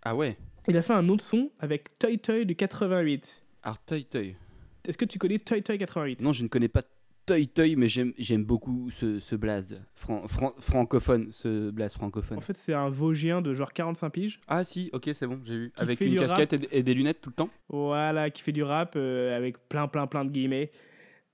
Ah 0.03 0.15
ouais? 0.15 0.37
Il 0.67 0.77
a 0.77 0.81
fait 0.81 0.93
un 0.93 1.07
autre 1.09 1.23
son 1.23 1.51
avec 1.59 1.97
Toy 1.99 2.17
Toy 2.17 2.45
du 2.45 2.55
88. 2.55 3.41
Alors 3.63 3.77
Toy 3.85 4.05
Toy. 4.05 4.35
Est-ce 4.87 4.97
que 4.97 5.05
tu 5.05 5.19
connais 5.19 5.37
Toy 5.39 5.61
Toy 5.61 5.77
88 5.77 6.21
Non, 6.21 6.31
je 6.31 6.43
ne 6.43 6.47
connais 6.47 6.67
pas 6.67 6.81
Toy 7.25 7.47
Toy, 7.47 7.75
mais 7.75 7.87
j'aime 7.87 8.43
beaucoup 8.43 8.89
ce, 8.91 9.19
ce 9.19 9.35
blaze 9.35 9.81
Fran- 9.95 10.27
fran- 10.27 10.53
francophone, 10.59 11.31
ce 11.31 11.69
blaze 11.69 11.93
francophone. 11.93 12.37
En 12.37 12.41
fait, 12.41 12.55
c'est 12.55 12.73
un 12.73 12.89
Vosgien 12.89 13.41
de 13.41 13.53
genre 13.53 13.71
45 13.73 14.09
piges. 14.09 14.39
Ah 14.47 14.63
si, 14.63 14.89
ok, 14.93 15.09
c'est 15.13 15.27
bon, 15.27 15.39
j'ai 15.43 15.57
vu. 15.57 15.71
Avec 15.77 16.01
une 16.01 16.15
casquette 16.15 16.67
et 16.71 16.83
des 16.83 16.93
lunettes 16.93 17.21
tout 17.21 17.29
le 17.29 17.35
temps 17.35 17.49
Voilà, 17.69 18.29
qui 18.29 18.41
fait 18.41 18.51
du 18.51 18.63
rap 18.63 18.93
euh, 18.95 19.35
avec 19.37 19.57
plein, 19.69 19.87
plein, 19.87 20.07
plein 20.07 20.25
de 20.25 20.31
guillemets. 20.31 20.71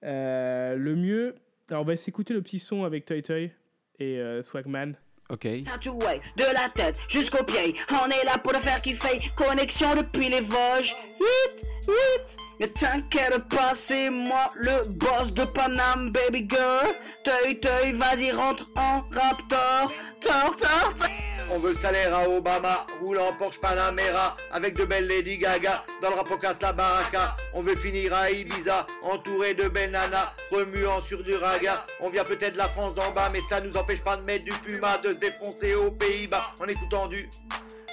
Euh, 0.03 0.75
le 0.75 0.95
mieux, 0.95 1.35
alors 1.69 1.81
on 1.81 1.85
va 1.85 1.97
s'écouter 1.97 2.33
le 2.33 2.41
petit 2.41 2.59
son 2.59 2.83
avec 2.83 3.05
Toy 3.05 3.21
Toy 3.23 3.51
et 3.99 4.19
euh, 4.19 4.41
Swagman. 4.41 4.93
Ok. 5.29 5.47
Tatoué 5.63 6.21
de 6.37 6.43
la 6.53 6.69
tête 6.73 6.97
jusqu'aux 7.09 7.43
pieds, 7.43 7.75
on 7.91 8.09
est 8.09 8.23
là 8.23 8.37
pour 8.37 8.53
le 8.53 8.59
faire 8.59 8.81
kiffer. 8.81 9.21
Connexion 9.35 9.93
depuis 9.95 10.29
les 10.29 10.41
Vosges. 10.41 10.95
Hit, 11.19 11.65
hit. 11.87 12.37
Ne 12.59 12.65
t'inquiète 12.67 13.47
pas, 13.49 13.73
c'est 13.73 14.09
moi 14.09 14.51
le 14.55 14.87
boss 14.89 15.33
de 15.33 15.43
Paname, 15.43 16.11
baby 16.11 16.47
girl. 16.49 16.95
Teuil, 17.23 17.59
teuil, 17.59 17.91
vas-y, 17.93 18.31
rentre 18.31 18.69
en 18.75 19.01
raptor. 19.11 19.91
Tor, 20.21 20.55
tor, 20.55 20.95
tor. 20.97 21.07
On 21.49 21.59
veut 21.59 21.69
le 21.69 21.75
salaire 21.75 22.13
à 22.13 22.29
Obama, 22.29 22.85
roulant 23.01 23.31
Porsche 23.37 23.59
Panamera, 23.59 24.35
avec 24.51 24.75
de 24.75 24.83
belles 24.83 25.07
Lady 25.07 25.37
Gaga, 25.37 25.85
dans 26.01 26.09
le 26.09 26.15
rapocas 26.15 26.57
la 26.61 26.73
baraka. 26.73 27.37
On 27.53 27.61
veut 27.61 27.75
finir 27.75 28.13
à 28.13 28.29
Ibiza, 28.29 28.85
entouré 29.01 29.53
de 29.53 29.69
belles 29.69 29.91
nanas, 29.91 30.33
remuant 30.51 31.01
sur 31.01 31.23
du 31.23 31.33
raga. 31.35 31.85
On 32.01 32.09
vient 32.09 32.25
peut-être 32.25 32.53
de 32.53 32.57
la 32.57 32.67
France 32.67 32.93
d'en 32.95 33.11
bas, 33.13 33.29
mais 33.31 33.39
ça 33.49 33.61
nous 33.61 33.75
empêche 33.77 34.03
pas 34.03 34.17
de 34.17 34.23
mettre 34.23 34.43
du 34.43 34.51
puma, 34.51 34.97
de 34.97 35.13
se 35.13 35.19
défoncer 35.19 35.73
aux 35.73 35.91
Pays-Bas, 35.91 36.51
en 36.59 36.65
écoutant 36.65 37.07
du 37.07 37.29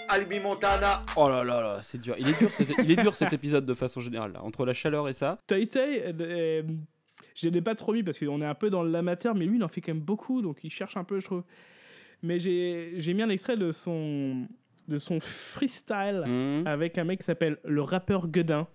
Albi 0.08 0.40
Montana. 0.40 1.04
Oh 1.16 1.28
là 1.28 1.44
là 1.44 1.60
là, 1.60 1.78
c'est 1.82 2.00
dur. 2.00 2.16
Il 2.18 2.28
est 2.28 2.38
dur, 2.38 2.50
cet, 2.50 2.70
il 2.78 2.90
est 2.90 3.02
dur 3.02 3.14
cet 3.14 3.32
épisode 3.32 3.64
de 3.64 3.74
façon 3.74 4.00
générale. 4.00 4.32
Là. 4.32 4.42
Entre 4.42 4.66
la 4.66 4.74
chaleur 4.74 5.08
et 5.08 5.12
ça. 5.12 5.38
Euh, 5.52 5.64
euh, 6.20 6.62
je 7.36 7.48
l'ai 7.48 7.62
pas 7.62 7.76
trop 7.76 7.92
mis 7.92 8.02
parce 8.02 8.18
qu'on 8.18 8.42
est 8.42 8.46
un 8.46 8.54
peu 8.54 8.68
dans 8.68 8.82
l'amateur, 8.82 9.36
mais 9.36 9.44
lui, 9.44 9.58
il 9.58 9.64
en 9.64 9.68
fait 9.68 9.80
quand 9.80 9.94
même 9.94 10.02
beaucoup, 10.02 10.42
donc 10.42 10.58
il 10.64 10.70
cherche 10.70 10.96
un 10.96 11.04
peu, 11.04 11.20
je 11.20 11.24
trouve. 11.24 11.44
Mais 12.24 12.38
j'ai 12.38 12.94
j'ai 12.96 13.12
mis 13.14 13.22
un 13.22 13.28
extrait 13.28 13.56
de 13.56 13.70
son, 13.70 14.48
de 14.88 14.98
son 14.98 15.20
freestyle 15.20 16.22
Mhm. 16.26 16.66
avec 16.66 16.96
un 16.98 17.04
mec 17.04 17.18
qui 17.20 17.24
s'appelle 17.26 17.58
le 17.64 17.82
rappeur 17.82 18.28
Guedin. 18.28 18.66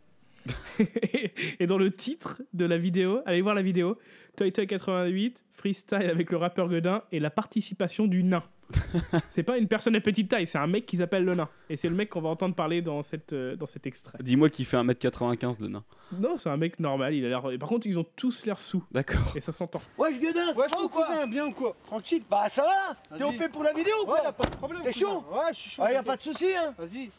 et 1.59 1.67
dans 1.67 1.77
le 1.77 1.91
titre 1.91 2.41
de 2.53 2.65
la 2.65 2.77
vidéo, 2.77 3.21
allez 3.25 3.41
voir 3.41 3.55
la 3.55 3.61
vidéo, 3.61 3.97
Toy 4.37 4.51
Toy 4.51 4.67
88, 4.67 5.43
freestyle 5.51 6.09
avec 6.09 6.31
le 6.31 6.37
rappeur 6.37 6.69
Guedin 6.69 7.03
et 7.11 7.19
la 7.19 7.29
participation 7.29 8.07
du 8.07 8.23
nain. 8.23 8.43
c'est 9.29 9.43
pas 9.43 9.57
une 9.57 9.67
personne 9.67 9.93
de 9.93 9.99
petite 9.99 10.29
taille, 10.29 10.45
c'est 10.47 10.57
un 10.59 10.67
mec 10.67 10.85
qui 10.85 10.97
s'appelle 10.97 11.25
le 11.25 11.33
nain. 11.35 11.49
Et 11.69 11.75
c'est 11.75 11.89
le 11.89 11.95
mec 11.95 12.09
qu'on 12.09 12.21
va 12.21 12.29
entendre 12.29 12.53
parler 12.55 12.81
dans, 12.81 13.01
cette, 13.01 13.33
euh, 13.33 13.55
dans 13.55 13.65
cet 13.65 13.87
extrait. 13.87 14.17
Dis-moi 14.21 14.49
qu'il 14.49 14.65
fait 14.65 14.77
1m95 14.77 15.59
le 15.61 15.67
nain. 15.69 15.83
Non, 16.11 16.37
c'est 16.37 16.49
un 16.49 16.57
mec 16.57 16.79
normal, 16.79 17.13
il 17.15 17.25
a 17.25 17.29
l'air. 17.29 17.43
Par 17.59 17.67
contre, 17.69 17.87
ils 17.87 17.97
ont 17.97 18.05
tous 18.15 18.45
l'air 18.45 18.59
sous. 18.59 18.83
D'accord. 18.91 19.33
Et 19.35 19.39
ça 19.41 19.51
s'entend. 19.51 19.81
Wesh 19.97 20.19
Guedin, 20.19 20.53
va 20.53 20.67
mon 20.79 20.87
cousin, 20.87 21.25
bien 21.27 21.47
ou 21.47 21.51
quoi 21.51 21.75
Tranquille. 21.85 22.23
Bah 22.29 22.47
ça 22.49 22.63
va 22.63 23.17
T'es 23.17 23.23
Vas-y. 23.23 23.35
OP 23.43 23.51
pour 23.51 23.63
la 23.63 23.73
vidéo 23.73 23.93
ou 24.05 24.09
Ouais, 24.11 24.15
quoi 24.17 24.23
y'a 24.23 24.31
pas 24.33 24.45
de 24.45 24.55
problème. 24.55 24.81
T'es 24.83 24.91
cousin. 24.93 25.05
chaud 25.05 25.25
Ouais, 25.31 25.39
je 25.53 25.57
suis 25.59 25.69
chaud. 25.71 25.83
Ouais, 25.83 25.93
y'a 25.93 26.03
pas 26.03 26.15
de 26.15 26.21
soucis 26.21 26.53
hein 26.55 26.73
Vas-y. 26.77 27.09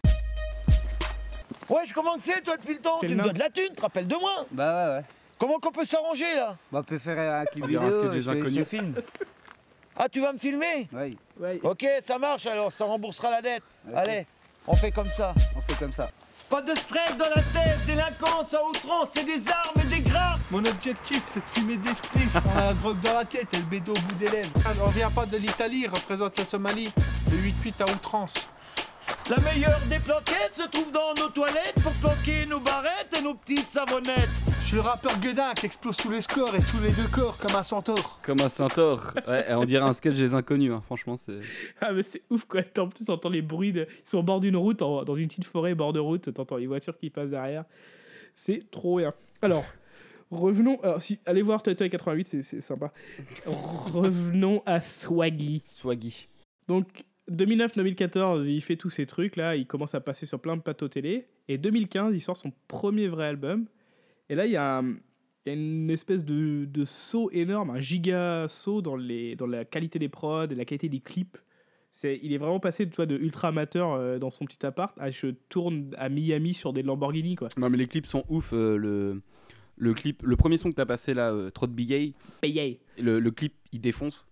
Wesh, 1.68 1.92
comment 1.92 2.16
c'est 2.18 2.42
toi 2.42 2.56
depuis 2.56 2.74
le 2.74 2.80
temps 2.80 2.96
C'est 3.00 3.06
Tu 3.06 3.12
le 3.12 3.16
me 3.16 3.18
nain. 3.18 3.24
dois 3.24 3.32
de 3.32 3.38
la 3.38 3.50
thune, 3.50 3.74
te 3.74 3.80
rappelles 3.82 4.08
de 4.08 4.16
moi 4.16 4.44
Bah 4.50 4.88
ouais, 4.88 4.94
ouais. 4.98 5.04
Comment 5.38 5.58
qu'on 5.58 5.70
peut 5.72 5.84
s'arranger 5.84 6.34
là 6.34 6.56
Bah, 6.70 6.80
on 6.80 6.82
peut 6.82 6.98
faire 6.98 7.18
un 7.40 7.44
clip 7.46 7.64
On 7.64 7.68
dirait 7.68 7.84
un 7.84 7.88
vidéo, 7.88 8.00
sketch 8.02 8.12
des 8.12 8.20
je, 8.22 8.30
je 8.32 8.38
inconnus. 8.38 8.68
filme. 8.68 8.94
Ah, 9.96 10.08
tu 10.08 10.20
vas 10.20 10.32
me 10.32 10.38
filmer 10.38 10.88
Oui. 10.92 11.18
Ok, 11.62 11.86
ça 12.06 12.18
marche 12.18 12.46
alors, 12.46 12.72
ça 12.72 12.84
remboursera 12.84 13.30
la 13.30 13.42
dette. 13.42 13.62
Allez, 13.94 14.26
on 14.66 14.74
fait 14.74 14.90
comme 14.90 15.10
ça. 15.16 15.34
On 15.56 15.60
fait 15.62 15.78
comme 15.78 15.92
ça. 15.92 16.10
Pas 16.48 16.62
de 16.62 16.74
stress 16.74 17.16
dans 17.16 17.28
la 17.28 17.42
tête, 17.42 17.78
délinquance 17.86 18.52
à 18.52 18.64
outrance, 18.64 19.08
c'est 19.14 19.24
des 19.24 19.40
armes 19.52 19.80
et 19.84 19.94
des 19.94 20.00
grappes. 20.00 20.40
Mon 20.50 20.64
objectif, 20.64 21.22
c'est 21.32 21.38
de 21.38 21.44
fumer 21.54 21.76
des 21.76 21.94
spliffs, 21.94 22.34
la 22.56 22.74
drogue 22.74 23.00
dans 23.02 23.14
la 23.14 23.24
tête 23.24 23.46
et 23.52 23.58
le 23.58 23.62
bédo 23.62 23.92
au 23.92 24.00
bout 24.00 24.14
des 24.16 24.26
lèvres. 24.26 24.50
Ah, 24.64 24.70
On 24.84 24.88
vient 24.88 25.10
pas 25.12 25.26
de 25.26 25.36
l'Italie, 25.36 25.86
représente 25.86 26.36
la 26.38 26.44
Somalie. 26.44 26.92
Le 27.30 27.36
8-8 27.36 27.82
à 27.82 27.92
outrance. 27.92 28.34
La 29.28 29.38
meilleure 29.38 29.78
des 29.88 30.00
planquettes 30.00 30.56
se 30.56 30.66
trouve 30.66 30.90
dans 30.90 31.14
nos 31.14 31.28
toilettes 31.28 31.80
pour 31.84 31.92
planquer 31.92 32.46
nos 32.46 32.58
barrettes 32.58 33.16
et 33.16 33.22
nos 33.22 33.34
petites 33.34 33.72
savonnettes. 33.72 34.28
Je 34.70 34.76
suis 34.76 34.84
le 34.84 34.88
rappeur 34.88 35.18
Guedin 35.18 35.52
qui 35.54 35.66
explose 35.66 35.96
tous 35.96 36.12
les 36.12 36.20
scores 36.20 36.54
et 36.54 36.60
tous 36.60 36.80
les 36.80 36.92
deux 36.92 37.08
corps 37.12 37.36
comme 37.38 37.56
un 37.56 37.64
centaure. 37.64 38.20
Comme 38.22 38.40
un 38.40 38.48
centaure. 38.48 39.14
Ouais, 39.26 39.44
on 39.52 39.64
dirait 39.64 39.82
un 39.82 39.92
sketch 39.92 40.14
des 40.14 40.32
inconnus, 40.32 40.70
hein, 40.70 40.80
franchement. 40.86 41.16
c'est... 41.16 41.40
Ah, 41.80 41.92
mais 41.92 42.04
c'est 42.04 42.22
ouf 42.30 42.44
quoi. 42.44 42.60
En 42.78 42.86
plus, 42.86 43.04
t'entends 43.04 43.30
les 43.30 43.42
bruits. 43.42 43.72
De... 43.72 43.88
Ils 43.90 44.08
sont 44.08 44.18
au 44.18 44.22
bord 44.22 44.38
d'une 44.38 44.54
route, 44.54 44.80
en- 44.82 45.02
dans 45.02 45.16
une 45.16 45.26
petite 45.26 45.44
forêt, 45.44 45.74
bord 45.74 45.92
de 45.92 45.98
route. 45.98 46.32
T'entends 46.32 46.56
les 46.56 46.68
voitures 46.68 46.96
qui 46.96 47.10
passent 47.10 47.30
derrière. 47.30 47.64
C'est 48.36 48.70
trop 48.70 48.98
bien. 48.98 49.12
Alors, 49.42 49.64
revenons. 50.30 50.78
Alors, 50.84 51.02
si, 51.02 51.18
allez 51.26 51.42
voir 51.42 51.64
Toy 51.64 51.74
Toy 51.74 51.90
88, 51.90 52.24
c'est, 52.28 52.42
c'est 52.42 52.60
sympa. 52.60 52.92
revenons 53.46 54.62
à 54.66 54.80
Swaggy. 54.80 55.62
Swaggy. 55.64 56.28
Donc, 56.68 56.86
2009-2014, 57.28 58.46
il 58.46 58.60
fait 58.62 58.76
tous 58.76 58.90
ces 58.90 59.06
trucs 59.06 59.34
là. 59.34 59.56
Il 59.56 59.66
commence 59.66 59.96
à 59.96 60.00
passer 60.00 60.26
sur 60.26 60.38
plein 60.38 60.56
de 60.56 60.62
plateaux 60.62 60.86
télé. 60.86 61.26
Et 61.48 61.58
2015, 61.58 62.14
il 62.14 62.20
sort 62.20 62.36
son 62.36 62.52
premier 62.68 63.08
vrai 63.08 63.26
album. 63.26 63.66
Et 64.30 64.34
là, 64.34 64.46
il 64.46 64.52
y 64.52 64.56
a, 64.56 64.78
un- 64.78 64.92
il 64.92 65.46
y 65.46 65.50
a 65.50 65.52
une 65.54 65.90
espèce 65.90 66.24
de, 66.24 66.64
de 66.64 66.84
saut 66.86 67.30
énorme, 67.32 67.70
un 67.70 67.80
giga 67.80 68.46
saut 68.48 68.80
dans, 68.80 68.96
les, 68.96 69.36
dans 69.36 69.46
la 69.46 69.64
qualité 69.66 69.98
des 69.98 70.08
prods 70.08 70.44
et 70.50 70.54
la 70.54 70.64
qualité 70.64 70.88
des 70.88 71.00
clips. 71.00 71.36
C'est, 71.92 72.18
il 72.22 72.32
est 72.32 72.38
vraiment 72.38 72.60
passé 72.60 72.88
tu 72.88 72.94
vois, 72.96 73.06
de 73.06 73.16
ultra 73.18 73.48
amateur 73.48 73.92
euh, 73.94 74.18
dans 74.18 74.30
son 74.30 74.44
petit 74.44 74.64
appart 74.64 74.96
à 75.00 75.10
je 75.10 75.26
tourne 75.48 75.90
à 75.98 76.08
Miami 76.08 76.54
sur 76.54 76.72
des 76.72 76.82
Lamborghini 76.82 77.34
quoi. 77.34 77.48
Non, 77.58 77.68
mais 77.68 77.76
les 77.76 77.88
clips 77.88 78.06
sont 78.06 78.24
ouf. 78.28 78.52
euh, 78.52 78.76
le, 78.76 79.20
le 79.76 79.94
clip, 79.94 80.22
le 80.22 80.36
premier 80.36 80.56
son 80.56 80.70
que 80.70 80.76
t'as 80.76 80.86
passé 80.86 81.12
là, 81.14 81.32
euh, 81.32 81.50
Trop 81.50 81.66
de 81.66 81.72
billets. 81.72 82.12
Le, 82.98 83.18
le 83.18 83.30
clip, 83.32 83.54
il 83.72 83.80
défonce. 83.80 84.24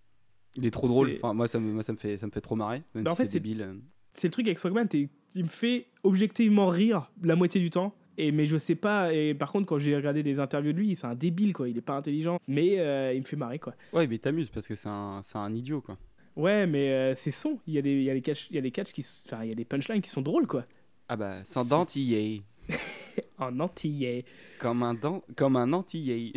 Il 0.56 0.64
est 0.66 0.70
trop 0.70 0.86
drôle. 0.86 1.08
C'est- 1.10 1.16
Enfin, 1.16 1.34
moi, 1.34 1.48
ça 1.48 1.58
me, 1.58 1.72
moi, 1.72 1.82
ça 1.82 1.92
me 1.92 1.98
fait, 1.98 2.16
ça 2.18 2.26
me 2.26 2.30
fait 2.32 2.40
trop 2.40 2.54
marrer. 2.54 2.82
Même 2.94 3.04
Bah, 3.04 3.10
en 3.10 3.14
si 3.14 3.22
fait, 3.22 3.26
c'est 3.26 3.32
c'est- 3.32 3.40
débile. 3.40 3.80
c'est 4.12 4.28
le 4.28 4.32
truc 4.32 4.46
avec 4.46 4.58
Swagman, 4.60 4.86
il 4.92 5.42
me 5.42 5.48
fait 5.48 5.88
objectivement 6.04 6.68
rire 6.68 7.10
la 7.22 7.34
moitié 7.34 7.60
du 7.60 7.70
temps. 7.70 7.94
Et, 8.20 8.32
mais 8.32 8.46
je 8.46 8.56
sais 8.56 8.74
pas, 8.74 9.14
et 9.14 9.32
par 9.32 9.52
contre, 9.52 9.66
quand 9.66 9.78
j'ai 9.78 9.94
regardé 9.94 10.24
des 10.24 10.40
interviews 10.40 10.72
de 10.72 10.78
lui, 10.78 10.96
c'est 10.96 11.06
un 11.06 11.14
débile, 11.14 11.54
quoi. 11.54 11.68
Il 11.68 11.78
est 11.78 11.82
pas 11.82 11.94
intelligent, 11.94 12.40
mais 12.48 12.80
euh, 12.80 13.12
il 13.14 13.20
me 13.20 13.24
fait 13.24 13.36
marrer, 13.36 13.60
quoi. 13.60 13.74
Ouais, 13.92 14.08
mais 14.08 14.18
t'amuses 14.18 14.50
parce 14.50 14.66
que 14.66 14.74
c'est 14.74 14.88
un, 14.88 15.22
c'est 15.24 15.38
un 15.38 15.54
idiot, 15.54 15.80
quoi. 15.80 15.96
Ouais, 16.34 16.66
mais 16.66 16.90
euh, 16.90 17.14
c'est 17.14 17.30
son. 17.30 17.58
Il 17.66 17.74
y 17.74 17.78
a 17.78 17.82
des, 17.82 17.92
il 17.92 18.02
y 18.02 18.10
a 18.10 18.14
des 18.14 18.20
catchs, 18.20 18.48
il 18.50 18.56
y 18.56 18.58
a 18.58 18.62
des 18.62 18.72
qui, 18.72 19.06
enfin, 19.26 19.44
il 19.44 19.50
y 19.50 19.52
a 19.52 19.54
des 19.54 19.64
punchlines 19.64 20.02
qui 20.02 20.10
sont 20.10 20.22
drôles, 20.22 20.48
quoi. 20.48 20.64
Ah 21.08 21.16
bah, 21.16 21.44
sans 21.44 21.64
dentillé. 21.64 22.42
en 23.38 23.60
antillais. 23.60 24.24
Comme 24.58 24.82
un, 24.82 24.94
dent, 24.94 25.22
comme 25.36 25.56
un 25.56 25.72
antillais. 25.72 26.32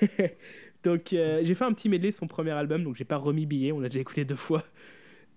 Donc, 0.82 1.12
euh, 1.12 1.40
j'ai 1.42 1.54
fait 1.54 1.64
un 1.64 1.72
petit 1.72 1.88
medley 1.88 2.10
son 2.10 2.26
premier 2.26 2.50
album, 2.50 2.82
donc 2.82 2.96
j'ai 2.96 3.04
pas 3.04 3.16
remis 3.16 3.46
billet, 3.46 3.70
on 3.70 3.78
l'a 3.78 3.88
déjà 3.88 4.00
écouté 4.00 4.24
deux 4.24 4.36
fois. 4.36 4.64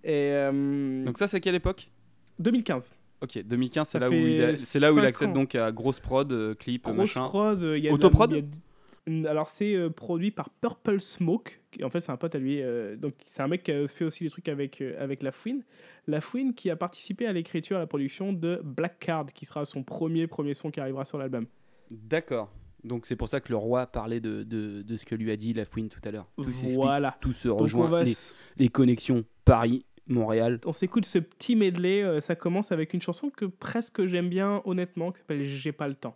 Et, 0.04 0.32
euh, 0.32 1.06
Donc 1.06 1.20
ça, 1.20 1.28
c'est 1.28 1.40
quelle 1.40 1.54
époque? 1.54 1.92
2015. 2.40 2.94
Ok, 3.26 3.44
2015, 3.44 3.90
c'est 3.90 4.00
là, 4.00 4.10
où 4.10 4.14
il 4.14 4.42
a- 4.44 4.56
c'est 4.56 4.80
là 4.80 4.94
où 4.94 4.98
il 4.98 5.06
accède 5.06 5.30
ans. 5.30 5.34
donc 5.34 5.54
à 5.56 5.72
grosse 5.72 6.00
prod, 6.00 6.32
euh, 6.32 6.54
clip, 6.56 6.84
Grosse 6.84 6.98
machin. 6.98 7.24
prod, 7.26 7.62
euh, 7.62 7.78
il 7.78 7.84
y 7.84 7.88
a 7.88 7.92
de 7.92 7.98
la- 7.98 8.06
Autoprod 8.06 8.32
y 8.34 8.38
a 8.40 8.42
Alors 9.30 9.50
c'est 9.50 9.76
euh, 9.76 9.90
produit 9.92 10.32
par 10.32 10.50
Purple 10.50 11.00
Smoke, 11.00 11.52
qui 11.72 11.84
en 11.84 11.90
fait 11.92 12.02
c'est 12.02 12.12
un 12.12 12.18
pote 12.18 12.34
à 12.34 12.40
lui, 12.40 12.62
euh, 12.62 12.96
donc 12.96 13.14
c'est 13.26 13.42
un 13.44 13.48
mec 13.48 13.62
qui 13.64 13.72
a 13.72 13.88
fait 13.88 14.04
aussi 14.06 14.24
des 14.24 14.32
trucs 14.32 14.50
avec, 14.50 14.82
euh, 14.82 14.96
avec 15.00 15.22
La 15.22 15.32
Fouine. 15.32 15.62
La 16.08 16.22
Fouine 16.22 16.54
qui 16.56 16.70
a 16.72 16.76
participé 16.76 17.28
à 17.28 17.34
l'écriture 17.34 17.76
et 17.76 17.78
à 17.78 17.82
la 17.82 17.88
production 17.88 18.34
de 18.34 18.60
Black 18.64 18.98
Card, 19.00 19.28
qui 19.28 19.46
sera 19.46 19.64
son 19.66 19.84
premier 19.84 20.26
premier 20.28 20.54
son 20.56 20.72
qui 20.72 20.80
arrivera 20.80 21.06
sur 21.06 21.18
l'album. 21.20 21.46
D'accord. 21.92 22.52
Donc 22.84 23.06
c'est 23.08 23.16
pour 23.16 23.30
ça 23.30 23.40
que 23.42 23.50
le 23.50 23.58
roi 23.58 23.88
parlait 23.88 24.20
de, 24.20 24.44
de, 24.44 24.82
de 24.84 24.98
ce 24.98 25.06
que 25.06 25.16
lui 25.16 25.32
a 25.32 25.38
dit 25.38 25.54
la 25.54 25.66
fouine 25.66 25.90
tout 25.90 26.00
à 26.04 26.12
l'heure. 26.12 26.28
Tout 26.38 26.46
Voilà. 26.74 27.18
Tout 27.22 27.32
se 27.34 27.48
rejoint. 27.48 28.04
Les, 28.04 28.14
les 28.58 28.70
connexions 28.70 29.24
Paris, 29.44 29.86
Montréal. 30.08 30.60
On 30.66 30.74
s'écoute 30.74 31.06
ce 31.06 31.20
petit 31.20 31.56
medley, 31.56 32.04
euh, 32.04 32.20
ça 32.20 32.36
commence 32.36 32.72
avec 32.72 32.94
une 32.94 33.02
chanson 33.02 33.30
que 33.30 33.46
presque 33.46 34.06
j'aime 34.06 34.30
bien 34.30 34.62
honnêtement, 34.66 35.12
qui 35.12 35.20
s'appelle 35.20 35.46
J'ai 35.46 35.72
pas 35.72 35.88
le 35.88 35.96
temps. 35.96 36.16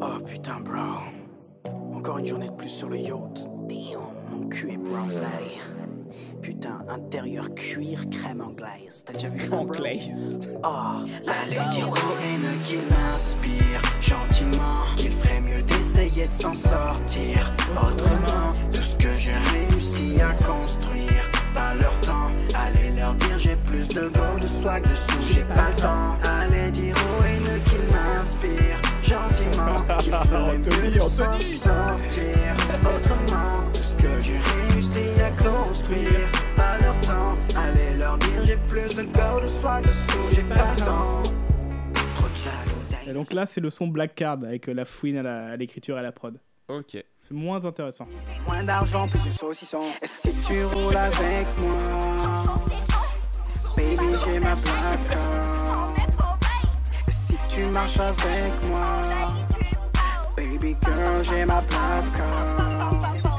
Oh 0.00 0.18
putain, 0.26 0.60
bro. 0.60 1.00
Encore 1.94 2.18
une 2.18 2.26
journée 2.26 2.48
de 2.48 2.54
plus 2.54 2.68
sur 2.68 2.88
le 2.88 2.98
yacht. 2.98 3.48
Damn, 3.68 4.00
mon 4.30 4.48
cul 4.48 4.72
est 4.72 4.76
bronzé. 4.76 5.20
Putain, 6.42 6.84
intérieur 6.88 7.54
cuir, 7.54 8.04
crème 8.10 8.40
anglaise. 8.40 9.04
T'as 9.06 9.12
déjà 9.12 9.28
vu 9.28 9.38
ça, 9.38 9.56
bro? 9.56 9.66
Oh, 10.64 11.04
allez 11.28 11.70
dire 11.70 11.88
aux 11.88 11.94
haines 11.94 12.58
qu'il 12.64 12.80
m'inspire 12.90 13.80
gentiment 14.00 14.84
qu'il 14.96 15.12
ferait 15.12 15.40
mieux 15.40 15.62
d'essayer 15.62 16.26
de 16.26 16.32
s'en 16.32 16.54
sortir 16.54 17.52
autrement. 17.76 18.50
Tout 18.72 18.81
ce 18.81 18.81
que 19.02 19.16
j'ai 19.16 19.32
réussi 19.32 20.20
à 20.20 20.32
construire, 20.44 21.30
pas 21.54 21.74
leur 21.74 22.00
temps. 22.00 22.26
Allez 22.54 22.90
leur 22.96 23.14
dire 23.16 23.38
j'ai 23.38 23.56
plus 23.66 23.88
de 23.88 24.08
go, 24.08 24.38
de 24.40 24.46
swag, 24.46 24.82
de 24.82 24.94
sous, 24.94 25.26
j'ai 25.34 25.44
pas 25.44 25.70
le 25.70 25.76
temps. 25.80 26.14
Allez 26.24 26.70
dire 26.70 26.94
aux 26.96 27.24
haines 27.24 27.62
qu'il 27.64 27.82
m'inspire 27.94 28.78
gentiment 29.02 29.82
qu'il 29.98 30.12
ferait 30.12 30.58
mieux 30.58 30.90
de 30.90 31.00
s'en 31.00 31.38
sortir 31.40 32.54
autrement. 32.82 33.70
Tout 33.74 33.82
ce 33.82 33.96
que 33.96 34.20
j'ai 34.22 34.38
réussi 34.38 35.04
à 35.20 35.30
construire, 35.42 36.30
pas 36.56 36.78
leur 36.78 37.00
temps. 37.00 37.36
Allez 37.56 37.98
leur 37.98 38.18
dire 38.18 38.44
j'ai 38.44 38.56
plus 38.68 38.94
de 38.94 39.02
go, 39.02 39.40
de 39.42 39.48
swag, 39.48 39.84
de 39.84 39.90
sous, 39.90 40.34
j'ai 40.34 40.42
pas 40.42 40.54
le 40.54 40.84
temps. 40.84 41.22
Trop 42.14 42.28
de 42.28 42.34
jaloux. 42.36 43.08
Et 43.10 43.12
donc 43.12 43.32
là 43.32 43.46
c'est 43.46 43.60
le 43.60 43.70
son 43.70 43.88
Black 43.88 44.14
Card 44.14 44.38
avec 44.44 44.68
euh, 44.68 44.72
La 44.74 44.84
Fouine 44.84 45.16
à 45.18 45.22
la- 45.22 45.46
à 45.48 45.56
l'écriture 45.56 45.96
et 45.96 45.98
à 45.98 46.02
la 46.02 46.12
prod. 46.12 46.38
Ok. 46.68 47.02
C'est 47.28 47.34
moins 47.34 47.64
intéressant. 47.64 48.06
Moins 48.46 48.64
d'argent, 48.64 49.06
plus 49.06 49.24
de 49.24 49.28
saucisson. 49.30 49.82
Et 50.02 50.06
si 50.06 50.34
tu 50.42 50.64
roules 50.64 50.96
avec 50.96 51.46
moi, 51.58 52.56
baby, 53.76 54.16
j'ai 54.24 54.40
ma 54.40 54.56
plaque. 54.56 55.18
Et 57.06 57.12
si 57.12 57.36
tu 57.48 57.64
marches 57.66 58.00
avec 58.00 58.52
moi, 58.68 59.02
baby 60.36 60.74
girl, 60.84 61.22
j'ai 61.22 61.44
ma 61.44 61.62
plaque. 61.62 62.22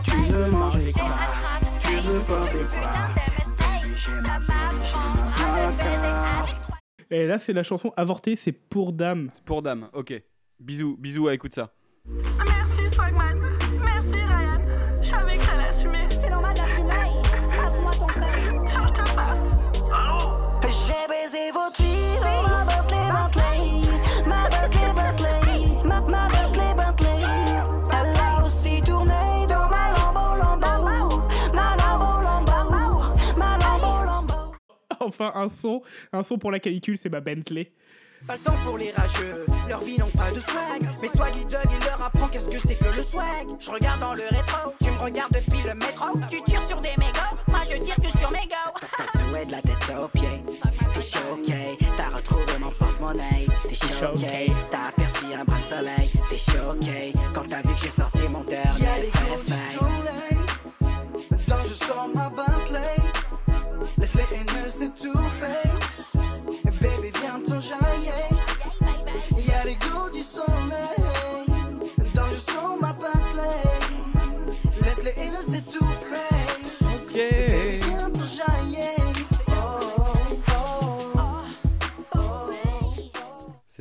Tu 0.04 0.16
veux 0.32 0.50
manger 0.50 0.92
quoi? 0.94 1.10
Tu 1.80 1.98
veux 1.98 2.20
porter 2.22 2.66
quoi? 2.72 2.92
Baby, 3.58 3.96
j'ai 3.96 4.12
ma, 4.14 4.40
baby, 4.40 4.82
j'ai 4.86 4.96
ma 5.20 5.72
plaque. 5.72 6.56
Et 7.12 7.28
là 7.28 7.38
c'est 7.38 7.54
la 7.54 7.64
chanson 7.64 7.92
avortée, 7.98 8.36
c'est 8.36 8.54
pour 8.54 8.94
dame. 8.94 9.30
Pour 9.46 9.62
dame, 9.62 9.90
ok. 9.94 10.14
Bisous, 10.60 10.96
bisous, 10.98 11.28
à 11.28 11.34
écoute 11.34 11.54
ça. 11.54 11.74
Merci 12.08 12.96
Swagman. 12.96 13.63
enfin 35.08 35.32
un 35.36 35.50
son, 35.50 35.82
un 36.12 36.24
son 36.24 36.38
pour 36.38 36.52
la 36.52 36.60
canicule, 36.60 36.98
c'est 36.98 37.10
ma 37.10 37.22
Bentley. 37.22 37.72
Pas 38.28 38.36
le 38.36 38.40
temps 38.40 38.56
pour 38.64 38.78
les 38.78 38.92
rageux, 38.92 39.46
leurs 39.68 39.82
vies 39.82 39.98
n'ont 39.98 40.08
pas 40.08 40.32
de 40.32 40.40
swag. 40.40 40.82
Mais 41.02 41.10
Swaggy 41.10 41.46
Dog, 41.46 41.66
il 41.70 41.86
leur 41.86 42.02
apprend 42.02 42.28
qu'est-ce 42.30 42.48
que 42.48 42.58
c'est 42.66 42.76
que 42.76 42.96
le 42.96 43.04
swag. 43.04 43.48
Je 43.60 43.70
regarde 43.70 44.00
dans 44.00 44.14
le 44.14 44.24
rétro, 44.30 44.74
tu 44.82 44.90
me 44.90 44.98
regardes 44.98 45.34
depuis 45.34 45.62
le 45.68 45.76
métro. 45.76 46.18
Tu 46.30 46.42
tires 46.44 46.64
sur 46.64 46.80
des 46.80 46.96
mégots, 46.98 47.36
moi 47.50 47.60
je 47.70 47.84
tire 47.84 47.96
que 47.96 48.18
sur 48.18 48.32
mes 48.32 48.48
go. 48.48 48.80
De 49.44 49.52
la 49.52 49.62
tête 49.62 49.94
aux 50.02 50.08
pieds, 50.08 50.42
t'es 50.94 51.02
choqué. 51.02 51.78
T'as 51.98 52.16
retrouvé 52.16 52.58
mon 52.62 52.72
porte-monnaie, 52.72 53.46
t'es 53.68 53.76
choqué. 53.76 54.54
T'as 54.72 54.88
aperçu 54.88 55.26
un 55.38 55.44
bras 55.44 55.58
de 55.60 55.66
soleil, 55.66 56.10
t'es 56.30 56.38
choqué. 56.38 57.14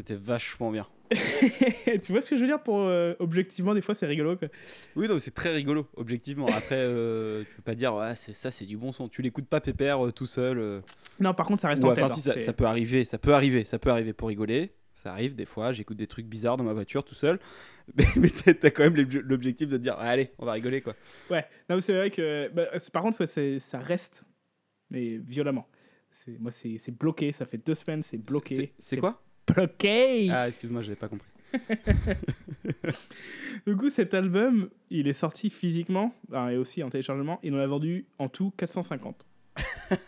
C'était 0.03 0.21
vachement 0.21 0.73
bien. 0.73 0.87
tu 2.03 2.11
vois 2.13 2.23
ce 2.23 2.31
que 2.31 2.37
je 2.37 2.41
veux 2.41 2.47
dire 2.47 2.63
pour 2.63 2.81
euh, 2.81 3.15
objectivement 3.21 3.75
des 3.75 3.83
fois 3.83 3.95
c'est 3.95 4.07
rigolo 4.07 4.37
quoi. 4.37 4.49
Oui, 4.97 5.07
non, 5.09 5.19
c'est 5.19 5.31
très 5.31 5.51
rigolo, 5.53 5.87
objectivement. 5.97 6.47
Après, 6.47 6.77
euh, 6.79 7.43
tu 7.45 7.57
peux 7.57 7.63
pas 7.63 7.75
dire, 7.75 7.95
c'est 8.17 8.33
ça, 8.35 8.51
c'est 8.51 8.65
du 8.65 8.77
bon 8.79 8.93
son. 8.93 9.09
Tu 9.09 9.21
l'écoutes 9.23 9.47
pas 9.47 9.61
pépère 9.61 10.05
euh, 10.07 10.11
tout 10.11 10.27
seul. 10.27 10.59
euh. 10.59 10.81
Non, 11.21 11.35
par 11.35 11.47
contre 11.47 11.63
ça 11.63 11.69
reste 11.69 11.85
Ouais, 11.85 11.91
en 11.91 11.95
tête. 11.95 12.05
enfin, 12.05 12.15
si, 12.15 12.41
ça, 12.41 12.53
peut 12.53 12.65
arriver, 12.65 13.05
ça 13.05 13.19
peut 13.19 13.35
arriver, 13.35 13.65
ça 13.65 13.79
peut 13.79 13.91
arriver 13.91 14.13
pour 14.13 14.29
rigoler. 14.29 14.73
Ça 14.95 15.13
arrive 15.13 15.35
des 15.37 15.45
fois, 15.47 15.73
j'écoute 15.73 15.97
des 15.97 16.07
trucs 16.07 16.27
bizarres 16.27 16.57
dans 16.57 16.65
ma 16.65 16.73
voiture 16.73 17.05
tout 17.05 17.15
seul. 17.15 17.39
Mais, 17.97 18.05
mais 18.17 18.31
t'as 18.31 18.71
quand 18.71 18.85
même 18.85 18.95
l'obje- 18.95 19.21
l'objectif 19.23 19.69
de 19.69 19.77
te 19.77 19.83
dire, 19.83 19.97
allez, 19.99 20.31
on 20.39 20.47
va 20.47 20.53
rigoler 20.53 20.81
quoi. 20.81 20.95
Ouais, 21.31 21.45
non, 21.69 21.79
c'est 21.81 21.93
vrai 21.95 22.11
que. 22.11 22.49
bah, 22.55 22.67
par 22.93 23.03
contre, 23.03 23.21
ouais, 23.21 23.59
ça 23.59 23.79
reste, 23.79 24.25
mais 24.91 25.19
violemment. 25.19 25.69
Moi, 26.39 26.53
c'est 26.53 26.97
bloqué, 26.97 27.33
ça 27.33 27.45
fait 27.45 27.59
deux 27.59 27.75
semaines, 27.75 28.03
c'est 28.03 28.19
bloqué. 28.19 28.73
C'est 28.79 28.97
quoi? 28.99 29.21
Bloqué 29.55 30.31
Ah, 30.31 30.49
excuse-moi, 30.49 30.83
j'avais 30.83 30.97
pas 30.97 31.09
compris. 31.09 31.29
Du 33.67 33.77
coup, 33.77 33.91
cet 33.91 34.15
album, 34.15 34.71
il 34.91 35.07
est 35.07 35.13
sorti 35.13 35.51
physiquement 35.51 36.15
et 36.51 36.57
aussi 36.57 36.83
en 36.83 36.89
téléchargement. 36.89 37.39
Il 37.43 37.55
en 37.55 37.59
a 37.59 37.67
vendu 37.67 38.07
en 38.19 38.29
tout 38.29 38.53
450. 38.57 39.27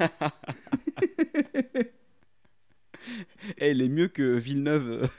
Eh, 3.59 3.73
il 3.73 3.83
est 3.83 3.91
mieux 3.91 4.09
que 4.09 4.39
Villeneuve. 4.39 5.11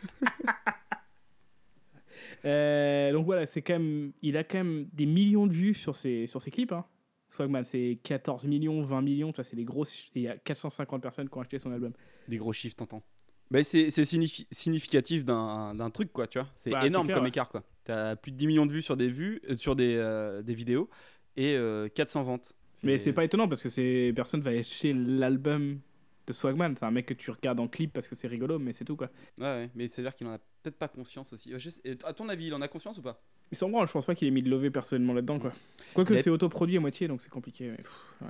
Euh, 2.46 3.12
donc 3.12 3.26
voilà, 3.26 3.46
c'est 3.46 3.62
quand 3.62 3.74
même, 3.74 4.12
il 4.22 4.38
a 4.38 4.44
quand 4.44 4.58
même 4.60 4.88
des 4.94 5.06
millions 5.06 5.48
de 5.48 5.54
vues 5.54 5.74
sur 5.74 5.96
ses, 5.96 6.28
sur 6.28 6.42
ses 6.42 6.52
clips. 6.52 6.72
Hein. 6.72 6.86
Swagman, 7.32 7.64
c'est 7.64 8.00
14 8.04 8.46
millions, 8.46 8.82
20 8.82 9.02
millions, 9.02 9.32
vois, 9.32 9.44
c'est 9.44 9.56
des 9.56 9.66
grosses. 9.66 10.12
et 10.16 10.20
Il 10.20 10.22
y 10.24 10.28
a 10.28 10.38
450 10.38 11.02
personnes 11.02 11.30
qui 11.30 11.38
ont 11.38 11.42
acheté 11.42 11.60
son 11.60 11.72
album. 11.72 11.94
Des 12.28 12.38
gros 12.38 12.54
chiffres, 12.54 12.76
t'entends. 12.76 13.04
Bah, 13.52 13.64
c'est 13.64 13.90
c'est 13.92 14.04
signifi- 14.04 14.48
significatif 14.52 15.24
d'un 15.26 15.90
truc, 15.94 16.12
quoi, 16.12 16.28
tu 16.28 16.40
vois. 16.40 16.48
C'est 16.64 16.72
Bah, 16.72 16.80
c'est 16.82 16.88
énorme 16.88 17.08
clair, 17.08 17.18
comme 17.18 17.24
ouais. 17.26 17.30
écart, 17.30 17.50
quoi. 17.50 17.64
T'as 17.84 18.16
plus 18.16 18.32
de 18.32 18.38
10 18.38 18.48
millions 18.48 18.66
de 18.66 18.72
vues 18.72 18.82
sur 18.82 18.98
des, 18.98 19.10
vues, 19.10 19.42
euh, 19.50 19.56
sur 19.58 19.76
des, 19.76 19.96
euh, 19.98 20.42
des 20.42 20.56
vidéos 20.56 20.90
et 21.38 21.56
euh, 21.56 21.88
400 21.90 22.24
ventes. 22.24 22.54
Mais 22.84 22.98
c'est 22.98 23.14
pas 23.14 23.24
étonnant 23.24 23.48
parce 23.48 23.62
que 23.62 23.70
ces 23.70 24.12
personnes 24.14 24.42
va 24.42 24.52
acheter 24.52 24.94
l'album 24.94 25.80
de 26.28 26.34
Swagman. 26.34 26.76
C'est 26.78 26.86
un 26.86 26.92
mec 26.92 27.06
que 27.06 27.14
tu 27.14 27.30
regardes 27.32 27.60
en 27.60 27.68
clip 27.68 27.94
parce 27.94 28.08
que 28.08 28.16
c'est 28.16 28.28
rigolo, 28.28 28.58
mais 28.60 28.74
c'est 28.74 28.86
tout 28.86 28.96
quoi. 28.96 29.10
Ouais, 29.38 29.44
ouais, 29.46 29.70
mais 29.76 29.88
c'est-à-dire 29.88 30.16
qu'il 30.16 30.28
en 30.28 30.34
a 30.34 30.38
peut-être 30.64 30.78
pas 30.78 30.88
conscience 30.88 31.32
aussi. 31.34 31.54
Euh, 31.54 31.60
sais- 31.60 31.82
À 32.04 32.14
ton 32.14 32.28
avis, 32.30 32.48
il 32.48 32.54
en 32.54 32.62
a 32.62 32.68
conscience 32.68 32.98
ou 32.98 33.02
pas? 33.02 33.22
Ils 33.52 33.58
s'en 33.58 33.70
branlent, 33.70 33.88
je 33.88 33.92
pense 33.94 34.06
pas 34.06 34.16
qu'il 34.16 34.28
ait 34.28 34.32
mis 34.32 34.42
de 34.42 34.50
lové 34.50 34.72
personnellement 34.72 35.14
là-dedans 35.14 35.38
quoi. 35.40 35.54
Quoique 35.94 36.14
Il 36.14 36.20
a- 36.20 36.24
c'est 36.24 36.32
autoproduit 36.32 36.78
à 36.78 36.80
moitié 36.80 37.08
donc 37.08 37.22
c'est 37.22 37.30
compliqué. 37.30 37.70
mais 37.70 37.78
pff, 37.78 38.14
ouais. 38.22 38.28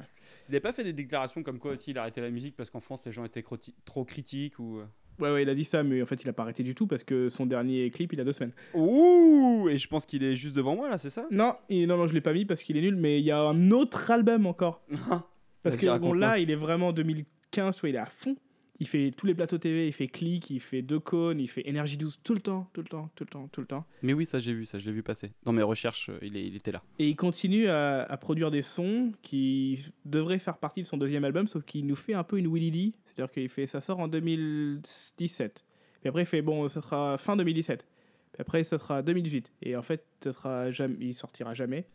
Il 0.49 0.53
n'a 0.53 0.59
pas 0.61 0.73
fait 0.73 0.83
des 0.83 0.93
déclarations 0.93 1.41
comme 1.41 1.57
quoi 1.57 1.71
aussi 1.71 1.91
il 1.91 1.97
a 1.97 2.01
arrêté 2.01 2.19
la 2.21 2.29
musique 2.29 2.55
parce 2.57 2.69
qu'en 2.69 2.81
France 2.81 3.05
les 3.05 3.11
gens 3.13 3.23
étaient 3.25 3.43
trop 3.85 4.03
critiques 4.05 4.59
ou. 4.59 4.81
Ouais, 5.19 5.31
ouais, 5.31 5.43
il 5.43 5.49
a 5.49 5.55
dit 5.55 5.63
ça, 5.63 5.83
mais 5.83 6.01
en 6.01 6.05
fait, 6.05 6.21
il 6.23 6.29
a 6.29 6.33
pas 6.33 6.43
arrêté 6.43 6.63
du 6.63 6.75
tout 6.75 6.87
parce 6.87 7.03
que 7.03 7.29
son 7.29 7.45
dernier 7.45 7.89
clip, 7.89 8.11
il 8.13 8.19
a 8.19 8.23
deux 8.23 8.33
semaines. 8.33 8.51
Ouh 8.73 9.69
Et 9.69 9.77
je 9.77 9.87
pense 9.87 10.05
qu'il 10.05 10.23
est 10.23 10.35
juste 10.35 10.55
devant 10.55 10.75
moi 10.75 10.89
là, 10.89 10.97
c'est 10.97 11.09
ça? 11.09 11.25
Non, 11.31 11.55
non, 11.69 11.97
non, 11.97 12.07
je 12.07 12.13
l'ai 12.13 12.21
pas 12.21 12.33
mis 12.33 12.45
parce 12.45 12.61
qu'il 12.61 12.77
est 12.77 12.81
nul, 12.81 12.95
mais 12.95 13.19
il 13.19 13.25
y 13.25 13.31
a 13.31 13.39
un 13.39 13.71
autre 13.71 14.11
album 14.11 14.45
encore. 14.45 14.81
parce 15.63 15.77
que 15.77 15.97
bon, 15.97 16.13
là, 16.13 16.37
il 16.39 16.51
est 16.51 16.55
vraiment 16.55 16.91
2015, 16.91 17.75
tu 17.75 17.81
vois, 17.81 17.89
il 17.89 17.95
est 17.95 17.99
à 17.99 18.05
fond. 18.05 18.35
Il 18.81 18.87
fait 18.87 19.11
tous 19.11 19.25
les 19.25 19.33
plateaux 19.33 19.57
TV, 19.57 19.87
il 19.87 19.93
fait 19.93 20.07
Click, 20.07 20.49
il 20.49 20.59
fait 20.59 20.81
Deux 20.81 20.99
Cônes, 20.99 21.39
il 21.39 21.47
fait 21.47 21.61
Énergie 21.67 21.95
12 21.95 22.19
tout 22.23 22.33
le 22.33 22.41
temps, 22.41 22.69
tout 22.73 22.81
le 22.81 22.87
temps, 22.87 23.09
tout 23.15 23.23
le 23.23 23.29
temps, 23.29 23.47
tout 23.49 23.61
le 23.61 23.67
temps. 23.67 23.85
Mais 24.03 24.11
oui, 24.13 24.25
ça 24.25 24.37
j'ai 24.39 24.53
vu, 24.53 24.65
ça 24.65 24.79
je 24.79 24.85
l'ai 24.85 24.91
vu 24.91 25.01
passer. 25.01 25.31
Dans 25.43 25.53
mes 25.53 25.61
recherches, 25.61 26.09
euh, 26.09 26.17
il, 26.21 26.35
est- 26.35 26.45
il 26.45 26.55
était 26.57 26.73
là. 26.73 26.83
Et 26.99 27.07
il 27.07 27.15
continue 27.15 27.67
à, 27.69 28.03
à 28.03 28.17
produire 28.17 28.51
des 28.51 28.61
sons 28.63 29.13
qui 29.21 29.79
devraient 30.03 30.39
faire 30.39 30.57
partie 30.57 30.81
de 30.81 30.87
son 30.87 30.97
deuxième 30.97 31.23
album, 31.23 31.47
sauf 31.47 31.63
qu'il 31.63 31.85
nous 31.85 31.95
fait 31.95 32.13
un 32.15 32.23
peu 32.23 32.37
une 32.37 32.53
Willy. 32.53 32.93
C'est-à-dire 33.05 33.31
qu'il 33.31 33.47
fait, 33.47 33.65
ça 33.65 33.79
sort 33.79 33.99
en 33.99 34.09
2017. 34.09 35.65
Puis 36.01 36.09
après, 36.09 36.23
il 36.23 36.25
fait, 36.25 36.41
bon, 36.41 36.67
ça 36.67 36.81
sera 36.81 37.17
fin 37.17 37.35
2017. 37.35 37.85
Puis 38.33 38.41
après, 38.41 38.63
ça 38.63 38.77
sera 38.77 39.01
2018. 39.01 39.53
Et 39.63 39.75
en 39.75 39.81
fait, 39.81 40.03
ça 40.23 40.33
sera 40.33 40.71
jamais, 40.71 40.97
il 40.99 41.13
sortira 41.13 41.53
jamais. 41.53 41.87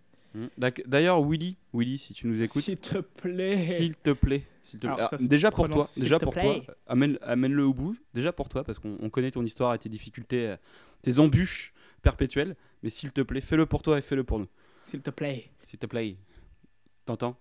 D'ac- 0.59 0.83
D'ailleurs, 0.87 1.21
Willy, 1.29 1.57
Willy, 1.75 1.99
si 1.99 2.15
tu 2.15 2.27
nous 2.27 2.41
écoutes, 2.41 2.63
S'il 2.63 2.79
te 2.79 2.99
plaît. 2.99 3.57
S'il 3.57 3.97
te 3.97 4.11
plaît, 4.11 4.45
s'il 4.63 4.79
te 4.79 4.87
plaît. 4.87 4.89
Alors, 4.95 4.99
Alors, 4.99 5.11
ça 5.11 5.19
se 5.19 5.25
déjà 5.27 5.51
pour 5.51 5.69
toi, 5.69 5.87
déjà 5.97 6.19
pour 6.21 6.33
plaît. 6.33 6.63
toi, 6.65 6.75
amène, 6.87 7.19
amène-le 7.23 7.65
au 7.65 7.75
bout. 7.75 7.97
Déjà 8.15 8.33
pour 8.33 8.49
toi, 8.49 8.63
parce 8.63 8.79
qu'on 8.79 8.97
on 9.01 9.11
connaît 9.11 9.31
ton 9.33 9.45
histoire 9.45 9.75
et 9.75 9.79
tes 9.79 9.89
difficultés, 9.89 10.49
euh, 10.51 10.57
tes 11.03 11.19
embûches 11.19 11.73
perpétuelles. 12.03 12.55
Mais 12.83 12.91
s'il 12.91 13.11
te 13.13 13.21
plaît, 13.23 13.41
fais-le 13.41 13.67
pour 13.67 13.83
toi 13.83 13.99
et 13.99 14.03
fais-le 14.03 14.23
pour 14.25 14.39
nous. 14.39 14.49
S'il 14.85 15.01
te 15.03 15.11
plaît. 15.11 15.51
S'il 15.65 15.79
te 15.79 15.87
plaît. 15.87 16.17
T'entends? 17.07 17.37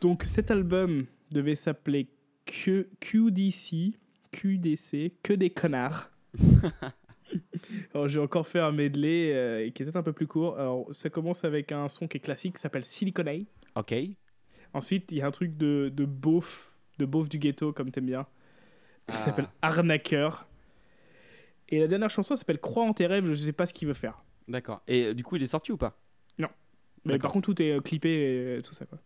Donc 0.00 0.24
cet 0.24 0.50
album 0.50 1.06
devait 1.30 1.54
s'appeler 1.56 2.08
Q- 2.44 2.88
QDC, 2.98 3.94
QDC, 4.32 5.12
que 5.22 5.32
des 5.32 5.50
connards. 5.50 6.10
Alors 7.94 8.08
j'ai 8.08 8.18
encore 8.20 8.46
fait 8.46 8.58
un 8.60 8.72
medley 8.72 9.32
euh, 9.34 9.70
qui 9.70 9.82
est 9.82 9.84
peut-être 9.86 9.96
un 9.96 10.02
peu 10.02 10.12
plus 10.12 10.26
court. 10.26 10.58
Alors 10.58 10.86
ça 10.92 11.10
commence 11.10 11.44
avec 11.44 11.72
un 11.72 11.88
son 11.88 12.08
qui 12.08 12.16
est 12.16 12.20
classique, 12.20 12.56
qui 12.56 12.60
s'appelle 12.62 12.84
Silicon 12.84 13.24
A. 13.26 13.80
Ok. 13.80 13.94
Ensuite 14.72 15.12
il 15.12 15.18
y 15.18 15.22
a 15.22 15.26
un 15.26 15.30
truc 15.30 15.56
de, 15.56 15.90
de 15.94 16.04
beauf, 16.04 16.80
de 16.98 17.04
beauf 17.04 17.28
du 17.28 17.38
ghetto 17.38 17.72
comme 17.72 17.90
t'aimes 17.90 18.06
bien, 18.06 18.26
qui 19.08 19.16
Ah. 19.16 19.24
s'appelle 19.24 19.48
Arnaqueur. 19.60 20.46
Et 21.68 21.80
la 21.80 21.86
dernière 21.86 22.10
chanson 22.10 22.36
s'appelle 22.36 22.58
Crois 22.60 22.84
en 22.84 22.92
tes 22.92 23.06
rêves, 23.06 23.26
je 23.26 23.34
sais 23.34 23.52
pas 23.52 23.66
ce 23.66 23.72
qu'il 23.72 23.88
veut 23.88 23.94
faire. 23.94 24.22
D'accord. 24.48 24.82
Et 24.88 25.04
euh, 25.06 25.14
du 25.14 25.22
coup, 25.24 25.36
il 25.36 25.42
est 25.42 25.46
sorti 25.46 25.72
ou 25.72 25.76
pas? 25.76 25.98
Non. 26.38 26.48
Mais 27.04 27.12
D'accord. 27.12 27.22
par 27.28 27.32
contre 27.32 27.46
tout 27.54 27.62
est 27.62 27.72
euh, 27.72 27.80
clippé 27.80 28.56
et 28.58 28.62
tout 28.62 28.74
ça 28.74 28.86
quoi. 28.86 28.98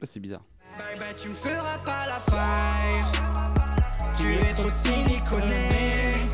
Ah, 0.00 0.06
C'est 0.06 0.20
bizarre. 0.20 0.44
Tu 1.16 1.28
me 1.28 1.34
feras 1.34 1.78
pas 1.84 2.06
la 2.08 2.18
faille. 2.18 3.04
Tu 4.16 4.26
es 4.26 4.54
trop 4.54 4.70
siliconé. 4.70 6.33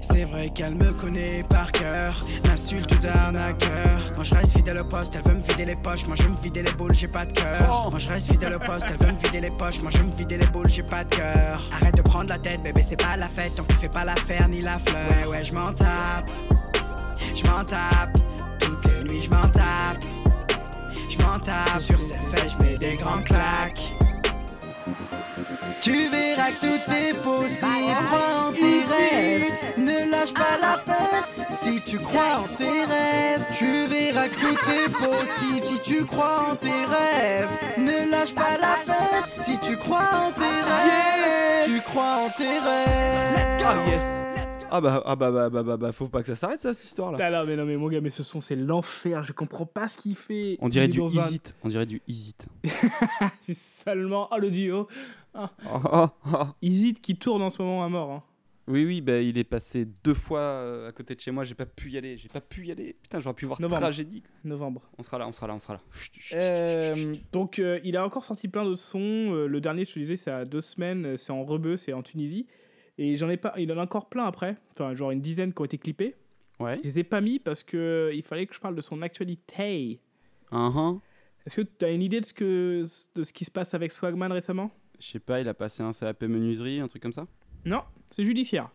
C'est 0.00 0.24
vrai 0.24 0.48
qu'elle 0.50 0.76
me 0.76 0.92
connaît 0.92 1.44
par 1.48 1.72
cœur. 1.72 2.20
L'insulte 2.44 3.00
d'arnaqueur. 3.02 4.00
Moi, 4.14 4.22
je 4.22 4.34
reste 4.34 4.52
fidèle 4.52 4.78
au 4.78 4.84
poste, 4.84 5.12
elle 5.16 5.28
veut 5.28 5.36
me 5.36 5.42
vider 5.42 5.64
les 5.64 5.76
poches. 5.76 6.06
Moi, 6.06 6.14
je 6.16 6.28
me 6.28 6.36
vider 6.40 6.62
les 6.62 6.70
boules, 6.72 6.94
j'ai 6.94 7.08
pas 7.08 7.26
de 7.26 7.32
cœur. 7.32 7.90
Moi, 7.90 7.98
je 7.98 8.08
reste 8.08 8.30
fidèle 8.30 8.54
au 8.54 8.60
poste, 8.60 8.84
elle 8.88 9.04
veut 9.04 9.12
me 9.12 9.18
vider 9.18 9.40
les 9.40 9.50
poches. 9.50 9.82
Moi, 9.82 9.90
je 9.90 10.02
me 10.02 10.16
vider 10.16 10.38
les 10.38 10.46
boules, 10.46 10.70
j'ai 10.70 10.84
pas 10.84 11.02
de 11.02 11.14
cœur. 11.14 11.68
Arrête 11.80 11.96
de 11.96 12.02
prendre 12.02 12.28
la 12.28 12.38
tête, 12.38 12.62
bébé, 12.62 12.82
c'est 12.82 13.00
pas 13.00 13.16
la 13.16 13.26
fête. 13.26 13.56
Tant 13.56 13.64
qu'il 13.64 13.74
fait 13.74 13.88
pas 13.88 14.04
l'affaire 14.04 14.48
ni 14.48 14.60
la 14.60 14.78
fleur. 14.78 15.02
Ouais, 15.10 15.26
ouais, 15.26 15.44
je 15.44 15.52
m'en 15.52 15.72
tape. 15.72 16.30
Je 17.34 17.42
m'en 17.48 17.64
tape. 17.64 18.16
Toutes 18.60 18.84
les 18.84 19.02
nuits, 19.02 19.22
je 19.24 19.30
m'en 19.30 19.48
tape. 19.48 20.04
Je 21.10 21.18
m'en 21.24 21.40
tape. 21.40 21.80
Sur 21.80 22.00
ses 22.00 22.14
fesses, 22.14 22.52
je 22.56 22.62
mets 22.62 22.78
des 22.78 22.94
grands 22.94 23.22
claques. 23.22 23.93
Tu 25.80 25.92
verras 26.08 26.50
que 26.52 26.60
tout 26.60 26.92
est 26.92 27.14
possible. 27.22 27.66
Crois 28.06 28.48
en 28.48 28.52
tes 28.52 28.60
rêves. 28.60 29.52
Ne 29.78 30.10
lâche 30.10 30.32
pas 30.32 30.58
la 30.60 30.78
fête. 30.78 31.48
Si 31.52 31.80
tu 31.82 31.98
crois 31.98 32.40
en 32.44 32.56
tes 32.56 32.84
rêves, 32.84 33.44
tu 33.52 33.86
verras 33.86 34.28
que 34.28 34.34
tout 34.40 34.70
est 34.70 34.88
possible. 34.92 35.66
Si 35.66 35.80
tu 35.82 36.04
crois 36.04 36.48
en 36.52 36.56
tes 36.56 36.68
rêves, 36.68 37.48
ne 37.78 38.10
lâche 38.10 38.34
pas 38.34 38.56
la 38.60 38.76
fête. 38.84 39.38
Si 39.40 39.58
tu 39.60 39.76
crois 39.76 39.98
en 40.14 40.30
tes 40.32 40.40
rêves, 40.44 41.66
tu 41.66 41.80
crois 41.82 42.26
en 42.26 42.30
tes 42.30 42.44
rêves. 42.58 43.34
Let's 43.34 43.58
go. 43.58 43.64
Ah 43.66 43.90
yes. 43.90 44.00
Ah 44.76 44.80
bah, 44.80 45.02
ah 45.06 45.14
bah, 45.14 45.30
bah, 45.30 45.50
bah, 45.50 45.62
bah, 45.62 45.76
bah, 45.76 45.92
faut 45.92 46.08
pas 46.08 46.20
que 46.22 46.26
ça 46.26 46.34
s'arrête 46.34 46.60
ça, 46.60 46.74
cette 46.74 46.84
histoire 46.84 47.12
là. 47.12 47.18
Ah 47.20 47.30
non 47.30 47.44
mais 47.46 47.54
non 47.54 47.64
mais 47.64 47.76
mon 47.76 47.88
gars 47.88 48.00
mais 48.00 48.10
ce 48.10 48.24
son 48.24 48.40
c'est 48.40 48.56
l'enfer, 48.56 49.22
je 49.22 49.32
comprends 49.32 49.66
pas 49.66 49.88
ce 49.88 49.96
qu'il 49.98 50.16
fait. 50.16 50.56
On 50.60 50.68
dirait 50.68 50.88
du 50.88 50.98
dans 50.98 51.06
un- 51.06 51.26
Easy 51.26 51.34
It. 51.36 51.54
On 51.62 51.68
dirait 51.68 51.86
du 51.86 52.02
Easy 52.08 52.30
It. 52.30 52.48
C'est 53.46 53.56
seulement 53.56 54.26
ah 54.32 54.38
le 54.38 54.50
duo. 54.50 54.88
Ah. 55.34 55.50
Oh, 55.72 55.78
oh, 55.92 56.06
oh. 56.32 56.44
Easy 56.62 56.90
It 56.90 57.00
qui 57.00 57.16
tourne 57.16 57.42
en 57.42 57.50
ce 57.50 57.60
moment 57.60 57.84
à 57.84 57.88
mort. 57.88 58.10
hein. 58.10 58.22
Oui, 58.66 58.86
oui, 58.86 59.02
bah, 59.02 59.20
il 59.20 59.36
est 59.36 59.44
passé 59.44 59.86
deux 60.04 60.14
fois 60.14 60.38
euh, 60.40 60.88
à 60.88 60.92
côté 60.92 61.14
de 61.14 61.20
chez 61.20 61.30
moi. 61.30 61.44
J'ai 61.44 61.54
pas 61.54 61.66
pu 61.66 61.90
y 61.90 61.98
aller. 61.98 62.16
J'ai 62.16 62.28
pas 62.30 62.40
pu 62.40 62.66
y 62.66 62.70
aller. 62.72 62.96
Putain, 63.02 63.20
j'aurais 63.20 63.34
pu 63.34 63.44
voir 63.44 63.60
Novembre. 63.60 63.80
tragédie. 63.82 64.22
Novembre. 64.42 64.80
On 64.96 65.02
sera 65.02 65.18
là, 65.18 65.28
on 65.28 65.32
sera 65.32 65.46
là, 65.46 65.54
on 65.54 65.58
sera 65.58 65.74
là. 65.74 65.80
Euh, 66.32 67.14
donc 67.30 67.58
euh, 67.58 67.78
il 67.84 67.96
a 67.98 68.04
encore 68.06 68.24
sorti 68.24 68.48
plein 68.48 68.64
de 68.64 68.74
sons. 68.74 68.98
Euh, 69.34 69.46
le 69.46 69.60
dernier, 69.60 69.84
je 69.84 69.92
te 69.92 69.98
disais, 69.98 70.16
c'est 70.16 70.30
à 70.30 70.46
deux 70.46 70.62
semaines. 70.62 71.16
C'est 71.18 71.32
en 71.32 71.44
Rebeu, 71.44 71.76
c'est 71.76 71.92
en 71.92 72.02
Tunisie. 72.02 72.46
Et 72.96 73.16
j'en 73.16 73.28
ai 73.28 73.36
pas. 73.36 73.52
Il 73.58 73.70
en 73.70 73.76
a 73.78 73.82
encore 73.82 74.08
plein 74.08 74.24
après. 74.24 74.56
Enfin, 74.70 74.94
genre 74.94 75.10
une 75.10 75.20
dizaine 75.20 75.52
qui 75.52 75.60
ont 75.60 75.66
été 75.66 75.76
clippés. 75.76 76.14
Ouais. 76.58 76.78
Je 76.78 76.88
les 76.88 76.98
ai 77.00 77.04
pas 77.04 77.20
mis 77.20 77.40
parce 77.40 77.62
que 77.62 78.12
il 78.14 78.22
fallait 78.22 78.46
que 78.46 78.54
je 78.54 78.60
parle 78.60 78.76
de 78.76 78.80
son 78.80 79.02
actualité. 79.02 80.00
Uh-huh. 80.52 81.00
Est-ce 81.44 81.56
que 81.56 81.60
tu 81.62 81.84
as 81.84 81.90
une 81.90 82.00
idée 82.00 82.20
de 82.20 82.24
ce, 82.24 82.32
que, 82.32 82.82
de 83.14 83.22
ce 83.24 83.32
qui 83.34 83.44
se 83.44 83.50
passe 83.50 83.74
avec 83.74 83.92
Swagman 83.92 84.32
récemment? 84.32 84.70
Je 85.00 85.06
sais 85.08 85.18
pas, 85.18 85.40
il 85.40 85.48
a 85.48 85.54
passé 85.54 85.82
un 85.82 85.92
CAP 85.92 86.22
menuiserie, 86.22 86.80
un 86.80 86.88
truc 86.88 87.02
comme 87.02 87.12
ça 87.12 87.26
Non, 87.64 87.82
c'est 88.10 88.24
judiciaire. 88.24 88.70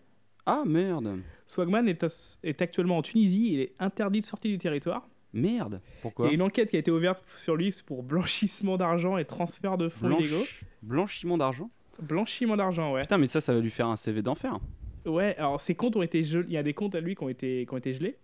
Ah 0.45 0.63
merde. 0.65 1.19
Swagman 1.47 1.87
est, 1.87 2.03
as- 2.03 2.39
est 2.43 2.61
actuellement 2.61 2.97
en 2.97 3.01
Tunisie. 3.01 3.53
Il 3.53 3.59
est 3.59 3.73
interdit 3.79 4.21
de 4.21 4.25
sortie 4.25 4.49
du 4.49 4.57
territoire. 4.57 5.07
Merde. 5.33 5.79
Il 5.83 6.01
Pourquoi 6.01 6.27
y 6.27 6.29
a 6.31 6.33
une 6.33 6.41
enquête 6.41 6.69
qui 6.71 6.75
a 6.75 6.79
été 6.79 6.89
ouverte 6.91 7.23
sur 7.37 7.55
lui 7.55 7.73
pour 7.85 8.01
blanchissement 8.03 8.77
d'argent 8.77 9.17
et 9.17 9.25
transfert 9.25 9.77
de 9.77 9.87
fonds 9.89 10.17
illégaux. 10.17 10.43
Blanchiment 10.81 11.37
d'argent 11.37 11.69
Blanchiment 12.01 12.57
d'argent, 12.57 12.93
ouais. 12.93 13.01
Putain, 13.01 13.17
mais 13.19 13.27
ça, 13.27 13.41
ça 13.41 13.53
va 13.53 13.59
lui 13.59 13.69
faire 13.69 13.87
un 13.87 13.95
CV 13.95 14.21
d'enfer. 14.21 14.57
Ouais, 15.05 15.35
alors 15.37 15.59
ses 15.61 15.75
comptes 15.75 15.95
ont 15.97 16.01
été 16.01 16.23
gelés. 16.23 16.45
Il 16.47 16.53
y 16.53 16.57
a 16.57 16.63
des 16.63 16.73
comptes 16.73 16.95
à 16.95 16.99
lui 17.01 17.15
qui 17.15 17.23
ont 17.23 17.29
été, 17.29 17.65
qui 17.67 17.73
ont 17.73 17.77
été 17.77 17.93
gelés. 17.93 18.17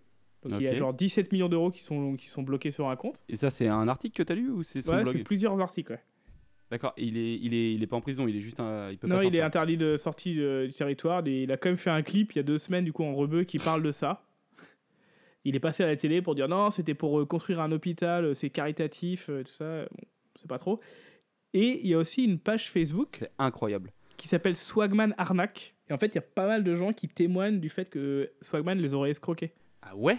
Donc 0.43 0.59
il 0.61 0.63
y 0.65 0.67
a 0.67 0.72
Ok. 0.72 0.77
genre 0.77 0.93
17 0.93 1.31
millions 1.31 1.49
d'euros 1.49 1.69
qui 1.72 1.84
sont, 1.84 2.15
qui 2.15 2.27
sont 2.27 2.43
bloqués 2.43 2.72
sur 2.72 2.89
un 2.89 2.95
compte. 2.95 3.23
Et 3.30 3.35
ça, 3.35 3.49
c'est 3.51 3.67
un 3.67 3.88
article 3.88 4.15
que 4.17 4.23
t'as 4.23 4.35
lu 4.35 4.49
ou 4.49 4.63
c'est 4.63 4.81
son 4.81 4.91
Ouais, 4.93 5.03
blog 5.03 5.17
c'est 5.17 5.23
plusieurs 5.23 5.59
articles. 5.59 5.91
ouais. 5.91 6.01
D'accord, 6.71 6.93
il 6.97 7.15
est, 7.17 7.35
il, 7.35 7.53
est, 7.53 7.73
il 7.73 7.83
est 7.83 7.87
pas 7.87 7.95
en 7.95 8.01
prison, 8.01 8.27
il 8.27 8.35
est 8.35 8.41
juste 8.41 8.59
un. 8.59 8.89
Il 8.89 8.97
peut 8.97 9.07
Non, 9.07 9.17
pas 9.17 9.23
il 9.23 9.35
est 9.35 9.41
interdit 9.41 9.77
de 9.77 9.97
sortie 9.97 10.35
de- 10.35 10.65
du 10.65 10.73
territoire. 10.73 11.21
et 11.27 11.43
il 11.43 11.51
a 11.51 11.57
quand 11.57 11.69
même 11.69 11.77
fait 11.77 11.91
un 11.91 12.01
clip 12.01 12.33
il 12.33 12.37
y 12.37 12.39
a 12.39 12.43
deux 12.43 12.57
semaines, 12.57 12.85
du 12.85 12.91
coup, 12.93 13.03
en 13.03 13.13
rebeu, 13.13 13.43
qui 13.43 13.59
parle 13.59 13.83
de 13.83 13.91
ça. 13.91 14.23
Il 15.43 15.55
est 15.55 15.59
passé 15.59 15.83
à 15.83 15.85
la 15.85 15.95
télé 15.95 16.23
pour 16.23 16.33
dire 16.33 16.47
non, 16.47 16.71
c'était 16.71 16.95
pour 16.95 17.19
euh, 17.19 17.25
construire 17.25 17.59
un 17.61 17.71
hôpital, 17.71 18.25
euh, 18.25 18.33
c'est 18.33 18.49
caritatif, 18.49 19.29
euh, 19.29 19.43
tout 19.43 19.51
ça. 19.51 19.83
Bon, 19.91 20.03
c'est 20.37 20.47
pas 20.47 20.57
trop. 20.57 20.79
Et 21.53 21.81
il 21.83 21.87
y 21.87 21.93
a 21.93 21.99
aussi 21.99 22.23
une 22.23 22.39
page 22.39 22.69
Facebook. 22.71 23.17
C'est 23.19 23.31
incroyable. 23.37 23.91
Qui 24.17 24.27
s'appelle 24.27 24.55
Swagman 24.55 25.13
Arnaque. 25.19 25.75
Et 25.87 25.93
en 25.93 25.99
fait, 25.99 26.07
il 26.07 26.15
y 26.15 26.17
a 26.17 26.21
pas 26.21 26.47
mal 26.47 26.63
de 26.63 26.75
gens 26.75 26.93
qui 26.93 27.07
témoignent 27.07 27.59
du 27.59 27.69
fait 27.69 27.89
que 27.91 28.31
Swagman 28.41 28.79
les 28.79 28.95
aurait 28.95 29.11
escroqués. 29.11 29.51
Ah 29.83 29.95
ouais? 29.95 30.17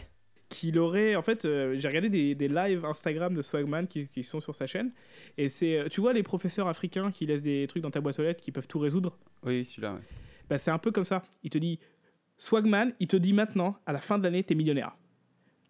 Qu'il 0.49 0.79
aurait. 0.79 1.17
En 1.17 1.23
fait, 1.23 1.45
euh, 1.45 1.75
j'ai 1.79 1.89
regardé 1.89 2.09
des, 2.09 2.35
des 2.37 2.47
lives 2.49 2.85
Instagram 2.85 3.35
de 3.35 3.43
Swagman 3.43 3.87
qui, 3.89 4.07
qui 4.09 4.23
sont 4.23 4.41
sur 4.41 4.55
sa 4.55 4.67
chaîne. 4.67 4.93
Et 5.37 5.49
c'est. 5.49 5.77
euh, 5.79 5.89
Tu 5.89 6.01
vois 6.01 6.13
les 6.13 6.23
professeurs 6.23 6.69
africains 6.69 7.11
qui 7.11 7.27
laissent 7.27 7.43
des 7.43 7.67
trucs 7.67 7.83
dans 7.83 7.91
ta 7.91 8.01
boîte 8.01 8.19
aux 8.21 8.23
lettres 8.23 8.41
qui 8.43 8.53
peuvent 8.53 8.69
tout 8.69 8.79
résoudre? 8.79 9.19
Oui, 9.43 9.65
celui-là, 9.65 9.95
ouais. 9.95 10.01
bah, 10.49 10.59
c'est 10.59 10.71
un 10.71 10.79
peu 10.79 10.93
comme 10.93 11.05
ça. 11.05 11.23
Il 11.43 11.51
te 11.51 11.59
dit 11.59 11.81
Swagman, 12.39 12.93
il 13.01 13.09
te 13.09 13.17
dit 13.17 13.33
maintenant, 13.33 13.77
à 13.87 13.93
la 13.93 13.99
fin 13.99 14.19
de 14.19 14.23
l'année, 14.23 14.45
t'es 14.45 14.55
millionnaire. 14.55 14.97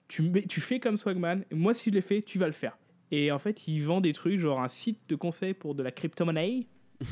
Tu, 0.09 0.31
tu 0.49 0.61
fais 0.61 0.79
comme 0.79 0.97
Swagman, 0.99 1.45
moi 1.51 1.73
si 1.75 1.91
je 1.91 1.95
l'ai 1.95 2.01
fait, 2.03 2.23
tu 2.23 2.39
vas 2.39 2.47
le 2.47 2.53
faire. 2.53 2.77
Et 3.11 3.33
en 3.33 3.39
fait, 3.39 3.67
il 3.69 3.81
vend 3.81 4.01
des 4.01 4.13
trucs, 4.13 4.39
genre 4.39 4.61
un 4.61 4.69
site 4.69 5.01
de 5.09 5.17
conseil 5.17 5.55
pour 5.55 5.75
de 5.75 5.83
la 5.83 5.91
crypto-monnaie. 5.91 6.67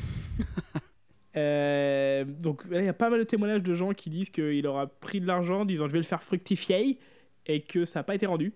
Euh, 1.37 2.23
donc 2.23 2.61
il 2.71 2.81
y 2.81 2.87
a 2.87 2.93
pas 2.93 3.09
mal 3.09 3.19
de 3.19 3.25
témoignages 3.25 3.61
de 3.61 3.73
gens 3.73 3.91
qui 3.91 4.09
disent 4.09 4.29
qu'il 4.29 4.65
aura 4.67 4.87
pris 4.87 5.19
de 5.19 5.27
l'argent 5.27 5.61
en 5.61 5.65
disant 5.65 5.85
je 5.85 5.91
vais 5.91 5.97
le 5.97 6.05
faire 6.05 6.23
fructifier 6.23 6.97
et 7.45 7.61
que 7.61 7.85
ça 7.85 7.99
n'a 7.99 8.03
pas 8.03 8.15
été 8.15 8.25
rendu. 8.25 8.53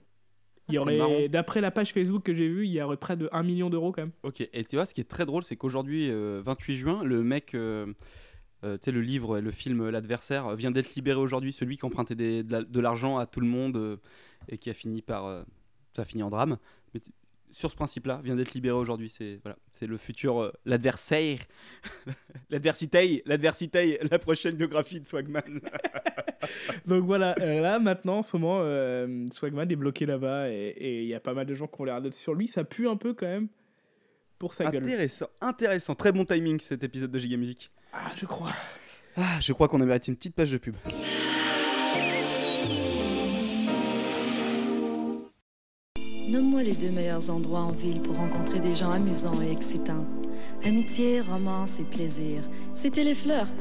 Il 0.67 0.75
y 0.75 0.77
Ah, 0.77 0.81
aurait, 0.81 1.29
d'après 1.29 1.61
la 1.61 1.71
page 1.71 1.93
Facebook 1.93 2.21
que 2.23 2.33
j'ai 2.35 2.47
vue, 2.47 2.65
il 2.67 2.71
y 2.71 2.81
aurait 2.81 2.97
près 2.97 3.17
de 3.17 3.27
1 3.31 3.41
million 3.43 3.69
d'euros 3.71 3.91
quand 3.91 4.03
même. 4.03 4.11
Ok, 4.23 4.41
et 4.53 4.65
tu 4.65 4.75
vois, 4.75 4.85
ce 4.85 4.93
qui 4.93 5.01
est 5.01 5.09
très 5.09 5.25
drôle, 5.25 5.43
c'est 5.43 5.55
qu'aujourd'hui, 5.55 6.09
euh, 6.11 6.41
28 6.45 6.75
juin, 6.75 7.03
le 7.03 7.23
mec, 7.23 7.55
euh, 7.55 7.87
euh, 8.63 8.77
tu 8.77 8.85
sais, 8.85 8.91
le 8.91 9.01
livre 9.01 9.37
et 9.37 9.41
le 9.41 9.49
film 9.51 9.89
L'adversaire 9.89 10.47
euh, 10.47 10.55
vient 10.55 10.69
d'être 10.69 10.93
libéré 10.93 11.19
aujourd'hui. 11.19 11.53
Celui 11.53 11.77
qui 11.77 11.85
empruntait 11.85 12.13
des- 12.15 12.43
de 12.43 12.51
la- 12.51 12.63
de 12.63 12.79
l'argent 12.79 13.17
à 13.17 13.25
tout 13.25 13.39
le 13.39 13.47
monde 13.47 13.77
euh, 13.77 13.97
et 14.47 14.57
qui 14.59 14.69
a 14.69 14.73
fini 14.75 15.01
par. 15.01 15.25
euh, 15.25 15.41
ça 15.93 16.03
a 16.03 16.05
fini 16.05 16.21
en 16.21 16.29
drame. 16.29 16.57
Sur 17.51 17.71
ce 17.71 17.75
principe-là, 17.75 18.21
vient 18.23 18.35
d'être 18.35 18.53
libéré 18.53 18.77
aujourd'hui. 18.77 19.09
C'est 19.09 19.39
voilà, 19.43 19.57
c'est 19.69 19.87
le 19.87 19.97
futur. 19.97 20.39
euh, 20.41 20.51
L'adversaire. 20.65 21.39
L'adversité. 22.49 23.23
L'adversité. 23.25 23.99
La 24.09 24.19
prochaine 24.19 24.55
biographie 24.55 24.99
de 25.01 25.05
Swagman. 25.07 25.41
Donc 26.85 27.03
voilà, 27.05 27.35
euh, 27.39 27.61
là 27.61 27.79
maintenant, 27.79 28.19
en 28.19 28.23
ce 28.23 28.35
moment, 28.37 28.59
euh, 28.61 29.27
Swagman 29.31 29.69
est 29.71 29.75
bloqué 29.75 30.05
là-bas 30.05 30.49
et 30.49 30.69
et 30.77 31.01
il 31.01 31.07
y 31.07 31.13
a 31.15 31.19
pas 31.19 31.33
mal 31.33 31.45
de 31.45 31.55
gens 31.55 31.67
qui 31.67 31.81
ont 31.81 31.85
l'air 31.85 32.01
d'être 32.01 32.13
sur 32.13 32.33
lui. 32.33 32.47
Ça 32.47 32.63
pue 32.63 32.87
un 32.87 32.95
peu 32.97 33.13
quand 33.13 33.25
même 33.27 33.47
pour 34.37 34.53
sa 34.53 34.69
gueule. 34.71 34.83
intéressant, 34.83 35.27
intéressant. 35.41 35.95
Très 35.95 36.11
bon 36.11 36.25
timing 36.25 36.59
cet 36.59 36.83
épisode 36.83 37.11
de 37.11 37.19
Giga 37.19 37.35
Music. 37.37 37.71
Ah, 37.93 38.11
je 38.15 38.25
crois. 38.25 38.53
Ah, 39.17 39.39
je 39.41 39.51
crois 39.53 39.67
qu'on 39.67 39.81
a 39.81 39.85
mérité 39.85 40.11
une 40.11 40.17
petite 40.17 40.35
page 40.35 40.51
de 40.51 40.57
pub. 40.57 40.75
Nomme-moi 46.29 46.61
les 46.61 46.75
deux 46.75 46.91
meilleurs 46.91 47.31
endroits 47.31 47.61
en 47.61 47.71
ville 47.71 48.01
pour 48.01 48.15
rencontrer 48.15 48.59
des 48.59 48.75
gens 48.75 48.91
amusants 48.91 49.41
et 49.41 49.51
excitants. 49.51 50.05
Amitié, 50.63 51.21
romance 51.21 51.79
et 51.79 51.83
plaisir. 51.83 52.43
Les 52.95 53.15
flirts. 53.15 53.51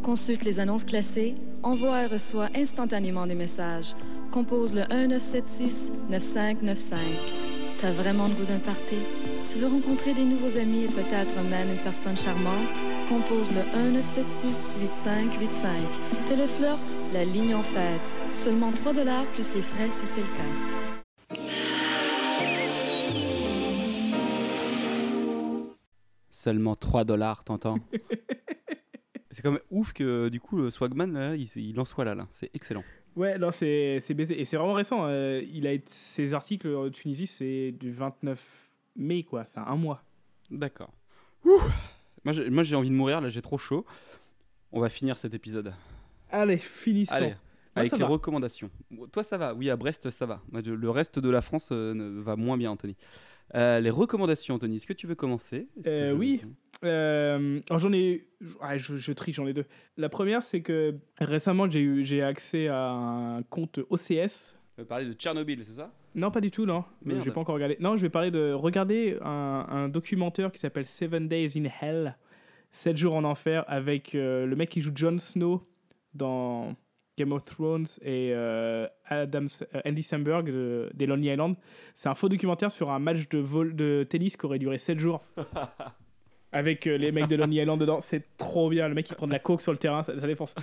Consulte 0.00 0.44
les 0.44 0.60
annonces 0.60 0.84
classées, 0.84 1.34
envoie 1.64 2.02
et 2.02 2.06
reçoit 2.06 2.50
instantanément 2.54 3.26
des 3.26 3.34
messages. 3.34 3.96
Compose 4.30 4.74
le 4.74 4.82
1976-9595. 4.82 6.98
T'as 7.80 7.90
vraiment 7.90 8.28
le 8.28 8.34
goût 8.34 8.44
d'un 8.44 8.60
party? 8.60 8.98
Tu 9.50 9.58
veux 9.58 9.66
rencontrer 9.66 10.14
des 10.14 10.24
nouveaux 10.24 10.56
amis 10.56 10.84
et 10.84 10.88
peut-être 10.88 11.34
même 11.50 11.72
une 11.72 11.82
personne 11.82 12.16
charmante? 12.16 12.68
Compose 13.08 13.50
le 13.50 13.62
1976-8585. 15.18 16.28
Téléflirt, 16.28 16.94
la 17.12 17.24
ligne 17.24 17.56
en 17.56 17.64
fête. 17.64 18.14
Seulement 18.30 18.70
3 18.70 18.92
dollars 18.92 19.26
plus 19.34 19.52
les 19.52 19.62
frais 19.62 19.90
si 19.90 20.06
c'est 20.06 20.20
le 20.20 20.28
cas. 20.28 20.83
Seulement 26.44 26.74
3 26.74 27.04
dollars, 27.04 27.42
t'entends 27.42 27.78
C'est 29.30 29.40
quand 29.40 29.50
même 29.52 29.62
ouf 29.70 29.94
que 29.94 30.28
du 30.28 30.40
coup 30.40 30.58
le 30.58 30.70
Swagman 30.70 31.10
là, 31.14 31.34
il, 31.34 31.48
il 31.56 31.80
en 31.80 31.86
soit 31.86 32.04
là, 32.04 32.14
là. 32.14 32.26
c'est 32.30 32.50
excellent. 32.52 32.84
Ouais, 33.16 33.38
non, 33.38 33.50
c'est 33.50 33.98
c'est 34.00 34.12
baisé. 34.12 34.38
Et 34.38 34.44
c'est 34.44 34.58
vraiment 34.58 34.74
récent. 34.74 35.06
euh, 35.06 35.40
il 35.50 35.66
a 35.66 35.72
été, 35.72 35.86
ses 35.88 36.34
articles 36.34 36.68
de 36.68 36.88
Tunisie, 36.90 37.26
c'est 37.26 37.72
du 37.72 37.90
29 37.90 38.70
mai, 38.96 39.22
quoi. 39.22 39.46
C'est 39.46 39.58
un 39.58 39.74
mois. 39.76 40.04
D'accord. 40.50 40.92
Moi 42.24 42.62
j'ai 42.62 42.76
envie 42.76 42.90
de 42.90 42.94
mourir 42.94 43.22
là, 43.22 43.30
j'ai 43.30 43.40
trop 43.42 43.56
chaud. 43.58 43.86
On 44.70 44.80
va 44.80 44.90
finir 44.90 45.16
cet 45.16 45.32
épisode. 45.32 45.72
Allez, 46.30 46.58
finissons. 46.58 47.14
Allez, 47.14 47.28
Moi, 47.28 47.36
avec 47.76 47.92
les 47.92 47.98
va. 47.98 48.06
recommandations. 48.06 48.70
Toi 49.12 49.24
ça 49.24 49.38
va, 49.38 49.54
oui 49.54 49.70
à 49.70 49.76
Brest 49.76 50.10
ça 50.10 50.26
va. 50.26 50.42
Le 50.52 50.90
reste 50.90 51.18
de 51.18 51.30
la 51.30 51.40
France 51.40 51.70
euh, 51.72 52.20
va 52.22 52.36
moins 52.36 52.58
bien 52.58 52.70
Anthony. 52.70 52.96
Euh, 53.54 53.80
les 53.80 53.90
recommandations 53.90 54.54
Anthony, 54.54 54.76
est-ce 54.76 54.86
que 54.86 54.92
tu 54.92 55.06
veux 55.06 55.14
commencer? 55.14 55.68
Euh, 55.86 56.10
je- 56.10 56.14
oui. 56.14 56.42
Euh, 56.84 57.60
alors 57.70 57.78
j'en 57.78 57.92
ai, 57.92 58.26
ouais, 58.62 58.78
je, 58.78 58.96
je 58.96 59.12
triche, 59.12 59.36
j'en 59.36 59.46
ai 59.46 59.52
deux. 59.52 59.64
La 59.96 60.08
première, 60.08 60.42
c'est 60.42 60.60
que 60.60 60.96
récemment 61.18 61.70
j'ai 61.70 61.80
eu, 61.80 62.04
j'ai 62.04 62.22
accès 62.22 62.68
à 62.68 62.90
un 62.90 63.42
compte 63.42 63.78
OCS. 63.90 64.54
Tu 64.74 64.80
veux 64.80 64.84
parler 64.86 65.06
de 65.06 65.12
Tchernobyl, 65.12 65.64
c'est 65.66 65.76
ça? 65.76 65.92
Non, 66.16 66.30
pas 66.30 66.40
du 66.40 66.50
tout, 66.50 66.66
non. 66.66 66.84
Merde. 67.04 67.22
J'ai 67.24 67.30
pas 67.30 67.40
encore 67.40 67.54
regardé. 67.54 67.76
Non, 67.80 67.96
je 67.96 68.02
vais 68.02 68.10
parler 68.10 68.30
de 68.30 68.52
regarder 68.52 69.18
un, 69.22 69.66
un 69.68 69.88
documentaire 69.88 70.50
qui 70.52 70.58
s'appelle 70.58 70.86
Seven 70.86 71.28
Days 71.28 71.50
in 71.56 71.64
Hell, 71.80 72.16
7 72.72 72.96
jours 72.96 73.14
en 73.14 73.24
enfer, 73.24 73.64
avec 73.68 74.14
euh, 74.14 74.46
le 74.46 74.56
mec 74.56 74.68
qui 74.70 74.80
joue 74.80 74.92
Jon 74.94 75.18
Snow 75.18 75.64
dans 76.12 76.74
Game 77.16 77.32
of 77.32 77.44
Thrones 77.44 77.86
et 78.02 78.30
euh, 78.32 78.86
Adam, 79.06 79.46
euh, 79.74 79.80
Andy 79.86 80.02
Samberg 80.02 80.46
de, 80.46 80.90
des 80.94 81.06
Lonely 81.06 81.30
Island. 81.30 81.56
C'est 81.94 82.08
un 82.08 82.14
faux 82.14 82.28
documentaire 82.28 82.70
sur 82.70 82.90
un 82.90 82.98
match 82.98 83.28
de, 83.28 83.38
vol, 83.38 83.76
de 83.76 84.04
tennis 84.08 84.36
qui 84.36 84.46
aurait 84.46 84.58
duré 84.58 84.78
7 84.78 84.98
jours. 84.98 85.22
Avec 86.52 86.86
euh, 86.86 86.96
les 86.96 87.10
mecs 87.10 87.26
de 87.26 87.34
Lonely 87.34 87.56
Island 87.60 87.80
dedans, 87.80 88.00
c'est 88.00 88.36
trop 88.36 88.70
bien. 88.70 88.86
Le 88.86 88.94
mec 88.94 89.06
qui 89.06 89.14
prend 89.14 89.26
de 89.26 89.32
la 89.32 89.40
coke 89.40 89.60
sur 89.60 89.72
le 89.72 89.78
terrain, 89.78 90.04
ça, 90.04 90.18
ça 90.18 90.26
défonce. 90.26 90.54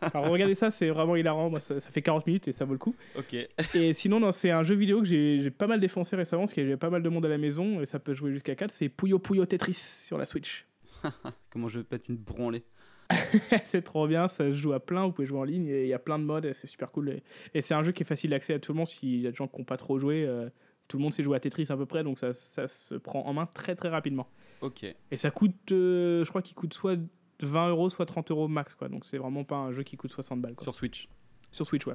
Alors 0.00 0.28
regardez 0.28 0.56
ça, 0.56 0.72
c'est 0.72 0.88
vraiment 0.88 1.14
hilarant. 1.14 1.48
Moi, 1.48 1.60
ça, 1.60 1.78
ça 1.78 1.90
fait 1.90 2.02
40 2.02 2.26
minutes 2.26 2.48
et 2.48 2.52
ça 2.52 2.64
vaut 2.64 2.72
le 2.72 2.78
coup. 2.78 2.96
Ok. 3.16 3.36
Et 3.74 3.92
sinon, 3.92 4.18
non, 4.18 4.32
c'est 4.32 4.50
un 4.50 4.64
jeu 4.64 4.74
vidéo 4.74 5.00
que 5.00 5.06
j'ai 5.06 5.50
pas 5.50 5.68
mal 5.68 5.78
défoncé 5.78 6.16
récemment 6.16 6.42
parce 6.42 6.54
qu'il 6.54 6.64
y 6.64 6.66
avait 6.66 6.76
pas 6.76 6.90
mal 6.90 7.04
de 7.04 7.08
monde 7.08 7.24
à 7.24 7.28
la 7.28 7.38
maison 7.38 7.80
et 7.80 7.86
ça 7.86 8.00
peut 8.00 8.14
jouer 8.14 8.32
jusqu'à 8.32 8.56
4. 8.56 8.72
C'est 8.72 8.88
Puyo 8.88 9.20
Puyo 9.20 9.46
Tetris 9.46 9.74
sur 10.06 10.18
la 10.18 10.26
Switch. 10.26 10.66
Comment 11.50 11.68
je 11.68 11.78
vais 11.78 11.84
pas 11.84 11.96
être 11.96 12.08
une 12.08 12.16
branlée 12.16 12.64
c'est 13.64 13.82
trop 13.82 14.06
bien, 14.06 14.28
ça 14.28 14.44
se 14.44 14.54
joue 14.54 14.72
à 14.72 14.80
plein, 14.80 15.06
vous 15.06 15.12
pouvez 15.12 15.26
jouer 15.26 15.38
en 15.38 15.44
ligne 15.44 15.66
et 15.68 15.82
il 15.84 15.88
y 15.88 15.94
a 15.94 15.98
plein 15.98 16.18
de 16.18 16.24
modes 16.24 16.52
c'est 16.52 16.66
super 16.66 16.90
cool. 16.90 17.08
Et, 17.10 17.22
et 17.54 17.62
c'est 17.62 17.74
un 17.74 17.82
jeu 17.82 17.92
qui 17.92 18.02
est 18.02 18.06
facile 18.06 18.30
d'accès 18.30 18.54
à 18.54 18.58
tout 18.58 18.72
le 18.72 18.76
monde 18.78 18.86
s'il 18.86 19.20
y 19.20 19.26
a 19.26 19.30
des 19.30 19.36
gens 19.36 19.48
qui 19.48 19.58
n'ont 19.58 19.64
pas 19.64 19.76
trop 19.78 19.98
joué. 19.98 20.24
euh, 20.26 20.48
tout 20.88 20.96
le 20.96 21.02
monde 21.02 21.12
sait 21.12 21.22
jouer 21.22 21.36
à 21.36 21.40
Tetris 21.40 21.66
à 21.70 21.76
peu 21.76 21.86
près 21.86 22.02
donc 22.04 22.18
ça, 22.18 22.32
ça 22.34 22.66
se 22.68 22.94
prend 22.94 23.24
en 23.26 23.32
main 23.32 23.46
très 23.46 23.74
très 23.74 23.88
rapidement. 23.88 24.28
Ok. 24.60 24.84
Et 25.10 25.16
ça 25.16 25.30
coûte, 25.30 25.72
euh, 25.72 26.24
je 26.24 26.28
crois 26.28 26.42
qu'il 26.42 26.54
coûte 26.54 26.74
soit 26.74 26.98
20 27.42 27.68
euros, 27.70 27.88
soit 27.90 28.06
30 28.06 28.30
euros 28.30 28.48
max 28.48 28.74
quoi. 28.74 28.88
Donc 28.88 29.04
c'est 29.06 29.18
vraiment 29.18 29.44
pas 29.44 29.56
un 29.56 29.72
jeu 29.72 29.82
qui 29.84 29.96
coûte 29.96 30.10
60 30.12 30.40
balles. 30.40 30.54
quoi. 30.54 30.64
Sur 30.64 30.74
Switch 30.74 31.08
Sur 31.52 31.64
Switch, 31.66 31.86
ouais. 31.86 31.94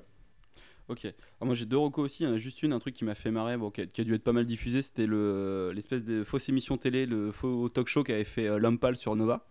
Ok. 0.90 1.06
Alors 1.06 1.14
moi 1.46 1.56
j'ai 1.56 1.66
deux 1.66 1.78
recos 1.78 2.06
aussi. 2.06 2.24
Il 2.24 2.28
y 2.28 2.30
en 2.30 2.34
a 2.34 2.38
juste 2.38 2.62
une, 2.64 2.74
un 2.74 2.80
truc 2.80 2.94
qui 2.94 3.06
m'a 3.06 3.16
fait 3.16 3.32
marrer, 3.32 3.58
bon, 3.58 3.70
qui, 3.72 3.82
a, 3.82 3.86
qui 3.86 4.02
a 4.02 4.04
dû 4.04 4.14
être 4.16 4.24
pas 4.24 4.34
mal 4.34 4.46
diffusé. 4.46 4.82
C'était 4.82 5.06
le- 5.06 5.72
l'espèce 5.74 6.04
de 6.04 6.24
fausse 6.24 6.50
émission 6.50 6.78
télé, 6.78 7.06
le 7.06 7.32
faux 7.32 7.70
talk 7.70 7.88
show 7.88 8.04
qu'avait 8.04 8.24
fait 8.26 8.48
euh, 8.48 8.78
Pâle 8.78 8.96
sur 8.96 9.16
Nova. 9.16 9.46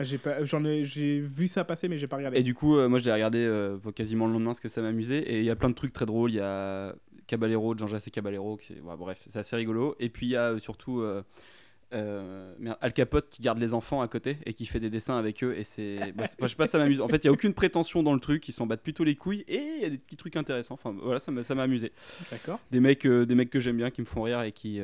J'ai 0.00 0.18
pas, 0.18 0.44
j'en 0.44 0.64
ai, 0.64 0.84
j'ai 0.84 1.20
vu 1.20 1.48
ça 1.48 1.64
passer 1.64 1.88
mais 1.88 1.98
j'ai 1.98 2.06
pas 2.06 2.16
regardé. 2.16 2.38
Et 2.38 2.42
du 2.42 2.54
coup, 2.54 2.76
euh, 2.76 2.88
moi 2.88 2.98
j'ai 2.98 3.12
regardé 3.12 3.38
euh, 3.38 3.78
quasiment 3.94 4.26
le 4.26 4.32
lendemain 4.32 4.50
parce 4.50 4.60
que 4.60 4.68
ça 4.68 4.82
m'amusait. 4.82 5.20
Et 5.20 5.38
il 5.38 5.44
y 5.44 5.50
a 5.50 5.56
plein 5.56 5.70
de 5.70 5.74
trucs 5.74 5.92
très 5.92 6.06
drôles. 6.06 6.30
Il 6.30 6.36
y 6.36 6.40
a 6.40 6.94
Caballero, 7.26 7.76
Jean 7.76 7.86
Jacques 7.86 8.10
Caballero. 8.10 8.56
Qui, 8.56 8.74
ouais, 8.74 8.96
bref, 8.96 9.22
c'est 9.26 9.38
assez 9.38 9.56
rigolo. 9.56 9.96
Et 9.98 10.08
puis 10.08 10.26
il 10.26 10.30
y 10.30 10.36
a 10.36 10.52
euh, 10.52 10.58
surtout 10.58 11.02
euh, 11.94 12.54
merde, 12.58 12.76
Al 12.80 12.92
Capote 12.92 13.28
qui 13.30 13.40
garde 13.40 13.58
les 13.58 13.72
enfants 13.72 14.02
à 14.02 14.08
côté 14.08 14.38
et 14.44 14.52
qui 14.52 14.66
fait 14.66 14.80
des 14.80 14.90
dessins 14.90 15.16
avec 15.16 15.42
eux. 15.42 15.56
Et 15.56 15.64
c'est. 15.64 16.12
bah, 16.14 16.24
je 16.40 16.46
sais 16.46 16.56
pas, 16.56 16.66
ça 16.66 16.78
m'amuse. 16.78 17.00
En 17.00 17.08
fait, 17.08 17.24
il 17.24 17.26
y 17.26 17.28
a 17.28 17.32
aucune 17.32 17.54
prétention 17.54 18.02
dans 18.02 18.12
le 18.12 18.20
truc. 18.20 18.46
Ils 18.48 18.52
s'en 18.52 18.66
battent 18.66 18.82
plutôt 18.82 19.04
les 19.04 19.14
couilles. 19.14 19.44
Et 19.48 19.62
il 19.76 19.82
y 19.82 19.84
a 19.84 19.90
des 19.90 19.98
petits 19.98 20.16
trucs 20.16 20.36
intéressants. 20.36 20.74
Enfin 20.74 20.94
voilà, 21.02 21.20
ça 21.20 21.32
m'a 21.32 21.42
ça 21.42 21.54
m'a 21.54 21.62
amusé. 21.62 21.92
D'accord. 22.30 22.60
Des 22.70 22.80
mecs, 22.80 23.06
des 23.06 23.34
mecs 23.34 23.50
que 23.50 23.60
j'aime 23.60 23.78
bien, 23.78 23.90
qui 23.90 24.02
me 24.02 24.06
font 24.06 24.22
rire 24.22 24.42
et 24.42 24.52
qui. 24.52 24.80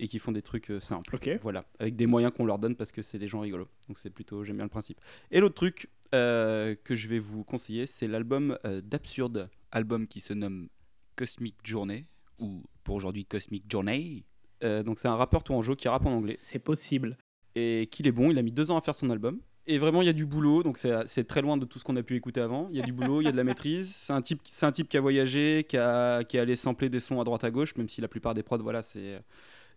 Et 0.00 0.08
qui 0.08 0.18
font 0.18 0.32
des 0.32 0.42
trucs 0.42 0.70
euh, 0.70 0.80
simples. 0.80 1.18
Voilà, 1.42 1.64
avec 1.78 1.94
des 1.94 2.06
moyens 2.06 2.32
qu'on 2.34 2.46
leur 2.46 2.58
donne 2.58 2.74
parce 2.74 2.90
que 2.90 3.02
c'est 3.02 3.18
des 3.18 3.28
gens 3.28 3.40
rigolos. 3.40 3.68
Donc 3.86 3.98
c'est 3.98 4.10
plutôt, 4.10 4.42
j'aime 4.44 4.56
bien 4.56 4.64
le 4.64 4.70
principe. 4.70 4.98
Et 5.30 5.40
l'autre 5.40 5.54
truc 5.54 5.90
euh, 6.14 6.74
que 6.82 6.96
je 6.96 7.06
vais 7.06 7.18
vous 7.18 7.44
conseiller, 7.44 7.86
c'est 7.86 8.08
l'album 8.08 8.58
euh, 8.64 8.80
d'Absurde, 8.80 9.50
album 9.70 10.08
qui 10.08 10.20
se 10.20 10.32
nomme 10.32 10.68
Cosmic 11.16 11.56
Journey, 11.62 12.06
ou 12.38 12.62
pour 12.82 12.96
aujourd'hui 12.96 13.26
Cosmic 13.26 13.70
Journey. 13.70 14.24
Donc 14.62 14.98
c'est 14.98 15.08
un 15.08 15.16
rappeur 15.16 15.42
tourangeau 15.42 15.74
qui 15.74 15.88
rappe 15.88 16.04
en 16.04 16.12
anglais. 16.12 16.36
C'est 16.38 16.58
possible. 16.58 17.16
Et 17.54 17.88
qu'il 17.90 18.06
est 18.06 18.12
bon, 18.12 18.30
il 18.30 18.38
a 18.38 18.42
mis 18.42 18.52
deux 18.52 18.70
ans 18.70 18.76
à 18.76 18.82
faire 18.82 18.94
son 18.94 19.08
album. 19.08 19.40
et 19.66 19.78
vraiment, 19.78 20.02
il 20.02 20.06
y 20.06 20.10
a 20.10 20.12
du 20.12 20.26
boulot, 20.26 20.62
donc 20.62 20.76
c'est 20.78 21.24
très 21.24 21.40
loin 21.40 21.56
de 21.56 21.64
tout 21.64 21.78
ce 21.78 21.84
qu'on 21.84 21.96
a 21.96 22.02
pu 22.02 22.14
écouter 22.14 22.42
avant. 22.42 22.68
Il 22.70 22.76
y 22.76 22.82
a 22.82 22.84
du 22.84 22.92
boulot, 22.92 23.22
il 23.22 23.24
y 23.24 23.28
a 23.28 23.32
de 23.32 23.38
la 23.38 23.44
maîtrise. 23.44 23.94
C'est 23.94 24.12
un 24.12 24.20
type, 24.20 24.42
un 24.60 24.72
type 24.72 24.88
qui 24.88 24.98
a 24.98 25.00
voyagé, 25.00 25.64
qui 25.66 25.78
a, 25.78 26.24
qui 26.24 26.36
est 26.36 26.40
allé 26.40 26.56
sampler 26.56 26.90
des 26.90 27.00
sons 27.00 27.20
à 27.22 27.24
droite 27.24 27.44
à 27.44 27.50
gauche, 27.50 27.74
même 27.76 27.88
si 27.88 28.02
la 28.02 28.08
plupart 28.08 28.34
des 28.34 28.42
prods, 28.42 28.58
voilà, 28.58 28.82
c'est 28.82 29.22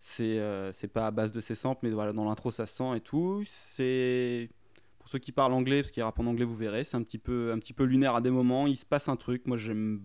c'est 0.05 0.37
euh, 0.37 0.73
c'est 0.73 0.89
pas 0.89 1.07
à 1.07 1.11
base 1.11 1.31
de 1.31 1.39
ces 1.39 1.55
samples, 1.55 1.79
mais 1.83 1.91
voilà, 1.91 2.11
dans 2.11 2.25
l'intro, 2.25 2.51
ça 2.51 2.65
se 2.65 2.75
sent 2.75 2.97
et 2.97 2.99
tout. 2.99 3.41
C'est 3.45 4.49
pour 4.99 5.07
ceux 5.07 5.17
qui 5.17 5.31
parlent 5.31 5.53
anglais, 5.53 5.81
parce 5.81 5.91
qu'il 5.91 6.03
rappe 6.03 6.19
en 6.19 6.25
anglais, 6.25 6.43
vous 6.43 6.53
verrez, 6.53 6.83
c'est 6.83 6.97
un 6.97 7.03
petit 7.03 7.17
peu 7.17 7.53
un 7.53 7.57
petit 7.57 7.71
peu 7.71 7.85
lunaire 7.85 8.13
à 8.13 8.19
des 8.21 8.29
moments. 8.29 8.67
Il 8.67 8.75
se 8.75 8.85
passe 8.85 9.07
un 9.07 9.15
truc. 9.15 9.47
Moi, 9.47 9.55
j'aime 9.55 10.01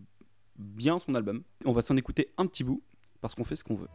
bien 0.57 1.01
son 1.01 1.17
album. 1.17 1.43
On 1.65 1.73
va 1.73 1.83
s'en 1.83 1.97
écouter 1.97 2.33
un 2.39 2.47
petit 2.47 2.63
bout 2.63 2.81
parce 3.21 3.35
qu'on 3.35 3.43
fait 3.43 3.57
ce 3.57 3.65
qu'on 3.65 3.75
veut. 3.75 3.89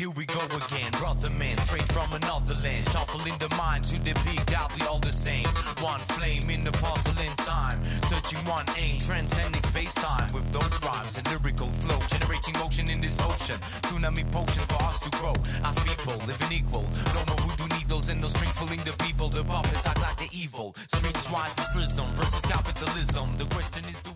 Here 0.00 0.08
we 0.08 0.24
go 0.24 0.40
again, 0.56 0.90
brother 0.92 1.28
man, 1.28 1.58
straight 1.58 1.92
from 1.92 2.10
another 2.14 2.54
land. 2.62 2.88
Shuffling 2.88 3.36
the 3.36 3.54
mind 3.54 3.84
to 3.84 3.98
the 3.98 4.14
peak, 4.24 4.58
out 4.58 4.74
we 4.74 4.80
all 4.86 4.98
the 4.98 5.12
same. 5.12 5.44
One 5.78 6.00
flame 6.16 6.48
in 6.48 6.64
the 6.64 6.72
porcelain 6.72 7.36
time, 7.36 7.84
searching 8.08 8.42
one 8.46 8.64
aim, 8.78 8.98
transcending 9.00 9.62
space 9.62 9.92
time 9.92 10.32
with 10.32 10.50
those 10.54 10.72
rhymes 10.82 11.18
and 11.18 11.28
lyrical 11.28 11.66
flow, 11.66 11.98
generating 12.08 12.54
motion 12.58 12.88
in 12.88 13.02
this 13.02 13.20
ocean. 13.20 13.58
Tsunami 13.84 14.24
potion 14.32 14.64
for 14.72 14.82
us 14.84 15.00
to 15.00 15.10
grow 15.18 15.34
as 15.64 15.78
people 15.80 16.16
living 16.26 16.50
equal. 16.50 16.86
No 17.12 17.20
more 17.28 17.36
voodoo 17.44 17.68
needles 17.76 18.08
and 18.08 18.22
no 18.22 18.28
strings 18.28 18.56
fooling 18.56 18.80
the 18.86 18.96
people. 19.04 19.28
The 19.28 19.44
puppets 19.44 19.86
act 19.86 20.00
like 20.00 20.16
the 20.16 20.30
evil. 20.32 20.74
Streets 20.96 21.28
is 21.28 21.66
prism 21.74 22.06
versus 22.14 22.40
capitalism. 22.48 23.36
The 23.36 23.44
question 23.52 23.84
is, 23.84 24.00
do 24.00 24.12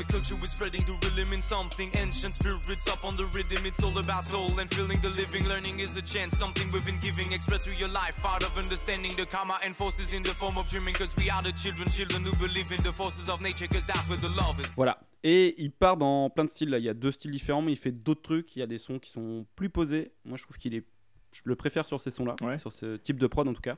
the 0.00 0.12
culture 0.12 0.36
is 0.42 0.50
spreading 0.50 0.84
the 0.86 0.92
rhythm 1.04 1.32
in 1.32 1.42
something 1.42 1.90
ancient 1.94 2.34
spirits 2.34 2.88
up 2.88 3.04
on 3.04 3.16
the 3.16 3.24
rhythm 3.34 3.66
it's 3.66 3.82
all 3.82 3.98
about 3.98 4.24
soul 4.24 4.58
and 4.58 4.72
feeling 4.74 4.98
the 5.02 5.10
living 5.10 5.46
learning 5.46 5.80
is 5.80 5.94
a 5.96 6.02
chance 6.02 6.38
something 6.38 6.70
we've 6.72 6.86
been 6.86 6.98
giving 7.00 7.32
express 7.32 7.60
through 7.64 7.74
your 7.74 7.88
life 7.88 8.18
out 8.24 8.42
of 8.42 8.56
understanding 8.56 9.14
the 9.16 9.26
karma 9.26 9.58
and 9.64 9.76
forces 9.76 10.14
in 10.14 10.22
the 10.22 10.30
form 10.30 10.56
of 10.56 10.68
dreaming 10.70 10.94
cause 10.94 11.14
we 11.18 11.28
are 11.28 11.42
the 11.42 11.52
children 11.52 11.86
children 11.88 12.24
who 12.24 12.34
believe 12.36 12.72
in 12.72 12.82
the 12.82 12.92
forces 12.92 13.28
of 13.28 13.40
nature 13.42 13.66
cause 13.66 13.86
that's 13.86 14.08
where 14.08 14.18
the 14.18 14.30
love 14.36 14.58
is 14.60 14.68
Voilà. 14.76 14.98
Et 15.22 15.54
il 15.62 15.70
part 15.70 15.98
dans 15.98 16.30
plein 16.30 16.46
de 16.46 16.50
styles. 16.50 16.70
Là. 16.70 16.78
Il 16.78 16.84
y 16.84 16.88
a 16.88 16.94
deux 16.94 17.12
styles 17.12 17.30
différents, 17.30 17.60
mais 17.60 17.72
il 17.72 17.76
fait 17.76 17.92
d'autres 17.92 18.22
trucs. 18.22 18.56
Il 18.56 18.60
y 18.60 18.62
a 18.62 18.66
des 18.66 18.78
sons 18.78 18.98
qui 18.98 19.10
sont 19.10 19.44
plus 19.54 19.68
posés. 19.68 20.12
Moi, 20.24 20.38
je 20.38 20.44
trouve 20.44 20.56
qu'il 20.56 20.74
est. 20.74 20.86
Je 21.32 21.42
le 21.44 21.56
préfère 21.56 21.84
sur 21.84 22.00
ces 22.00 22.10
sons-là, 22.10 22.36
sur 22.56 22.72
ce 22.72 22.96
type 22.96 23.18
de 23.18 23.26
prod 23.26 23.46
en 23.46 23.52
tout 23.52 23.60
cas. 23.60 23.76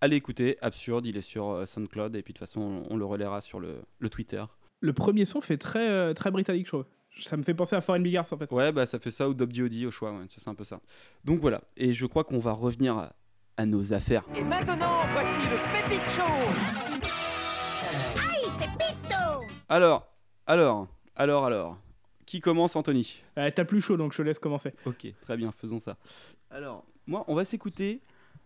Allez 0.00 0.16
écouter, 0.16 0.56
absurde. 0.62 1.04
Il 1.04 1.18
est 1.18 1.22
sur 1.22 1.50
euh, 1.50 1.66
SoundCloud 1.66 2.16
et 2.16 2.22
puis 2.22 2.32
de 2.32 2.38
toute 2.38 2.46
façon, 2.46 2.60
on, 2.62 2.94
on 2.94 2.96
le 2.96 3.04
relaiera 3.04 3.42
sur 3.42 3.60
le, 3.60 3.82
le 3.98 4.08
Twitter. 4.08 4.42
Le 4.82 4.92
premier 4.92 5.24
son 5.24 5.40
fait 5.40 5.56
très, 5.56 5.88
euh, 5.88 6.12
très 6.12 6.30
britannique, 6.30 6.66
je 6.66 6.70
trouve. 6.72 6.84
Ça 7.18 7.36
me 7.36 7.42
fait 7.42 7.54
penser 7.54 7.76
à 7.76 7.80
Foreign 7.80 8.02
Big 8.02 8.16
Arts 8.16 8.26
en 8.32 8.36
fait. 8.36 8.50
Ouais, 8.50 8.72
bah 8.72 8.84
ça 8.86 8.98
fait 8.98 9.10
ça 9.10 9.28
ou 9.28 9.34
Dub 9.34 9.52
D.O.D. 9.52 9.86
au 9.86 9.90
choix. 9.90 10.10
Ouais, 10.12 10.24
c'est 10.28 10.48
un 10.48 10.54
peu 10.54 10.64
ça. 10.64 10.80
Donc 11.24 11.40
voilà. 11.40 11.60
Et 11.76 11.94
je 11.94 12.06
crois 12.06 12.24
qu'on 12.24 12.38
va 12.38 12.52
revenir 12.52 12.96
à, 12.98 13.12
à 13.56 13.64
nos 13.66 13.92
affaires. 13.92 14.24
Et 14.34 14.42
maintenant, 14.42 15.02
voici 15.12 15.48
le 15.50 15.88
Pépite 15.88 16.06
Show 16.16 16.22
Aïe, 18.20 18.50
Pépito 18.58 19.44
Alors, 19.68 20.06
alors, 20.46 20.88
alors, 21.14 21.44
alors. 21.44 21.78
Qui 22.26 22.40
commence, 22.40 22.74
Anthony? 22.76 23.22
Euh, 23.38 23.50
T'as 23.54 23.64
plus 23.66 23.82
chaud 23.82 23.96
donc 23.98 24.12
je 24.12 24.16
te 24.18 24.22
laisse 24.22 24.38
commencer. 24.38 24.72
Ok, 24.86 25.06
très 25.20 25.36
bien, 25.36 25.52
faisons 25.52 25.78
ça. 25.80 25.96
Alors, 26.50 26.84
moi, 27.06 27.24
on 27.28 27.34
va 27.34 27.44
s'écouter 27.44 28.00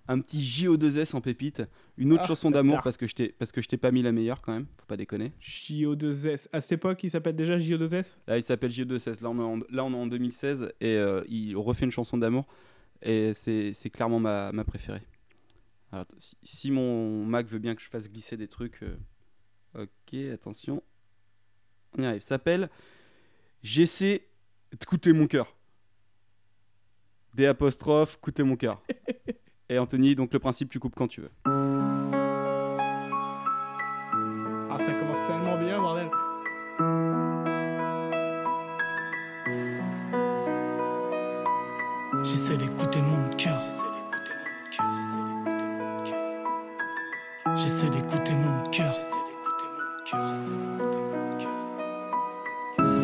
un 0.08 0.20
petit 0.20 0.38
JO2S 0.40 1.16
en 1.16 1.20
pépite, 1.20 1.62
une 1.96 2.12
autre 2.12 2.22
Ah, 2.24 2.28
chanson 2.28 2.50
d'amour 2.50 2.80
parce 2.82 2.96
que 2.96 3.06
je 3.06 3.14
t'ai 3.14 3.28
parce 3.38 3.52
que 3.52 3.60
je 3.60 3.68
t'ai 3.68 3.76
pas 3.76 3.90
mis 3.90 4.02
la 4.02 4.12
meilleure 4.12 4.40
quand 4.40 4.52
même, 4.52 4.66
faut 4.78 4.86
pas 4.86 4.96
déconner. 4.96 5.32
JO2S. 5.40 6.48
À 6.52 6.60
cette 6.60 6.72
époque, 6.72 7.02
il 7.02 7.10
s'appelle 7.10 7.36
déjà 7.36 7.58
JO2S 7.58 8.18
Là, 8.26 8.36
il 8.36 8.42
s'appelle 8.42 8.70
JO2S. 8.70 9.22
Là, 9.22 9.30
on 9.30 9.38
est 9.38 9.42
en, 9.42 9.58
là, 9.70 9.84
on 9.84 9.92
est 9.92 9.96
en 9.96 10.06
2016 10.06 10.72
et 10.80 10.96
euh, 10.96 11.22
il 11.28 11.56
refait 11.56 11.84
une 11.84 11.90
chanson 11.90 12.18
d'amour 12.18 12.46
et 13.02 13.32
c'est 13.34 13.72
c'est 13.72 13.90
clairement 13.90 14.20
ma, 14.20 14.52
ma 14.52 14.64
préférée. 14.64 15.02
Alors, 15.92 16.06
si, 16.42 16.70
mon 16.70 17.24
Mac 17.24 17.46
veut 17.46 17.58
bien 17.58 17.74
que 17.74 17.82
je 17.82 17.88
fasse 17.88 18.08
glisser 18.08 18.36
des 18.36 18.48
trucs, 18.48 18.82
euh, 18.82 18.96
ok, 19.82 20.14
attention, 20.32 20.82
on 21.96 22.02
y 22.02 22.06
arrive. 22.06 22.22
S'appelle 22.22 22.68
J'essaie 23.62 24.26
d'écouter 24.72 25.12
mon 25.12 25.26
cœur. 25.26 25.56
Des 27.34 27.46
apostrophes, 27.46 28.16
écouter 28.16 28.42
mon 28.42 28.56
cœur. 28.56 28.82
Et 29.68 29.80
Anthony, 29.80 30.14
donc 30.14 30.32
le 30.32 30.38
principe, 30.38 30.70
tu 30.70 30.78
coupes 30.78 30.94
quand 30.94 31.09
tu 31.09 31.22
veux. 31.22 31.30
Ah, 34.70 34.78
ça 34.78 34.93
commence 34.93 35.26
tellement 35.26 35.59
bien, 35.59 35.80
bordel. 35.80 36.09
J'essaie 42.22 42.56
d'écouter 42.56 43.02
mon 43.02 43.28
cœur. 43.30 43.59
J'essaie 47.56 47.90
d'écouter 47.90 48.34
mon 48.34 48.62
cœur. 48.70 48.94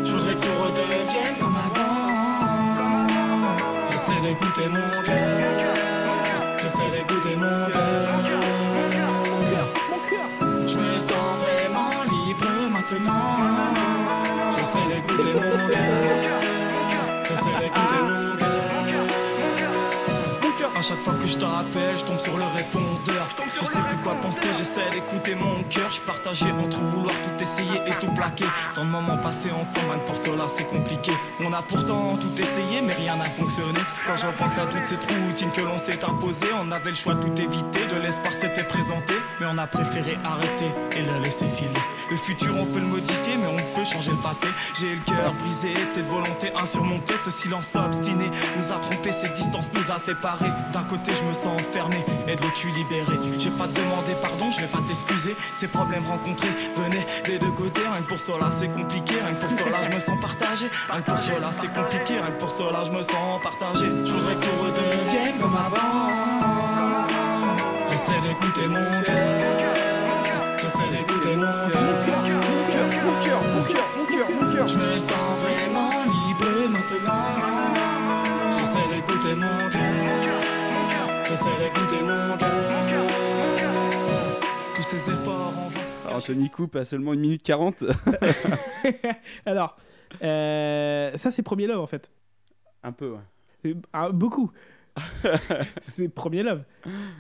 Je 0.05 0.13
voudrais 0.13 0.35
que 0.35 0.41
tu 0.41 0.49
redeviennes 0.49 1.39
comme 1.41 1.57
avant. 1.57 1.89
J'essaie 3.91 4.21
d'écouter 4.21 4.69
mon 4.69 5.03
cœur. 5.03 5.22
Mon 7.43 7.49
cœur. 10.11 10.29
Je 10.69 10.77
me 10.79 10.95
sens 11.01 11.33
vraiment 11.43 12.05
libre 12.05 12.53
maintenant. 12.71 13.41
J'essaie 14.57 14.87
d'écouter 14.89 15.35
mon 15.35 15.57
cœur. 15.69 15.92
Chaque 20.83 20.99
fois 20.99 21.15
que 21.15 21.29
je 21.29 21.37
te 21.37 21.45
rappelle, 21.45 21.97
je 21.97 22.05
tombe 22.05 22.19
sur 22.19 22.37
le 22.37 22.43
répondeur. 22.57 23.29
Je 23.55 23.65
sais 23.65 23.79
plus 23.79 23.97
quoi 24.03 24.15
penser, 24.15 24.49
j'essaie 24.59 24.91
d'écouter 24.91 25.37
mon 25.37 25.63
cœur. 25.71 25.89
Je 25.93 26.01
partagé 26.01 26.47
entre 26.51 26.81
vouloir 26.81 27.15
tout 27.15 27.43
essayer 27.43 27.81
et 27.87 27.93
tout 28.01 28.13
plaquer. 28.13 28.47
Tant 28.75 28.85
de 28.85 28.91
moments 28.91 29.17
passés 29.17 29.53
ensemble, 29.53 30.01
pour 30.07 30.17
cela 30.17 30.49
c'est 30.49 30.65
compliqué. 30.65 31.13
On 31.41 31.53
a 31.53 31.63
pourtant 31.63 32.17
tout 32.21 32.43
essayé, 32.43 32.81
mais 32.83 32.95
rien 32.95 33.15
n'a 33.15 33.27
fonctionné. 33.27 33.79
Quand 34.09 34.17
je 34.17 34.27
repense 34.27 34.59
à 34.59 34.67
toutes 34.67 34.85
ces 34.85 34.97
routines 34.97 35.53
que 35.53 35.61
l'on 35.61 35.79
s'est 35.79 36.03
imposées, 36.05 36.53
on 36.61 36.73
avait 36.73 36.91
le 36.91 36.97
choix 36.97 37.15
de 37.15 37.29
tout 37.29 37.41
éviter. 37.41 37.87
De 37.87 38.01
l'espoir 38.03 38.35
s'était 38.35 38.65
présenté, 38.65 39.15
mais 39.41 39.47
on 39.49 39.59
a 39.59 39.69
préféré 39.69 40.19
arrêter 40.25 40.71
et 40.97 41.03
le 41.03 41.23
laisser 41.23 41.47
filer. 41.47 41.71
Le 42.11 42.17
futur 42.17 42.55
on 42.59 42.65
peut 42.67 42.81
le 42.81 42.87
modifier, 42.87 43.37
mais 43.39 43.47
on 43.47 43.77
peut 43.77 43.85
changer 43.85 44.11
le 44.11 44.17
passé. 44.19 44.47
J'ai 44.79 44.95
le 44.95 45.01
cœur 45.01 45.33
brisé, 45.35 45.75
cette 45.91 46.09
volonté 46.09 46.53
insurmontée, 46.57 47.15
ce 47.17 47.31
silence 47.31 47.75
obstiné 47.75 48.31
nous 48.57 48.73
a 48.73 48.77
trompé, 48.77 49.13
cette 49.13 49.35
distance 49.35 49.73
nous 49.75 49.91
a 49.91 49.99
séparés. 49.99 50.53
D'un 50.73 50.85
côté, 50.85 51.13
je 51.19 51.25
me 51.25 51.35
sens 51.35 51.61
enfermé 51.61 52.05
et 52.27 52.37
de 52.37 52.43
l'autre, 52.43 52.57
je 52.63 52.69
libéré. 52.69 53.17
J'ai 53.39 53.51
pas 53.51 53.67
demandé 53.67 54.15
pardon, 54.21 54.51
je 54.53 54.61
vais 54.61 54.67
pas 54.67 54.83
t'excuser. 54.87 55.35
Ces 55.55 55.69
problèmes 55.69 56.07
rencontrés 56.07 56.49
venaient 56.77 57.07
des 57.25 57.39
deux 57.39 57.53
côtés. 57.53 57.81
Rien 57.81 58.03
que 58.03 58.09
pour 58.09 58.21
cela, 58.21 58.51
c'est 58.51 58.69
compliqué. 58.69 59.15
Rien 59.15 59.35
que 59.35 59.41
pour 59.41 59.51
cela, 59.51 59.83
je 59.89 59.95
me 59.95 60.01
sens 60.01 60.21
partagé. 60.21 60.67
Rien 60.91 61.03
que 61.03 61.11
pour 61.11 61.21
cela, 61.21 61.51
c'est 61.51 61.73
compliqué. 61.73 62.15
Rien 62.21 62.33
que 62.33 62.41
pour 62.41 62.51
cela, 62.51 62.85
je 62.85 62.93
me 62.93 63.03
sens 63.03 63.43
partagé. 63.43 63.87
Je 63.87 64.13
voudrais 64.13 64.35
que 64.35 64.41
tu 64.41 64.51
redeviennes 64.63 65.39
comme 65.41 65.57
avant. 65.57 66.23
J'essaie 67.89 68.21
d'écouter 68.21 68.67
mon 68.69 69.03
cœur. 69.03 69.42
J'essaie 70.75 70.91
d'écouter 70.91 71.37
mon 71.37 71.43
cœur. 71.71 71.83
Mon 71.83 72.07
cœur, 72.07 72.23
mon 72.23 73.21
cœur, 73.21 73.43
mon 73.43 73.63
cœur, 73.65 73.85
mon 73.95 74.07
cœur, 74.07 74.31
mon 74.31 74.53
cœur. 74.55 74.69
Je 74.69 74.79
me 74.79 74.99
sens 74.99 75.39
vraiment 75.43 75.91
libre 76.05 76.71
maintenant. 76.71 77.27
J'essaie 78.57 78.89
d'écouter 78.89 79.35
mon 79.35 79.71
cœur. 79.71 80.41
J'essaie 81.29 81.59
d'écouter 81.59 82.03
mon 82.03 82.39
cœur. 82.39 83.07
Tous 84.75 84.83
ces 84.83 85.11
efforts 85.11 85.49
en 85.59 85.69
vain. 85.69 85.81
Alors, 86.07 86.17
Anthony 86.17 86.49
coupe 86.49 86.75
à 86.77 86.87
seulement 86.87 87.11
1 87.13 87.17
minute 87.17 87.43
40. 87.43 87.85
Alors, 89.45 89.77
euh, 90.23 91.15
ça 91.19 91.31
c'est 91.31 91.43
Premier 91.43 91.67
Love 91.67 91.81
en 91.81 91.87
fait. 91.87 92.11
Un 92.83 92.93
peu, 92.93 93.11
ouais. 93.11 93.19
C'est- 93.63 93.77
ah, 93.93 94.09
beaucoup. 94.09 94.51
c'est 95.83 96.09
Premier 96.09 96.43
Love. 96.43 96.65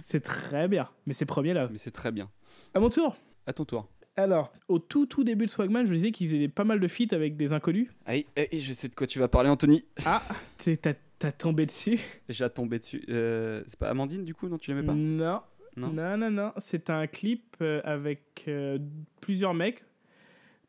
C'est 0.06 0.20
très 0.22 0.68
bien, 0.68 0.88
mais 1.04 1.12
c'est 1.12 1.26
Premier 1.26 1.52
Love. 1.52 1.68
Mais 1.70 1.78
c'est 1.78 1.90
très 1.90 2.12
bien. 2.12 2.30
À 2.74 2.80
mon 2.80 2.88
tour. 2.88 3.14
À 3.47 3.52
ton 3.52 3.64
tour. 3.64 3.89
Alors, 4.16 4.52
au 4.69 4.78
tout 4.78 5.06
tout 5.06 5.24
début 5.24 5.47
de 5.47 5.51
Swagman, 5.51 5.86
je 5.86 5.93
disais 5.93 6.12
qu'il 6.12 6.28
faisait 6.28 6.48
pas 6.48 6.64
mal 6.64 6.81
de 6.81 6.89
feats 6.89 7.14
avec 7.14 7.36
des 7.36 7.52
inconnus. 7.52 7.89
Aïe, 8.05 8.27
aïe, 8.36 8.60
je 8.60 8.73
sais 8.73 8.89
de 8.89 8.94
quoi 8.94 9.06
tu 9.06 9.19
vas 9.19 9.28
parler, 9.28 9.48
Anthony. 9.48 9.85
Ah, 10.05 10.23
t'as 10.59 10.94
t'as 11.19 11.32
tombé 11.32 11.66
dessus 11.66 11.98
J'ai 12.28 12.48
tombé 12.51 12.78
dessus. 12.78 13.05
Euh, 13.09 13.62
c'est 13.66 13.78
pas 13.78 13.89
Amandine, 13.89 14.24
du 14.24 14.35
coup, 14.35 14.48
non 14.48 14.59
Tu 14.59 14.70
l'aimais 14.70 14.86
pas? 14.86 14.93
Non. 14.93 15.40
Non? 15.77 15.89
Non, 15.89 16.16
non, 16.19 16.31
non. 16.31 16.52
C'est 16.59 16.90
un 16.90 17.06
clip 17.06 17.56
euh, 17.62 17.81
avec 17.85 18.44
euh, 18.48 18.78
plusieurs 19.20 19.55
mecs. 19.55 19.85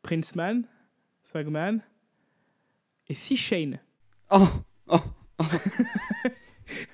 Princeman, 0.02 0.64
Swagman 1.24 1.80
et 3.08 3.14
C. 3.14 3.36
Shane. 3.36 3.80
Oh, 4.30 4.46
oh, 4.88 5.00
Hop, 5.38 5.46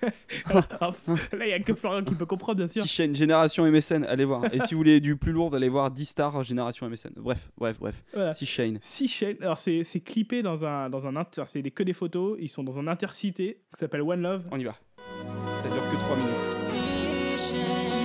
Là, 0.50 1.46
il 1.46 1.48
y 1.48 1.52
a 1.52 1.60
que 1.60 1.74
Florian 1.74 2.02
qui 2.04 2.14
peut 2.14 2.26
comprendre, 2.26 2.56
bien 2.58 2.66
sûr. 2.68 2.82
Six 2.82 2.88
chaînes, 2.88 3.14
Génération 3.14 3.64
MSN, 3.70 4.04
allez 4.08 4.24
voir. 4.24 4.44
Et 4.52 4.60
si 4.60 4.74
vous 4.74 4.78
voulez 4.80 5.00
du 5.00 5.16
plus 5.16 5.32
lourd, 5.32 5.50
vous 5.50 5.56
allez 5.56 5.68
voir 5.68 5.90
10 5.90 6.04
stars 6.06 6.42
Génération 6.44 6.88
MSN. 6.88 7.10
Bref, 7.16 7.50
bref, 7.58 7.78
bref. 7.78 8.02
Voilà. 8.12 8.34
Six 8.34 8.46
chaînes. 8.46 8.78
Six 8.82 9.08
chaînes. 9.08 9.36
Alors, 9.40 9.58
c'est 9.58 9.84
c'est 9.84 10.00
clippé 10.00 10.42
dans 10.42 10.64
un, 10.64 10.90
dans 10.90 11.06
un 11.06 11.16
inter. 11.16 11.44
C'est 11.46 11.62
des- 11.62 11.70
que 11.70 11.82
des 11.82 11.92
photos. 11.92 12.36
Ils 12.40 12.48
sont 12.48 12.62
dans 12.64 12.78
un 12.78 12.86
intercité 12.88 13.60
qui 13.72 13.78
s'appelle 13.80 14.02
One 14.02 14.22
Love. 14.22 14.42
On 14.50 14.58
y 14.58 14.64
va. 14.64 14.74
Ça 15.62 15.68
dure 15.68 15.90
que 15.90 15.96
3 15.96 16.16
minutes. 16.16 16.34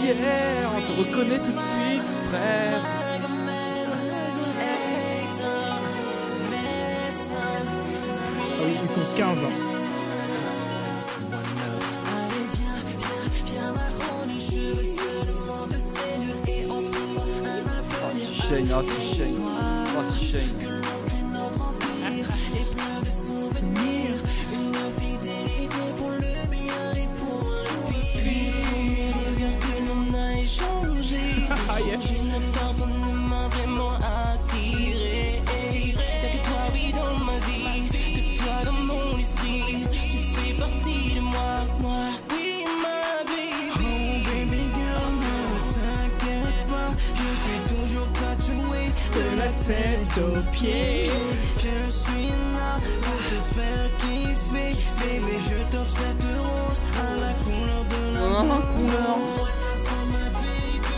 Yeah, 0.05 0.69
on 0.69 0.81
te 0.81 0.99
reconnaît 0.99 1.39
tout 1.39 1.45
de 1.51 1.57
suite, 1.57 2.03
frère. 2.29 2.79
Ah 8.57 8.63
oui, 8.65 8.73
ils 8.83 9.03
sont 9.03 9.17
15 9.17 9.37
ans. 9.43 9.74
Chaînes, 18.47 18.71
ah, 18.75 18.83
six 18.83 19.17
chaînes. 19.17 19.33
Ah, 31.67 31.79
J'ai 31.99 32.17
tête 49.67 50.17
aux 50.17 50.41
pieds. 50.51 51.09
Je 51.57 51.89
suis 51.89 52.29
là 52.53 52.71
pour 53.01 53.19
te 53.29 53.39
faire 53.53 53.89
kiffer. 53.99 54.71
Baby, 54.99 55.35
je 55.39 55.57
t'offre 55.71 55.95
cette 55.97 56.23
rose 56.23 56.83
à 56.99 57.09
la 57.21 57.33
couleur 57.43 57.83
de 57.89 58.01
l'amour. 58.13 59.47
Baby, 60.35 60.93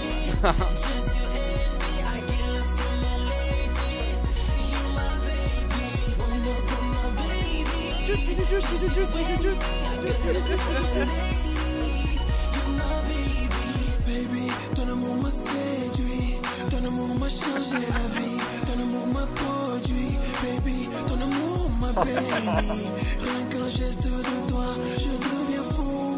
Rien 22.03 23.45
qu'un 23.49 23.69
geste 23.69 24.03
de 24.03 24.49
toi, 24.49 24.65
je 24.99 25.17
deviens 25.17 25.63
fou. 25.75 26.17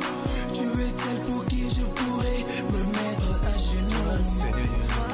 Tu 0.53 0.63
es 0.63 0.89
celle 0.89 1.21
pour 1.21 1.45
qui 1.45 1.69
je 1.69 1.83
pourrais 1.83 2.43
me 2.73 2.81
mettre 2.91 3.31
à 3.45 3.55
genoux. 3.57 4.09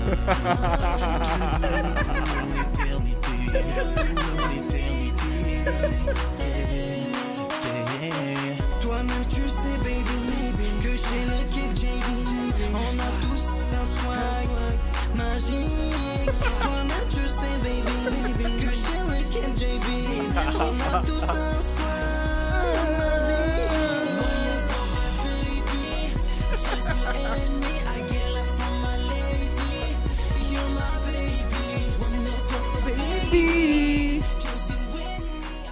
Toi-même 8.81 9.25
tu 9.29 9.41
sais 9.49 9.77
baby 9.83 10.21
que 10.81 10.89
chez 10.89 11.23
l'équipe 11.29 11.75
JD 11.75 12.31
On 12.73 12.93
a 12.99 13.09
tous 13.21 13.45
un 13.73 13.85
swag 13.85 14.64
magique 15.17 16.29
Toi-même 16.61 17.07
tu 17.09 17.23
sais 17.27 17.57
baby 17.63 18.65
que 18.65 18.71
chez 18.71 19.01
l'équipe 19.11 19.57
JD 19.57 19.87
On 20.59 20.95
a 20.95 21.01
tous 21.01 21.23
un 21.23 21.59
swag 21.61 22.89
magique 22.97 23.71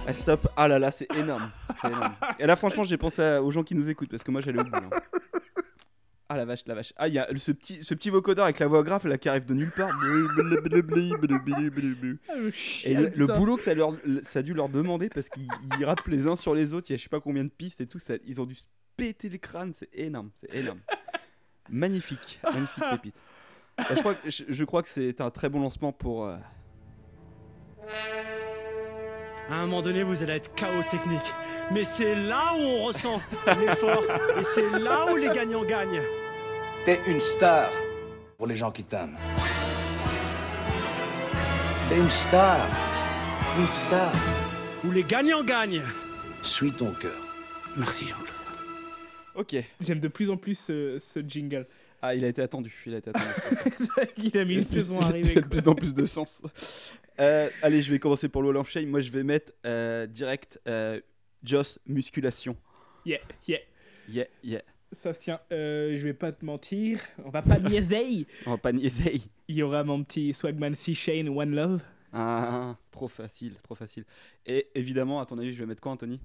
Ah, 0.06 0.12
stop. 0.12 0.48
Ah 0.56 0.68
là 0.68 0.78
là, 0.78 0.90
c'est 0.90 1.10
énorme. 1.16 1.50
C'est 1.80 1.88
énorme. 1.88 2.12
Et 2.38 2.46
là, 2.46 2.56
franchement, 2.56 2.82
j'ai 2.84 2.98
pensé 2.98 3.38
aux 3.42 3.50
gens 3.50 3.62
qui 3.62 3.74
nous 3.74 3.88
écoutent 3.88 4.10
parce 4.10 4.22
que 4.22 4.30
moi, 4.30 4.42
j'allais 4.42 4.60
au 4.60 4.64
bout. 4.64 4.76
hein. 4.76 4.90
Ah 6.28 6.36
la 6.38 6.46
vache, 6.46 6.64
la 6.66 6.74
vache. 6.74 6.92
Ah, 6.96 7.06
il 7.08 7.14
y 7.14 7.18
a 7.18 7.28
ce 7.36 7.52
petit, 7.52 7.84
ce 7.84 7.92
petit 7.94 8.08
vocodeur 8.08 8.44
avec 8.46 8.58
la 8.58 8.66
voix 8.66 8.82
grave 8.82 9.06
là 9.06 9.18
qui 9.18 9.28
arrive 9.28 9.44
de 9.44 9.52
nulle 9.54 9.70
part. 9.70 9.90
Ah, 12.28 12.34
Et 12.84 12.94
le, 12.94 13.26
boulot 13.26 13.56
que 13.56 13.62
ça, 13.62 13.74
leur, 13.74 13.94
ça 14.22 14.38
a 14.38 14.42
dû 14.42 14.54
leur 14.54 14.68
demander 14.70 15.08
parce 15.10 15.28
qu'ils 15.28 15.48
ils 15.78 15.84
rappent 15.84 16.06
les 16.08 16.26
uns 16.26 16.36
sur 16.36 16.54
les 16.54 16.72
autres. 16.72 16.90
Il 16.90 16.92
y 16.92 16.94
a 16.94 16.96
je 16.96 17.02
sais 17.02 17.08
pas 17.10 17.20
combien 17.20 17.44
de 17.44 17.50
pistes 17.50 17.80
et 17.82 17.86
tout. 17.86 17.98
Ça, 17.98 18.14
ils 18.24 18.40
ont 18.40 18.46
dû 18.46 18.54
se 18.54 18.64
péter 18.96 19.28
le 19.28 19.38
crâne. 19.38 19.72
C'est 19.74 19.90
énorme. 19.92 20.30
C'est 20.40 20.56
énorme. 20.56 20.80
Magnifique. 21.68 22.40
Magnifique 22.42 22.84
pépite. 22.90 23.14
Bah, 23.76 23.84
je, 23.90 24.00
crois 24.00 24.14
que, 24.14 24.30
je, 24.30 24.44
je 24.48 24.64
crois 24.64 24.82
que 24.82 24.88
c'est 24.88 25.20
un 25.20 25.30
très 25.30 25.48
bon 25.48 25.60
lancement 25.60 25.92
pour. 25.92 26.24
euh, 26.26 26.36
À 29.50 29.56
un 29.56 29.66
moment 29.66 29.82
donné, 29.82 30.02
vous 30.02 30.22
allez 30.22 30.34
être 30.34 30.54
chaos 30.54 30.82
technique. 30.90 31.34
Mais 31.70 31.84
c'est 31.84 32.14
là 32.14 32.54
où 32.54 32.60
on 32.60 32.84
ressent 32.84 33.20
l'effort. 33.60 34.02
Et 34.38 34.42
c'est 34.42 34.70
là 34.78 35.12
où 35.12 35.16
les 35.16 35.28
gagnants 35.28 35.64
gagnent. 35.64 36.02
T'es 36.84 37.00
une 37.06 37.20
star 37.20 37.70
pour 38.38 38.46
les 38.46 38.56
gens 38.56 38.70
qui 38.70 38.84
t'aiment. 38.84 39.18
T'es 41.88 41.98
une 41.98 42.10
star. 42.10 42.66
Une 43.58 43.72
star. 43.72 44.12
Où 44.84 44.90
les 44.90 45.02
gagnants 45.04 45.44
gagnent. 45.44 45.82
Suis 46.42 46.72
ton 46.72 46.92
cœur. 46.92 47.12
Merci 47.76 48.06
Jean-Claude. 48.06 48.28
Ok. 49.34 49.56
J'aime 49.80 50.00
de 50.00 50.08
plus 50.08 50.30
en 50.30 50.36
plus 50.36 50.58
ce, 50.58 50.98
ce 50.98 51.20
jingle. 51.20 51.66
Ah, 52.06 52.14
il 52.14 52.22
a 52.22 52.28
été 52.28 52.42
attendu. 52.42 52.82
Il 52.84 52.94
a 52.94 52.98
été 52.98 53.08
attendu. 53.10 53.24
Il 54.18 54.36
a 54.36 54.44
mis 54.44 54.54
une 54.56 54.62
saison 54.62 54.98
plus- 54.98 55.06
à 55.06 55.08
arriver. 55.08 55.32
il 55.32 55.38
a 55.38 55.40
de 55.40 55.48
plus 55.48 55.66
en 55.68 55.74
plus 55.74 55.94
de 55.94 56.04
sens. 56.04 56.42
Euh, 57.18 57.48
allez, 57.62 57.80
je 57.80 57.90
vais 57.90 57.98
commencer 57.98 58.28
pour 58.28 58.42
le 58.42 58.48
Wall 58.48 58.58
of 58.58 58.68
Shame. 58.68 58.88
Moi, 58.90 59.00
je 59.00 59.10
vais 59.10 59.22
mettre 59.22 59.52
euh, 59.64 60.06
direct 60.06 60.60
euh, 60.68 61.00
Joss 61.42 61.78
musculation. 61.86 62.56
Yeah, 63.06 63.20
yeah. 63.48 63.58
Yeah, 64.06 64.26
yeah. 64.42 64.60
Ça 64.92 65.14
se 65.14 65.20
tient. 65.20 65.40
Euh, 65.50 65.96
je 65.96 66.04
vais 66.04 66.12
pas 66.12 66.30
te 66.32 66.44
mentir. 66.44 67.00
On 67.24 67.30
va 67.30 67.40
pas 67.40 67.58
niaiser. 67.58 68.26
On 68.46 68.50
va 68.50 68.58
pas 68.58 68.72
niaiser. 68.72 69.22
Il 69.48 69.56
y 69.56 69.62
aura 69.62 69.82
mon 69.82 70.04
petit 70.04 70.34
Swagman 70.34 70.74
C 70.74 70.92
Shane 70.92 71.30
One 71.30 71.54
Love. 71.54 71.80
Ah, 72.12 72.76
trop 72.90 73.08
facile, 73.08 73.54
trop 73.62 73.74
facile. 73.74 74.04
Et 74.44 74.68
évidemment, 74.74 75.20
à 75.20 75.26
ton 75.26 75.38
avis, 75.38 75.54
je 75.54 75.58
vais 75.60 75.66
mettre 75.66 75.80
quoi, 75.80 75.92
Anthony? 75.92 76.20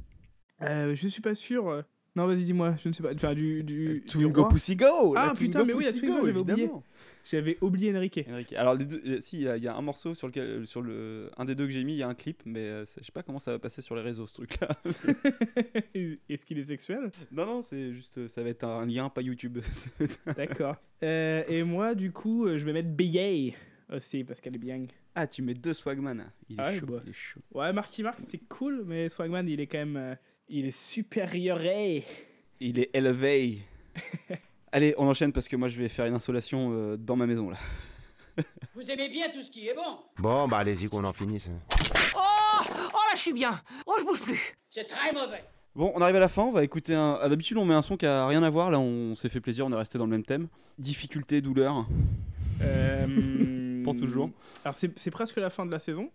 Euh, 0.61 0.93
je 0.93 1.07
suis 1.07 1.21
pas 1.21 1.33
sûr. 1.35 1.83
Euh. 2.19 2.21
Non, 2.21 2.27
vas-y, 2.27 2.43
dis-moi. 2.43 2.75
Je 2.83 2.89
ne 2.89 2.93
sais 2.93 3.03
pas. 3.03 3.13
Enfin, 3.13 3.33
du. 3.33 3.63
du 3.63 3.99
du 3.99 4.01
Twingo. 4.05 4.45
Pussy 4.47 4.75
Go 4.75 5.13
Ah 5.15 5.33
putain, 5.37 5.63
mais 5.65 5.73
oui, 5.73 5.85
la 5.85 5.93
Twingo, 5.93 6.19
Go, 6.21 6.25
j'avais 6.27 6.39
oublié. 6.39 6.69
J'avais 7.25 7.57
oublié 7.61 7.95
Enrique. 7.95 8.21
Enrique. 8.31 8.53
Alors, 8.53 8.73
les 8.75 8.85
deux, 8.85 9.01
euh, 9.05 9.17
si, 9.21 9.37
il 9.37 9.41
y, 9.43 9.47
a- 9.47 9.57
il 9.57 9.63
y 9.63 9.67
a 9.67 9.75
un 9.75 9.81
morceau 9.81 10.15
sur 10.15 10.25
lequel, 10.27 10.65
sur 10.65 10.81
le, 10.81 11.29
un 11.37 11.45
des 11.45 11.53
deux 11.53 11.65
que 11.65 11.71
j'ai 11.71 11.83
mis, 11.83 11.93
il 11.93 11.97
y 11.97 12.03
a 12.03 12.07
un 12.07 12.15
clip, 12.15 12.41
mais 12.45 12.61
euh, 12.61 12.85
je 12.85 13.03
sais 13.03 13.11
pas 13.11 13.21
comment 13.23 13.37
ça 13.39 13.51
va 13.51 13.59
passer 13.59 13.81
sur 13.81 13.95
les 13.95 14.01
réseaux, 14.01 14.25
ce 14.25 14.33
truc-là. 14.35 14.69
Est-ce 15.93 16.45
qu'il 16.45 16.57
est 16.59 16.63
sexuel? 16.63 17.11
Non, 17.31 17.45
non, 17.45 17.61
c'est 17.61 17.93
juste, 17.93 18.17
euh, 18.17 18.27
ça 18.27 18.41
va 18.41 18.49
être 18.49 18.63
un 18.63 18.85
lien, 18.85 19.09
pas 19.09 19.21
YouTube. 19.21 19.59
D'accord. 20.37 20.77
Euh, 21.03 21.43
et 21.47 21.63
moi, 21.63 21.95
du 21.95 22.11
coup, 22.11 22.45
euh, 22.47 22.57
je 22.57 22.65
vais 22.65 22.73
mettre 22.73 22.89
Beyay 22.89 23.53
aussi 23.93 24.23
parce 24.23 24.39
qu'elle 24.41 24.55
est 24.55 24.59
bien. 24.59 24.85
ah, 25.15 25.27
tu 25.27 25.41
mets 25.41 25.53
deux 25.53 25.73
Swagman. 25.73 26.31
Il 26.49 26.55
est 26.59 26.63
Ah 26.63 26.73
chaud, 26.73 26.99
il 27.03 27.09
est 27.09 27.13
chaud. 27.13 27.41
Ouais, 27.53 27.71
Marky 27.73 28.01
Mark, 28.03 28.19
c'est 28.25 28.41
cool, 28.49 28.83
mais 28.87 29.09
Swagman, 29.09 29.47
il 29.47 29.59
est 29.59 29.67
quand 29.67 29.85
même. 29.85 30.17
Il 30.49 30.65
est 30.65 30.71
supérieur. 30.77 31.59
Il 32.59 32.79
est 32.79 32.89
élevé. 32.93 33.59
Allez, 34.71 34.93
on 34.97 35.07
enchaîne 35.07 35.31
parce 35.31 35.47
que 35.47 35.55
moi, 35.55 35.67
je 35.67 35.77
vais 35.79 35.89
faire 35.89 36.05
une 36.05 36.13
insolation 36.13 36.69
euh, 36.73 36.97
dans 36.97 37.15
ma 37.15 37.25
maison, 37.25 37.49
là. 37.49 37.57
Vous 38.75 38.81
aimez 38.89 39.09
bien 39.09 39.29
tout 39.29 39.43
ce 39.43 39.49
qui 39.49 39.67
est 39.67 39.73
bon 39.73 39.97
Bon, 40.17 40.47
bah 40.47 40.57
allez-y 40.59 40.87
qu'on 40.87 41.03
en 41.03 41.13
finisse. 41.13 41.49
Oh 42.15 42.19
Oh 42.61 42.97
là, 43.09 43.15
je 43.15 43.19
suis 43.19 43.33
bien 43.33 43.59
Oh, 43.85 43.95
je 43.99 44.05
bouge 44.05 44.21
plus 44.21 44.55
C'est 44.69 44.85
très 44.85 45.11
mauvais 45.11 45.43
Bon, 45.75 45.91
on 45.95 46.01
arrive 46.01 46.15
à 46.15 46.19
la 46.19 46.27
fin, 46.29 46.43
on 46.43 46.51
va 46.51 46.63
écouter 46.63 46.93
un... 46.93 47.17
ah, 47.21 47.29
D'habitude, 47.29 47.57
on 47.57 47.65
met 47.65 47.73
un 47.73 47.81
son 47.81 47.95
qui 47.97 48.05
a 48.05 48.27
rien 48.27 48.41
à 48.43 48.49
voir, 48.49 48.71
là, 48.71 48.79
on 48.79 49.15
s'est 49.15 49.29
fait 49.29 49.39
plaisir, 49.41 49.65
on 49.65 49.71
est 49.71 49.75
resté 49.75 49.97
dans 49.97 50.05
le 50.05 50.11
même 50.11 50.25
thème. 50.25 50.47
Difficulté, 50.77 51.41
douleur. 51.41 51.85
Euh, 52.61 53.83
Pour 53.83 53.95
toujours. 53.95 54.29
Alors, 54.63 54.75
c'est 54.75 54.97
c'est 54.99 55.11
presque 55.11 55.37
la 55.37 55.49
fin 55.49 55.65
de 55.65 55.71
la 55.71 55.79
saison. 55.79 56.09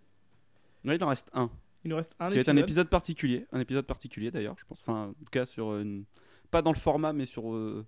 Ouais, 0.84 0.96
il 0.96 1.04
en 1.04 1.08
reste 1.08 1.28
un. 1.32 1.50
Il 1.84 1.90
nous 1.90 1.96
reste 1.96 2.12
un 2.18 2.28
Qui 2.28 2.34
va 2.36 2.40
être 2.40 2.48
un 2.48 2.52
épisode. 2.52 2.64
épisode 2.68 2.88
particulier. 2.90 3.46
Un 3.52 3.60
épisode 3.60 3.86
particulier, 3.86 4.30
d'ailleurs, 4.30 4.56
je 4.58 4.64
pense. 4.64 4.80
Enfin, 4.80 5.08
en 5.08 5.12
tout 5.12 5.30
cas, 5.30 5.46
sur 5.46 5.76
une... 5.76 6.04
Pas 6.50 6.62
dans 6.62 6.72
le 6.72 6.78
format, 6.78 7.12
mais 7.12 7.26
sur 7.26 7.52
euh, 7.54 7.84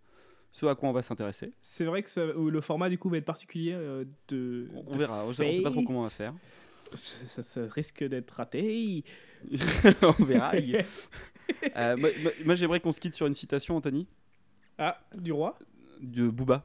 ce 0.53 0.67
à 0.67 0.75
quoi 0.75 0.89
on 0.89 0.93
va 0.93 1.03
s'intéresser. 1.03 1.53
C'est 1.63 1.85
vrai 1.85 2.03
que 2.03 2.11
ça- 2.11 2.25
le 2.27 2.61
format, 2.61 2.89
du 2.91 2.99
coup, 2.99 3.09
va 3.09 3.17
être 3.19 3.25
particulier. 3.25 3.73
euh, 3.75 4.05
de, 4.29 4.69
On 4.75 4.93
de 4.93 4.99
verra, 4.99 5.25
on 5.25 5.33
sait 5.33 5.49
on 5.49 5.53
sait 5.53 5.63
pas 5.63 5.71
trop 5.71 5.83
comment 5.83 6.01
on 6.01 6.05
va 6.05 6.11
faire. 6.11 6.35
Ça, 6.95 7.43
ça 7.43 7.61
risque 7.69 8.05
d'être 8.05 8.31
raté. 8.31 9.03
On 10.21 10.25
verra. 10.25 10.53
Euh, 11.77 11.97
moi, 11.97 12.11
moi- 12.23 12.33
moi, 12.45 12.55
j'aimerais 12.57 12.81
qu'on 12.81 12.93
se 12.93 12.99
quitte 13.01 13.15
sur 13.15 13.27
une 13.27 13.35
citation, 13.35 13.77
Anthony, 13.77 14.09
Ah, 14.79 15.01
du 15.15 15.31
roi? 15.31 15.57
De 16.01 16.29
Booba. 16.29 16.65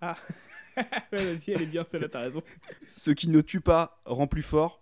Ah. 0.00 0.16
ouais, 0.76 0.84
vas-y, 1.12 1.50
elle 1.50 1.62
est 1.62 1.66
bien, 1.66 1.84
celle-là, 1.90 2.08
t'as 2.08 2.20
raison. 2.20 2.42
Ce 2.88 3.10
qui 3.10 3.28
ne 3.28 3.40
tue 3.40 3.60
pas 3.60 4.00
rend 4.04 4.26
plus 4.28 4.42
fort 4.42 4.81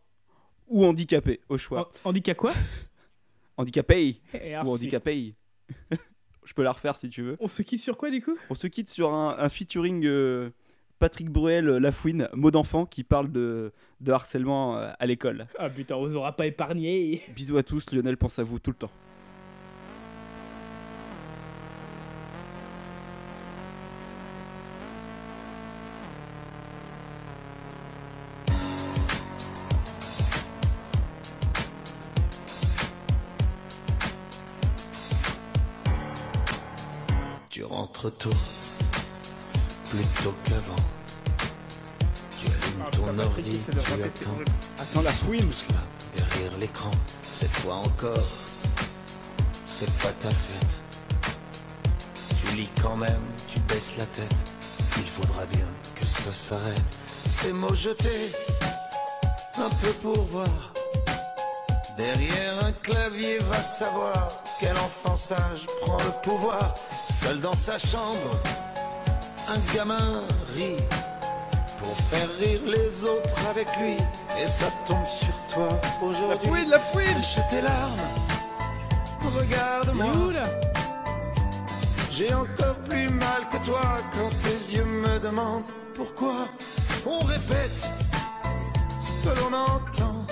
ou 0.70 0.84
handicapé, 0.86 1.40
au 1.48 1.58
choix. 1.58 1.90
Handicap 2.04 2.36
quoi? 2.36 2.52
Handicapé 3.56 4.16
Eh, 4.32 4.56
ou 4.64 4.70
handicapé. 4.70 5.34
Je 6.44 6.54
peux 6.54 6.62
la 6.62 6.72
refaire 6.72 6.96
si 6.96 7.10
tu 7.10 7.22
veux. 7.22 7.36
On 7.40 7.48
se 7.48 7.60
quitte 7.62 7.80
sur 7.80 7.96
quoi, 7.96 8.10
du 8.10 8.22
coup? 8.22 8.36
On 8.48 8.54
se 8.54 8.66
quitte 8.66 8.88
sur 8.88 9.12
un, 9.12 9.36
un 9.38 9.48
featuring 9.50 10.04
euh, 10.06 10.50
Patrick 10.98 11.28
Bruel, 11.30 11.66
Lafouine, 11.66 12.28
mot 12.32 12.50
d'enfant 12.50 12.86
qui 12.86 13.04
parle 13.04 13.30
de, 13.30 13.72
de 14.00 14.12
harcèlement 14.12 14.78
euh, 14.78 14.90
à 14.98 15.06
l'école. 15.06 15.46
Ah 15.58 15.68
putain, 15.68 15.96
on 15.96 16.06
vous 16.06 16.16
aura 16.16 16.34
pas 16.34 16.46
épargné. 16.46 17.22
Bisous 17.36 17.58
à 17.58 17.62
tous, 17.62 17.92
Lionel 17.92 18.16
pense 18.16 18.38
à 18.38 18.42
vous 18.42 18.58
tout 18.58 18.70
le 18.70 18.76
temps. 18.76 18.90
C'est 49.66 49.90
pas 49.98 50.12
ta 50.20 50.30
fête. 50.30 50.80
Tu 52.40 52.56
lis 52.56 52.70
quand 52.82 52.96
même, 52.96 53.22
tu 53.48 53.58
baisses 53.60 53.96
la 53.98 54.06
tête. 54.06 54.44
Il 54.96 55.04
faudra 55.04 55.44
bien 55.46 55.66
que 55.94 56.06
ça 56.06 56.32
s'arrête. 56.32 56.90
Ces 57.28 57.52
mots 57.52 57.74
jetés, 57.74 58.32
un 59.58 59.68
peu 59.82 59.92
pour 60.02 60.22
voir. 60.24 60.72
Derrière 61.96 62.64
un 62.64 62.72
clavier 62.72 63.38
va 63.38 63.62
savoir 63.62 64.28
quel 64.58 64.76
enfant 64.78 65.16
sage 65.16 65.66
prend 65.82 65.98
le 65.98 66.22
pouvoir. 66.22 66.74
Seul 67.22 67.40
dans 67.40 67.54
sa 67.54 67.76
chambre, 67.76 68.30
un 69.48 69.74
gamin 69.74 70.22
rit 70.54 70.76
pour 71.90 72.04
faire 72.06 72.28
rire 72.38 72.60
les 72.66 73.04
autres 73.04 73.48
avec 73.48 73.68
lui. 73.78 73.96
Et 74.40 74.46
ça 74.46 74.66
tombe 74.86 75.06
sur 75.06 75.34
toi 75.52 75.80
aujourd'hui. 76.02 76.66
La 76.68 76.78
fouine, 76.78 77.04
la 77.16 77.22
Sèche 77.22 77.44
tes 77.50 77.60
larmes, 77.60 78.06
regarde-moi. 79.38 80.42
J'ai 82.12 82.32
encore 82.32 82.76
plus 82.88 83.08
mal 83.08 83.40
que 83.50 83.58
toi 83.66 83.82
quand 84.12 84.30
tes 84.44 84.76
yeux 84.76 84.84
me 84.84 85.18
demandent 85.18 85.70
pourquoi. 85.94 86.48
On 87.06 87.20
répète 87.20 87.80
ce 89.06 89.12
que 89.24 89.40
l'on 89.40 89.52
entend. 89.52 90.26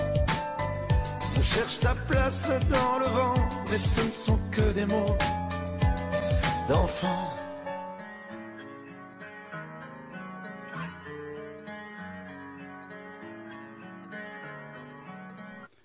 On 1.37 1.41
cherche 1.41 1.79
ta 1.81 1.95
place 2.07 2.49
dans 2.69 2.99
le 2.99 3.05
vent, 3.17 3.35
mais 3.69 3.77
ce 3.77 4.01
ne 4.01 4.11
sont 4.11 4.39
que 4.51 4.71
des 4.71 4.85
mots 4.85 5.17
d'enfant. 6.69 7.38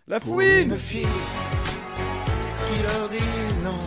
La 0.07 0.21
Pour 0.21 0.35
fouine 0.35 0.73
une 0.73 0.77
fille 0.77 1.07
qui 2.67 2.83
leur 2.83 3.09
dit 3.09 3.63
non. 3.63 3.79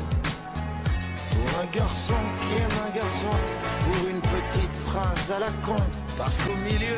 Pour 1.30 1.62
un 1.62 1.66
garçon 1.68 2.16
qui 2.40 2.56
aime 2.56 2.78
un 2.88 2.96
garçon. 2.96 3.38
Pour 3.86 4.10
une 4.10 4.22
petite 4.22 4.76
phrase 4.78 5.32
à 5.32 5.38
la 5.38 5.52
con. 5.64 5.76
Parce 6.18 6.38
qu'au 6.38 6.56
milieu 6.56 6.98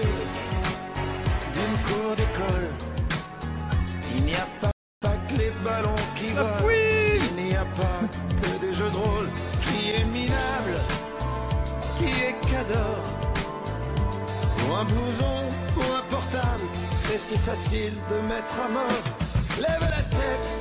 d'une 1.53 1.77
cour 1.83 2.15
d'école, 2.15 2.69
il 4.15 4.23
n'y 4.23 4.35
a 4.35 4.47
pas, 4.61 4.71
pas 5.01 5.17
que 5.27 5.33
les 5.37 5.51
ballons 5.65 5.95
qui 6.15 6.27
volent. 6.27 6.71
Il 6.71 7.43
n'y 7.43 7.57
a 7.57 7.65
pas 7.65 7.99
que 8.41 8.65
des 8.65 8.71
jeux 8.71 8.89
de 8.89 8.95
rôle. 8.95 9.29
Qui 9.63 9.89
est 9.95 10.05
minable, 10.05 10.79
qui 11.97 12.05
est 12.05 12.35
cador. 12.49 13.03
Pour 14.59 14.77
un 14.77 14.85
blouson, 14.85 15.49
si 17.19 17.37
facile 17.37 17.93
de 18.09 18.15
mettre 18.21 18.55
à 18.65 18.69
mort. 18.69 19.03
Lève 19.59 19.81
la 19.81 20.01
tête, 20.17 20.57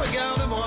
regarde-moi. 0.00 0.66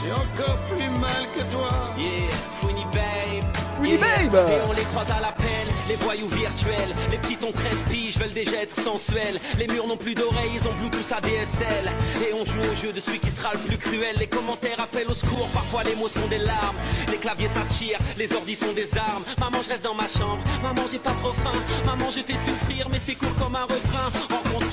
J'ai 0.00 0.12
encore 0.12 0.58
plus 0.70 0.88
mal 0.90 1.22
que 1.34 1.42
toi. 1.52 1.70
Yeah, 1.98 2.30
Fouini 2.60 2.84
Babe. 2.92 3.44
Fouini 3.76 3.94
Yeah. 3.94 4.28
Babe. 4.30 4.48
Et 4.48 4.60
on 4.68 4.72
les 4.72 4.82
croise 4.92 5.10
à 5.10 5.20
l'appel, 5.20 5.61
les 5.92 6.04
voyous 6.04 6.28
virtuels. 6.28 6.94
Les 7.10 7.18
petits 7.18 7.36
ont 7.44 7.52
13 7.52 7.84
piges, 7.90 8.16
veulent 8.18 8.32
déjà 8.32 8.62
être 8.62 8.74
sensuels. 8.74 9.38
Les 9.58 9.66
murs 9.66 9.86
n'ont 9.86 9.96
plus 9.96 10.14
d'oreilles, 10.14 10.52
ils 10.54 10.66
ont 10.66 10.72
Bluetooth 10.80 11.12
ADSL. 11.12 11.92
Et 12.26 12.32
on 12.32 12.44
joue 12.44 12.60
au 12.60 12.74
jeu 12.74 12.92
de 12.92 13.00
celui 13.00 13.18
qui 13.18 13.30
sera 13.30 13.52
le 13.52 13.58
plus 13.58 13.76
cruel. 13.76 14.16
Les 14.18 14.26
commentaires 14.26 14.80
appellent 14.80 15.10
au 15.10 15.14
secours, 15.14 15.48
parfois 15.52 15.82
les 15.84 15.94
mots 15.94 16.08
sont 16.08 16.26
des 16.28 16.38
larmes. 16.38 16.76
Les 17.10 17.18
claviers 17.18 17.48
s'attirent, 17.48 17.98
les 18.16 18.32
ordis 18.32 18.56
sont 18.56 18.72
des 18.72 18.96
armes. 18.96 19.24
Maman, 19.38 19.62
je 19.62 19.68
reste 19.68 19.84
dans 19.84 19.94
ma 19.94 20.08
chambre. 20.08 20.42
Maman, 20.62 20.82
j'ai 20.90 20.98
pas 20.98 21.14
trop 21.22 21.34
faim. 21.34 21.58
Maman, 21.84 22.10
je 22.10 22.20
fais 22.20 22.38
souffrir, 22.42 22.88
mais 22.90 22.98
c'est 22.98 23.14
court 23.14 23.34
comme 23.38 23.54
un 23.54 23.64
refrain. 23.64 24.08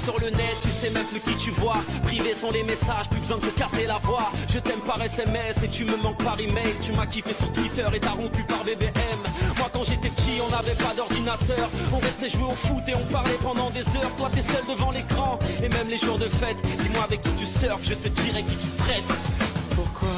Sur 0.03 0.19
le 0.19 0.30
net, 0.30 0.57
tu 0.61 0.72
sais 0.72 0.89
même 0.89 1.06
plus 1.06 1.19
qui 1.19 1.35
tu 1.38 1.51
vois. 1.51 1.77
Privés 2.03 2.34
sont 2.34 2.51
les 2.51 2.64
messages, 2.64 3.10
plus 3.10 3.19
besoin 3.19 3.38
de 3.38 3.45
se 3.45 3.49
casser 3.51 3.85
la 3.85 3.97
voix. 3.99 4.31
Je 4.47 4.60
t'aime 4.60 4.80
par 4.80 5.01
SMS 5.01 5.57
et 5.64 5.68
tu 5.68 5.85
me 5.85 5.95
manques 5.97 6.23
par 6.23 6.39
email. 6.39 6.73
Tu 6.81 6.91
m'as 6.93 7.06
kiffé 7.06 7.34
sur 7.34 7.51
Twitter 7.53 7.85
et 7.93 7.99
t'as 7.99 8.11
rompu 8.11 8.43
par 8.43 8.64
BBM. 8.64 9.22
Moi, 9.57 9.69
quand 9.72 9.84
j'étais 9.84 10.10
petit, 10.10 10.41
on 10.45 10.49
n'avait 10.49 10.76
pas 10.76 10.93
d'ordinateur. 10.95 11.69
On 11.93 11.99
restait 11.99 12.30
jouer 12.30 12.49
au 12.51 12.56
foot 12.56 12.84
et 12.88 12.95
on 12.95 13.06
parlait 13.11 13.38
pendant 13.43 13.69
des 13.69 13.85
heures. 13.97 14.11
Toi, 14.18 14.30
t'es 14.34 14.41
seul 14.41 14.64
devant 14.68 14.91
l'écran. 14.91 15.38
Et 15.64 15.69
même 15.69 15.89
les 15.89 15.97
jours 15.97 16.18
de 16.18 16.27
fête, 16.27 16.57
dis-moi 16.80 17.03
avec 17.03 17.22
qui 17.22 17.31
tu 17.38 17.45
surfes, 17.45 17.84
je 17.84 17.93
te 17.93 18.07
dirai 18.07 18.43
qui 18.43 18.56
tu 18.56 18.69
traites. 18.77 19.14
Pourquoi 19.76 20.10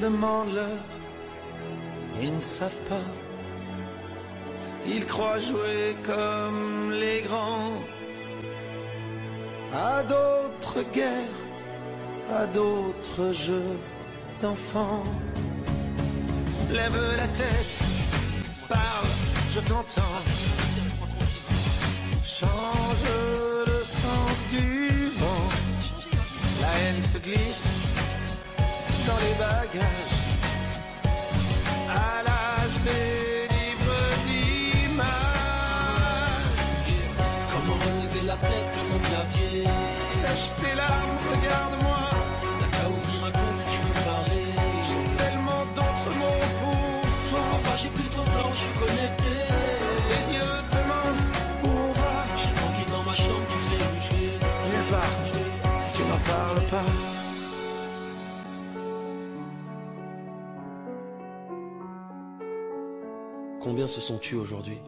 Demande-leur? 0.00 0.78
Ils 2.22 2.36
ne 2.36 2.40
savent 2.40 2.82
pas. 2.88 3.19
Ils 4.86 5.06
croient 5.06 5.38
jouer 5.38 5.96
comme 6.02 6.92
les 6.92 7.22
grands. 7.22 7.72
À 9.72 10.02
d'autres 10.02 10.82
guerres, 10.92 11.40
à 12.34 12.46
d'autres 12.46 13.32
jeux 13.32 13.76
d'enfants. 14.40 15.04
Lève 16.72 16.98
la 17.16 17.28
tête, 17.28 17.78
parle, 18.68 19.06
je 19.48 19.60
t'entends. 19.60 20.22
Change 22.24 23.06
le 23.66 23.82
sens 23.82 24.38
du 24.50 25.10
vent. 25.18 25.48
La 26.62 26.72
haine 26.78 27.02
se 27.02 27.18
glisse 27.18 27.66
dans 29.06 29.18
les 29.18 29.34
bagages. 29.38 30.16
À 31.88 32.22
l'âge 32.24 32.39
tes 40.70 40.76
larmes, 40.76 41.18
regarde-moi. 41.34 42.00
T'as 42.60 42.78
qu'à 42.78 42.88
ouvrir 42.88 43.24
un 43.26 43.32
compte 43.32 43.56
si 43.56 43.64
tu 43.72 43.78
veux 43.86 43.98
parler. 44.04 44.46
J'ai 44.86 45.04
tellement 45.22 45.64
d'autres 45.76 46.12
mots 46.18 46.44
pour 46.60 47.30
toi. 47.30 47.42
Papa, 47.52 47.76
j'ai 47.76 47.88
plus 47.88 48.04
de 48.04 48.14
temps, 48.14 48.52
je 48.52 48.58
suis 48.58 48.74
connecté. 48.78 49.34
Tes 50.08 50.22
yeux 50.34 50.56
demandent 50.74 51.24
où 51.64 51.68
on 51.68 51.92
va? 51.92 52.14
J'ai 52.36 52.52
tranquille 52.54 52.90
dans 52.92 53.02
ma 53.02 53.14
chambre, 53.14 53.46
tu 53.48 53.60
sais 53.68 53.82
où 53.82 54.00
je 54.00 54.10
vais. 54.16 54.38
Nulle 54.70 54.88
part, 54.90 55.16
si 55.76 55.88
tu 55.92 56.02
n'en 56.02 56.20
parles 56.32 56.66
pas. 56.70 56.90
Combien 63.62 63.86
se 63.86 64.00
sont 64.00 64.18
tués 64.18 64.38
aujourd'hui? 64.38 64.80